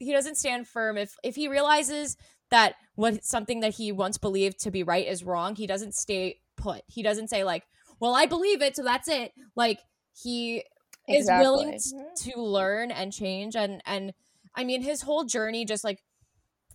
he 0.00 0.12
doesn't 0.12 0.34
stand 0.34 0.66
firm 0.66 0.98
if 0.98 1.14
if 1.22 1.36
he 1.36 1.46
realizes 1.46 2.16
that 2.50 2.74
what 2.96 3.24
something 3.24 3.60
that 3.60 3.74
he 3.74 3.92
once 3.92 4.18
believed 4.18 4.58
to 4.62 4.72
be 4.72 4.82
right 4.82 5.06
is 5.06 5.22
wrong 5.22 5.54
he 5.54 5.66
doesn't 5.68 5.94
stay 5.94 6.40
put 6.56 6.82
he 6.88 7.04
doesn't 7.04 7.30
say 7.30 7.44
like 7.44 7.62
well 8.00 8.14
i 8.14 8.26
believe 8.26 8.62
it 8.62 8.74
so 8.74 8.82
that's 8.82 9.06
it 9.06 9.30
like 9.54 9.78
he 10.12 10.64
exactly. 11.06 11.18
is 11.18 11.28
willing 11.40 11.70
t- 11.70 11.94
mm-hmm. 11.94 12.32
to 12.32 12.42
learn 12.42 12.90
and 12.90 13.12
change 13.12 13.54
and 13.54 13.80
and 13.86 14.12
i 14.56 14.64
mean 14.64 14.82
his 14.82 15.02
whole 15.02 15.22
journey 15.22 15.64
just 15.64 15.84
like 15.84 16.02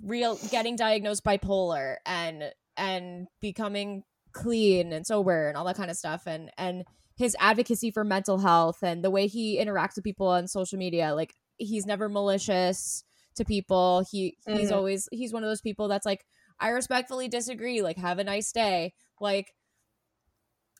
real 0.01 0.39
getting 0.51 0.77
diagnosed 0.77 1.25
bipolar 1.25 1.97
and 2.05 2.53
and 2.77 3.27
becoming 3.41 4.03
clean 4.33 4.93
and 4.93 5.05
sober 5.05 5.47
and 5.47 5.57
all 5.57 5.65
that 5.65 5.75
kind 5.75 5.91
of 5.91 5.97
stuff 5.97 6.23
and 6.25 6.51
and 6.57 6.83
his 7.15 7.35
advocacy 7.39 7.91
for 7.91 8.03
mental 8.03 8.39
health 8.39 8.79
and 8.81 9.03
the 9.03 9.11
way 9.11 9.27
he 9.27 9.61
interacts 9.61 9.95
with 9.95 10.03
people 10.03 10.27
on 10.27 10.47
social 10.47 10.77
media 10.77 11.13
like 11.13 11.33
he's 11.57 11.85
never 11.85 12.09
malicious 12.09 13.03
to 13.35 13.45
people 13.45 14.05
he 14.09 14.37
he's 14.47 14.69
mm-hmm. 14.69 14.73
always 14.73 15.07
he's 15.11 15.33
one 15.33 15.43
of 15.43 15.49
those 15.49 15.61
people 15.61 15.87
that's 15.87 16.05
like 16.05 16.25
i 16.59 16.69
respectfully 16.69 17.27
disagree 17.27 17.81
like 17.81 17.97
have 17.97 18.19
a 18.19 18.23
nice 18.23 18.51
day 18.51 18.93
like 19.19 19.53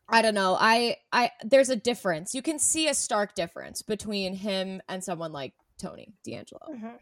i 0.10 0.22
don't 0.22 0.36
know 0.36 0.58
i 0.60 0.96
i 1.12 1.30
there's 1.44 1.70
a 1.70 1.76
difference 1.76 2.34
you 2.34 2.42
can 2.42 2.60
see 2.60 2.88
a 2.88 2.94
stark 2.94 3.36
difference 3.36 3.82
between 3.82 4.34
him 4.34 4.82
and 4.90 5.04
someone 5.04 5.32
like 5.32 5.54
tony 5.80 6.14
deangelo 6.28 6.70
mm-hmm. 6.70 6.96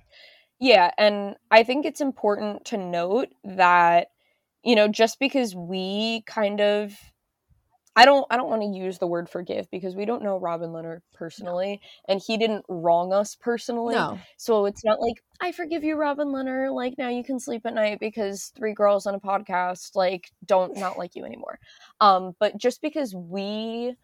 yeah 0.59 0.91
and 0.97 1.35
i 1.49 1.63
think 1.63 1.85
it's 1.85 2.01
important 2.01 2.65
to 2.65 2.77
note 2.77 3.29
that 3.43 4.07
you 4.63 4.75
know, 4.75 4.87
just 4.87 5.19
because 5.19 5.55
we 5.55 6.23
kind 6.25 6.61
of 6.61 6.93
I 7.95 8.05
don't 8.05 8.25
I 8.29 8.37
don't 8.37 8.49
want 8.49 8.61
to 8.61 8.79
use 8.79 8.97
the 8.97 9.07
word 9.07 9.29
forgive 9.29 9.69
because 9.71 9.95
we 9.95 10.05
don't 10.05 10.23
know 10.23 10.37
Robin 10.37 10.69
Lehner 10.69 10.99
personally 11.13 11.81
no. 11.81 12.13
and 12.13 12.21
he 12.25 12.37
didn't 12.37 12.63
wrong 12.69 13.11
us 13.11 13.35
personally. 13.35 13.95
No. 13.95 14.19
So 14.37 14.67
it's 14.67 14.85
not 14.85 15.01
like 15.01 15.15
I 15.41 15.51
forgive 15.51 15.83
you 15.83 15.95
Robin 15.95 16.29
Lehner 16.29 16.73
like 16.73 16.97
now 16.97 17.09
you 17.09 17.23
can 17.23 17.39
sleep 17.39 17.65
at 17.65 17.73
night 17.73 17.99
because 17.99 18.53
three 18.55 18.73
girls 18.73 19.05
on 19.05 19.15
a 19.15 19.19
podcast 19.19 19.95
like 19.95 20.29
don't 20.45 20.77
not 20.77 20.97
like 20.97 21.15
you 21.15 21.25
anymore. 21.25 21.59
Um 21.99 22.35
but 22.39 22.57
just 22.57 22.81
because 22.81 23.13
we 23.13 23.95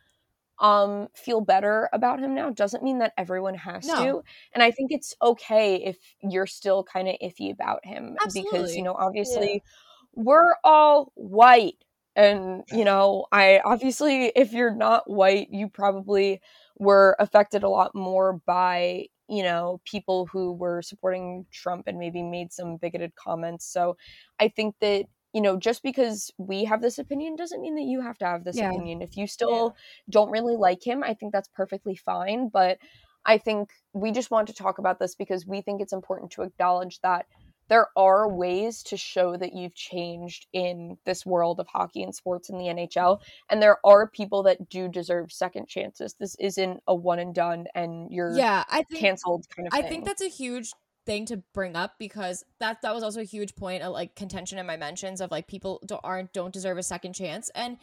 um 0.59 1.07
feel 1.13 1.41
better 1.41 1.89
about 1.93 2.19
him 2.19 2.33
now 2.33 2.49
doesn't 2.49 2.83
mean 2.83 2.99
that 2.99 3.13
everyone 3.17 3.55
has 3.55 3.85
no. 3.85 3.95
to 4.05 4.23
and 4.53 4.63
i 4.63 4.71
think 4.71 4.89
it's 4.89 5.13
okay 5.21 5.83
if 5.83 5.97
you're 6.21 6.47
still 6.47 6.81
kind 6.81 7.09
of 7.09 7.15
iffy 7.21 7.51
about 7.51 7.85
him 7.85 8.15
Absolutely. 8.23 8.51
because 8.51 8.73
you 8.73 8.81
know 8.81 8.93
obviously 8.93 9.55
yeah 9.55 9.71
we're 10.15 10.55
all 10.63 11.11
white. 11.15 11.75
And, 12.15 12.63
you 12.71 12.85
know, 12.85 13.25
I 13.31 13.61
obviously, 13.63 14.31
if 14.35 14.53
you're 14.53 14.75
not 14.75 15.09
white, 15.09 15.49
you 15.51 15.69
probably 15.69 16.41
were 16.77 17.15
affected 17.19 17.63
a 17.63 17.69
lot 17.69 17.95
more 17.95 18.41
by, 18.45 19.07
you 19.29 19.43
know, 19.43 19.81
people 19.85 20.27
who 20.31 20.53
were 20.53 20.81
supporting 20.81 21.45
Trump 21.51 21.87
and 21.87 21.97
maybe 21.97 22.21
made 22.21 22.51
some 22.51 22.77
bigoted 22.77 23.15
comments. 23.15 23.65
So 23.65 23.97
I 24.39 24.49
think 24.49 24.75
that, 24.81 25.05
you 25.33 25.41
know, 25.41 25.57
just 25.57 25.83
because 25.83 26.31
we 26.37 26.63
have 26.63 26.81
this 26.81 26.97
opinion 26.97 27.35
doesn't 27.35 27.61
mean 27.61 27.75
that 27.75 27.83
you 27.83 28.01
have 28.01 28.17
to 28.19 28.25
have 28.25 28.43
this 28.43 28.57
yeah. 28.57 28.69
opinion. 28.69 29.01
If 29.01 29.17
you 29.17 29.27
still 29.27 29.73
yeah. 29.75 29.81
don't 30.09 30.31
really 30.31 30.55
like 30.55 30.85
him, 30.85 31.03
I 31.03 31.13
think 31.13 31.33
that's 31.33 31.49
perfectly 31.49 31.95
fine. 31.95 32.49
But 32.49 32.77
I 33.25 33.37
think 33.37 33.71
we 33.93 34.11
just 34.11 34.31
want 34.31 34.47
to 34.47 34.53
talk 34.53 34.77
about 34.77 34.99
this 34.99 35.15
because 35.15 35.45
we 35.45 35.61
think 35.61 35.81
it's 35.81 35.93
important 35.93 36.31
to 36.31 36.43
acknowledge 36.43 36.99
that 37.01 37.25
there 37.67 37.87
are 37.95 38.31
ways 38.31 38.83
to 38.83 38.97
show 38.97 39.35
that 39.37 39.53
you've 39.53 39.75
changed 39.75 40.47
in 40.53 40.97
this 41.05 41.25
world 41.25 41.59
of 41.59 41.67
hockey 41.67 42.03
and 42.03 42.13
sports 42.13 42.49
in 42.49 42.57
the 42.57 42.65
NHL. 42.65 43.21
And 43.49 43.61
there 43.61 43.77
are 43.85 44.07
people 44.07 44.43
that 44.43 44.69
do 44.69 44.87
deserve 44.87 45.31
second 45.31 45.67
chances. 45.67 46.15
This 46.19 46.35
isn't 46.39 46.81
a 46.87 46.93
one 46.93 47.19
and 47.19 47.33
done 47.33 47.65
and 47.73 48.11
you're 48.11 48.35
yeah, 48.35 48.63
I 48.69 48.83
think, 48.83 49.01
canceled 49.01 49.45
kind 49.55 49.67
of 49.67 49.73
I 49.73 49.81
think 49.81 50.05
that's 50.05 50.21
a 50.21 50.29
huge 50.29 50.71
thing 51.05 51.25
to 51.27 51.37
bring 51.53 51.75
up 51.75 51.93
because 51.99 52.43
that 52.59 52.81
that 52.81 52.93
was 52.93 53.03
also 53.03 53.21
a 53.21 53.25
huge 53.25 53.55
point 53.55 53.83
of 53.83 53.93
like 53.93 54.15
contention 54.15 54.57
in 54.57 54.65
my 54.65 54.77
mentions 54.77 55.21
of 55.21 55.31
like 55.31 55.47
people 55.47 55.81
don't 55.85 56.01
aren't 56.03 56.33
don't 56.33 56.53
deserve 56.53 56.77
a 56.77 56.83
second 56.83 57.13
chance. 57.13 57.49
And 57.55 57.77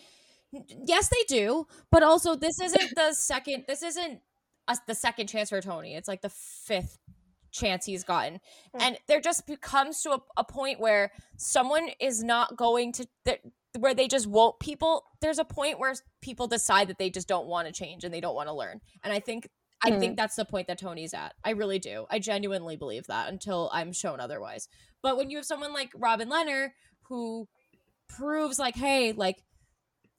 yes, 0.53 1.09
they 1.09 1.25
do, 1.29 1.67
but 1.91 2.03
also 2.03 2.35
this 2.35 2.61
isn't 2.61 2.95
the 2.95 3.15
second 3.15 3.65
this 3.67 3.83
isn't 3.83 4.21
a, 4.69 4.77
the 4.87 4.95
second 4.95 5.27
chance 5.29 5.51
for 5.51 5.61
Tony. 5.61 5.95
It's 5.95 6.09
like 6.09 6.23
the 6.23 6.31
fifth 6.31 6.99
chance 7.53 7.85
he's 7.87 8.03
gotten. 8.03 8.41
Mm. 8.75 8.83
And 8.83 8.99
there 9.07 9.21
just 9.21 9.49
comes 9.61 10.03
to 10.03 10.13
a, 10.13 10.19
a, 10.37 10.45
point 10.45 10.81
where 10.81 11.13
someone 11.37 11.89
is 12.01 12.23
not 12.23 12.57
going 12.57 12.93
to, 12.93 13.07
where 13.79 13.95
they 13.95 14.09
just 14.09 14.27
won't, 14.27 14.59
people, 14.59 15.05
there's 15.21 15.39
a 15.39 15.45
point 15.45 15.79
where 15.79 15.95
people 16.21 16.47
decide 16.47 16.89
that 16.89 16.99
they 16.99 17.11
just 17.11 17.29
don't 17.29 17.47
want 17.47 17.67
to 17.67 17.73
change 17.73 18.05
and 18.05 18.13
they 18.13 18.21
don't 18.21 18.35
want 18.35 18.49
to 18.49 18.55
learn. 18.55 18.81
And 19.05 19.13
I 19.13 19.21
think, 19.21 19.49
I 19.85 19.91
mm. 19.91 20.01
think 20.01 20.17
that's 20.17 20.37
the 20.37 20.45
point 20.45 20.67
that 20.69 20.79
Tony's 20.79 21.15
at. 21.15 21.35
I 21.45 21.51
really 21.51 21.79
do. 21.79 22.07
I 22.11 22.19
genuinely 22.19 22.77
believe 22.77 23.07
that 23.07 23.29
until 23.29 23.71
I'm 23.73 23.93
shown 23.93 24.21
otherwise. 24.21 24.69
But 25.03 25.17
when 25.17 25.31
you 25.31 25.37
have 25.39 25.47
someone 25.47 25.73
like 25.73 25.91
Robin 25.97 26.31
Lehner 26.31 26.71
who 27.09 27.49
proves, 28.09 28.59
like, 28.59 28.77
hey, 28.77 29.13
like, 29.13 29.43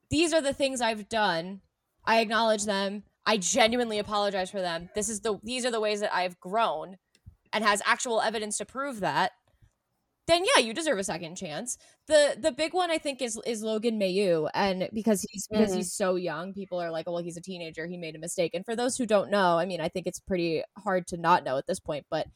these 0.10 0.34
are 0.34 0.42
the 0.42 0.54
things 0.54 0.82
I've 0.82 1.10
done, 1.10 1.62
I 2.06 2.20
acknowledge 2.20 2.66
them. 2.66 3.04
I 3.26 3.38
genuinely 3.38 4.00
apologize 4.00 4.52
for 4.52 4.62
them. 4.62 4.90
This 4.96 5.10
is 5.10 5.22
the 5.22 5.40
these 5.44 5.66
are 5.66 5.72
the 5.72 5.80
ways 5.80 6.02
that 6.02 6.14
I've 6.14 6.40
grown 6.40 6.98
and 7.54 7.64
has 7.64 7.82
actual 7.86 8.22
evidence 8.22 8.58
to 8.58 8.66
prove 8.66 9.00
that, 9.02 9.32
then 10.26 10.44
yeah, 10.56 10.62
you 10.62 10.74
deserve 10.74 11.00
a 11.00 11.04
second 11.04 11.36
chance. 11.36 11.78
The 12.08 12.38
the 12.40 12.52
big 12.52 12.74
one 12.74 12.92
I 12.92 12.98
think 12.98 13.22
is 13.22 13.40
is 13.46 13.62
Logan 13.62 14.00
Mailloux, 14.00 14.50
and 14.54 14.90
because 14.94 15.26
he's 15.30 15.48
because 15.48 15.70
mm-hmm. 15.70 15.78
he's 15.78 15.94
so 15.94 16.16
young, 16.16 16.54
people 16.54 16.82
are 16.82 16.92
like, 16.92 17.06
oh, 17.08 17.14
well, 17.14 17.24
he's 17.24 17.38
a 17.38 17.42
teenager, 17.42 17.88
he 17.88 17.98
made 17.98 18.16
a 18.16 18.20
mistake. 18.20 18.52
And 18.54 18.66
for 18.66 18.76
those 18.76 18.98
who 18.98 19.06
don't 19.06 19.30
know, 19.30 19.58
I 19.58 19.66
mean, 19.66 19.82
I 19.82 19.90
think 19.90 20.08
it's 20.08 20.20
pretty 20.20 20.64
hard 20.78 21.08
to 21.08 21.18
not 21.18 21.44
know 21.44 21.58
at 21.58 21.68
this 21.68 21.80
point, 21.80 22.06
but 22.10 22.28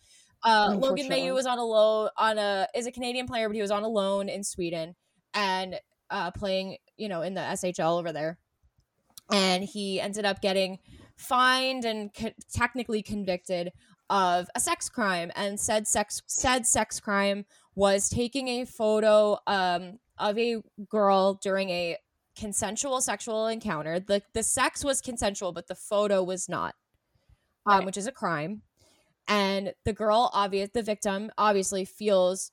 uh, 0.44 0.76
Logan 0.78 1.08
Mailloux 1.08 1.34
was 1.34 1.46
on 1.46 1.58
a 1.58 1.64
loan 1.64 2.10
on 2.18 2.38
a 2.38 2.68
is 2.76 2.88
a 2.88 2.92
Canadian 2.92 3.26
player, 3.26 3.48
but 3.48 3.56
he 3.56 3.62
was 3.62 3.72
on 3.72 3.84
a 3.84 3.90
loan 3.90 4.28
in 4.28 4.44
Sweden 4.44 4.96
and 5.34 5.80
uh, 6.10 6.32
playing, 6.32 6.78
you 6.98 7.08
know, 7.08 7.22
in 7.22 7.36
the 7.36 7.42
SHL 7.42 8.00
over 8.00 8.12
there, 8.12 8.38
and 9.32 9.64
he 9.64 10.02
ended 10.02 10.26
up 10.26 10.42
getting 10.42 10.80
fined 11.16 11.86
and 11.86 12.14
co- 12.14 12.32
technically 12.54 13.02
convicted 13.02 13.72
of 14.10 14.50
a 14.56 14.60
sex 14.60 14.90
crime 14.90 15.32
and 15.36 15.60
said 15.60 15.88
sex 15.88 16.22
said 16.28 16.66
sex 16.66 17.00
crime 17.00 17.46
was 17.76 18.10
taking 18.10 18.48
a 18.48 18.66
photo 18.66 19.38
um, 19.48 20.00
of 20.18 20.38
a 20.38 20.58
girl 20.90 21.36
during 21.36 21.70
a 21.70 21.98
consensual 22.38 23.02
sexual 23.02 23.48
encounter. 23.48 24.00
The 24.00 24.22
the 24.34 24.44
sex 24.44 24.84
was 24.84 25.02
consensual, 25.02 25.52
but 25.54 25.68
the 25.68 25.76
photo 25.76 26.24
was 26.24 26.48
not. 26.50 26.76
um, 27.66 27.86
which 27.86 27.98
is 27.98 28.08
a 28.08 28.12
crime. 28.12 28.62
And 29.28 29.74
the 29.86 29.94
girl, 29.94 30.30
obvious, 30.34 30.70
the 30.74 30.82
victim, 30.84 31.32
obviously 31.38 31.86
feels 31.86 32.52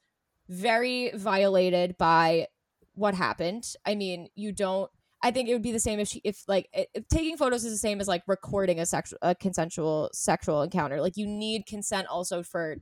very 0.49 1.11
violated 1.15 1.97
by 1.99 2.49
what 2.95 3.15
happened. 3.15 3.75
I 3.87 3.95
mean, 3.95 4.29
you 4.35 4.53
don't. 4.53 4.91
I 5.25 5.31
think 5.31 5.49
it 5.49 5.55
would 5.55 5.63
be 5.63 5.73
the 5.73 5.81
same 5.81 5.99
if 5.99 6.09
she, 6.09 6.21
if 6.23 6.45
like, 6.47 6.69
if 6.73 7.09
taking 7.09 7.37
photos 7.39 7.65
is 7.65 7.73
the 7.73 7.79
same 7.79 8.01
as 8.01 8.07
like 8.07 8.23
recording 8.29 8.79
a 8.79 8.85
sexual, 8.87 9.19
a 9.23 9.35
consensual 9.35 10.11
sexual 10.13 10.61
encounter. 10.63 11.01
Like, 11.01 11.17
you 11.17 11.27
need 11.27 11.65
consent 11.67 12.07
also 12.09 12.43
for 12.43 12.77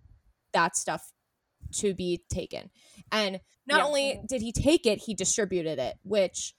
that 0.52 0.76
stuff 0.76 1.12
to 1.76 1.94
be 1.94 2.24
taken. 2.28 2.68
And 3.12 3.40
not 3.66 3.78
Yeah. 3.78 3.86
only 3.86 4.20
did 4.28 4.42
he 4.42 4.50
take 4.52 4.84
it, 4.86 4.98
he 5.06 5.14
distributed 5.14 5.78
it, 5.78 5.96
which 6.02 6.54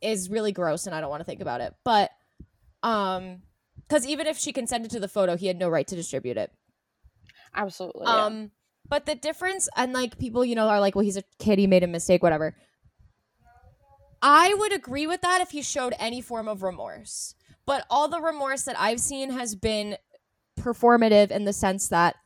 is 0.00 0.28
really 0.30 0.52
gross 0.52 0.86
and 0.86 0.94
I 0.94 1.00
don't 1.00 1.10
want 1.10 1.20
to 1.20 1.24
think 1.26 1.40
about 1.42 1.60
it. 1.60 1.74
But 1.84 2.10
um 2.82 3.42
cuz 3.88 4.06
even 4.06 4.26
if 4.26 4.38
she 4.38 4.52
consented 4.52 4.90
to 4.92 5.00
the 5.00 5.06
photo, 5.06 5.36
he 5.36 5.46
had 5.46 5.58
no 5.58 5.68
right 5.68 5.86
to 5.86 5.94
distribute 5.94 6.36
it. 6.38 6.50
Absolutely. 7.54 8.06
yeah. 8.06 8.24
Um 8.26 8.50
but 8.88 9.06
the 9.06 9.14
difference 9.14 9.68
and 9.76 9.92
like 9.92 10.18
people, 10.18 10.44
you 10.44 10.54
know, 10.56 10.68
are 10.68 10.80
like, 10.80 10.94
well, 10.96 11.04
he's 11.04 11.16
a 11.16 11.22
kid, 11.38 11.58
he 11.58 11.66
made 11.66 11.84
a 11.84 11.86
mistake, 11.86 12.22
whatever. 12.22 12.56
I 14.22 14.54
would 14.54 14.72
agree 14.72 15.06
with 15.06 15.20
that 15.22 15.40
if 15.40 15.50
he 15.50 15.62
showed 15.62 15.94
any 15.98 16.20
form 16.20 16.46
of 16.48 16.62
remorse. 16.62 17.34
But 17.66 17.84
all 17.90 18.08
the 18.08 18.20
remorse 18.20 18.62
that 18.62 18.78
I've 18.78 19.00
seen 19.00 19.30
has 19.30 19.54
been 19.54 19.96
performative 20.58 21.30
in 21.30 21.44
the 21.44 21.52
sense 21.52 21.88
that 21.88 22.16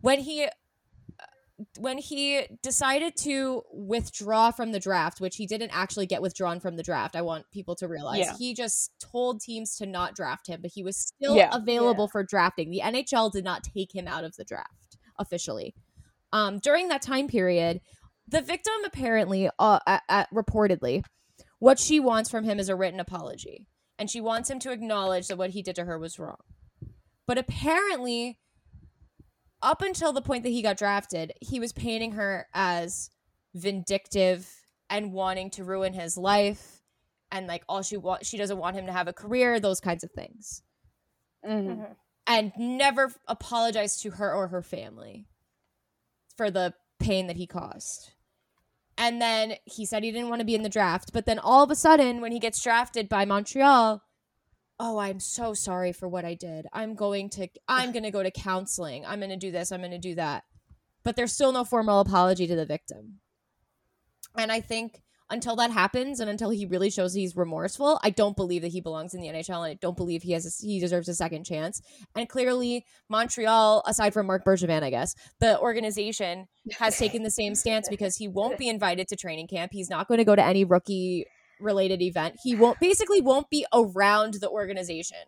when 0.00 0.20
he 0.20 0.48
when 1.78 1.96
he 1.96 2.42
decided 2.62 3.16
to 3.16 3.62
withdraw 3.72 4.50
from 4.50 4.72
the 4.72 4.78
draft, 4.80 5.22
which 5.22 5.36
he 5.36 5.46
didn't 5.46 5.70
actually 5.70 6.04
get 6.04 6.20
withdrawn 6.20 6.60
from 6.60 6.76
the 6.76 6.82
draft, 6.82 7.16
I 7.16 7.22
want 7.22 7.50
people 7.50 7.74
to 7.76 7.88
realize 7.88 8.18
Yeah. 8.18 8.36
he 8.36 8.52
just 8.52 8.90
told 9.00 9.40
teams 9.40 9.74
to 9.76 9.86
not 9.86 10.14
draft 10.14 10.48
him, 10.48 10.60
but 10.60 10.72
he 10.74 10.82
was 10.82 10.98
still 10.98 11.34
Yeah. 11.34 11.48
available 11.54 12.08
for 12.08 12.22
drafting. 12.22 12.70
The 12.70 12.82
NHL 12.82 13.30
did 13.30 13.42
not 13.42 13.64
take 13.64 13.94
him 13.94 14.06
out 14.06 14.22
of 14.22 14.36
the 14.36 14.44
draft 14.44 14.98
officially. 15.18 15.74
Um, 16.30 16.58
during 16.58 16.88
that 16.88 17.00
time 17.00 17.26
period, 17.26 17.80
the 18.28 18.42
victim 18.42 18.74
apparently, 18.84 19.48
uh, 19.58 19.78
uh, 19.86 20.00
uh, 20.10 20.24
reportedly, 20.34 21.04
what 21.58 21.78
she 21.78 22.00
wants 22.00 22.30
from 22.30 22.44
him 22.44 22.58
is 22.58 22.68
a 22.68 22.76
written 22.76 23.00
apology, 23.00 23.66
and 23.98 24.10
she 24.10 24.20
wants 24.20 24.50
him 24.50 24.58
to 24.60 24.72
acknowledge 24.72 25.28
that 25.28 25.38
what 25.38 25.50
he 25.50 25.62
did 25.62 25.76
to 25.76 25.84
her 25.84 25.98
was 25.98 26.18
wrong. 26.18 26.42
But 27.26 27.38
apparently, 27.38 28.38
up 29.62 29.82
until 29.82 30.12
the 30.12 30.22
point 30.22 30.42
that 30.44 30.50
he 30.50 30.62
got 30.62 30.76
drafted, 30.76 31.32
he 31.40 31.58
was 31.58 31.72
painting 31.72 32.12
her 32.12 32.46
as 32.54 33.10
vindictive 33.54 34.48
and 34.90 35.12
wanting 35.12 35.50
to 35.50 35.64
ruin 35.64 35.92
his 35.92 36.16
life, 36.16 36.82
and 37.32 37.46
like 37.46 37.64
all 37.68 37.82
she 37.82 37.96
wants, 37.96 38.28
she 38.28 38.36
doesn't 38.36 38.58
want 38.58 38.76
him 38.76 38.86
to 38.86 38.92
have 38.92 39.08
a 39.08 39.12
career, 39.12 39.58
those 39.58 39.80
kinds 39.80 40.04
of 40.04 40.12
things, 40.12 40.62
Mhm. 41.44 41.66
Mhm. 41.78 41.96
and 42.26 42.52
never 42.56 43.12
apologized 43.26 44.02
to 44.02 44.10
her 44.12 44.32
or 44.32 44.48
her 44.48 44.62
family 44.62 45.26
for 46.36 46.50
the 46.50 46.74
pain 47.00 47.26
that 47.26 47.36
he 47.36 47.46
caused. 47.46 48.12
And 48.98 49.20
then 49.20 49.54
he 49.64 49.84
said 49.84 50.02
he 50.02 50.10
didn't 50.10 50.30
want 50.30 50.40
to 50.40 50.46
be 50.46 50.54
in 50.54 50.62
the 50.62 50.68
draft, 50.68 51.12
but 51.12 51.26
then 51.26 51.38
all 51.38 51.62
of 51.62 51.70
a 51.70 51.74
sudden, 51.74 52.20
when 52.20 52.32
he 52.32 52.38
gets 52.38 52.62
drafted 52.62 53.08
by 53.08 53.24
Montreal, 53.26 54.02
oh, 54.78 54.98
I'm 54.98 55.20
so 55.20 55.54
sorry 55.54 55.92
for 55.92 56.08
what 56.08 56.24
I 56.24 56.34
did. 56.34 56.66
I'm 56.72 56.94
going 56.94 57.28
to 57.30 57.48
I'm 57.68 57.92
going 57.92 58.04
to 58.04 58.10
go 58.10 58.22
to 58.22 58.30
counseling. 58.30 59.04
I'm 59.04 59.20
going 59.20 59.30
to 59.30 59.36
do 59.36 59.50
this, 59.50 59.70
I'm 59.70 59.80
going 59.80 59.90
to 59.90 59.98
do 59.98 60.14
that. 60.14 60.44
But 61.04 61.16
there's 61.16 61.32
still 61.32 61.52
no 61.52 61.64
formal 61.64 62.00
apology 62.00 62.46
to 62.46 62.56
the 62.56 62.66
victim. 62.66 63.20
And 64.36 64.50
I 64.50 64.60
think 64.60 65.02
until 65.30 65.56
that 65.56 65.70
happens 65.70 66.20
and 66.20 66.30
until 66.30 66.50
he 66.50 66.66
really 66.66 66.90
shows 66.90 67.14
he's 67.14 67.36
remorseful, 67.36 67.98
I 68.02 68.10
don't 68.10 68.36
believe 68.36 68.62
that 68.62 68.72
he 68.72 68.80
belongs 68.80 69.14
in 69.14 69.20
the 69.20 69.28
NHL 69.28 69.56
and 69.56 69.72
I 69.72 69.74
don't 69.74 69.96
believe 69.96 70.22
he 70.22 70.32
has 70.32 70.46
a, 70.46 70.66
he 70.66 70.78
deserves 70.78 71.08
a 71.08 71.14
second 71.14 71.44
chance. 71.44 71.82
And 72.14 72.28
clearly 72.28 72.84
Montreal, 73.08 73.82
aside 73.86 74.12
from 74.12 74.26
Marc 74.26 74.44
Bergevin, 74.44 74.82
I 74.82 74.90
guess, 74.90 75.14
the 75.40 75.58
organization 75.58 76.46
has 76.78 76.96
taken 76.98 77.22
the 77.22 77.30
same 77.30 77.54
stance 77.54 77.88
because 77.88 78.16
he 78.16 78.28
won't 78.28 78.58
be 78.58 78.68
invited 78.68 79.08
to 79.08 79.16
training 79.16 79.48
camp. 79.48 79.72
He's 79.72 79.90
not 79.90 80.08
going 80.08 80.18
to 80.18 80.24
go 80.24 80.36
to 80.36 80.44
any 80.44 80.64
rookie 80.64 81.26
related 81.60 82.02
event. 82.02 82.36
He 82.42 82.54
won't 82.54 82.78
basically 82.80 83.20
won't 83.20 83.50
be 83.50 83.66
around 83.72 84.34
the 84.34 84.48
organization 84.48 85.18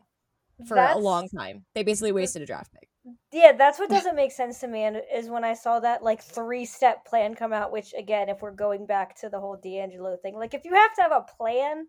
for 0.66 0.76
a 0.76 0.98
long 0.98 1.28
time. 1.28 1.64
They 1.74 1.82
basically 1.82 2.12
wasted 2.12 2.42
a 2.42 2.46
draft 2.46 2.72
pick. 2.72 2.88
Yeah, 3.32 3.52
that's 3.52 3.78
what 3.78 3.90
doesn't 3.96 4.16
make 4.16 4.32
sense 4.32 4.60
to 4.60 4.68
me, 4.68 4.84
and 4.84 5.00
is 5.14 5.28
when 5.28 5.44
I 5.44 5.54
saw 5.54 5.80
that 5.80 6.02
like 6.02 6.22
three 6.22 6.64
step 6.64 7.04
plan 7.04 7.34
come 7.34 7.52
out. 7.52 7.72
Which 7.72 7.94
again, 7.96 8.28
if 8.28 8.40
we're 8.42 8.52
going 8.52 8.86
back 8.86 9.18
to 9.20 9.28
the 9.28 9.40
whole 9.40 9.56
DeAngelo 9.56 10.20
thing, 10.20 10.36
like 10.36 10.54
if 10.54 10.64
you 10.64 10.74
have 10.74 10.94
to 10.94 11.02
have 11.02 11.12
a 11.12 11.26
plan 11.36 11.86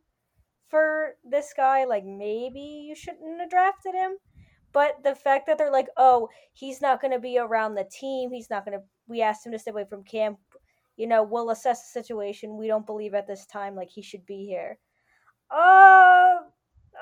for 0.67 1.15
this 1.23 1.53
guy, 1.55 1.85
like 1.85 2.05
maybe 2.05 2.85
you 2.87 2.95
shouldn't 2.95 3.39
have 3.39 3.49
drafted 3.49 3.95
him. 3.95 4.17
But 4.71 4.97
the 5.03 5.15
fact 5.15 5.47
that 5.47 5.57
they're 5.57 5.71
like, 5.71 5.87
oh, 5.97 6.29
he's 6.53 6.79
not 6.79 7.01
going 7.01 7.13
to 7.13 7.19
be 7.19 7.39
around 7.39 7.73
the 7.73 7.89
team, 7.91 8.31
he's 8.31 8.49
not 8.49 8.65
going 8.65 8.77
to. 8.77 8.83
We 9.07 9.21
asked 9.21 9.45
him 9.45 9.51
to 9.53 9.59
stay 9.59 9.71
away 9.71 9.85
from 9.89 10.03
camp. 10.03 10.37
You 10.95 11.07
know, 11.07 11.23
we'll 11.23 11.49
assess 11.49 11.81
the 11.81 12.01
situation. 12.01 12.57
We 12.57 12.67
don't 12.67 12.85
believe 12.85 13.13
at 13.13 13.25
this 13.25 13.45
time 13.45 13.75
like 13.75 13.89
he 13.89 14.01
should 14.01 14.25
be 14.25 14.45
here. 14.45 14.77
Uh, 15.49 16.37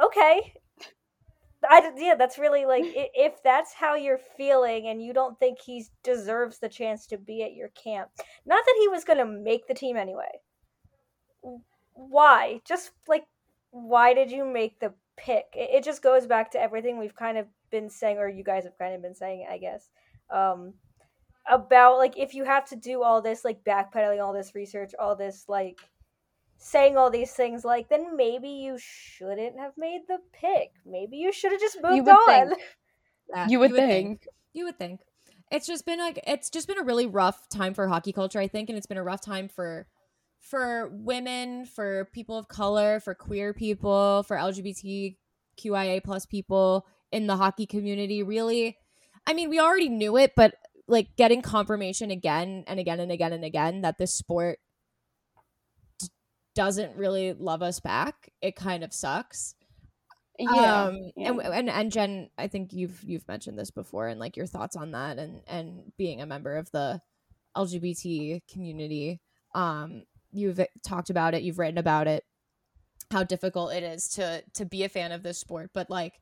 okay. 0.06 0.54
I 1.64 1.92
yeah, 1.98 2.16
that's 2.16 2.38
really 2.38 2.66
like 2.66 2.84
if 2.86 3.42
that's 3.44 3.74
how 3.74 3.96
you're 3.96 4.20
feeling 4.38 4.88
and 4.88 5.02
you 5.02 5.14
don't 5.14 5.40
think 5.40 5.60
he 5.60 5.86
deserves 6.04 6.60
the 6.60 6.70
chance 6.70 7.08
to 7.08 7.18
be 7.18 7.44
at 7.44 7.54
your 7.54 7.70
camp. 7.70 8.10
Not 8.46 8.64
that 8.66 8.78
he 8.80 8.88
was 8.88 9.04
going 9.04 9.20
to 9.20 9.26
make 9.26 9.68
the 9.68 9.74
team 9.74 9.98
anyway. 9.98 10.42
Why? 11.94 12.62
Just 12.66 12.92
like 13.08 13.26
why 13.72 14.14
did 14.14 14.32
you 14.32 14.46
make 14.46 14.80
the 14.80 14.94
pick? 15.18 15.46
It, 15.54 15.70
it 15.78 15.84
just 15.84 16.02
goes 16.02 16.26
back 16.26 16.52
to 16.52 16.62
everything 16.62 16.98
we've 16.98 17.16
kind 17.16 17.38
of 17.38 17.48
been 17.72 17.90
saying 17.90 18.18
or 18.18 18.30
you 18.30 18.44
guys 18.44 18.64
have 18.64 18.78
kind 18.78 18.96
of 18.96 19.02
been 19.02 19.16
saying, 19.16 19.48
I 19.50 19.58
guess. 19.58 19.90
Um 20.30 20.74
about 21.50 21.98
like 21.98 22.18
if 22.18 22.34
you 22.34 22.44
have 22.44 22.66
to 22.68 22.76
do 22.76 23.04
all 23.04 23.22
this 23.22 23.46
like 23.46 23.64
backpedaling 23.64 24.24
all 24.24 24.34
this 24.34 24.54
research, 24.54 24.92
all 25.00 25.16
this 25.16 25.46
like 25.48 25.80
saying 26.58 26.98
all 26.98 27.10
these 27.10 27.32
things 27.32 27.64
like 27.64 27.90
then 27.90 28.16
maybe 28.16 28.50
you 28.50 28.78
shouldn't 28.80 29.58
have 29.58 29.74
made 29.78 30.02
the 30.08 30.18
pick 30.34 30.72
maybe 30.86 31.18
you 31.18 31.32
should 31.32 31.52
have 31.52 31.62
just 31.62 31.78
moved 31.82 31.96
You 31.96 32.04
would 32.04 32.16
on 32.16 32.50
think. 32.50 32.62
Yeah, 33.30 33.48
You 33.50 33.60
would 33.60 33.74
think. 33.74 34.28
You 34.54 34.66
would 34.66 34.78
think. 34.78 35.02
It's 35.52 35.68
just 35.68 35.86
been 35.86 36.00
like 36.00 36.20
it's 36.28 36.50
just 36.50 36.68
been 36.68 36.78
a 36.80 36.84
really 36.84 37.06
rough 37.06 37.48
time 37.50 37.74
for 37.74 37.88
hockey 37.88 38.12
culture, 38.12 38.40
I 38.40 38.48
think, 38.48 38.70
and 38.70 38.78
it's 38.78 38.88
been 38.88 38.98
a 38.98 39.04
rough 39.04 39.22
time 39.22 39.48
for 39.48 39.88
for 40.40 40.90
women, 40.92 41.66
for 41.66 42.06
people 42.14 42.38
of 42.38 42.48
color, 42.48 43.00
for 43.00 43.14
queer 43.16 43.54
people, 43.54 44.24
for 44.24 44.38
LGBTQIA 44.38 46.04
plus 46.04 46.26
people 46.26 46.86
in 47.12 47.28
the 47.28 47.38
hockey 47.38 47.66
community. 47.66 48.24
Really, 48.24 48.78
I 49.26 49.34
mean, 49.34 49.50
we 49.50 49.60
already 49.60 49.90
knew 49.90 50.18
it, 50.18 50.34
but 50.36 50.56
like 50.88 51.16
getting 51.18 51.42
confirmation 51.42 52.12
again 52.12 52.64
and 52.68 52.80
again 52.80 53.00
and 53.00 53.12
again 53.12 53.34
and 53.34 53.44
again 53.44 53.82
that 53.82 53.98
this 53.98 54.14
sport 54.14 54.60
d- 54.60 54.67
doesn't 56.58 56.98
really 56.98 57.34
love 57.34 57.62
us 57.62 57.80
back. 57.80 58.32
It 58.42 58.56
kind 58.56 58.84
of 58.84 58.92
sucks 58.92 59.54
Yeah. 60.40 60.84
um 60.86 61.12
yeah. 61.16 61.30
and, 61.30 61.42
and 61.42 61.70
and 61.70 61.92
jen 61.92 62.30
i 62.38 62.48
think 62.48 62.72
you've 62.72 63.04
you've 63.04 63.28
mentioned 63.28 63.58
this 63.58 63.72
before 63.72 64.08
and 64.08 64.20
like 64.20 64.38
your 64.38 64.46
thoughts 64.46 64.76
on 64.76 64.92
that 64.92 65.18
and 65.18 65.42
and 65.48 65.92
being 65.98 66.22
a 66.22 66.26
member 66.28 66.56
of 66.58 66.70
the 66.72 67.02
lgbt 67.56 68.42
community 68.52 69.20
um 69.56 70.04
you've 70.32 70.60
talked 70.86 71.10
about 71.10 71.34
it 71.34 71.42
you've 71.42 71.58
written 71.58 71.80
about 71.80 72.08
it 72.08 72.24
how 73.12 73.24
difficult 73.24 73.74
it 73.74 73.82
is 73.82 74.08
to 74.10 74.44
to 74.54 74.64
be 74.64 74.84
a 74.84 74.90
fan 74.90 75.12
of 75.12 75.24
this 75.24 75.40
sport 75.40 75.72
but 75.74 75.90
like 75.90 76.20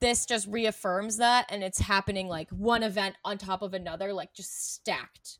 this 0.00 0.24
just 0.24 0.46
reaffirms 0.48 1.18
that 1.18 1.44
and 1.50 1.62
it's 1.62 1.80
happening 1.80 2.28
like 2.28 2.48
one 2.50 2.82
event 2.82 3.16
on 3.22 3.36
top 3.36 3.60
of 3.60 3.74
another 3.74 4.14
like 4.14 4.32
just 4.32 4.72
stacked 4.74 5.38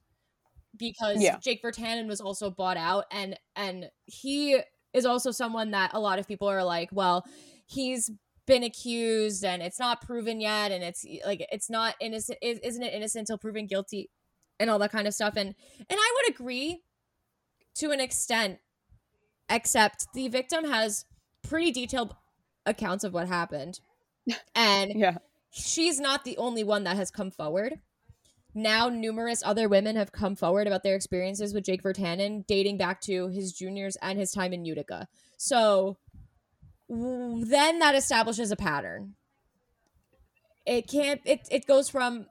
because 0.78 1.22
Yeah. 1.22 1.38
Jake 1.38 1.62
Virtanen 1.62 2.06
was 2.06 2.20
also 2.20 2.50
bought 2.50 2.76
out 2.76 3.04
and 3.10 3.38
and 3.54 3.90
he 4.04 4.60
is 4.92 5.04
also 5.06 5.30
someone 5.30 5.70
that 5.72 5.90
a 5.94 6.00
lot 6.00 6.18
of 6.18 6.26
people 6.28 6.48
are 6.48 6.64
like 6.64 6.88
well 6.92 7.24
he's 7.66 8.10
been 8.46 8.62
accused 8.62 9.44
and 9.44 9.60
it's 9.62 9.78
not 9.80 10.00
proven 10.00 10.40
yet 10.40 10.70
and 10.70 10.84
it's 10.84 11.04
like 11.24 11.44
it's 11.50 11.68
not 11.68 11.94
innocent 12.00 12.38
is- 12.40 12.60
isn't 12.62 12.82
it 12.82 12.94
innocent 12.94 13.22
until 13.22 13.38
proven 13.38 13.66
guilty 13.66 14.08
and 14.60 14.70
all 14.70 14.78
that 14.78 14.92
kind 14.92 15.06
of 15.08 15.14
stuff 15.14 15.34
and 15.36 15.48
and 15.78 15.98
I 15.98 16.14
would 16.16 16.34
agree 16.34 16.82
to 17.76 17.90
an 17.90 18.00
extent 18.00 18.58
except 19.50 20.06
the 20.14 20.28
victim 20.28 20.64
has 20.64 21.04
pretty 21.42 21.70
detailed 21.72 22.14
accounts 22.64 23.04
of 23.04 23.12
what 23.12 23.28
happened 23.28 23.80
and 24.54 24.92
yeah. 24.94 25.18
she's 25.50 26.00
not 26.00 26.24
the 26.24 26.36
only 26.38 26.64
one 26.64 26.84
that 26.84 26.96
has 26.96 27.10
come 27.10 27.30
forward. 27.30 27.80
Now, 28.58 28.88
numerous 28.88 29.42
other 29.44 29.68
women 29.68 29.96
have 29.96 30.12
come 30.12 30.34
forward 30.34 30.66
about 30.66 30.82
their 30.82 30.94
experiences 30.94 31.52
with 31.52 31.66
Jake 31.66 31.82
Virtanen, 31.82 32.46
dating 32.46 32.78
back 32.78 33.02
to 33.02 33.28
his 33.28 33.52
juniors 33.52 33.98
and 34.00 34.18
his 34.18 34.32
time 34.32 34.54
in 34.54 34.64
Utica. 34.64 35.08
So 35.36 35.98
then 36.88 37.80
that 37.80 37.94
establishes 37.94 38.50
a 38.50 38.56
pattern. 38.56 39.14
It 40.64 40.88
can't. 40.88 41.20
It 41.26 41.46
it 41.50 41.66
goes 41.66 41.90
from 41.90 42.28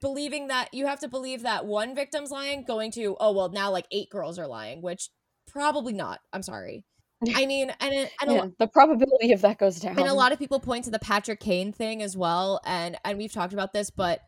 believing 0.00 0.46
that 0.46 0.72
you 0.72 0.86
have 0.86 1.00
to 1.00 1.08
believe 1.08 1.42
that 1.42 1.66
one 1.66 1.94
victim's 1.94 2.30
lying, 2.30 2.64
going 2.64 2.90
to 2.92 3.14
oh 3.20 3.32
well 3.32 3.50
now 3.50 3.70
like 3.70 3.84
eight 3.92 4.08
girls 4.08 4.38
are 4.38 4.48
lying, 4.48 4.80
which 4.80 5.10
probably 5.46 5.92
not. 5.92 6.20
I'm 6.32 6.42
sorry. 6.42 6.86
I 7.34 7.44
mean, 7.44 7.70
and 7.78 8.08
and 8.22 8.32
yeah, 8.32 8.46
the 8.58 8.68
probability 8.68 9.32
of 9.32 9.42
that 9.42 9.58
goes 9.58 9.80
down. 9.80 9.98
And 9.98 10.08
a 10.08 10.14
lot 10.14 10.32
of 10.32 10.38
people 10.38 10.60
point 10.60 10.86
to 10.86 10.90
the 10.90 10.98
Patrick 10.98 11.40
Kane 11.40 11.74
thing 11.74 12.02
as 12.02 12.16
well, 12.16 12.58
and 12.64 12.96
and 13.04 13.18
we've 13.18 13.32
talked 13.34 13.52
about 13.52 13.74
this, 13.74 13.90
but 13.90 14.22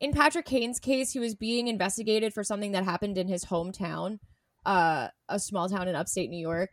in 0.00 0.12
Patrick 0.12 0.46
Kane's 0.46 0.80
case, 0.80 1.12
he 1.12 1.18
was 1.18 1.34
being 1.34 1.68
investigated 1.68 2.32
for 2.32 2.42
something 2.42 2.72
that 2.72 2.84
happened 2.84 3.18
in 3.18 3.28
his 3.28 3.44
hometown, 3.44 4.18
uh, 4.64 5.08
a 5.28 5.38
small 5.38 5.68
town 5.68 5.88
in 5.88 5.94
upstate 5.94 6.30
New 6.30 6.40
York. 6.40 6.70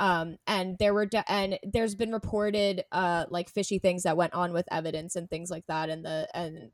Um, 0.00 0.36
and 0.46 0.76
there 0.78 0.94
were 0.94 1.06
de- 1.06 1.30
and 1.30 1.58
there's 1.62 1.94
been 1.94 2.12
reported 2.12 2.82
uh 2.90 3.26
like 3.28 3.48
fishy 3.48 3.78
things 3.78 4.02
that 4.02 4.16
went 4.16 4.34
on 4.34 4.52
with 4.52 4.66
evidence 4.72 5.14
and 5.14 5.28
things 5.28 5.50
like 5.50 5.64
that, 5.68 5.90
and 5.90 6.04
the 6.04 6.26
and 6.34 6.70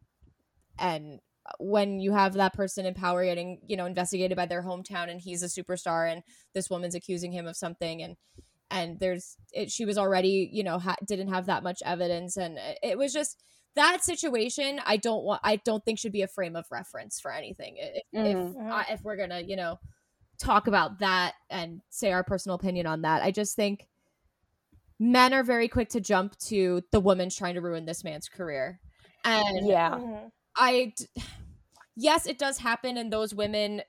and 0.78 1.20
when 1.58 1.98
you 1.98 2.12
have 2.12 2.34
that 2.34 2.54
person 2.54 2.86
in 2.86 2.94
power 2.94 3.24
getting 3.24 3.60
you 3.66 3.76
know 3.76 3.86
investigated 3.86 4.36
by 4.36 4.46
their 4.46 4.62
hometown 4.62 5.10
and 5.10 5.20
he's 5.20 5.42
a 5.42 5.46
superstar 5.46 6.10
and 6.10 6.22
this 6.54 6.70
woman's 6.70 6.94
accusing 6.94 7.32
him 7.32 7.46
of 7.46 7.56
something 7.56 8.02
and 8.02 8.16
and 8.70 9.00
there's 9.00 9.36
it, 9.52 9.70
she 9.70 9.84
was 9.84 9.98
already 9.98 10.48
you 10.52 10.62
know 10.62 10.78
ha- 10.78 10.96
didn't 11.06 11.32
have 11.32 11.46
that 11.46 11.62
much 11.62 11.80
evidence 11.84 12.36
and 12.36 12.58
it 12.82 12.98
was 12.98 13.12
just 13.12 13.42
that 13.74 14.02
situation 14.02 14.80
i 14.86 14.96
don't 14.96 15.24
want 15.24 15.40
i 15.44 15.56
don't 15.56 15.84
think 15.84 15.98
should 15.98 16.12
be 16.12 16.22
a 16.22 16.28
frame 16.28 16.56
of 16.56 16.64
reference 16.70 17.20
for 17.20 17.32
anything 17.32 17.76
if, 17.78 18.02
mm. 18.14 18.26
if, 18.26 18.36
mm-hmm. 18.36 18.70
uh, 18.70 18.84
if 18.90 19.02
we're 19.02 19.16
gonna 19.16 19.40
you 19.40 19.56
know 19.56 19.78
talk 20.38 20.66
about 20.66 21.00
that 21.00 21.34
and 21.50 21.80
say 21.90 22.12
our 22.12 22.24
personal 22.24 22.56
opinion 22.56 22.86
on 22.86 23.02
that 23.02 23.22
i 23.22 23.30
just 23.30 23.56
think 23.56 23.86
men 24.98 25.32
are 25.32 25.44
very 25.44 25.68
quick 25.68 25.88
to 25.88 26.00
jump 26.00 26.36
to 26.38 26.82
the 26.92 27.00
woman's 27.00 27.36
trying 27.36 27.54
to 27.54 27.60
ruin 27.60 27.84
this 27.84 28.04
man's 28.04 28.28
career 28.28 28.80
and 29.24 29.66
yeah 29.66 29.90
mm-hmm. 29.90 30.26
I, 30.58 30.92
yes, 31.96 32.26
it 32.26 32.38
does 32.38 32.58
happen, 32.58 32.96
and 32.96 33.12
those 33.12 33.34
women 33.34 33.82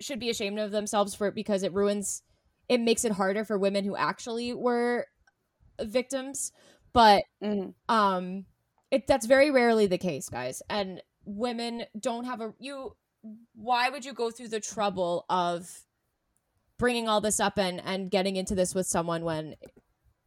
should 0.00 0.20
be 0.20 0.30
ashamed 0.30 0.58
of 0.58 0.70
themselves 0.70 1.14
for 1.14 1.26
it 1.26 1.34
because 1.34 1.62
it 1.62 1.74
ruins, 1.74 2.22
it 2.68 2.80
makes 2.80 3.04
it 3.04 3.12
harder 3.12 3.44
for 3.44 3.58
women 3.58 3.84
who 3.84 3.96
actually 3.96 4.54
were 4.54 5.06
victims. 5.80 6.52
But 6.92 7.24
mm-hmm. 7.42 7.70
um, 7.94 8.46
it 8.90 9.06
that's 9.06 9.26
very 9.26 9.50
rarely 9.50 9.86
the 9.86 9.98
case, 9.98 10.28
guys. 10.28 10.62
And 10.68 11.02
women 11.24 11.84
don't 11.98 12.24
have 12.24 12.40
a 12.40 12.54
you. 12.58 12.96
Why 13.54 13.88
would 13.88 14.04
you 14.04 14.12
go 14.12 14.30
through 14.30 14.48
the 14.48 14.60
trouble 14.60 15.24
of 15.28 15.68
bringing 16.78 17.08
all 17.08 17.20
this 17.20 17.40
up 17.40 17.58
and 17.58 17.82
and 17.84 18.10
getting 18.10 18.36
into 18.36 18.54
this 18.54 18.74
with 18.74 18.86
someone 18.86 19.24
when 19.24 19.56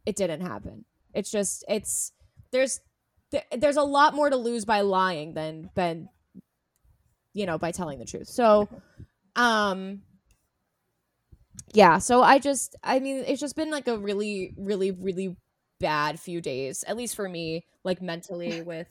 it 0.06 0.16
didn't 0.16 0.42
happen? 0.42 0.84
It's 1.14 1.30
just 1.30 1.64
it's 1.68 2.12
there's 2.52 2.80
there's 3.56 3.76
a 3.76 3.82
lot 3.82 4.14
more 4.14 4.28
to 4.28 4.36
lose 4.36 4.64
by 4.64 4.80
lying 4.80 5.34
than 5.34 5.70
than 5.74 6.08
you 7.32 7.46
know 7.46 7.58
by 7.58 7.70
telling 7.70 7.98
the 7.98 8.04
truth 8.04 8.28
so 8.28 8.68
um 9.36 10.02
yeah 11.72 11.98
so 11.98 12.22
i 12.22 12.38
just 12.38 12.74
i 12.82 12.98
mean 12.98 13.22
it's 13.26 13.40
just 13.40 13.54
been 13.54 13.70
like 13.70 13.86
a 13.86 13.96
really 13.96 14.52
really 14.56 14.90
really 14.90 15.36
bad 15.80 16.20
few 16.20 16.40
days 16.40 16.84
at 16.86 16.96
least 16.96 17.16
for 17.16 17.28
me 17.28 17.64
like 17.84 18.00
mentally 18.00 18.62
with 18.62 18.88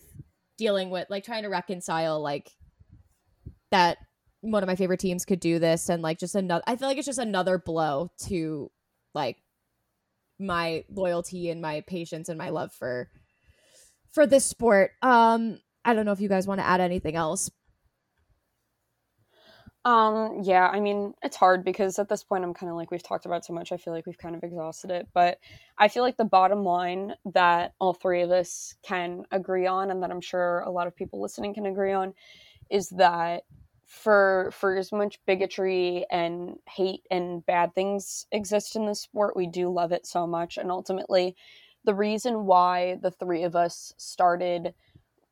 dealing 0.58 0.90
with 0.90 1.08
like 1.10 1.24
trying 1.24 1.44
to 1.44 1.50
reconcile 1.50 2.22
like 2.22 2.52
that 3.72 3.98
one 4.42 4.64
of 4.64 4.68
my 4.68 4.76
favorite 4.76 5.00
teams 5.00 5.26
could 5.26 5.40
do 5.40 5.60
this 5.60 5.90
and 5.90 6.02
like 6.02 6.18
just 6.18 6.36
another 6.36 6.64
i 6.68 6.76
feel 6.76 6.88
like 6.88 6.98
it's 6.98 7.06
just 7.06 7.20
another 7.20 7.58
blow 7.58 8.10
to 8.18 8.72
like 9.14 9.38
my 10.40 10.84
loyalty 10.90 11.50
and 11.50 11.62
my 11.62 11.82
patience 11.82 12.30
and 12.30 12.38
my 12.38 12.50
love 12.50 12.72
for 12.74 13.10
for 14.12 14.26
this 14.26 14.46
sport. 14.46 14.92
Um, 15.02 15.60
I 15.86 15.94
don't 15.94 16.06
know 16.06 16.12
if 16.12 16.22
you 16.22 16.30
guys 16.30 16.48
want 16.48 16.60
to 16.60 16.68
add 16.68 16.82
anything 16.82 17.16
else. 17.16 17.50
Um, 19.86 20.42
yeah, 20.44 20.68
I 20.68 20.82
mean, 20.82 21.14
it's 21.24 21.38
hard 21.38 21.64
because 21.64 22.00
at 22.00 22.10
this 22.10 22.24
point 22.24 22.44
I'm 22.44 22.54
kind 22.54 22.70
of 22.70 22.76
like 22.76 22.92
we've 22.92 23.02
talked 23.02 23.26
about 23.26 23.46
so 23.46 23.54
much, 23.54 23.72
I 23.72 23.78
feel 23.78 23.94
like 23.94 24.06
we've 24.06 24.18
kind 24.18 24.36
of 24.36 24.44
exhausted 24.44 24.92
it, 24.92 25.08
but 25.14 25.40
I 25.78 25.88
feel 25.88 26.04
like 26.04 26.18
the 26.18 26.26
bottom 26.26 26.64
line 26.64 27.14
that 27.34 27.74
all 27.80 27.94
three 27.94 28.22
of 28.22 28.30
us 28.30 28.76
can 28.84 29.24
agree 29.32 29.68
on 29.68 29.90
and 29.90 30.04
that 30.04 30.12
I'm 30.12 30.20
sure 30.22 30.60
a 30.62 30.70
lot 30.70 30.88
of 30.88 30.96
people 30.96 31.22
listening 31.22 31.54
can 31.54 31.66
agree 31.66 31.94
on 31.94 32.14
is 32.70 32.90
that 32.92 33.44
for 33.86 34.52
for 34.54 34.78
as 34.78 34.92
much 34.92 35.20
bigotry 35.26 36.06
and 36.12 36.58
hate 36.70 37.04
and 37.12 37.46
bad 37.46 37.76
things 37.76 38.28
exist 38.32 38.76
in 38.76 38.86
this 38.86 39.02
sport, 39.02 39.36
we 39.36 39.48
do 39.48 39.70
love 39.70 39.92
it 39.92 40.06
so 40.08 40.28
much 40.28 40.58
and 40.58 40.72
ultimately 40.72 41.36
the 41.86 41.96
reason 41.96 42.46
why 42.46 42.98
the 43.02 43.12
three 43.12 43.44
of 43.44 43.56
us 43.56 43.94
started 43.98 44.74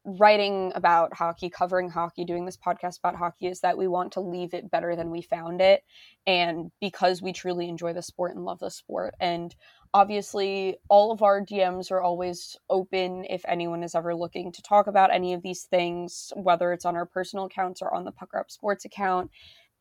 writing 0.07 0.71
about 0.73 1.13
hockey, 1.13 1.49
covering 1.49 1.89
hockey, 1.89 2.23
doing 2.23 2.45
this 2.45 2.57
podcast 2.57 2.99
about 2.99 3.17
hockey 3.17 3.47
is 3.47 3.59
that 3.59 3.77
we 3.77 3.89
want 3.89 4.13
to 4.13 4.21
leave 4.21 4.53
it 4.53 4.71
better 4.71 4.95
than 4.95 5.11
we 5.11 5.21
found 5.21 5.59
it. 5.59 5.83
And 6.25 6.71
because 6.79 7.21
we 7.21 7.33
truly 7.33 7.67
enjoy 7.67 7.91
the 7.91 8.01
sport 8.01 8.33
and 8.33 8.45
love 8.45 8.59
the 8.59 8.71
sport. 8.71 9.15
And 9.19 9.53
obviously, 9.93 10.77
all 10.87 11.11
of 11.11 11.21
our 11.21 11.45
DMs 11.45 11.91
are 11.91 12.01
always 12.01 12.55
open 12.69 13.25
if 13.29 13.43
anyone 13.45 13.83
is 13.83 13.95
ever 13.95 14.15
looking 14.15 14.53
to 14.53 14.61
talk 14.61 14.87
about 14.87 15.13
any 15.13 15.33
of 15.33 15.43
these 15.43 15.63
things, 15.63 16.31
whether 16.37 16.71
it's 16.71 16.85
on 16.85 16.95
our 16.95 17.05
personal 17.05 17.45
accounts 17.45 17.81
or 17.81 17.93
on 17.93 18.05
the 18.05 18.11
Pucker 18.13 18.39
Up 18.39 18.49
Sports 18.49 18.85
account. 18.85 19.29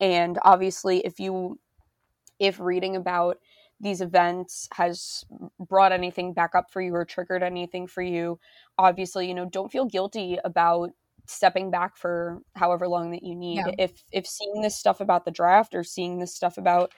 And 0.01 0.37
obviously, 0.43 0.99
if 0.99 1.21
you, 1.21 1.57
if 2.37 2.59
reading 2.59 2.97
about 2.97 3.37
these 3.79 4.01
events 4.01 4.67
has 4.73 5.23
brought 5.59 5.91
anything 5.91 6.33
back 6.33 6.55
up 6.55 6.71
for 6.71 6.81
you 6.81 6.93
or 6.93 7.05
triggered 7.05 7.43
anything 7.43 7.87
for 7.87 8.01
you 8.01 8.39
obviously 8.77 9.27
you 9.27 9.33
know 9.33 9.45
don't 9.45 9.71
feel 9.71 9.85
guilty 9.85 10.37
about 10.43 10.91
stepping 11.27 11.69
back 11.69 11.95
for 11.95 12.39
however 12.55 12.87
long 12.87 13.11
that 13.11 13.23
you 13.23 13.35
need 13.35 13.57
yeah. 13.57 13.71
if 13.77 14.03
if 14.11 14.25
seeing 14.25 14.61
this 14.61 14.75
stuff 14.75 15.01
about 15.01 15.25
the 15.25 15.31
draft 15.31 15.75
or 15.75 15.83
seeing 15.83 16.19
this 16.19 16.33
stuff 16.33 16.57
about 16.57 16.91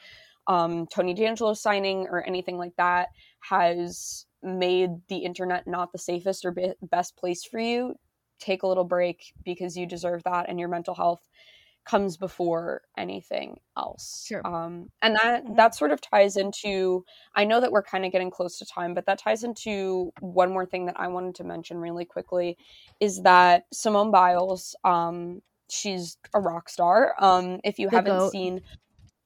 um, 0.48 0.88
tony 0.88 1.14
deangelo 1.14 1.56
signing 1.56 2.08
or 2.10 2.26
anything 2.26 2.58
like 2.58 2.76
that 2.78 3.10
has 3.42 4.26
made 4.42 4.90
the 5.10 5.18
internet 5.18 5.68
not 5.68 5.92
the 5.92 5.98
safest 5.98 6.46
or 6.46 6.52
be- 6.52 6.74
best 6.84 7.18
place 7.18 7.44
for 7.44 7.60
you 7.60 7.94
take 8.40 8.64
a 8.64 8.68
little 8.68 8.86
break 8.86 9.34
because 9.44 9.76
you 9.76 9.86
deserve 9.86 10.24
that 10.24 10.48
and 10.48 10.60
your 10.60 10.70
mental 10.70 10.96
health 10.96 11.28
comes 11.86 12.18
before 12.18 12.82
anything 12.98 13.60
else. 13.78 14.26
Sure. 14.28 14.46
Um, 14.46 14.90
and 15.02 15.16
that 15.16 15.44
mm-hmm. 15.44 15.56
that 15.56 15.76
sort 15.76 15.92
of 15.92 16.02
ties 16.02 16.38
into. 16.38 17.06
I 17.36 17.46
know 17.46 17.60
that 17.62 17.72
we're 17.72 17.84
kind 17.84 18.06
of 18.06 18.12
getting 18.12 18.32
close 18.32 18.60
to 18.60 18.66
time, 18.66 18.94
but 18.94 19.06
that 19.06 19.20
ties 19.20 19.44
into 19.44 20.12
one 20.20 20.52
more 20.52 20.66
thing 20.66 20.86
that 20.86 21.00
I 21.00 21.08
wanted 21.08 21.36
to 21.36 21.44
mention 21.44 21.78
really 21.78 22.06
quickly, 22.06 22.58
is 23.00 23.22
that 23.24 23.66
Simone 23.74 24.12
Biles. 24.12 24.76
Um, 24.84 25.42
she's 25.70 26.18
a 26.34 26.40
rock 26.40 26.70
star. 26.70 27.14
Um, 27.20 27.60
if 27.64 27.80
you 27.80 27.90
the 27.90 27.96
haven't 27.96 28.18
goat. 28.18 28.32
seen. 28.32 28.62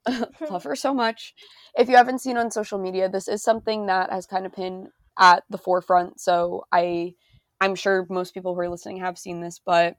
love 0.49 0.66
her 0.66 0.76
so 0.76 0.93
much. 0.93 1.34
If 1.78 1.88
you 1.88 1.95
haven't 1.95 2.20
seen 2.20 2.36
on 2.36 2.51
social 2.51 2.78
media, 2.78 3.08
this 3.08 3.30
is 3.30 3.41
something 3.41 3.86
that 3.86 4.12
has 4.12 4.26
kind 4.26 4.45
of 4.45 4.54
been 4.54 4.89
at 5.18 5.43
the 5.49 5.58
forefront. 5.58 6.20
So 6.20 6.66
I, 6.74 7.14
I'm 7.62 7.76
sure 7.76 8.06
most 8.10 8.34
people 8.34 8.54
who 8.54 8.60
are 8.60 8.70
listening 8.70 8.97
have 8.97 9.18
seen 9.18 9.39
this, 9.39 9.62
but 9.66 9.95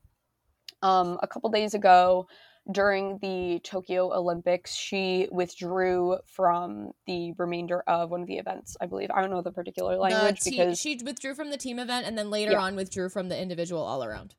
um, 0.85 1.19
a 1.23 1.27
couple 1.27 1.51
days 1.51 1.75
ago, 1.75 2.29
during 2.71 3.19
the 3.19 3.61
Tokyo 3.65 4.13
Olympics, 4.15 4.75
she 4.75 5.29
withdrew 5.33 6.19
from 6.27 6.93
the 7.07 7.33
remainder 7.39 7.81
of 7.87 8.11
one 8.11 8.21
of 8.21 8.27
the 8.27 8.39
events, 8.39 8.77
I 8.81 8.87
believe. 8.87 9.11
I 9.11 9.21
don't 9.21 9.31
know 9.31 9.43
the 9.43 9.51
particular 9.51 9.97
language 9.97 10.41
the 10.41 10.51
because 10.51 10.79
she 10.79 11.01
withdrew 11.05 11.35
from 11.35 11.51
the 11.51 11.57
team 11.57 11.79
event 11.79 12.07
and 12.07 12.17
then 12.17 12.31
later 12.31 12.53
yeah. 12.53 12.61
on 12.61 12.77
withdrew 12.77 13.09
from 13.09 13.29
the 13.29 13.41
individual 13.41 13.83
all 13.83 14.05
around. 14.05 14.35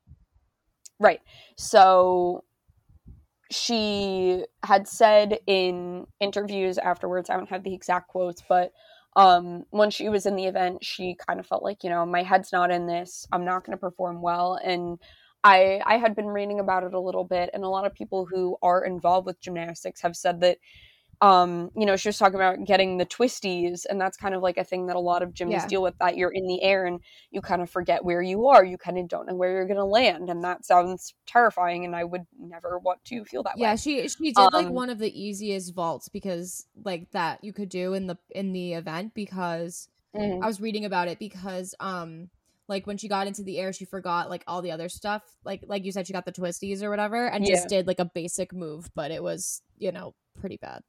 Right. 0.98 1.20
So 1.56 2.44
she 3.50 4.44
had 4.64 4.88
said 4.88 5.38
in 5.46 6.06
interviews 6.20 6.78
afterwards, 6.78 7.28
I 7.28 7.36
don't 7.36 7.50
have 7.50 7.64
the 7.64 7.74
exact 7.74 8.08
quotes, 8.08 8.42
but 8.48 8.72
um, 9.14 9.64
when 9.70 9.90
she 9.90 10.08
was 10.08 10.26
in 10.26 10.36
the 10.36 10.46
event, 10.46 10.84
she 10.84 11.16
kind 11.26 11.40
of 11.40 11.46
felt 11.46 11.62
like, 11.62 11.84
you 11.84 11.90
know, 11.90 12.04
my 12.04 12.22
head's 12.22 12.52
not 12.52 12.70
in 12.70 12.86
this. 12.86 13.26
I'm 13.32 13.44
not 13.44 13.64
going 13.64 13.76
to 13.76 13.80
perform 13.80 14.20
well. 14.20 14.58
And 14.62 14.98
I 15.46 15.80
I 15.86 15.98
had 15.98 16.16
been 16.16 16.26
reading 16.26 16.58
about 16.58 16.82
it 16.82 16.94
a 16.94 17.00
little 17.00 17.24
bit, 17.24 17.50
and 17.54 17.62
a 17.62 17.68
lot 17.68 17.86
of 17.86 17.94
people 17.94 18.26
who 18.26 18.56
are 18.62 18.84
involved 18.84 19.26
with 19.26 19.40
gymnastics 19.40 20.00
have 20.00 20.16
said 20.16 20.40
that 20.40 20.58
um, 21.22 21.70
you 21.74 21.86
know, 21.86 21.96
she 21.96 22.10
was 22.10 22.18
talking 22.18 22.34
about 22.34 22.62
getting 22.64 22.98
the 22.98 23.06
twisties, 23.06 23.86
and 23.88 23.98
that's 23.98 24.18
kind 24.18 24.34
of 24.34 24.42
like 24.42 24.58
a 24.58 24.64
thing 24.64 24.86
that 24.86 24.96
a 24.96 25.00
lot 25.00 25.22
of 25.22 25.32
gyms 25.32 25.52
yeah. 25.52 25.66
deal 25.66 25.82
with. 25.82 25.94
That 25.98 26.16
you're 26.16 26.32
in 26.32 26.46
the 26.46 26.62
air 26.62 26.84
and 26.84 27.00
you 27.30 27.40
kind 27.40 27.62
of 27.62 27.70
forget 27.70 28.04
where 28.04 28.20
you 28.20 28.48
are. 28.48 28.62
You 28.62 28.76
kind 28.76 28.98
of 28.98 29.08
don't 29.08 29.26
know 29.26 29.34
where 29.34 29.52
you're 29.52 29.66
going 29.66 29.78
to 29.78 29.84
land, 29.84 30.28
and 30.28 30.44
that 30.44 30.66
sounds 30.66 31.14
terrifying. 31.26 31.86
And 31.86 31.96
I 31.96 32.04
would 32.04 32.26
never 32.38 32.78
want 32.78 33.02
to 33.06 33.24
feel 33.24 33.42
that 33.44 33.54
yeah, 33.56 33.68
way. 33.68 33.70
Yeah, 33.70 33.76
she 33.76 34.08
she 34.08 34.32
did 34.32 34.38
um, 34.38 34.50
like 34.52 34.68
one 34.68 34.90
of 34.90 34.98
the 34.98 35.18
easiest 35.18 35.74
vaults 35.74 36.10
because 36.10 36.66
like 36.84 37.10
that 37.12 37.42
you 37.42 37.54
could 37.54 37.70
do 37.70 37.94
in 37.94 38.08
the 38.08 38.18
in 38.30 38.52
the 38.52 38.74
event 38.74 39.14
because 39.14 39.88
mm-hmm. 40.14 40.42
I 40.42 40.46
was 40.46 40.60
reading 40.60 40.84
about 40.84 41.08
it 41.08 41.18
because 41.18 41.74
um 41.80 42.28
like 42.68 42.86
when 42.86 42.96
she 42.96 43.08
got 43.08 43.26
into 43.26 43.42
the 43.42 43.58
air 43.58 43.72
she 43.72 43.84
forgot 43.84 44.30
like 44.30 44.44
all 44.46 44.62
the 44.62 44.70
other 44.70 44.88
stuff 44.88 45.22
like 45.44 45.62
like 45.66 45.84
you 45.84 45.92
said 45.92 46.06
she 46.06 46.12
got 46.12 46.24
the 46.24 46.32
twisties 46.32 46.82
or 46.82 46.90
whatever 46.90 47.26
and 47.26 47.46
yeah. 47.46 47.54
just 47.54 47.68
did 47.68 47.86
like 47.86 48.00
a 48.00 48.04
basic 48.04 48.52
move 48.52 48.90
but 48.94 49.10
it 49.10 49.22
was 49.22 49.62
you 49.78 49.92
know 49.92 50.14
pretty 50.34 50.56
bad 50.56 50.82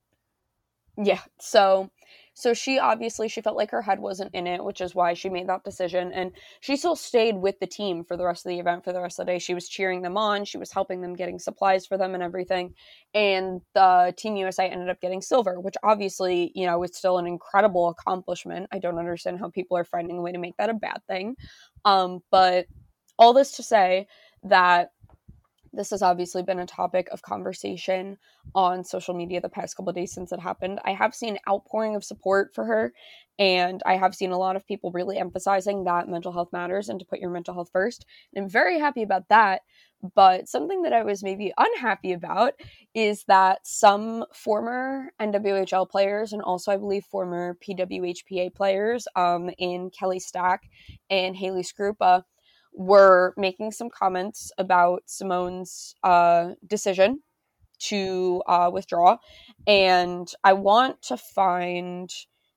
Yeah. 0.97 1.21
So 1.39 1.91
so 2.37 2.53
she 2.53 2.77
obviously 2.77 3.27
she 3.27 3.41
felt 3.41 3.57
like 3.57 3.71
her 3.71 3.81
head 3.81 3.99
wasn't 3.99 4.29
in 4.35 4.45
it, 4.45 4.63
which 4.63 4.79
is 4.79 4.93
why 4.93 5.15
she 5.15 5.27
made 5.27 5.49
that 5.49 5.63
decision. 5.63 6.11
And 6.13 6.31
she 6.59 6.75
still 6.75 6.95
stayed 6.95 7.35
with 7.35 7.59
the 7.59 7.65
team 7.65 8.03
for 8.03 8.15
the 8.15 8.25
rest 8.25 8.45
of 8.45 8.51
the 8.51 8.59
event 8.59 8.83
for 8.83 8.93
the 8.93 9.01
rest 9.01 9.17
of 9.17 9.25
the 9.25 9.31
day. 9.31 9.39
She 9.39 9.55
was 9.55 9.67
cheering 9.67 10.03
them 10.03 10.17
on, 10.17 10.45
she 10.45 10.59
was 10.59 10.71
helping 10.71 11.01
them 11.01 11.15
getting 11.15 11.39
supplies 11.39 11.87
for 11.87 11.97
them 11.97 12.13
and 12.13 12.21
everything. 12.21 12.75
And 13.15 13.61
the 13.73 14.13
Team 14.15 14.35
USA 14.35 14.67
ended 14.67 14.87
up 14.87 15.01
getting 15.01 15.19
silver, 15.19 15.59
which 15.59 15.73
obviously, 15.81 16.51
you 16.53 16.67
know, 16.67 16.83
is 16.83 16.95
still 16.95 17.17
an 17.17 17.25
incredible 17.25 17.89
accomplishment. 17.89 18.67
I 18.71 18.77
don't 18.77 18.99
understand 18.99 19.39
how 19.39 19.49
people 19.49 19.75
are 19.75 19.83
finding 19.83 20.19
a 20.19 20.21
way 20.21 20.31
to 20.31 20.37
make 20.37 20.57
that 20.57 20.69
a 20.69 20.75
bad 20.75 21.01
thing. 21.07 21.35
Um, 21.85 22.19
but 22.29 22.67
all 23.17 23.33
this 23.33 23.53
to 23.53 23.63
say 23.63 24.05
that 24.43 24.91
this 25.73 25.89
has 25.91 26.01
obviously 26.01 26.43
been 26.43 26.59
a 26.59 26.65
topic 26.65 27.07
of 27.11 27.21
conversation 27.21 28.17
on 28.55 28.83
social 28.83 29.13
media 29.13 29.41
the 29.41 29.49
past 29.49 29.75
couple 29.75 29.93
days 29.93 30.13
since 30.13 30.31
it 30.31 30.39
happened. 30.39 30.79
I 30.85 30.91
have 30.91 31.15
seen 31.15 31.37
outpouring 31.49 31.95
of 31.95 32.03
support 32.03 32.53
for 32.53 32.65
her, 32.65 32.93
and 33.39 33.81
I 33.85 33.97
have 33.97 34.15
seen 34.15 34.31
a 34.31 34.37
lot 34.37 34.55
of 34.55 34.65
people 34.65 34.91
really 34.91 35.17
emphasizing 35.17 35.83
that 35.83 36.09
mental 36.09 36.31
health 36.31 36.49
matters 36.51 36.89
and 36.89 36.99
to 36.99 37.05
put 37.05 37.19
your 37.19 37.29
mental 37.29 37.53
health 37.53 37.69
first. 37.71 38.05
And 38.33 38.43
I'm 38.43 38.49
very 38.49 38.79
happy 38.79 39.03
about 39.03 39.29
that. 39.29 39.61
But 40.15 40.47
something 40.47 40.83
that 40.83 40.93
I 40.93 41.03
was 41.03 41.23
maybe 41.23 41.51
unhappy 41.57 42.13
about 42.13 42.53
is 42.93 43.23
that 43.27 43.65
some 43.65 44.25
former 44.31 45.11
NWHL 45.19 45.89
players 45.89 46.33
and 46.33 46.41
also, 46.41 46.71
I 46.71 46.77
believe, 46.77 47.03
former 47.05 47.57
PWHPA 47.67 48.53
players 48.53 49.07
um, 49.15 49.49
in 49.57 49.89
Kelli 49.89 50.21
Stack 50.21 50.69
and 51.09 51.35
Haley 51.35 51.63
Skarupa 51.63 52.23
were 52.77 53.33
making 53.37 53.71
some 53.71 53.89
comments 53.89 54.51
about 54.57 55.01
Simone's 55.07 55.95
uh, 56.03 56.51
decision 56.65 57.21
to 57.79 58.43
uh, 58.47 58.69
withdraw. 58.71 59.17
And 59.65 60.31
I 60.43 60.53
want 60.53 61.01
to 61.03 61.17
find 61.17 62.13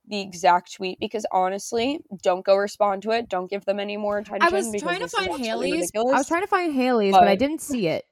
the 0.07 0.21
exact 0.21 0.75
tweet 0.75 0.99
because 1.01 1.25
honestly, 1.33 2.01
don't 2.23 2.45
go 2.45 2.57
respond 2.57 3.03
to 3.03 3.11
it. 3.12 3.29
Don't 3.29 3.49
give 3.49 3.64
them 3.64 3.81
any 3.81 3.97
more 3.97 4.18
attention. 4.18 4.43
I 4.43 4.55
was 4.55 4.75
trying 4.79 5.01
to 5.01 5.09
find 5.09 5.41
Haley's. 5.41 5.91
I 5.95 6.03
was 6.03 6.29
trying 6.29 6.43
to 6.43 6.49
find 6.49 6.75
Haley's, 6.75 7.12
but, 7.12 7.21
but 7.21 7.29
I 7.29 7.37
didn't 7.37 7.62
see 7.62 7.87
it. 7.87 8.05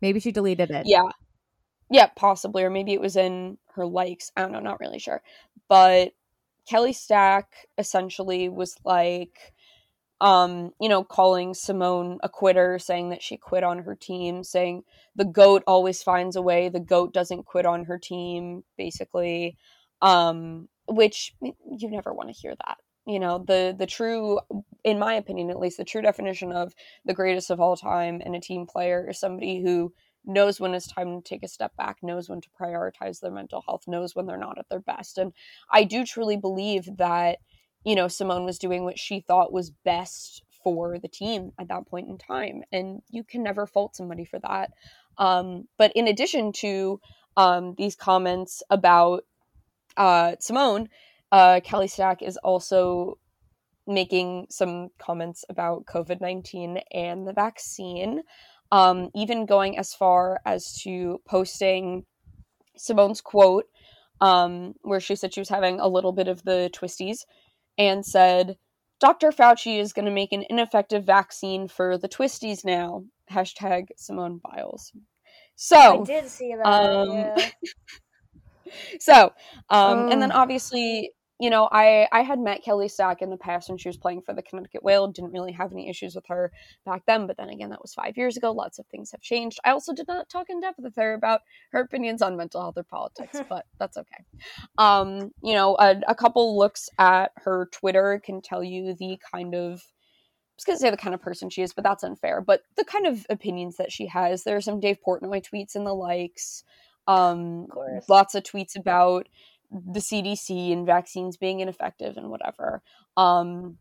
Maybe 0.00 0.18
she 0.18 0.32
deleted 0.32 0.70
it. 0.70 0.84
Yeah. 0.86 1.10
Yeah, 1.90 2.06
possibly. 2.16 2.62
Or 2.62 2.70
maybe 2.70 2.94
it 2.94 3.00
was 3.00 3.16
in 3.16 3.58
her 3.74 3.84
likes. 3.84 4.32
I 4.34 4.42
don't 4.42 4.52
know, 4.52 4.60
not 4.60 4.80
really 4.80 4.98
sure. 4.98 5.22
But 5.68 6.12
Kelli 6.70 6.94
Stack 6.94 7.52
essentially 7.76 8.48
was 8.48 8.76
like, 8.84 9.52
um, 10.22 10.72
you 10.80 10.88
know, 10.88 11.02
calling 11.02 11.52
Simone 11.52 12.18
a 12.22 12.28
quitter, 12.28 12.78
saying 12.78 13.10
that 13.10 13.22
she 13.22 13.36
quit 13.36 13.64
on 13.64 13.80
her 13.80 13.96
team, 13.96 14.44
saying 14.44 14.84
the 15.16 15.24
goat 15.24 15.64
always 15.66 16.02
finds 16.02 16.36
a 16.36 16.42
way, 16.42 16.68
the 16.68 16.80
goat 16.80 17.12
doesn't 17.12 17.44
quit 17.44 17.66
on 17.66 17.84
her 17.84 17.98
team, 17.98 18.62
basically. 18.78 19.58
Um, 20.00 20.68
which 20.86 21.34
you 21.40 21.90
never 21.90 22.12
want 22.12 22.28
to 22.28 22.34
hear 22.34 22.54
that. 22.66 22.78
You 23.06 23.18
know, 23.18 23.38
the 23.38 23.74
the 23.76 23.86
true 23.86 24.38
in 24.84 24.98
my 24.98 25.14
opinion 25.14 25.50
at 25.50 25.58
least, 25.58 25.76
the 25.76 25.84
true 25.84 26.02
definition 26.02 26.52
of 26.52 26.72
the 27.04 27.14
greatest 27.14 27.50
of 27.50 27.60
all 27.60 27.76
time 27.76 28.20
and 28.24 28.36
a 28.36 28.40
team 28.40 28.66
player 28.66 29.08
is 29.08 29.18
somebody 29.18 29.62
who 29.62 29.92
knows 30.24 30.60
when 30.60 30.74
it's 30.74 30.86
time 30.86 31.20
to 31.20 31.28
take 31.28 31.42
a 31.42 31.48
step 31.48 31.74
back, 31.76 31.96
knows 32.02 32.28
when 32.28 32.40
to 32.40 32.48
prioritize 32.60 33.20
their 33.20 33.32
mental 33.32 33.62
health, 33.66 33.82
knows 33.88 34.14
when 34.14 34.26
they're 34.26 34.36
not 34.36 34.58
at 34.58 34.68
their 34.68 34.80
best. 34.80 35.18
And 35.18 35.32
I 35.70 35.82
do 35.82 36.04
truly 36.04 36.36
believe 36.36 36.88
that 36.98 37.38
you 37.84 37.94
know, 37.94 38.08
Simone 38.08 38.44
was 38.44 38.58
doing 38.58 38.84
what 38.84 38.98
she 38.98 39.20
thought 39.20 39.52
was 39.52 39.70
best 39.70 40.42
for 40.62 40.98
the 40.98 41.08
team 41.08 41.52
at 41.58 41.68
that 41.68 41.86
point 41.86 42.08
in 42.08 42.18
time. 42.18 42.62
And 42.72 43.02
you 43.10 43.24
can 43.24 43.42
never 43.42 43.66
fault 43.66 43.96
somebody 43.96 44.24
for 44.24 44.38
that. 44.40 44.70
Um, 45.18 45.68
but 45.78 45.92
in 45.94 46.08
addition 46.08 46.52
to 46.54 47.00
um, 47.36 47.74
these 47.76 47.96
comments 47.96 48.62
about 48.70 49.24
uh, 49.96 50.36
Simone, 50.40 50.88
uh, 51.30 51.60
Kelli 51.64 51.90
Stack 51.90 52.22
is 52.22 52.36
also 52.38 53.18
making 53.86 54.46
some 54.48 54.88
comments 54.98 55.44
about 55.48 55.86
COVID 55.86 56.20
19 56.20 56.78
and 56.92 57.26
the 57.26 57.32
vaccine, 57.32 58.22
um, 58.70 59.10
even 59.14 59.44
going 59.44 59.76
as 59.76 59.92
far 59.92 60.40
as 60.46 60.72
to 60.82 61.20
posting 61.26 62.04
Simone's 62.76 63.20
quote, 63.20 63.66
um, 64.20 64.74
where 64.82 65.00
she 65.00 65.16
said 65.16 65.34
she 65.34 65.40
was 65.40 65.48
having 65.48 65.80
a 65.80 65.88
little 65.88 66.12
bit 66.12 66.28
of 66.28 66.44
the 66.44 66.70
twisties 66.72 67.24
and 67.78 68.04
said, 68.04 68.56
Dr. 69.00 69.30
Fauci 69.30 69.80
is 69.80 69.92
going 69.92 70.04
to 70.04 70.10
make 70.10 70.32
an 70.32 70.44
ineffective 70.48 71.04
vaccine 71.04 71.66
for 71.68 71.98
the 71.98 72.08
twisties 72.08 72.64
now. 72.64 73.04
Hashtag 73.30 73.86
Simone 73.96 74.40
Biles. 74.42 74.92
So 75.56 76.02
I 76.02 76.04
did 76.04 76.28
see 76.28 76.54
that. 76.54 76.66
Um, 76.66 77.10
yeah. 77.12 77.50
so, 79.00 79.32
um, 79.70 80.10
and 80.10 80.22
then 80.22 80.32
oh. 80.32 80.36
obviously 80.36 81.10
you 81.40 81.50
know, 81.50 81.68
I 81.72 82.06
I 82.12 82.22
had 82.22 82.38
met 82.38 82.64
Kelli 82.64 82.90
Stack 82.90 83.22
in 83.22 83.30
the 83.30 83.36
past 83.36 83.68
when 83.68 83.78
she 83.78 83.88
was 83.88 83.96
playing 83.96 84.22
for 84.22 84.34
the 84.34 84.42
Connecticut 84.42 84.82
Whale. 84.82 85.08
Didn't 85.08 85.32
really 85.32 85.52
have 85.52 85.72
any 85.72 85.88
issues 85.88 86.14
with 86.14 86.26
her 86.28 86.52
back 86.84 87.02
then, 87.06 87.26
but 87.26 87.36
then 87.36 87.48
again, 87.48 87.70
that 87.70 87.82
was 87.82 87.94
five 87.94 88.16
years 88.16 88.36
ago. 88.36 88.52
Lots 88.52 88.78
of 88.78 88.86
things 88.86 89.10
have 89.10 89.20
changed. 89.20 89.58
I 89.64 89.70
also 89.70 89.92
did 89.92 90.06
not 90.06 90.28
talk 90.28 90.50
in 90.50 90.60
depth 90.60 90.78
with 90.78 90.94
her 90.96 91.14
about 91.14 91.40
her 91.72 91.80
opinions 91.80 92.22
on 92.22 92.36
mental 92.36 92.60
health 92.60 92.76
or 92.76 92.84
politics, 92.84 93.40
but 93.48 93.66
that's 93.78 93.96
okay. 93.96 94.24
Um, 94.78 95.32
you 95.42 95.54
know, 95.54 95.76
a, 95.78 96.00
a 96.06 96.14
couple 96.14 96.56
looks 96.56 96.88
at 96.98 97.32
her 97.36 97.68
Twitter 97.72 98.20
can 98.24 98.40
tell 98.40 98.62
you 98.62 98.94
the 98.94 99.18
kind 99.32 99.54
of 99.54 99.82
I 100.52 100.54
was 100.58 100.64
gonna 100.64 100.78
say 100.78 100.90
the 100.90 100.96
kind 100.96 101.14
of 101.14 101.22
person 101.22 101.50
she 101.50 101.62
is, 101.62 101.72
but 101.72 101.82
that's 101.82 102.04
unfair. 102.04 102.40
But 102.40 102.62
the 102.76 102.84
kind 102.84 103.06
of 103.06 103.26
opinions 103.30 103.78
that 103.78 103.90
she 103.90 104.06
has. 104.06 104.44
There 104.44 104.56
are 104.56 104.60
some 104.60 104.80
Dave 104.80 104.98
Portnoy 105.04 105.42
tweets 105.42 105.74
and 105.74 105.86
the 105.86 105.94
likes. 105.94 106.62
Um, 107.08 107.66
of 107.96 108.08
lots 108.08 108.36
of 108.36 108.44
tweets 108.44 108.76
about 108.76 109.28
the 109.72 110.00
CDC 110.00 110.72
and 110.72 110.86
vaccines 110.86 111.36
being 111.36 111.60
ineffective 111.60 112.16
and 112.16 112.30
whatever. 112.30 112.82
Um, 113.16 113.78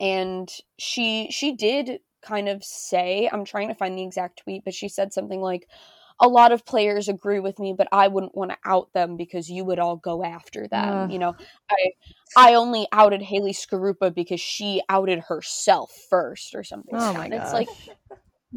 and 0.00 0.50
she 0.78 1.28
she 1.30 1.54
did 1.54 2.00
kind 2.22 2.48
of 2.48 2.64
say, 2.64 3.28
I'm 3.32 3.44
trying 3.44 3.68
to 3.68 3.74
find 3.74 3.96
the 3.96 4.04
exact 4.04 4.40
tweet, 4.42 4.64
but 4.64 4.74
she 4.74 4.88
said 4.88 5.12
something 5.12 5.40
like, 5.40 5.68
a 6.20 6.28
lot 6.28 6.52
of 6.52 6.64
players 6.64 7.08
agree 7.08 7.40
with 7.40 7.58
me, 7.58 7.74
but 7.76 7.88
I 7.90 8.08
wouldn't 8.08 8.36
want 8.36 8.52
to 8.52 8.56
out 8.64 8.92
them 8.94 9.16
because 9.16 9.50
you 9.50 9.64
would 9.64 9.78
all 9.78 9.96
go 9.96 10.24
after 10.24 10.68
them. 10.68 10.98
Uh. 10.98 11.08
You 11.08 11.18
know, 11.18 11.34
I 11.70 11.90
I 12.36 12.54
only 12.54 12.86
outed 12.92 13.22
Haley 13.22 13.52
Skarupa 13.52 14.14
because 14.14 14.40
she 14.40 14.82
outed 14.88 15.20
herself 15.20 15.92
first 16.08 16.54
or 16.54 16.62
something. 16.62 16.94
Oh 16.94 17.12
my 17.12 17.28
god. 17.28 17.42
It's 17.42 17.52
like 17.52 17.68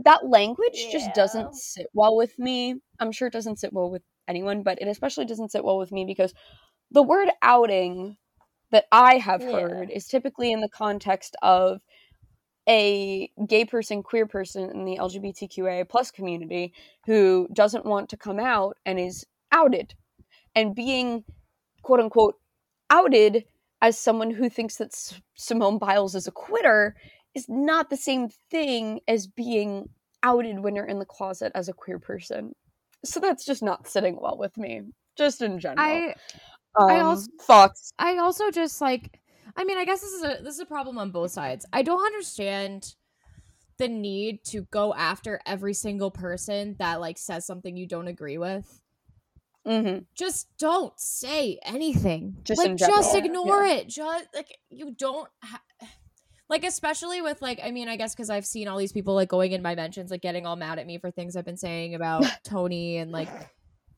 that 0.04 0.28
language 0.28 0.76
yeah. 0.76 0.92
just 0.92 1.14
doesn't 1.14 1.56
sit 1.56 1.88
well 1.94 2.16
with 2.16 2.38
me. 2.38 2.76
I'm 3.00 3.12
sure 3.12 3.28
it 3.28 3.34
doesn't 3.34 3.60
sit 3.60 3.74
well 3.74 3.90
with 3.90 4.04
anyone, 4.28 4.64
but 4.64 4.82
it 4.82 4.88
especially 4.88 5.26
doesn't 5.26 5.52
sit 5.52 5.64
well 5.64 5.78
with 5.78 5.92
me 5.92 6.06
because 6.06 6.34
the 6.92 7.04
word 7.04 7.30
outing 7.42 8.18
that 8.72 8.86
I 8.92 9.18
have 9.18 9.42
yeah. 9.42 9.52
heard 9.52 9.90
is 9.90 10.08
typically 10.08 10.52
in 10.52 10.62
the 10.62 10.70
context 10.70 11.36
of 11.42 11.82
a 12.68 13.30
gay 13.48 13.66
person, 13.66 14.02
queer 14.02 14.26
person 14.26 14.70
in 14.72 14.86
the 14.86 14.98
LGBTQA 14.98 15.88
plus 15.88 16.12
community 16.12 16.74
who 17.06 17.48
doesn't 17.54 17.86
want 17.86 18.10
to 18.10 18.18
come 18.18 18.40
out 18.40 18.78
and 18.86 19.00
is 19.00 19.26
outed. 19.52 19.94
And 20.56 20.76
being 20.76 21.24
quote 21.84 22.00
unquote 22.00 22.36
outed 22.90 23.46
as 23.82 24.00
someone 24.00 24.32
who 24.32 24.50
thinks 24.50 24.78
that 24.78 24.94
S- 24.94 25.22
Simone 25.36 25.78
Biles 25.78 26.16
is 26.16 26.28
a 26.28 26.32
quitter 26.32 26.96
is 27.36 27.46
not 27.48 27.90
the 27.90 27.98
same 27.98 28.30
thing 28.50 29.02
as 29.08 29.28
being 29.28 29.90
outed 30.24 30.60
when 30.60 30.76
you're 30.76 30.86
in 30.86 31.00
the 31.00 31.06
closet 31.06 31.52
as 31.54 31.70
a 31.70 31.74
queer 31.74 32.00
person 32.00 32.54
so 33.06 33.20
that's 33.20 33.46
just 33.46 33.64
not 33.64 33.88
sitting 33.88 34.18
well 34.20 34.38
with 34.38 34.58
me 34.58 34.82
just 35.18 35.42
in 35.42 35.60
general. 35.60 35.80
I 35.80 36.16
um, 36.80 36.90
i 36.90 37.00
also 37.00 37.28
thoughts? 37.42 37.94
I 37.98 38.18
also 38.18 38.52
just 38.52 38.82
like 38.82 39.20
i 39.56 39.64
mean 39.64 39.78
i 39.78 39.86
guess 39.86 40.02
this 40.02 40.12
is 40.12 40.24
a 40.24 40.44
this 40.44 40.56
is 40.56 40.60
a 40.60 40.66
problem 40.66 40.98
on 40.98 41.12
both 41.12 41.32
sides. 41.32 41.66
I 41.72 41.82
don't 41.82 42.06
understand 42.06 42.96
the 43.78 43.88
need 43.88 44.44
to 44.46 44.62
go 44.72 44.94
after 44.94 45.40
every 45.46 45.74
single 45.74 46.12
person 46.12 46.76
that 46.80 47.02
like 47.02 47.18
says 47.18 47.46
something 47.46 47.76
you 47.76 47.88
don't 47.88 48.08
agree 48.08 48.38
with. 48.38 48.82
Mm-hmm. 49.68 50.04
just 50.14 50.48
don't 50.60 50.94
say 51.00 51.58
anything. 51.66 52.38
Just 52.44 52.60
like 52.64 52.76
just 52.76 53.16
ignore 53.16 53.66
yeah. 53.66 53.74
it. 53.78 53.88
Just 53.88 54.28
like 54.36 54.56
you 54.70 54.94
don't 54.96 55.28
ha- 55.42 55.62
like 56.50 56.64
especially 56.64 57.22
with 57.22 57.42
like 57.42 57.60
i 57.64 57.72
mean 57.72 57.88
i 57.88 57.96
guess 57.96 58.14
because 58.14 58.30
i've 58.30 58.46
seen 58.46 58.68
all 58.68 58.78
these 58.78 58.92
people 58.92 59.14
like 59.14 59.30
going 59.30 59.52
in 59.52 59.62
my 59.62 59.76
mentions 59.76 60.12
like 60.12 60.22
getting 60.22 60.46
all 60.46 60.56
mad 60.56 60.80
at 60.80 60.86
me 60.86 60.98
for 60.98 61.12
things 61.12 61.36
i've 61.36 61.46
been 61.46 61.58
saying 61.58 61.96
about 61.96 62.24
tony 62.44 62.98
and 62.98 63.12
like 63.12 63.30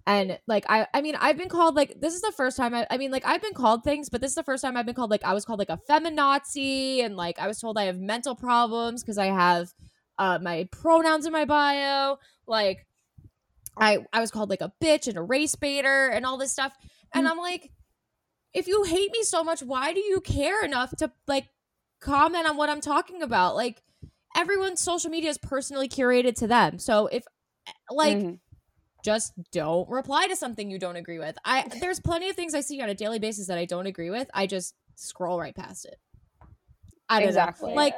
and 0.05 0.39
like 0.47 0.65
i 0.69 0.87
i 0.93 1.01
mean 1.01 1.15
i've 1.15 1.37
been 1.37 1.49
called 1.49 1.75
like 1.75 1.99
this 1.99 2.15
is 2.15 2.21
the 2.21 2.31
first 2.35 2.57
time 2.57 2.73
I, 2.73 2.87
I 2.89 2.97
mean 2.97 3.11
like 3.11 3.25
i've 3.25 3.41
been 3.41 3.53
called 3.53 3.83
things 3.83 4.09
but 4.09 4.21
this 4.21 4.31
is 4.31 4.35
the 4.35 4.43
first 4.43 4.63
time 4.63 4.77
i've 4.77 4.85
been 4.85 4.95
called 4.95 5.11
like 5.11 5.23
i 5.23 5.33
was 5.33 5.45
called 5.45 5.59
like 5.59 5.69
a 5.69 5.79
feminazi 5.89 7.03
and 7.03 7.15
like 7.15 7.37
i 7.39 7.47
was 7.47 7.59
told 7.59 7.77
i 7.77 7.83
have 7.83 7.99
mental 7.99 8.35
problems 8.35 9.03
because 9.03 9.17
i 9.17 9.25
have 9.25 9.73
uh 10.17 10.39
my 10.41 10.67
pronouns 10.71 11.25
in 11.25 11.33
my 11.33 11.45
bio 11.45 12.17
like 12.47 12.85
i 13.77 13.99
i 14.13 14.21
was 14.21 14.31
called 14.31 14.49
like 14.49 14.61
a 14.61 14.71
bitch 14.81 15.07
and 15.07 15.17
a 15.17 15.21
race 15.21 15.55
baiter 15.55 16.07
and 16.07 16.25
all 16.25 16.37
this 16.37 16.53
stuff 16.53 16.73
and 17.13 17.27
mm. 17.27 17.31
i'm 17.31 17.37
like 17.37 17.69
if 18.53 18.65
you 18.67 18.83
hate 18.83 19.11
me 19.11 19.23
so 19.23 19.43
much 19.43 19.61
why 19.61 19.93
do 19.93 19.99
you 19.99 20.21
care 20.21 20.63
enough 20.63 20.95
to 20.95 21.11
like 21.27 21.49
comment 21.99 22.47
on 22.47 22.57
what 22.57 22.69
I'm 22.69 22.81
talking 22.81 23.21
about. 23.21 23.55
Like 23.55 23.81
everyone's 24.35 24.81
social 24.81 25.09
media 25.09 25.29
is 25.29 25.37
personally 25.37 25.89
curated 25.89 26.35
to 26.35 26.47
them. 26.47 26.79
So 26.79 27.07
if 27.07 27.23
like 27.89 28.17
mm-hmm. 28.17 28.35
just 29.03 29.33
don't 29.51 29.89
reply 29.89 30.27
to 30.27 30.35
something 30.35 30.69
you 30.69 30.79
don't 30.79 30.95
agree 30.95 31.19
with. 31.19 31.37
I 31.43 31.67
there's 31.81 31.99
plenty 31.99 32.29
of 32.29 32.35
things 32.35 32.53
I 32.53 32.61
see 32.61 32.81
on 32.81 32.89
a 32.89 32.95
daily 32.95 33.19
basis 33.19 33.47
that 33.47 33.57
I 33.57 33.65
don't 33.65 33.87
agree 33.87 34.09
with. 34.09 34.29
I 34.33 34.47
just 34.47 34.75
scroll 34.95 35.39
right 35.39 35.55
past 35.55 35.85
it. 35.85 35.95
I 37.09 37.19
don't 37.19 37.29
Exactly. 37.29 37.69
know. 37.69 37.75
Like 37.75 37.97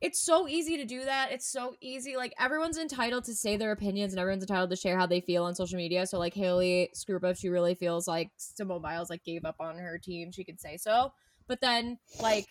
it's 0.00 0.20
so 0.20 0.46
easy 0.46 0.76
to 0.76 0.84
do 0.84 1.04
that. 1.04 1.32
It's 1.32 1.50
so 1.50 1.74
easy. 1.80 2.16
Like 2.16 2.34
everyone's 2.38 2.78
entitled 2.78 3.24
to 3.24 3.34
say 3.34 3.56
their 3.56 3.72
opinions 3.72 4.12
and 4.12 4.20
everyone's 4.20 4.42
entitled 4.42 4.70
to 4.70 4.76
share 4.76 4.98
how 4.98 5.06
they 5.06 5.20
feel 5.20 5.44
on 5.44 5.54
social 5.54 5.78
media. 5.78 6.06
So 6.06 6.18
like 6.18 6.34
Haley 6.34 6.90
Skarupa, 6.94 7.30
if 7.30 7.38
she 7.38 7.48
really 7.48 7.74
feels 7.74 8.06
like 8.06 8.30
Simone 8.36 8.82
Biles 8.82 9.08
like 9.08 9.24
gave 9.24 9.44
up 9.44 9.56
on 9.58 9.78
her 9.78 9.98
team, 9.98 10.32
she 10.32 10.44
could 10.44 10.60
say 10.60 10.76
so. 10.76 11.12
But 11.48 11.60
then 11.60 11.98
like 12.20 12.46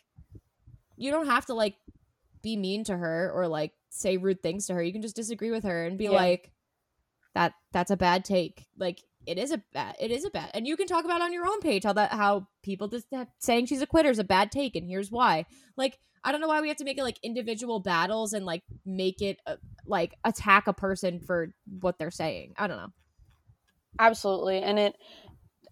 you 0.97 1.11
don't 1.11 1.27
have 1.27 1.45
to 1.47 1.53
like 1.53 1.75
be 2.41 2.55
mean 2.55 2.83
to 2.85 2.95
her 2.95 3.31
or 3.33 3.47
like 3.47 3.71
say 3.89 4.17
rude 4.17 4.41
things 4.43 4.67
to 4.67 4.73
her. 4.73 4.83
You 4.83 4.93
can 4.93 5.01
just 5.01 5.15
disagree 5.15 5.51
with 5.51 5.63
her 5.63 5.85
and 5.85 5.97
be 5.97 6.05
Yeah. 6.05 6.11
like 6.11 6.51
that 7.33 7.53
that's 7.71 7.91
a 7.91 7.97
bad 7.97 8.23
take. 8.25 8.65
Like 8.77 9.01
it 9.25 9.37
is 9.37 9.51
a 9.51 9.61
bad 9.73 9.95
it 9.99 10.11
is 10.11 10.23
a 10.25 10.29
bad 10.29 10.51
and 10.53 10.67
you 10.67 10.77
can 10.77 10.85
talk 10.87 11.03
about 11.05 11.21
on 11.21 11.33
your 11.33 11.47
own 11.47 11.59
page 11.59 11.83
how 11.83 11.93
that 11.93 12.11
how 12.11 12.47
people 12.61 12.87
just 12.87 13.07
saying 13.39 13.65
she's 13.65 13.81
a 13.81 13.87
quitter 13.87 14.09
is 14.09 14.19
a 14.19 14.23
bad 14.23 14.51
take 14.51 14.75
and 14.75 14.87
here's 14.87 15.11
why. 15.11 15.45
Like 15.75 15.97
I 16.23 16.31
don't 16.31 16.41
know 16.41 16.47
why 16.47 16.61
we 16.61 16.67
have 16.69 16.77
to 16.77 16.83
make 16.85 16.97
it 16.97 17.03
like 17.03 17.19
individual 17.23 17.79
battles 17.79 18.33
and 18.33 18.45
like 18.45 18.63
make 18.85 19.21
it 19.21 19.39
uh, 19.45 19.57
like 19.85 20.15
attack 20.23 20.67
a 20.67 20.73
person 20.73 21.19
for 21.19 21.53
what 21.81 21.97
they're 21.99 22.09
saying. 22.11 22.53
I 22.57 22.67
don't 22.67 22.77
know. 22.77 22.93
Absolutely. 23.99 24.61
And 24.61 24.77
it 24.77 24.95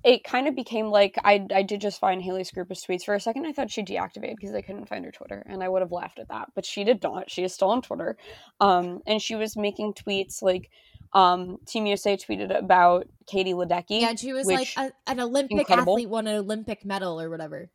it 0.03 0.23
kind 0.23 0.47
of 0.47 0.55
became 0.55 0.87
like 0.87 1.15
I 1.23 1.45
I 1.53 1.63
did 1.63 1.81
just 1.81 1.99
find 1.99 2.21
Haley 2.21 2.43
Skarupa's 2.43 2.83
tweets 2.83 3.03
for 3.05 3.15
a 3.15 3.19
second. 3.19 3.45
I 3.45 3.53
thought 3.53 3.71
she 3.71 3.83
deactivated 3.83 4.35
because 4.35 4.53
I 4.53 4.61
couldn't 4.61 4.89
find 4.89 5.05
her 5.05 5.11
Twitter, 5.11 5.43
and 5.45 5.63
I 5.63 5.69
would 5.69 5.81
have 5.81 5.91
laughed 5.91 6.19
at 6.19 6.29
that. 6.29 6.49
But 6.55 6.65
she 6.65 6.83
did 6.83 7.01
not. 7.01 7.31
She 7.31 7.43
is 7.43 7.53
still 7.53 7.69
on 7.69 7.81
Twitter, 7.81 8.17
um, 8.59 8.99
and 9.07 9.21
she 9.21 9.35
was 9.35 9.55
making 9.55 9.93
tweets 9.93 10.41
like 10.41 10.69
um, 11.13 11.57
Team 11.65 11.85
USA 11.85 12.17
tweeted 12.17 12.57
about 12.57 13.07
Katie 13.27 13.53
Ledecky. 13.53 14.01
Yeah, 14.01 14.09
and 14.09 14.19
she 14.19 14.33
was 14.33 14.45
like 14.47 14.69
a, 14.77 14.91
an 15.07 15.19
Olympic 15.19 15.59
incredible. 15.59 15.93
athlete 15.93 16.09
won 16.09 16.27
an 16.27 16.35
Olympic 16.35 16.83
medal 16.83 17.21
or 17.21 17.29
whatever. 17.29 17.69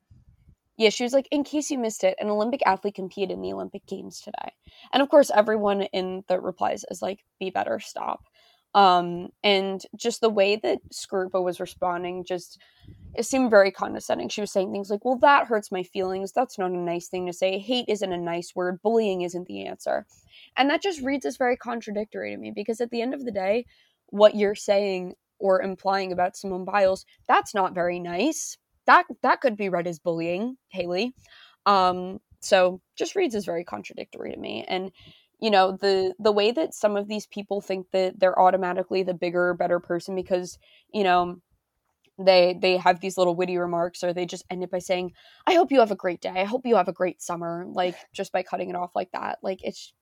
Yeah, 0.76 0.90
she 0.90 1.02
was 1.02 1.12
like, 1.12 1.26
in 1.32 1.42
case 1.42 1.70
you 1.70 1.78
missed 1.78 2.04
it, 2.04 2.16
an 2.20 2.28
Olympic 2.28 2.60
athlete 2.64 2.94
competed 2.94 3.32
in 3.32 3.42
the 3.42 3.52
Olympic 3.52 3.84
Games 3.86 4.20
today. 4.20 4.52
And 4.92 5.02
of 5.02 5.08
course, 5.08 5.28
everyone 5.34 5.82
in 5.82 6.22
the 6.28 6.40
replies 6.40 6.84
is 6.88 7.02
like, 7.02 7.24
be 7.40 7.50
better, 7.50 7.80
stop. 7.80 8.22
Um, 8.78 9.30
and 9.42 9.82
just 9.96 10.20
the 10.20 10.28
way 10.28 10.54
that 10.56 10.78
Skarupa 10.92 11.42
was 11.42 11.58
responding, 11.58 12.24
just 12.24 12.60
it 13.14 13.24
seemed 13.26 13.50
very 13.50 13.72
condescending. 13.72 14.28
She 14.28 14.40
was 14.40 14.52
saying 14.52 14.70
things 14.70 14.88
like, 14.88 15.04
well, 15.04 15.18
that 15.18 15.46
hurts 15.46 15.72
my 15.72 15.82
feelings. 15.82 16.30
That's 16.30 16.58
not 16.58 16.70
a 16.70 16.76
nice 16.76 17.08
thing 17.08 17.26
to 17.26 17.32
say. 17.32 17.58
Hate 17.58 17.86
isn't 17.88 18.12
a 18.12 18.18
nice 18.18 18.52
word. 18.54 18.80
Bullying 18.82 19.22
isn't 19.22 19.48
the 19.48 19.66
answer. 19.66 20.06
And 20.56 20.70
that 20.70 20.82
just 20.82 21.02
reads 21.02 21.26
as 21.26 21.36
very 21.36 21.56
contradictory 21.56 22.30
to 22.30 22.36
me 22.36 22.52
because 22.54 22.80
at 22.80 22.90
the 22.90 23.02
end 23.02 23.14
of 23.14 23.24
the 23.24 23.32
day, 23.32 23.66
what 24.10 24.36
you're 24.36 24.54
saying 24.54 25.14
or 25.40 25.60
implying 25.60 26.12
about 26.12 26.36
Simone 26.36 26.64
Biles, 26.64 27.04
that's 27.26 27.54
not 27.54 27.74
very 27.74 27.98
nice 27.98 28.56
that 28.88 29.04
that 29.22 29.42
could 29.42 29.56
be 29.56 29.68
read 29.68 29.86
as 29.86 29.98
bullying, 29.98 30.56
Haley. 30.70 31.14
Um, 31.66 32.20
so 32.40 32.80
just 32.96 33.14
reads 33.14 33.34
as 33.34 33.44
very 33.44 33.62
contradictory 33.62 34.32
to 34.32 34.38
me. 34.38 34.64
And 34.66 34.90
you 35.40 35.50
know 35.50 35.72
the 35.72 36.14
the 36.18 36.32
way 36.32 36.50
that 36.50 36.74
some 36.74 36.96
of 36.96 37.08
these 37.08 37.26
people 37.26 37.60
think 37.60 37.90
that 37.92 38.18
they're 38.20 38.38
automatically 38.38 39.02
the 39.02 39.14
bigger, 39.14 39.54
better 39.54 39.80
person 39.80 40.14
because 40.14 40.58
you 40.92 41.04
know 41.04 41.40
they 42.18 42.58
they 42.60 42.76
have 42.76 43.00
these 43.00 43.16
little 43.16 43.36
witty 43.36 43.56
remarks 43.58 44.02
or 44.02 44.12
they 44.12 44.26
just 44.26 44.44
end 44.50 44.62
it 44.62 44.70
by 44.70 44.78
saying, 44.80 45.12
"I 45.46 45.54
hope 45.54 45.70
you 45.72 45.80
have 45.80 45.92
a 45.92 45.96
great 45.96 46.20
day. 46.20 46.30
I 46.30 46.44
hope 46.44 46.66
you 46.66 46.76
have 46.76 46.88
a 46.88 46.92
great 46.92 47.22
summer." 47.22 47.64
Like 47.66 47.96
just 48.12 48.32
by 48.32 48.42
cutting 48.42 48.70
it 48.70 48.76
off 48.76 48.96
like 48.96 49.12
that, 49.12 49.38
like 49.42 49.60
it's 49.62 49.92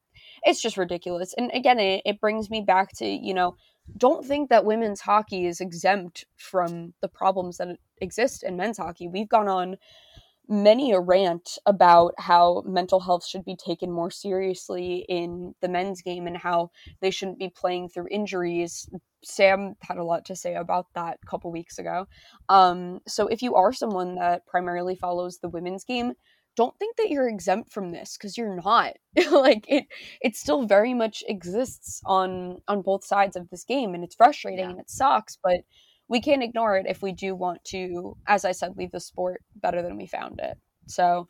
it's 0.44 0.62
just 0.62 0.78
ridiculous. 0.78 1.34
And 1.36 1.50
again, 1.52 1.78
it, 1.78 2.02
it 2.06 2.20
brings 2.20 2.50
me 2.50 2.62
back 2.62 2.92
to 2.96 3.06
you 3.06 3.34
know 3.34 3.56
don't 3.96 4.24
think 4.26 4.48
that 4.50 4.64
women's 4.64 5.00
hockey 5.00 5.46
is 5.46 5.60
exempt 5.60 6.24
from 6.36 6.94
the 7.02 7.08
problems 7.08 7.58
that 7.58 7.76
exist 8.00 8.42
in 8.42 8.56
men's 8.56 8.78
hockey. 8.78 9.08
We've 9.08 9.28
gone 9.28 9.48
on 9.48 9.76
many 10.48 10.92
a 10.92 11.00
rant 11.00 11.58
about 11.66 12.14
how 12.18 12.62
mental 12.66 13.00
health 13.00 13.26
should 13.26 13.44
be 13.44 13.56
taken 13.56 13.90
more 13.90 14.10
seriously 14.10 15.04
in 15.08 15.54
the 15.60 15.68
men's 15.68 16.02
game 16.02 16.26
and 16.26 16.36
how 16.36 16.70
they 17.00 17.10
shouldn't 17.10 17.38
be 17.38 17.48
playing 17.48 17.88
through 17.88 18.08
injuries. 18.10 18.88
Sam 19.24 19.74
had 19.82 19.96
a 19.98 20.04
lot 20.04 20.24
to 20.26 20.36
say 20.36 20.54
about 20.54 20.86
that 20.94 21.18
a 21.22 21.26
couple 21.26 21.50
weeks 21.50 21.78
ago. 21.78 22.06
Um, 22.48 23.00
so 23.08 23.26
if 23.26 23.42
you 23.42 23.54
are 23.56 23.72
someone 23.72 24.14
that 24.16 24.46
primarily 24.46 24.94
follows 24.94 25.38
the 25.38 25.48
women's 25.48 25.84
game, 25.84 26.12
don't 26.56 26.78
think 26.78 26.96
that 26.96 27.10
you're 27.10 27.28
exempt 27.28 27.70
from 27.70 27.92
this 27.92 28.16
because 28.16 28.38
you're 28.38 28.56
not 28.56 28.94
like 29.30 29.66
it 29.68 29.84
it 30.22 30.34
still 30.36 30.66
very 30.66 30.94
much 30.94 31.22
exists 31.28 32.00
on 32.06 32.58
on 32.66 32.80
both 32.80 33.04
sides 33.04 33.36
of 33.36 33.50
this 33.50 33.62
game 33.64 33.94
and 33.94 34.02
it's 34.02 34.14
frustrating 34.14 34.60
Yeah. 34.60 34.70
and 34.70 34.80
it 34.80 34.88
sucks 34.88 35.36
but 35.44 35.60
we 36.08 36.20
can't 36.20 36.42
ignore 36.42 36.76
it 36.76 36.86
if 36.88 37.02
we 37.02 37.12
do 37.12 37.34
want 37.34 37.62
to 37.64 38.16
as 38.26 38.44
i 38.44 38.52
said 38.52 38.76
leave 38.76 38.92
the 38.92 39.00
sport 39.00 39.42
better 39.56 39.82
than 39.82 39.96
we 39.96 40.06
found 40.06 40.38
it 40.40 40.56
so 40.86 41.28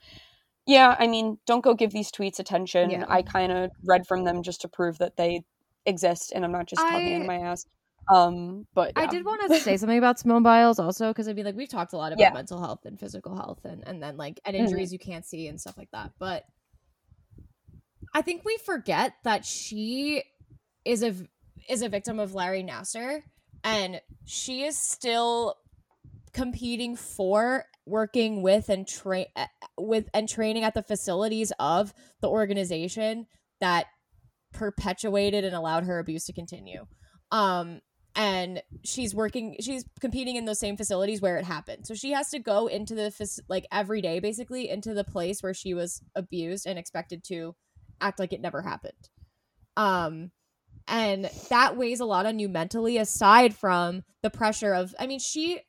yeah 0.66 0.96
i 0.98 1.06
mean 1.06 1.38
don't 1.46 1.62
go 1.64 1.74
give 1.74 1.92
these 1.92 2.10
tweets 2.12 2.38
attention 2.38 2.90
Yeah. 2.90 3.04
i 3.08 3.22
kind 3.22 3.52
of 3.52 3.70
read 3.84 4.06
from 4.06 4.24
them 4.24 4.42
just 4.42 4.60
to 4.62 4.68
prove 4.68 4.98
that 4.98 5.16
they 5.16 5.42
exist 5.86 6.32
and 6.34 6.44
i'm 6.44 6.52
not 6.52 6.66
just 6.66 6.82
talking 6.82 7.08
I- 7.08 7.10
into 7.16 7.26
my 7.26 7.38
ass 7.38 7.66
um 8.12 8.66
but 8.72 8.92
I 8.94 9.06
did 9.06 9.24
want 9.24 9.50
to 9.50 9.58
say 9.58 9.76
something 9.76 9.98
about 9.98 10.20
Simone 10.20 10.44
Biles 10.44 10.78
also 10.78 11.08
because 11.08 11.26
I 11.26 11.32
mean, 11.32 11.44
like 11.44 11.56
we've 11.56 11.68
talked 11.68 11.92
a 11.92 11.96
lot 11.96 12.12
about 12.12 12.20
Yeah. 12.20 12.32
mental 12.32 12.60
health 12.60 12.84
and 12.84 13.00
physical 13.00 13.34
health 13.34 13.64
and 13.64 13.82
and 13.84 14.00
then 14.00 14.16
like 14.16 14.38
and 14.44 14.54
Mhm. 14.54 14.60
injuries 14.60 14.92
you 14.92 15.00
can't 15.00 15.24
see 15.26 15.48
and 15.48 15.60
stuff 15.60 15.76
like 15.76 15.90
that. 15.90 16.12
But 16.20 16.44
I 18.14 18.22
think 18.22 18.44
we 18.44 18.58
forget 18.64 19.14
that 19.24 19.44
she 19.44 20.22
is 20.84 21.02
a 21.02 21.14
is 21.68 21.82
a 21.82 21.88
victim 21.88 22.20
of 22.20 22.32
Larry 22.32 22.62
Nassar 22.62 23.22
and 23.66 24.00
she 24.24 24.62
is 24.62 24.78
still 24.78 25.56
competing 26.32 26.94
for 26.96 27.64
working 27.84 28.40
with 28.40 28.68
and 28.68 28.86
train 28.86 29.26
with 29.76 30.08
and 30.14 30.28
training 30.28 30.62
at 30.62 30.74
the 30.74 30.82
facilities 30.82 31.52
of 31.58 31.92
the 32.20 32.28
organization 32.28 33.26
that 33.60 33.86
perpetuated 34.52 35.44
and 35.44 35.54
allowed 35.54 35.84
her 35.84 35.98
abuse 35.98 36.24
to 36.26 36.32
continue. 36.32 36.86
Um 37.32 37.80
and 38.14 38.62
she's 38.84 39.14
working 39.14 39.56
she's 39.60 39.84
competing 40.00 40.36
in 40.36 40.44
those 40.44 40.60
same 40.60 40.76
facilities 40.76 41.20
where 41.20 41.36
it 41.36 41.44
happened. 41.44 41.86
So 41.86 41.94
she 41.94 42.12
has 42.12 42.30
to 42.30 42.38
go 42.38 42.68
into 42.68 42.94
the 42.94 43.12
like 43.48 43.66
every 43.72 44.00
day 44.00 44.20
basically 44.20 44.68
into 44.68 44.94
the 44.94 45.04
place 45.04 45.42
where 45.42 45.54
she 45.54 45.74
was 45.74 46.00
abused 46.14 46.66
and 46.66 46.78
expected 46.78 47.24
to 47.24 47.56
act 48.00 48.20
like 48.20 48.32
it 48.32 48.40
never 48.40 48.62
happened. 48.62 49.10
Um 49.76 50.30
and 50.88 51.28
that 51.50 51.76
weighs 51.76 52.00
a 52.00 52.04
lot 52.04 52.26
on 52.26 52.38
you 52.38 52.48
mentally 52.48 52.96
aside 52.98 53.54
from 53.54 54.02
the 54.22 54.30
pressure 54.30 54.72
of 54.74 54.94
i 55.00 55.06
mean 55.06 55.18
she 55.18 55.60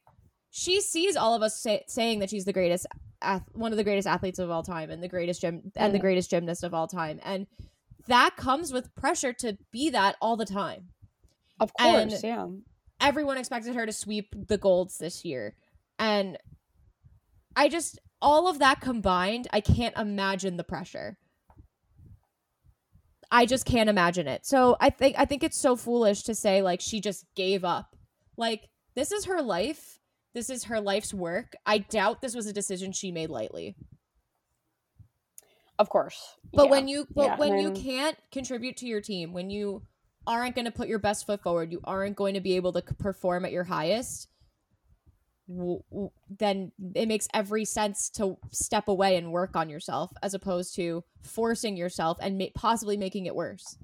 she 0.50 0.80
sees 0.82 1.16
all 1.16 1.36
of 1.36 1.42
us 1.44 1.60
say, 1.62 1.84
saying 1.88 2.20
that 2.20 2.30
she's 2.30 2.46
the 2.46 2.54
greatest 2.54 2.86
one 3.54 3.72
of 3.72 3.78
the 3.78 3.84
greatest 3.84 4.08
athletes 4.08 4.40
of 4.40 4.50
all 4.52 4.64
time 4.64 4.90
and 4.92 5.02
the 5.04 5.08
greatest 5.08 5.42
gym 5.42 5.72
and 5.76 5.94
the 5.94 5.98
Mhm. 5.98 6.02
greatest 6.02 6.30
gymnast 6.30 6.64
of 6.64 6.74
all 6.74 6.88
time 6.88 7.20
and 7.24 7.48
that 8.08 8.36
comes 8.38 8.72
with 8.72 8.94
pressure 8.96 9.34
to 9.34 9.58
be 9.72 9.90
that 9.90 10.16
all 10.22 10.38
the 10.38 10.46
time 10.46 10.90
of 11.60 11.74
course 11.74 11.96
and- 12.02 12.10
course 12.12 12.24
yeah 12.24 12.48
everyone 13.00 13.38
expected 13.38 13.76
her 13.76 13.86
to 13.86 13.92
sweep 13.92 14.34
the 14.48 14.58
golds 14.58 14.98
this 14.98 15.24
year. 15.24 15.56
And 16.00 16.36
I 17.56 17.70
just 17.70 18.00
all 18.24 18.48
of 18.48 18.58
that 18.58 18.82
combined, 18.82 19.48
I 19.54 19.62
can't 19.62 19.96
imagine 19.96 20.58
the 20.58 20.64
pressure. 20.64 21.20
I 23.32 23.46
just 23.46 23.66
can't 23.66 23.90
imagine 23.90 24.28
it. 24.28 24.46
So 24.46 24.78
I 24.80 24.90
think 24.90 25.16
I 25.18 25.26
think 25.26 25.44
it's 25.44 25.60
so 25.60 25.76
foolish 25.76 26.24
to 26.24 26.36
say 26.36 26.62
like 26.62 26.82
she 26.82 27.02
just 27.02 27.26
gave 27.36 27.64
up. 27.66 27.96
Like 28.38 28.70
this 28.96 29.12
is 29.12 29.26
her 29.26 29.42
life. 29.42 30.00
This 30.34 30.50
is 30.50 30.66
her 30.66 30.80
life's 30.80 31.14
work. 31.14 31.54
I 31.66 31.80
doubt 31.80 32.22
this 32.22 32.36
was 32.36 32.46
a 32.46 32.54
decision 32.54 32.92
she 32.92 33.12
made 33.12 33.30
lightly. 33.30 33.76
of 35.80 35.90
course 35.90 36.36
But 36.54 36.66
Yeah. 36.66 36.72
when 36.72 36.88
you 36.88 37.08
but 37.14 37.24
Yeah, 37.24 37.38
when 37.38 37.60
you 37.60 37.72
can't 37.72 38.18
contribute 38.32 38.78
to 38.78 38.88
your 38.88 39.02
team, 39.02 39.34
when 39.34 39.50
you 39.50 39.84
aren't 40.26 40.56
going 40.56 40.66
to 40.66 40.72
put 40.72 40.88
your 40.88 41.00
best 41.00 41.26
foot 41.26 41.42
forward, 41.42 41.72
you 41.72 41.80
aren't 41.84 42.16
going 42.16 42.34
to 42.34 42.42
be 42.42 42.56
able 42.56 42.74
to 42.74 42.82
perform 42.82 43.46
at 43.46 43.52
your 43.52 43.64
highest, 43.64 44.28
w- 45.48 45.84
w- 45.92 46.12
then 46.30 46.72
it 46.96 47.08
makes 47.08 47.28
every 47.34 47.66
sense 47.66 48.10
to 48.12 48.38
step 48.52 48.88
away 48.88 49.16
and 49.18 49.32
work 49.32 49.56
on 49.56 49.70
yourself 49.70 50.12
as 50.22 50.34
opposed 50.34 50.76
to 50.76 51.04
forcing 51.24 51.78
yourself 51.78 52.18
and 52.22 52.38
ma- 52.38 52.46
possibly 52.54 52.98
making 52.98 53.26
it 53.26 53.36
worse. 53.36 53.78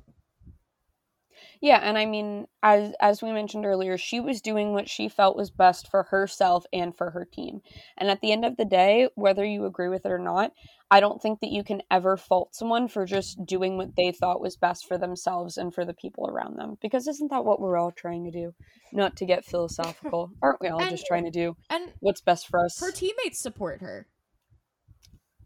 Yeah, 1.64 1.80
and 1.82 1.98
I 1.98 2.06
mean, 2.06 2.46
as 2.62 2.94
as 3.00 3.22
we 3.22 3.32
mentioned 3.32 3.66
earlier, 3.66 3.98
she 3.98 4.20
was 4.20 4.42
doing 4.42 4.74
what 4.74 4.90
she 4.90 5.08
felt 5.08 5.38
was 5.38 5.50
best 5.50 5.90
for 5.90 6.04
herself 6.04 6.66
and 6.74 6.94
for 6.94 7.12
her 7.12 7.24
team. 7.24 7.62
And 7.98 8.10
at 8.12 8.20
the 8.20 8.34
end 8.34 8.44
of 8.44 8.58
the 8.58 8.66
day, 8.66 9.08
whether 9.16 9.46
you 9.46 9.66
agree 9.66 9.88
with 9.88 10.06
it 10.06 10.12
or 10.12 10.20
not, 10.20 10.52
I 10.92 11.00
don't 11.00 11.22
think 11.22 11.40
that 11.40 11.52
you 11.52 11.64
can 11.64 11.82
ever 11.90 12.18
fault 12.18 12.54
someone 12.54 12.90
for 12.90 13.06
just 13.06 13.46
doing 13.46 13.78
what 13.78 13.96
they 13.96 14.12
thought 14.12 14.42
was 14.42 14.58
best 14.58 14.86
for 14.88 14.98
themselves 14.98 15.58
and 15.58 15.74
for 15.74 15.86
the 15.86 15.94
people 15.94 16.28
around 16.30 16.58
them. 16.58 16.76
Because 16.82 17.08
isn't 17.08 17.32
that 17.32 17.46
what 17.46 17.62
we're 17.62 17.78
all 17.78 17.94
trying 17.94 18.26
to 18.26 18.32
do? 18.32 18.54
Not 18.92 19.16
to 19.16 19.26
get 19.26 19.46
philosophical, 19.46 20.32
aren't 20.42 20.60
we 20.60 20.68
all 20.68 20.82
And- 20.82 20.90
just 20.92 21.06
trying 21.06 21.24
to 21.24 21.32
do 21.32 21.56
And 21.70 21.94
what's 22.02 22.20
best 22.20 22.50
for 22.50 22.60
us? 22.66 22.78
her 22.82 22.92
teammates 22.92 23.40
support 23.40 23.80
her. 23.80 24.08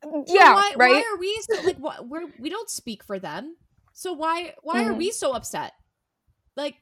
So 0.02 0.24
yeah, 0.28 0.56
why, 0.56 0.74
right. 0.78 0.92
Why 0.94 1.04
are 1.14 1.20
we 1.20 1.42
so, 1.52 1.62
like 1.62 1.78
wh- 1.78 2.10
we're 2.10 2.28
we 2.40 2.50
don't 2.50 2.72
speak 2.72 3.04
for 3.04 3.20
them? 3.20 3.58
So 3.94 4.14
why 4.14 4.56
why 4.64 4.84
are 4.86 4.94
Mhm. 4.94 4.98
we 4.98 5.12
so 5.12 5.34
upset? 5.34 5.74
Like 6.58 6.76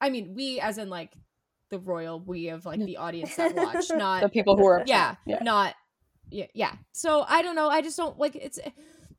I 0.00 0.08
mean, 0.08 0.34
we 0.34 0.60
as 0.60 0.78
in 0.78 0.88
like 0.88 1.12
the 1.70 1.78
royal 1.78 2.18
we 2.18 2.48
of 2.48 2.64
like 2.64 2.82
the 2.82 2.96
audience 2.96 3.36
that 3.36 3.54
watch, 3.54 3.90
not 3.90 4.22
the 4.22 4.28
people 4.30 4.56
who 4.56 4.64
are 4.64 4.82
yeah, 4.86 5.16
yeah. 5.26 5.42
not 5.42 5.74
yeah, 6.30 6.46
yeah. 6.54 6.72
So 6.92 7.24
I 7.28 7.42
don't 7.42 7.54
know. 7.56 7.68
I 7.68 7.82
just 7.82 7.96
don't 7.96 8.18
like 8.18 8.36
it's. 8.36 8.58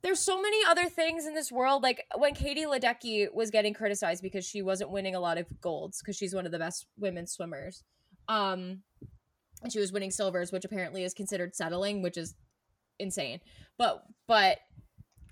There's 0.01 0.19
so 0.19 0.41
many 0.41 0.57
other 0.65 0.87
things 0.87 1.25
in 1.25 1.33
this 1.33 1.51
world. 1.51 1.83
Like 1.83 2.05
when 2.15 2.33
Katie 2.33 2.65
Ledecky 2.65 3.27
was 3.33 3.51
getting 3.51 3.73
criticized 3.73 4.23
because 4.23 4.45
she 4.45 4.61
wasn't 4.61 4.91
winning 4.91 5.13
a 5.13 5.19
lot 5.19 5.37
of 5.37 5.45
golds 5.59 6.01
because 6.01 6.15
she's 6.15 6.33
one 6.33 6.45
of 6.45 6.51
the 6.51 6.59
best 6.59 6.85
women 6.97 7.27
swimmers. 7.27 7.83
Um, 8.29 8.83
and 9.61 9.73
she 9.73 9.79
was 9.79 9.91
winning 9.91 10.11
silvers, 10.11 10.51
which 10.51 10.63
apparently 10.63 11.03
is 11.03 11.13
considered 11.13 11.53
settling, 11.53 12.01
which 12.01 12.17
is 12.17 12.35
insane. 12.97 13.39
But 13.77 14.03
but 14.27 14.59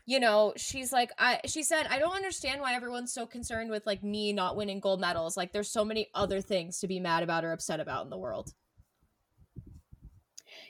you 0.08 0.22
know, 0.22 0.54
she's 0.56 0.94
like 0.94 1.12
I 1.20 1.42
she 1.46 1.62
said, 1.62 1.86
I 1.88 2.00
don't 2.00 2.16
understand 2.16 2.62
why 2.62 2.74
everyone's 2.74 3.14
so 3.14 3.26
concerned 3.28 3.70
with 3.70 3.86
like 3.86 4.02
me 4.02 4.32
not 4.32 4.56
winning 4.56 4.80
gold 4.80 5.02
medals. 5.02 5.36
Like 5.36 5.52
there's 5.52 5.70
so 5.70 5.84
many 5.84 6.08
other 6.16 6.40
things 6.40 6.80
to 6.80 6.88
be 6.88 7.00
mad 7.00 7.24
about 7.24 7.44
or 7.44 7.52
upset 7.52 7.82
about 7.82 8.06
in 8.06 8.10
the 8.10 8.18
world. 8.18 8.54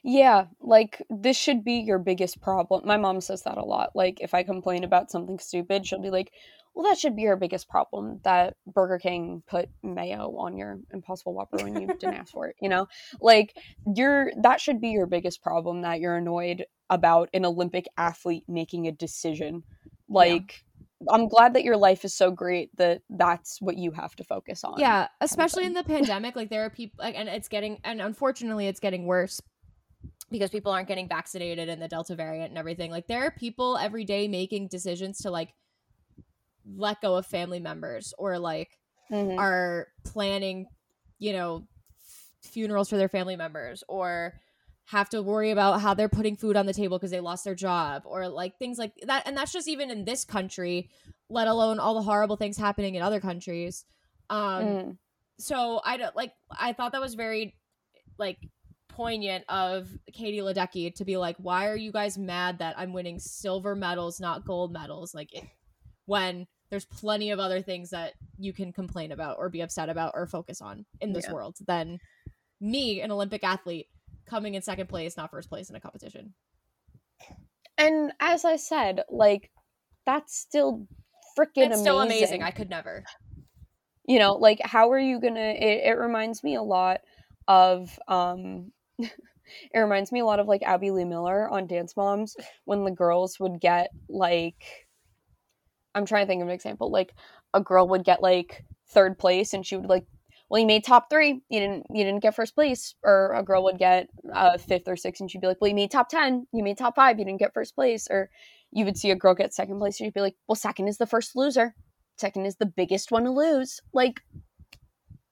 Yeah, 0.03 0.45
like 0.59 1.03
this 1.11 1.37
should 1.37 1.63
be 1.63 1.75
your 1.75 1.99
biggest 1.99 2.41
problem. 2.41 2.81
My 2.85 2.97
mom 2.97 3.21
says 3.21 3.43
that 3.43 3.59
a 3.59 3.63
lot. 3.63 3.91
Like 3.93 4.19
if 4.21 4.33
I 4.33 4.41
complain 4.41 4.83
about 4.83 5.11
something 5.11 5.37
stupid, 5.37 5.85
she'll 5.85 6.01
be 6.01 6.09
like, 6.09 6.31
"Well, 6.77 6.87
that 6.87 6.99
should 6.99 7.15
be 7.15 7.23
your 7.23 7.37
biggest 7.37 7.67
problem 7.67 8.19
that 8.23 8.55
Burger 8.67 8.99
King 8.99 9.41
put 9.47 9.67
mayo 9.81 10.37
on 10.37 10.55
your 10.55 10.79
Impossible 10.93 11.33
Whopper 11.33 11.57
when 11.57 11.81
you 11.81 11.87
didn't 11.87 12.13
ask 12.13 12.31
for 12.31 12.45
it." 12.47 12.55
You 12.61 12.69
know, 12.69 12.87
like 13.19 13.57
you're 13.95 14.31
that 14.43 14.61
should 14.61 14.79
be 14.79 14.89
your 14.89 15.07
biggest 15.07 15.41
problem 15.41 15.81
that 15.81 15.99
you're 15.99 16.17
annoyed 16.17 16.65
about 16.91 17.29
an 17.33 17.45
Olympic 17.45 17.87
athlete 17.97 18.43
making 18.47 18.87
a 18.87 18.91
decision. 18.91 19.63
Like. 20.07 20.63
I'm 21.11 21.27
glad 21.27 21.53
that 21.53 21.63
your 21.63 21.77
life 21.77 22.03
is 22.05 22.15
so 22.15 22.31
great 22.31 22.75
that 22.77 23.03
that's 23.07 23.61
what 23.61 23.77
you 23.77 23.91
have 23.91 24.15
to 24.15 24.23
focus 24.23 24.63
on. 24.63 24.79
Yeah, 24.79 25.09
especially 25.21 25.63
in 25.63 25.73
the 25.73 25.83
pandemic, 25.83 26.35
like 26.35 26.49
there 26.49 26.65
are 26.65 26.71
people, 26.71 26.97
like, 26.97 27.13
and 27.15 27.29
it's 27.29 27.47
getting, 27.47 27.79
and 27.83 28.01
unfortunately, 28.01 28.65
it's 28.67 28.79
getting 28.79 29.05
worse 29.05 29.39
because 30.31 30.49
people 30.49 30.71
aren't 30.71 30.87
getting 30.87 31.07
vaccinated 31.07 31.69
and 31.69 31.79
the 31.79 31.87
Delta 31.87 32.15
variant 32.15 32.49
and 32.49 32.57
everything. 32.57 32.89
Like 32.89 33.05
there 33.05 33.21
are 33.23 33.31
people 33.31 33.77
every 33.77 34.05
day 34.05 34.27
making 34.27 34.69
decisions 34.69 35.19
to 35.19 35.29
like 35.29 35.53
let 36.75 37.01
go 37.01 37.15
of 37.15 37.25
family 37.25 37.59
members 37.59 38.13
or 38.17 38.39
like 38.39 38.79
Mhm. 39.11 39.37
are 39.37 39.87
planning, 40.03 40.67
you 41.19 41.33
know, 41.33 41.67
f- 41.99 42.51
funerals 42.51 42.89
for 42.89 42.97
their 42.97 43.09
family 43.09 43.35
members 43.35 43.83
or 43.87 44.39
have 44.85 45.09
to 45.09 45.21
worry 45.21 45.51
about 45.51 45.81
how 45.81 45.93
they're 45.93 46.07
putting 46.09 46.35
food 46.35 46.55
on 46.55 46.65
the 46.65 46.73
table 46.73 46.97
because 46.97 47.11
they 47.11 47.19
lost 47.19 47.43
their 47.43 47.55
job 47.55 48.03
or 48.05 48.27
like 48.29 48.57
things 48.57 48.77
like 48.77 48.93
that. 49.05 49.23
And 49.27 49.35
that's 49.35 49.51
just 49.51 49.67
even 49.67 49.89
in 49.91 50.05
this 50.05 50.23
country, 50.25 50.89
let 51.29 51.47
alone 51.47 51.79
all 51.79 51.93
the 51.93 52.01
horrible 52.01 52.37
things 52.37 52.57
happening 52.57 52.95
in 52.95 53.01
other 53.01 53.19
countries. 53.19 53.85
Um, 54.29 54.63
Mm. 54.63 54.97
so 55.39 55.81
I 55.83 55.97
don't 55.97 56.15
like 56.15 56.33
I 56.51 56.73
thought 56.73 56.93
that 56.93 57.01
was 57.01 57.15
very 57.15 57.55
like 58.17 58.39
poignant 58.87 59.43
of 59.49 59.87
Katie 60.11 60.39
Ledecky 60.39 60.93
to 60.95 61.05
be 61.05 61.17
like, 61.17 61.35
why 61.37 61.67
are 61.67 61.75
you 61.75 61.91
guys 61.91 62.17
mad 62.17 62.59
that 62.59 62.79
I'm 62.79 62.93
winning 62.93 63.19
silver 63.19 63.75
medals, 63.75 64.19
not 64.19 64.45
gold 64.45 64.71
medals? 64.71 65.13
Like 65.13 65.33
it, 65.33 65.43
when 66.05 66.47
there's 66.69 66.85
plenty 66.85 67.31
of 67.31 67.39
other 67.39 67.61
things 67.61 67.89
that 67.91 68.13
you 68.37 68.53
can 68.53 68.71
complain 68.73 69.11
about 69.11 69.37
or 69.37 69.49
be 69.49 69.61
upset 69.61 69.89
about 69.89 70.11
or 70.15 70.27
focus 70.27 70.61
on 70.61 70.85
in 71.01 71.13
this 71.13 71.25
Yeah. 71.25 71.33
world 71.33 71.57
than 71.65 71.99
me, 72.59 73.01
an 73.01 73.11
Olympic 73.11 73.43
athlete, 73.43 73.87
coming 74.25 74.55
in 74.55 74.61
second 74.61 74.87
place, 74.87 75.15
not 75.17 75.31
first 75.31 75.49
place 75.49 75.69
in 75.69 75.75
a 75.75 75.79
competition. 75.79 76.33
And 77.77 78.11
as 78.19 78.43
I 78.45 78.55
said, 78.55 79.03
like 79.09 79.51
that's 80.05 80.35
still 80.35 80.87
freaking 81.37 81.71
It's 81.71 81.79
still 81.79 82.01
amazing. 82.01 82.41
I 82.41 82.51
could 82.51 82.69
never. 82.69 83.03
you 84.05 84.19
know, 84.19 84.33
like 84.35 84.59
how 84.63 84.91
are 84.91 84.99
you 84.99 85.19
gonna? 85.19 85.39
It, 85.39 85.83
it 85.85 85.97
reminds 85.97 86.43
me 86.43 86.55
a 86.55 86.61
lot 86.61 87.01
of 87.47 87.97
um, 88.07 88.71
it 88.99 89.11
reminds 89.79 90.11
me 90.11 90.19
a 90.21 90.25
lot 90.25 90.39
of 90.39 90.47
like 90.47 90.63
Abby 90.63 90.91
Lee 90.91 91.05
Miller 91.05 91.47
on 91.49 91.67
Dance 91.67 91.95
Moms 91.95 92.35
when 92.65 92.83
the 92.83 92.91
girls 92.91 93.39
would 93.39 93.59
get 93.59 93.91
like, 94.09 94.86
I'm 95.95 96.05
trying 96.05 96.25
to 96.25 96.27
think 96.27 96.41
of 96.41 96.47
an 96.47 96.53
example. 96.53 96.91
Like 96.91 97.13
a 97.53 97.61
girl 97.61 97.87
would 97.89 98.03
get 98.03 98.21
like 98.21 98.65
third 98.89 99.17
place, 99.17 99.53
and 99.53 99.65
she 99.65 99.77
would 99.77 99.89
like. 99.89 100.05
Well, 100.49 100.61
you 100.61 100.67
made 100.67 100.85
top 100.85 101.09
three. 101.09 101.41
You 101.49 101.59
didn't. 101.59 101.87
You 101.89 102.05
didn't 102.05 102.21
get 102.21 102.35
first 102.35 102.55
place. 102.55 102.95
Or 103.03 103.33
a 103.33 103.43
girl 103.43 103.63
would 103.65 103.77
get 103.77 104.07
uh, 104.33 104.57
fifth 104.57 104.87
or 104.87 104.95
sixth, 104.95 105.19
and 105.19 105.29
she'd 105.29 105.41
be 105.41 105.47
like, 105.47 105.57
"Well, 105.59 105.69
you 105.69 105.75
made 105.75 105.91
top 105.91 106.07
ten. 106.07 106.47
You 106.53 106.63
made 106.63 106.77
top 106.77 106.95
five. 106.95 107.19
You 107.19 107.25
didn't 107.25 107.39
get 107.39 107.53
first 107.53 107.75
place." 107.75 108.07
Or 108.09 108.29
you 108.71 108.85
would 108.85 108.97
see 108.97 109.11
a 109.11 109.15
girl 109.15 109.33
get 109.33 109.53
second 109.53 109.77
place, 109.79 109.99
and 109.99 110.05
you'd 110.05 110.13
be 110.13 110.21
like, 110.21 110.35
"Well, 110.47 110.55
second 110.55 110.87
is 110.87 110.97
the 110.97 111.05
first 111.05 111.35
loser. 111.35 111.75
Second 112.17 112.45
is 112.45 112.55
the 112.55 112.65
biggest 112.65 113.11
one 113.11 113.25
to 113.25 113.31
lose." 113.31 113.81
Like, 113.93 114.21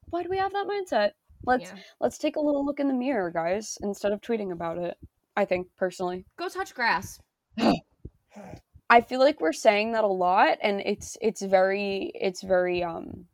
why 0.10 0.22
do 0.24 0.30
we 0.30 0.38
have 0.38 0.52
that 0.52 0.68
mindset? 0.68 1.12
Let's 1.46 1.72
Yeah. 1.72 1.78
let's 2.02 2.18
take 2.18 2.36
a 2.36 2.42
little 2.42 2.66
look 2.66 2.80
in 2.80 2.88
the 2.88 2.94
mirror, 2.94 3.32
guys, 3.32 3.78
instead 3.82 4.12
of 4.12 4.20
tweeting 4.22 4.52
about 4.52 4.78
it. 4.78 4.98
I 5.38 5.46
think 5.46 5.68
personally, 5.78 6.26
Go 6.38 6.50
touch 6.50 6.74
grass. 6.74 7.20
I 8.90 9.02
feel 9.02 9.20
like 9.20 9.42
we're 9.42 9.54
saying 9.54 9.94
that 9.94 10.04
a 10.04 10.08
lot, 10.08 10.58
and 10.62 10.82
it's 10.82 11.18
it's 11.22 11.42
very 11.42 12.12
it's 12.14 12.44
very 12.44 12.84
um 12.84 13.26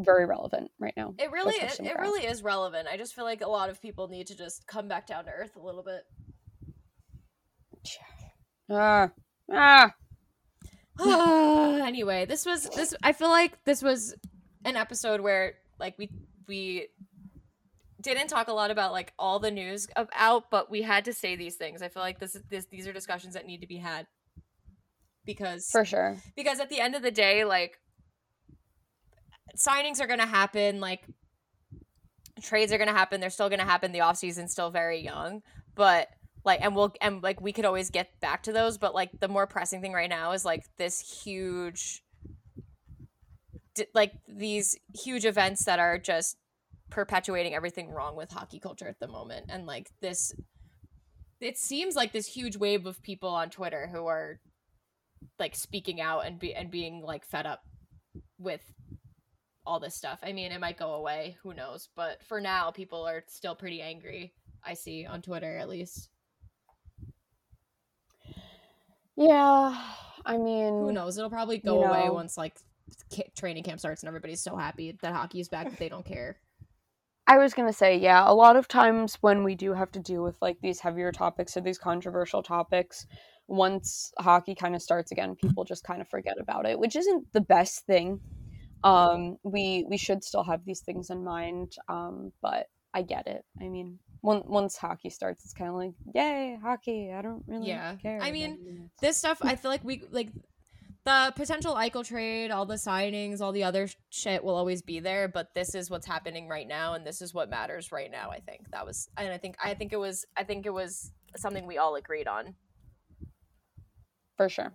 very 0.00 0.26
relevant 0.26 0.70
right 0.80 0.94
now. 0.96 1.14
It 1.18 1.30
really, 1.30 1.54
it, 1.54 1.78
it 1.80 1.98
really 1.98 2.26
is 2.26 2.42
relevant. 2.42 2.88
I 2.90 2.96
just 2.96 3.14
feel 3.14 3.24
like 3.24 3.42
a 3.42 3.48
lot 3.48 3.70
of 3.70 3.80
people 3.80 4.08
need 4.08 4.26
to 4.28 4.36
just 4.36 4.66
come 4.66 4.88
back 4.88 5.06
down 5.06 5.24
to 5.26 5.30
earth 5.30 5.56
a 5.56 5.60
little 5.60 5.82
bit. 5.82 6.02
Ah 8.70 9.10
ah. 9.50 9.92
anyway, 11.00 12.24
this 12.24 12.46
was 12.46 12.68
this. 12.70 12.94
I 13.02 13.12
feel 13.12 13.28
like 13.28 13.62
this 13.64 13.82
was 13.82 14.14
an 14.64 14.76
episode 14.76 15.20
where 15.20 15.54
like 15.78 15.94
we 15.98 16.10
we 16.48 16.88
didn't 18.00 18.28
talk 18.28 18.48
a 18.48 18.52
lot 18.52 18.70
about 18.70 18.92
like 18.92 19.12
all 19.18 19.38
the 19.38 19.50
news 19.50 19.86
of, 19.96 20.08
out, 20.14 20.50
but 20.50 20.70
we 20.70 20.82
had 20.82 21.04
to 21.04 21.12
say 21.12 21.36
these 21.36 21.56
things. 21.56 21.82
I 21.82 21.88
feel 21.88 22.02
like 22.02 22.18
this 22.18 22.34
is 22.34 22.42
this 22.48 22.66
these 22.66 22.86
are 22.86 22.92
discussions 22.92 23.34
that 23.34 23.46
need 23.46 23.60
to 23.60 23.66
be 23.66 23.78
had 23.78 24.06
because 25.24 25.68
For 25.70 25.84
sure. 25.84 26.16
because 26.36 26.60
at 26.60 26.70
the 26.70 26.80
end 26.80 26.94
of 26.94 27.02
the 27.02 27.10
day, 27.10 27.44
like 27.44 27.78
signings 29.56 30.00
are 30.00 30.06
gonna 30.06 30.26
happen, 30.26 30.80
like 30.80 31.04
trades 32.42 32.72
are 32.72 32.78
gonna 32.78 32.92
happen, 32.92 33.20
they're 33.20 33.30
still 33.30 33.50
gonna 33.50 33.64
happen, 33.64 33.92
the 33.92 34.00
off 34.00 34.16
season's 34.16 34.52
still 34.52 34.70
very 34.70 35.00
young. 35.00 35.42
But 35.74 36.08
like 36.44 36.60
and 36.62 36.74
we'll 36.74 36.92
and 37.00 37.22
like 37.22 37.40
we 37.40 37.52
could 37.52 37.64
always 37.64 37.90
get 37.90 38.08
back 38.20 38.42
to 38.44 38.52
those, 38.52 38.78
but 38.78 38.94
like 38.94 39.10
the 39.20 39.28
more 39.28 39.46
pressing 39.46 39.80
thing 39.80 39.92
right 39.92 40.10
now 40.10 40.32
is 40.32 40.44
like 40.44 40.64
this 40.76 41.22
huge 41.24 42.02
like 43.94 44.12
these 44.28 44.76
huge 44.94 45.24
events 45.24 45.64
that 45.64 45.78
are 45.78 45.98
just 45.98 46.36
perpetuating 46.90 47.54
everything 47.54 47.90
wrong 47.90 48.16
with 48.16 48.30
hockey 48.30 48.60
culture 48.60 48.86
at 48.86 49.00
the 49.00 49.08
moment 49.08 49.46
and 49.48 49.64
like 49.66 49.88
this 50.02 50.34
it 51.40 51.56
seems 51.56 51.96
like 51.96 52.12
this 52.12 52.26
huge 52.26 52.56
wave 52.56 52.86
of 52.86 53.02
people 53.02 53.30
on 53.30 53.48
Twitter 53.50 53.88
who 53.90 54.06
are 54.06 54.38
like 55.38 55.54
speaking 55.54 56.00
out 56.00 56.20
and 56.26 56.38
be 56.38 56.54
and 56.54 56.70
being 56.70 57.02
like 57.02 57.24
fed 57.24 57.46
up 57.46 57.62
with 58.38 58.62
all 59.64 59.80
this 59.80 59.94
stuff. 59.94 60.18
I 60.22 60.32
mean, 60.32 60.52
it 60.52 60.60
might 60.60 60.78
go 60.78 60.94
away, 60.94 61.36
who 61.42 61.54
knows, 61.54 61.88
but 61.94 62.22
for 62.24 62.40
now 62.40 62.70
people 62.70 63.04
are 63.06 63.24
still 63.28 63.54
pretty 63.54 63.80
angry. 63.80 64.34
I 64.64 64.74
see 64.74 65.06
on 65.06 65.22
Twitter 65.22 65.56
at 65.56 65.68
least. 65.68 66.08
Yeah. 69.16 69.76
I 70.24 70.38
mean, 70.38 70.74
Who 70.74 70.92
knows? 70.92 71.18
It'll 71.18 71.30
probably 71.30 71.58
go 71.58 71.80
you 71.80 71.86
away 71.86 72.06
know. 72.06 72.14
once 72.14 72.36
like 72.36 72.56
training 73.36 73.62
camp 73.64 73.80
starts 73.80 74.02
and 74.02 74.08
everybody's 74.08 74.42
so 74.42 74.56
happy 74.56 74.96
that 75.02 75.12
hockey 75.12 75.40
is 75.40 75.48
back 75.48 75.68
that 75.68 75.78
they 75.78 75.88
don't 75.88 76.06
care. 76.06 76.36
I 77.26 77.38
was 77.38 77.54
gonna 77.54 77.72
say, 77.72 77.96
yeah, 77.96 78.28
a 78.28 78.34
lot 78.34 78.56
of 78.56 78.66
times 78.68 79.16
when 79.20 79.44
we 79.44 79.54
do 79.54 79.74
have 79.74 79.92
to 79.92 80.00
deal 80.00 80.22
with 80.22 80.36
like 80.42 80.58
these 80.60 80.80
heavier 80.80 81.12
topics 81.12 81.56
or 81.56 81.60
these 81.60 81.78
controversial 81.78 82.42
topics, 82.42 83.06
once 83.48 84.12
hockey 84.18 84.54
kind 84.54 84.74
of 84.74 84.82
starts 84.82 85.12
again, 85.12 85.34
people 85.36 85.64
just 85.64 85.84
kind 85.84 86.00
of 86.00 86.08
forget 86.08 86.38
about 86.40 86.66
it, 86.66 86.78
which 86.78 86.96
isn't 86.96 87.32
the 87.32 87.40
best 87.40 87.86
thing. 87.86 88.20
Um, 88.84 89.36
we 89.44 89.84
we 89.88 89.96
should 89.96 90.24
still 90.24 90.42
have 90.44 90.64
these 90.64 90.80
things 90.80 91.10
in 91.10 91.22
mind, 91.22 91.72
um, 91.88 92.32
but 92.42 92.66
I 92.94 93.02
get 93.02 93.26
it. 93.26 93.44
I 93.60 93.68
mean, 93.68 93.98
once 94.22 94.44
once 94.46 94.76
hockey 94.76 95.10
starts, 95.10 95.44
it's 95.44 95.54
kind 95.54 95.70
of 95.70 95.76
like, 95.76 95.92
yay, 96.14 96.58
hockey! 96.60 97.12
I 97.12 97.22
don't 97.22 97.44
really 97.46 97.68
Yeah. 97.68 97.94
care. 97.96 98.18
I 98.20 98.32
mean. 98.32 98.90
This 99.00 99.16
stuff 99.16 99.38
I 99.42 99.54
feel 99.56 99.70
like 99.70 99.84
we 99.84 100.02
like 100.10 100.30
the 101.04 101.32
potential 101.34 101.74
Eichel 101.74 102.04
trade, 102.06 102.50
all 102.50 102.64
the 102.66 102.74
signings, 102.74 103.40
all 103.40 103.52
the 103.52 103.64
other 103.64 103.88
shit 104.10 104.44
will 104.44 104.54
always 104.54 104.82
be 104.82 105.00
there, 105.00 105.26
but 105.28 105.52
this 105.54 105.74
is 105.74 105.90
what's 105.90 106.06
happening 106.06 106.48
right 106.48 106.66
now 106.66 106.94
and 106.94 107.04
this 107.04 107.20
is 107.20 107.34
what 107.34 107.50
matters 107.50 107.90
right 107.90 108.10
now, 108.10 108.30
I 108.30 108.38
think. 108.40 108.70
That 108.70 108.86
was 108.86 109.08
and 109.16 109.32
I 109.32 109.38
think 109.38 109.56
I 109.62 109.74
think 109.74 109.92
it 109.92 109.96
was 109.98 110.24
I 110.36 110.44
think 110.44 110.64
it 110.66 110.72
was 110.72 111.12
something 111.36 111.66
we 111.66 111.78
all 111.78 111.96
agreed 111.96 112.28
on. 112.28 112.54
For 114.42 114.48
sure. 114.48 114.72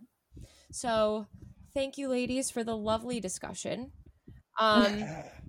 So, 0.72 1.28
thank 1.74 1.98
you 1.98 2.08
ladies 2.08 2.50
for 2.50 2.64
the 2.64 2.76
lovely 2.76 3.20
discussion. 3.20 3.92
Um 4.60 5.06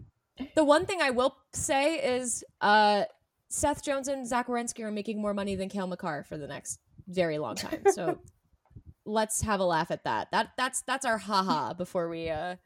the 0.54 0.64
one 0.64 0.86
thing 0.86 1.00
I 1.00 1.10
will 1.10 1.36
say 1.52 1.96
is 1.96 2.44
uh 2.60 3.04
Seth 3.48 3.82
Jones 3.82 4.08
and 4.08 4.26
Zach 4.26 4.48
Werenski 4.48 4.82
are 4.84 4.90
making 4.90 5.20
more 5.20 5.34
money 5.34 5.54
than 5.54 5.68
Cale 5.68 5.86
Makar 5.86 6.24
for 6.24 6.36
the 6.36 6.46
next 6.46 6.80
very 7.06 7.38
long 7.38 7.54
time. 7.54 7.82
So 7.92 8.18
let's 9.06 9.40
have 9.42 9.60
a 9.60 9.64
laugh 9.64 9.90
at 9.90 10.04
that. 10.04 10.28
That 10.32 10.50
that's 10.56 10.82
that's 10.82 11.04
our 11.04 11.18
haha 11.18 11.74
before 11.78 12.08
we 12.08 12.28
uh 12.28 12.56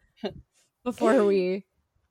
before 0.85 1.25
we 1.25 1.67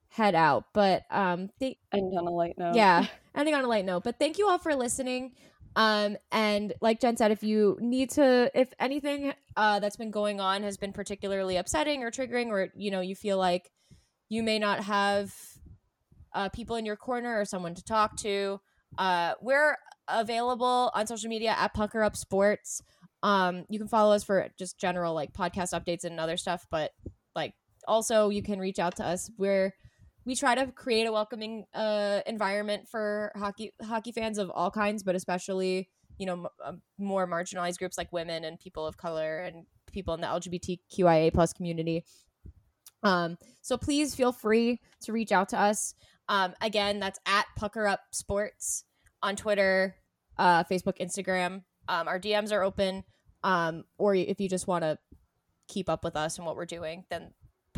head 0.10 0.36
out. 0.36 0.66
But 0.74 1.04
um, 1.10 1.50
they, 1.60 1.78
And 1.92 2.18
on 2.18 2.28
a 2.28 2.32
light 2.32 2.58
note. 2.58 2.76
yeah, 2.76 3.08
ending 3.36 3.56
on 3.56 3.64
a 3.64 3.68
light 3.68 3.86
note. 3.86 4.04
But 4.04 4.20
thank 4.20 4.38
you 4.38 4.48
all 4.48 4.58
for 4.60 4.76
listening. 4.76 5.34
Um, 5.76 6.18
and 6.31 6.73
like 6.81 6.99
Jen 6.99 7.18
said, 7.18 7.31
if 7.31 7.43
you 7.43 7.77
need 7.80 8.10
to, 8.11 8.52
if 8.53 8.73
anything 8.80 9.34
uh, 9.56 9.80
that's 9.80 9.95
been 9.95 10.11
going 10.11 10.39
on 10.41 10.64
has 10.64 10.77
been 10.77 10.91
particularly 10.91 11.57
upsetting 11.57 12.03
or 12.03 12.11
triggering, 12.11 12.48
or 12.48 12.69
you 12.76 12.91
know 12.91 13.02
you 13.02 13.15
feel 13.15 13.38
like 13.38 13.72
you 14.30 14.43
may 14.43 14.60
not 14.60 14.84
have 14.84 15.34
uh, 16.34 16.49
people 16.49 16.76
in 16.76 16.85
your 16.85 16.98
corner 16.98 17.39
or 17.39 17.45
someone 17.45 17.76
to 17.76 17.84
talk 17.84 18.18
to, 18.18 18.60
uh, 18.98 19.34
we're 19.41 19.77
available 20.07 20.91
on 20.93 21.07
social 21.07 21.30
media 21.30 21.56
at 21.57 21.73
Pucker 21.73 22.03
Up 22.03 22.15
Sports. 22.15 22.81
Um, 23.23 23.65
you 23.69 23.80
can 23.80 23.88
follow 23.88 24.14
us 24.14 24.23
for 24.23 24.49
just 24.57 24.80
general 24.80 25.14
like 25.14 25.31
podcast 25.31 25.73
updates 25.73 26.03
and 26.03 26.19
other 26.19 26.38
stuff, 26.38 26.65
but 26.69 26.91
like 27.35 27.53
also 27.88 28.30
you 28.30 28.43
can 28.43 28.60
reach 28.60 28.80
out 28.80 28.98
to 28.98 29.06
us. 29.06 29.30
We're 29.38 29.73
we 30.26 30.35
try 30.35 30.56
to 30.56 30.68
create 30.72 31.06
a 31.06 31.11
welcoming 31.11 31.65
uh, 31.73 32.22
environment 32.26 32.88
for 32.89 33.31
hockey 33.35 33.72
hockey 33.81 34.11
fans 34.11 34.38
of 34.38 34.49
all 34.49 34.72
kinds, 34.72 35.03
but 35.03 35.15
especially 35.15 35.89
you 36.18 36.26
know 36.26 36.34
m- 36.34 36.48
uh, 36.64 36.73
more 36.98 37.27
marginalized 37.27 37.77
groups 37.77 37.98
like 37.98 38.11
women 38.11 38.43
and 38.43 38.60
people 38.60 38.85
of 38.85 38.98
color 38.98 39.39
and 39.39 39.65
people 39.91 40.14
in 40.14 40.22
the 40.22 40.27
LGBTQIA 40.27 41.34
plus 41.34 41.53
community. 41.53 42.06
Um, 43.03 43.38
so 43.61 43.77
please 43.77 44.14
feel 44.15 44.31
free 44.31 44.80
to 45.02 45.11
reach 45.11 45.31
out 45.31 45.49
to 45.49 45.60
us. 45.60 45.95
Um, 46.30 46.53
again, 46.61 46.99
that's 46.99 47.19
at 47.26 47.45
Pucker 47.57 47.88
Up 47.88 48.02
Sports 48.11 48.85
on 49.23 49.35
Twitter, 49.35 49.95
uh, 50.38 50.64
Facebook, 50.65 50.99
Instagram. 50.99 51.64
Um, 51.88 52.07
our 52.07 52.19
DMs 52.19 52.52
are 52.52 52.64
open. 52.64 53.03
Um, 53.43 53.85
or 53.98 54.14
if 54.15 54.39
you 54.39 54.48
just 54.48 54.68
want 54.68 54.84
to 54.84 54.98
keep 55.68 55.89
up 55.89 56.03
with 56.03 56.15
us 56.15 56.38
and 56.38 56.45
what 56.45 56.56
we're 56.56 56.65
doing, 56.65 57.06
then 57.10 57.31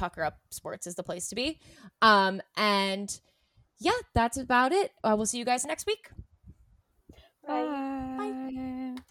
Pucker 0.04 0.24
Up 0.24 0.38
Sports 0.50 0.86
is 0.86 0.96
the 0.96 1.04
place 1.04 1.30
to 1.30 1.36
be. 1.36 1.60
Um, 2.02 2.42
and 2.58 3.18
yeah, 3.80 3.94
that's 4.14 4.36
about 4.36 4.74
it. 4.74 4.92
Uh, 5.02 5.16
will 5.18 5.26
see 5.26 5.38
you 5.38 5.46
guys 5.46 5.64
next 5.66 5.88
week. 5.88 6.10
Bye. 7.48 7.64
Bye. 8.18 8.52
Bye. 8.54 9.02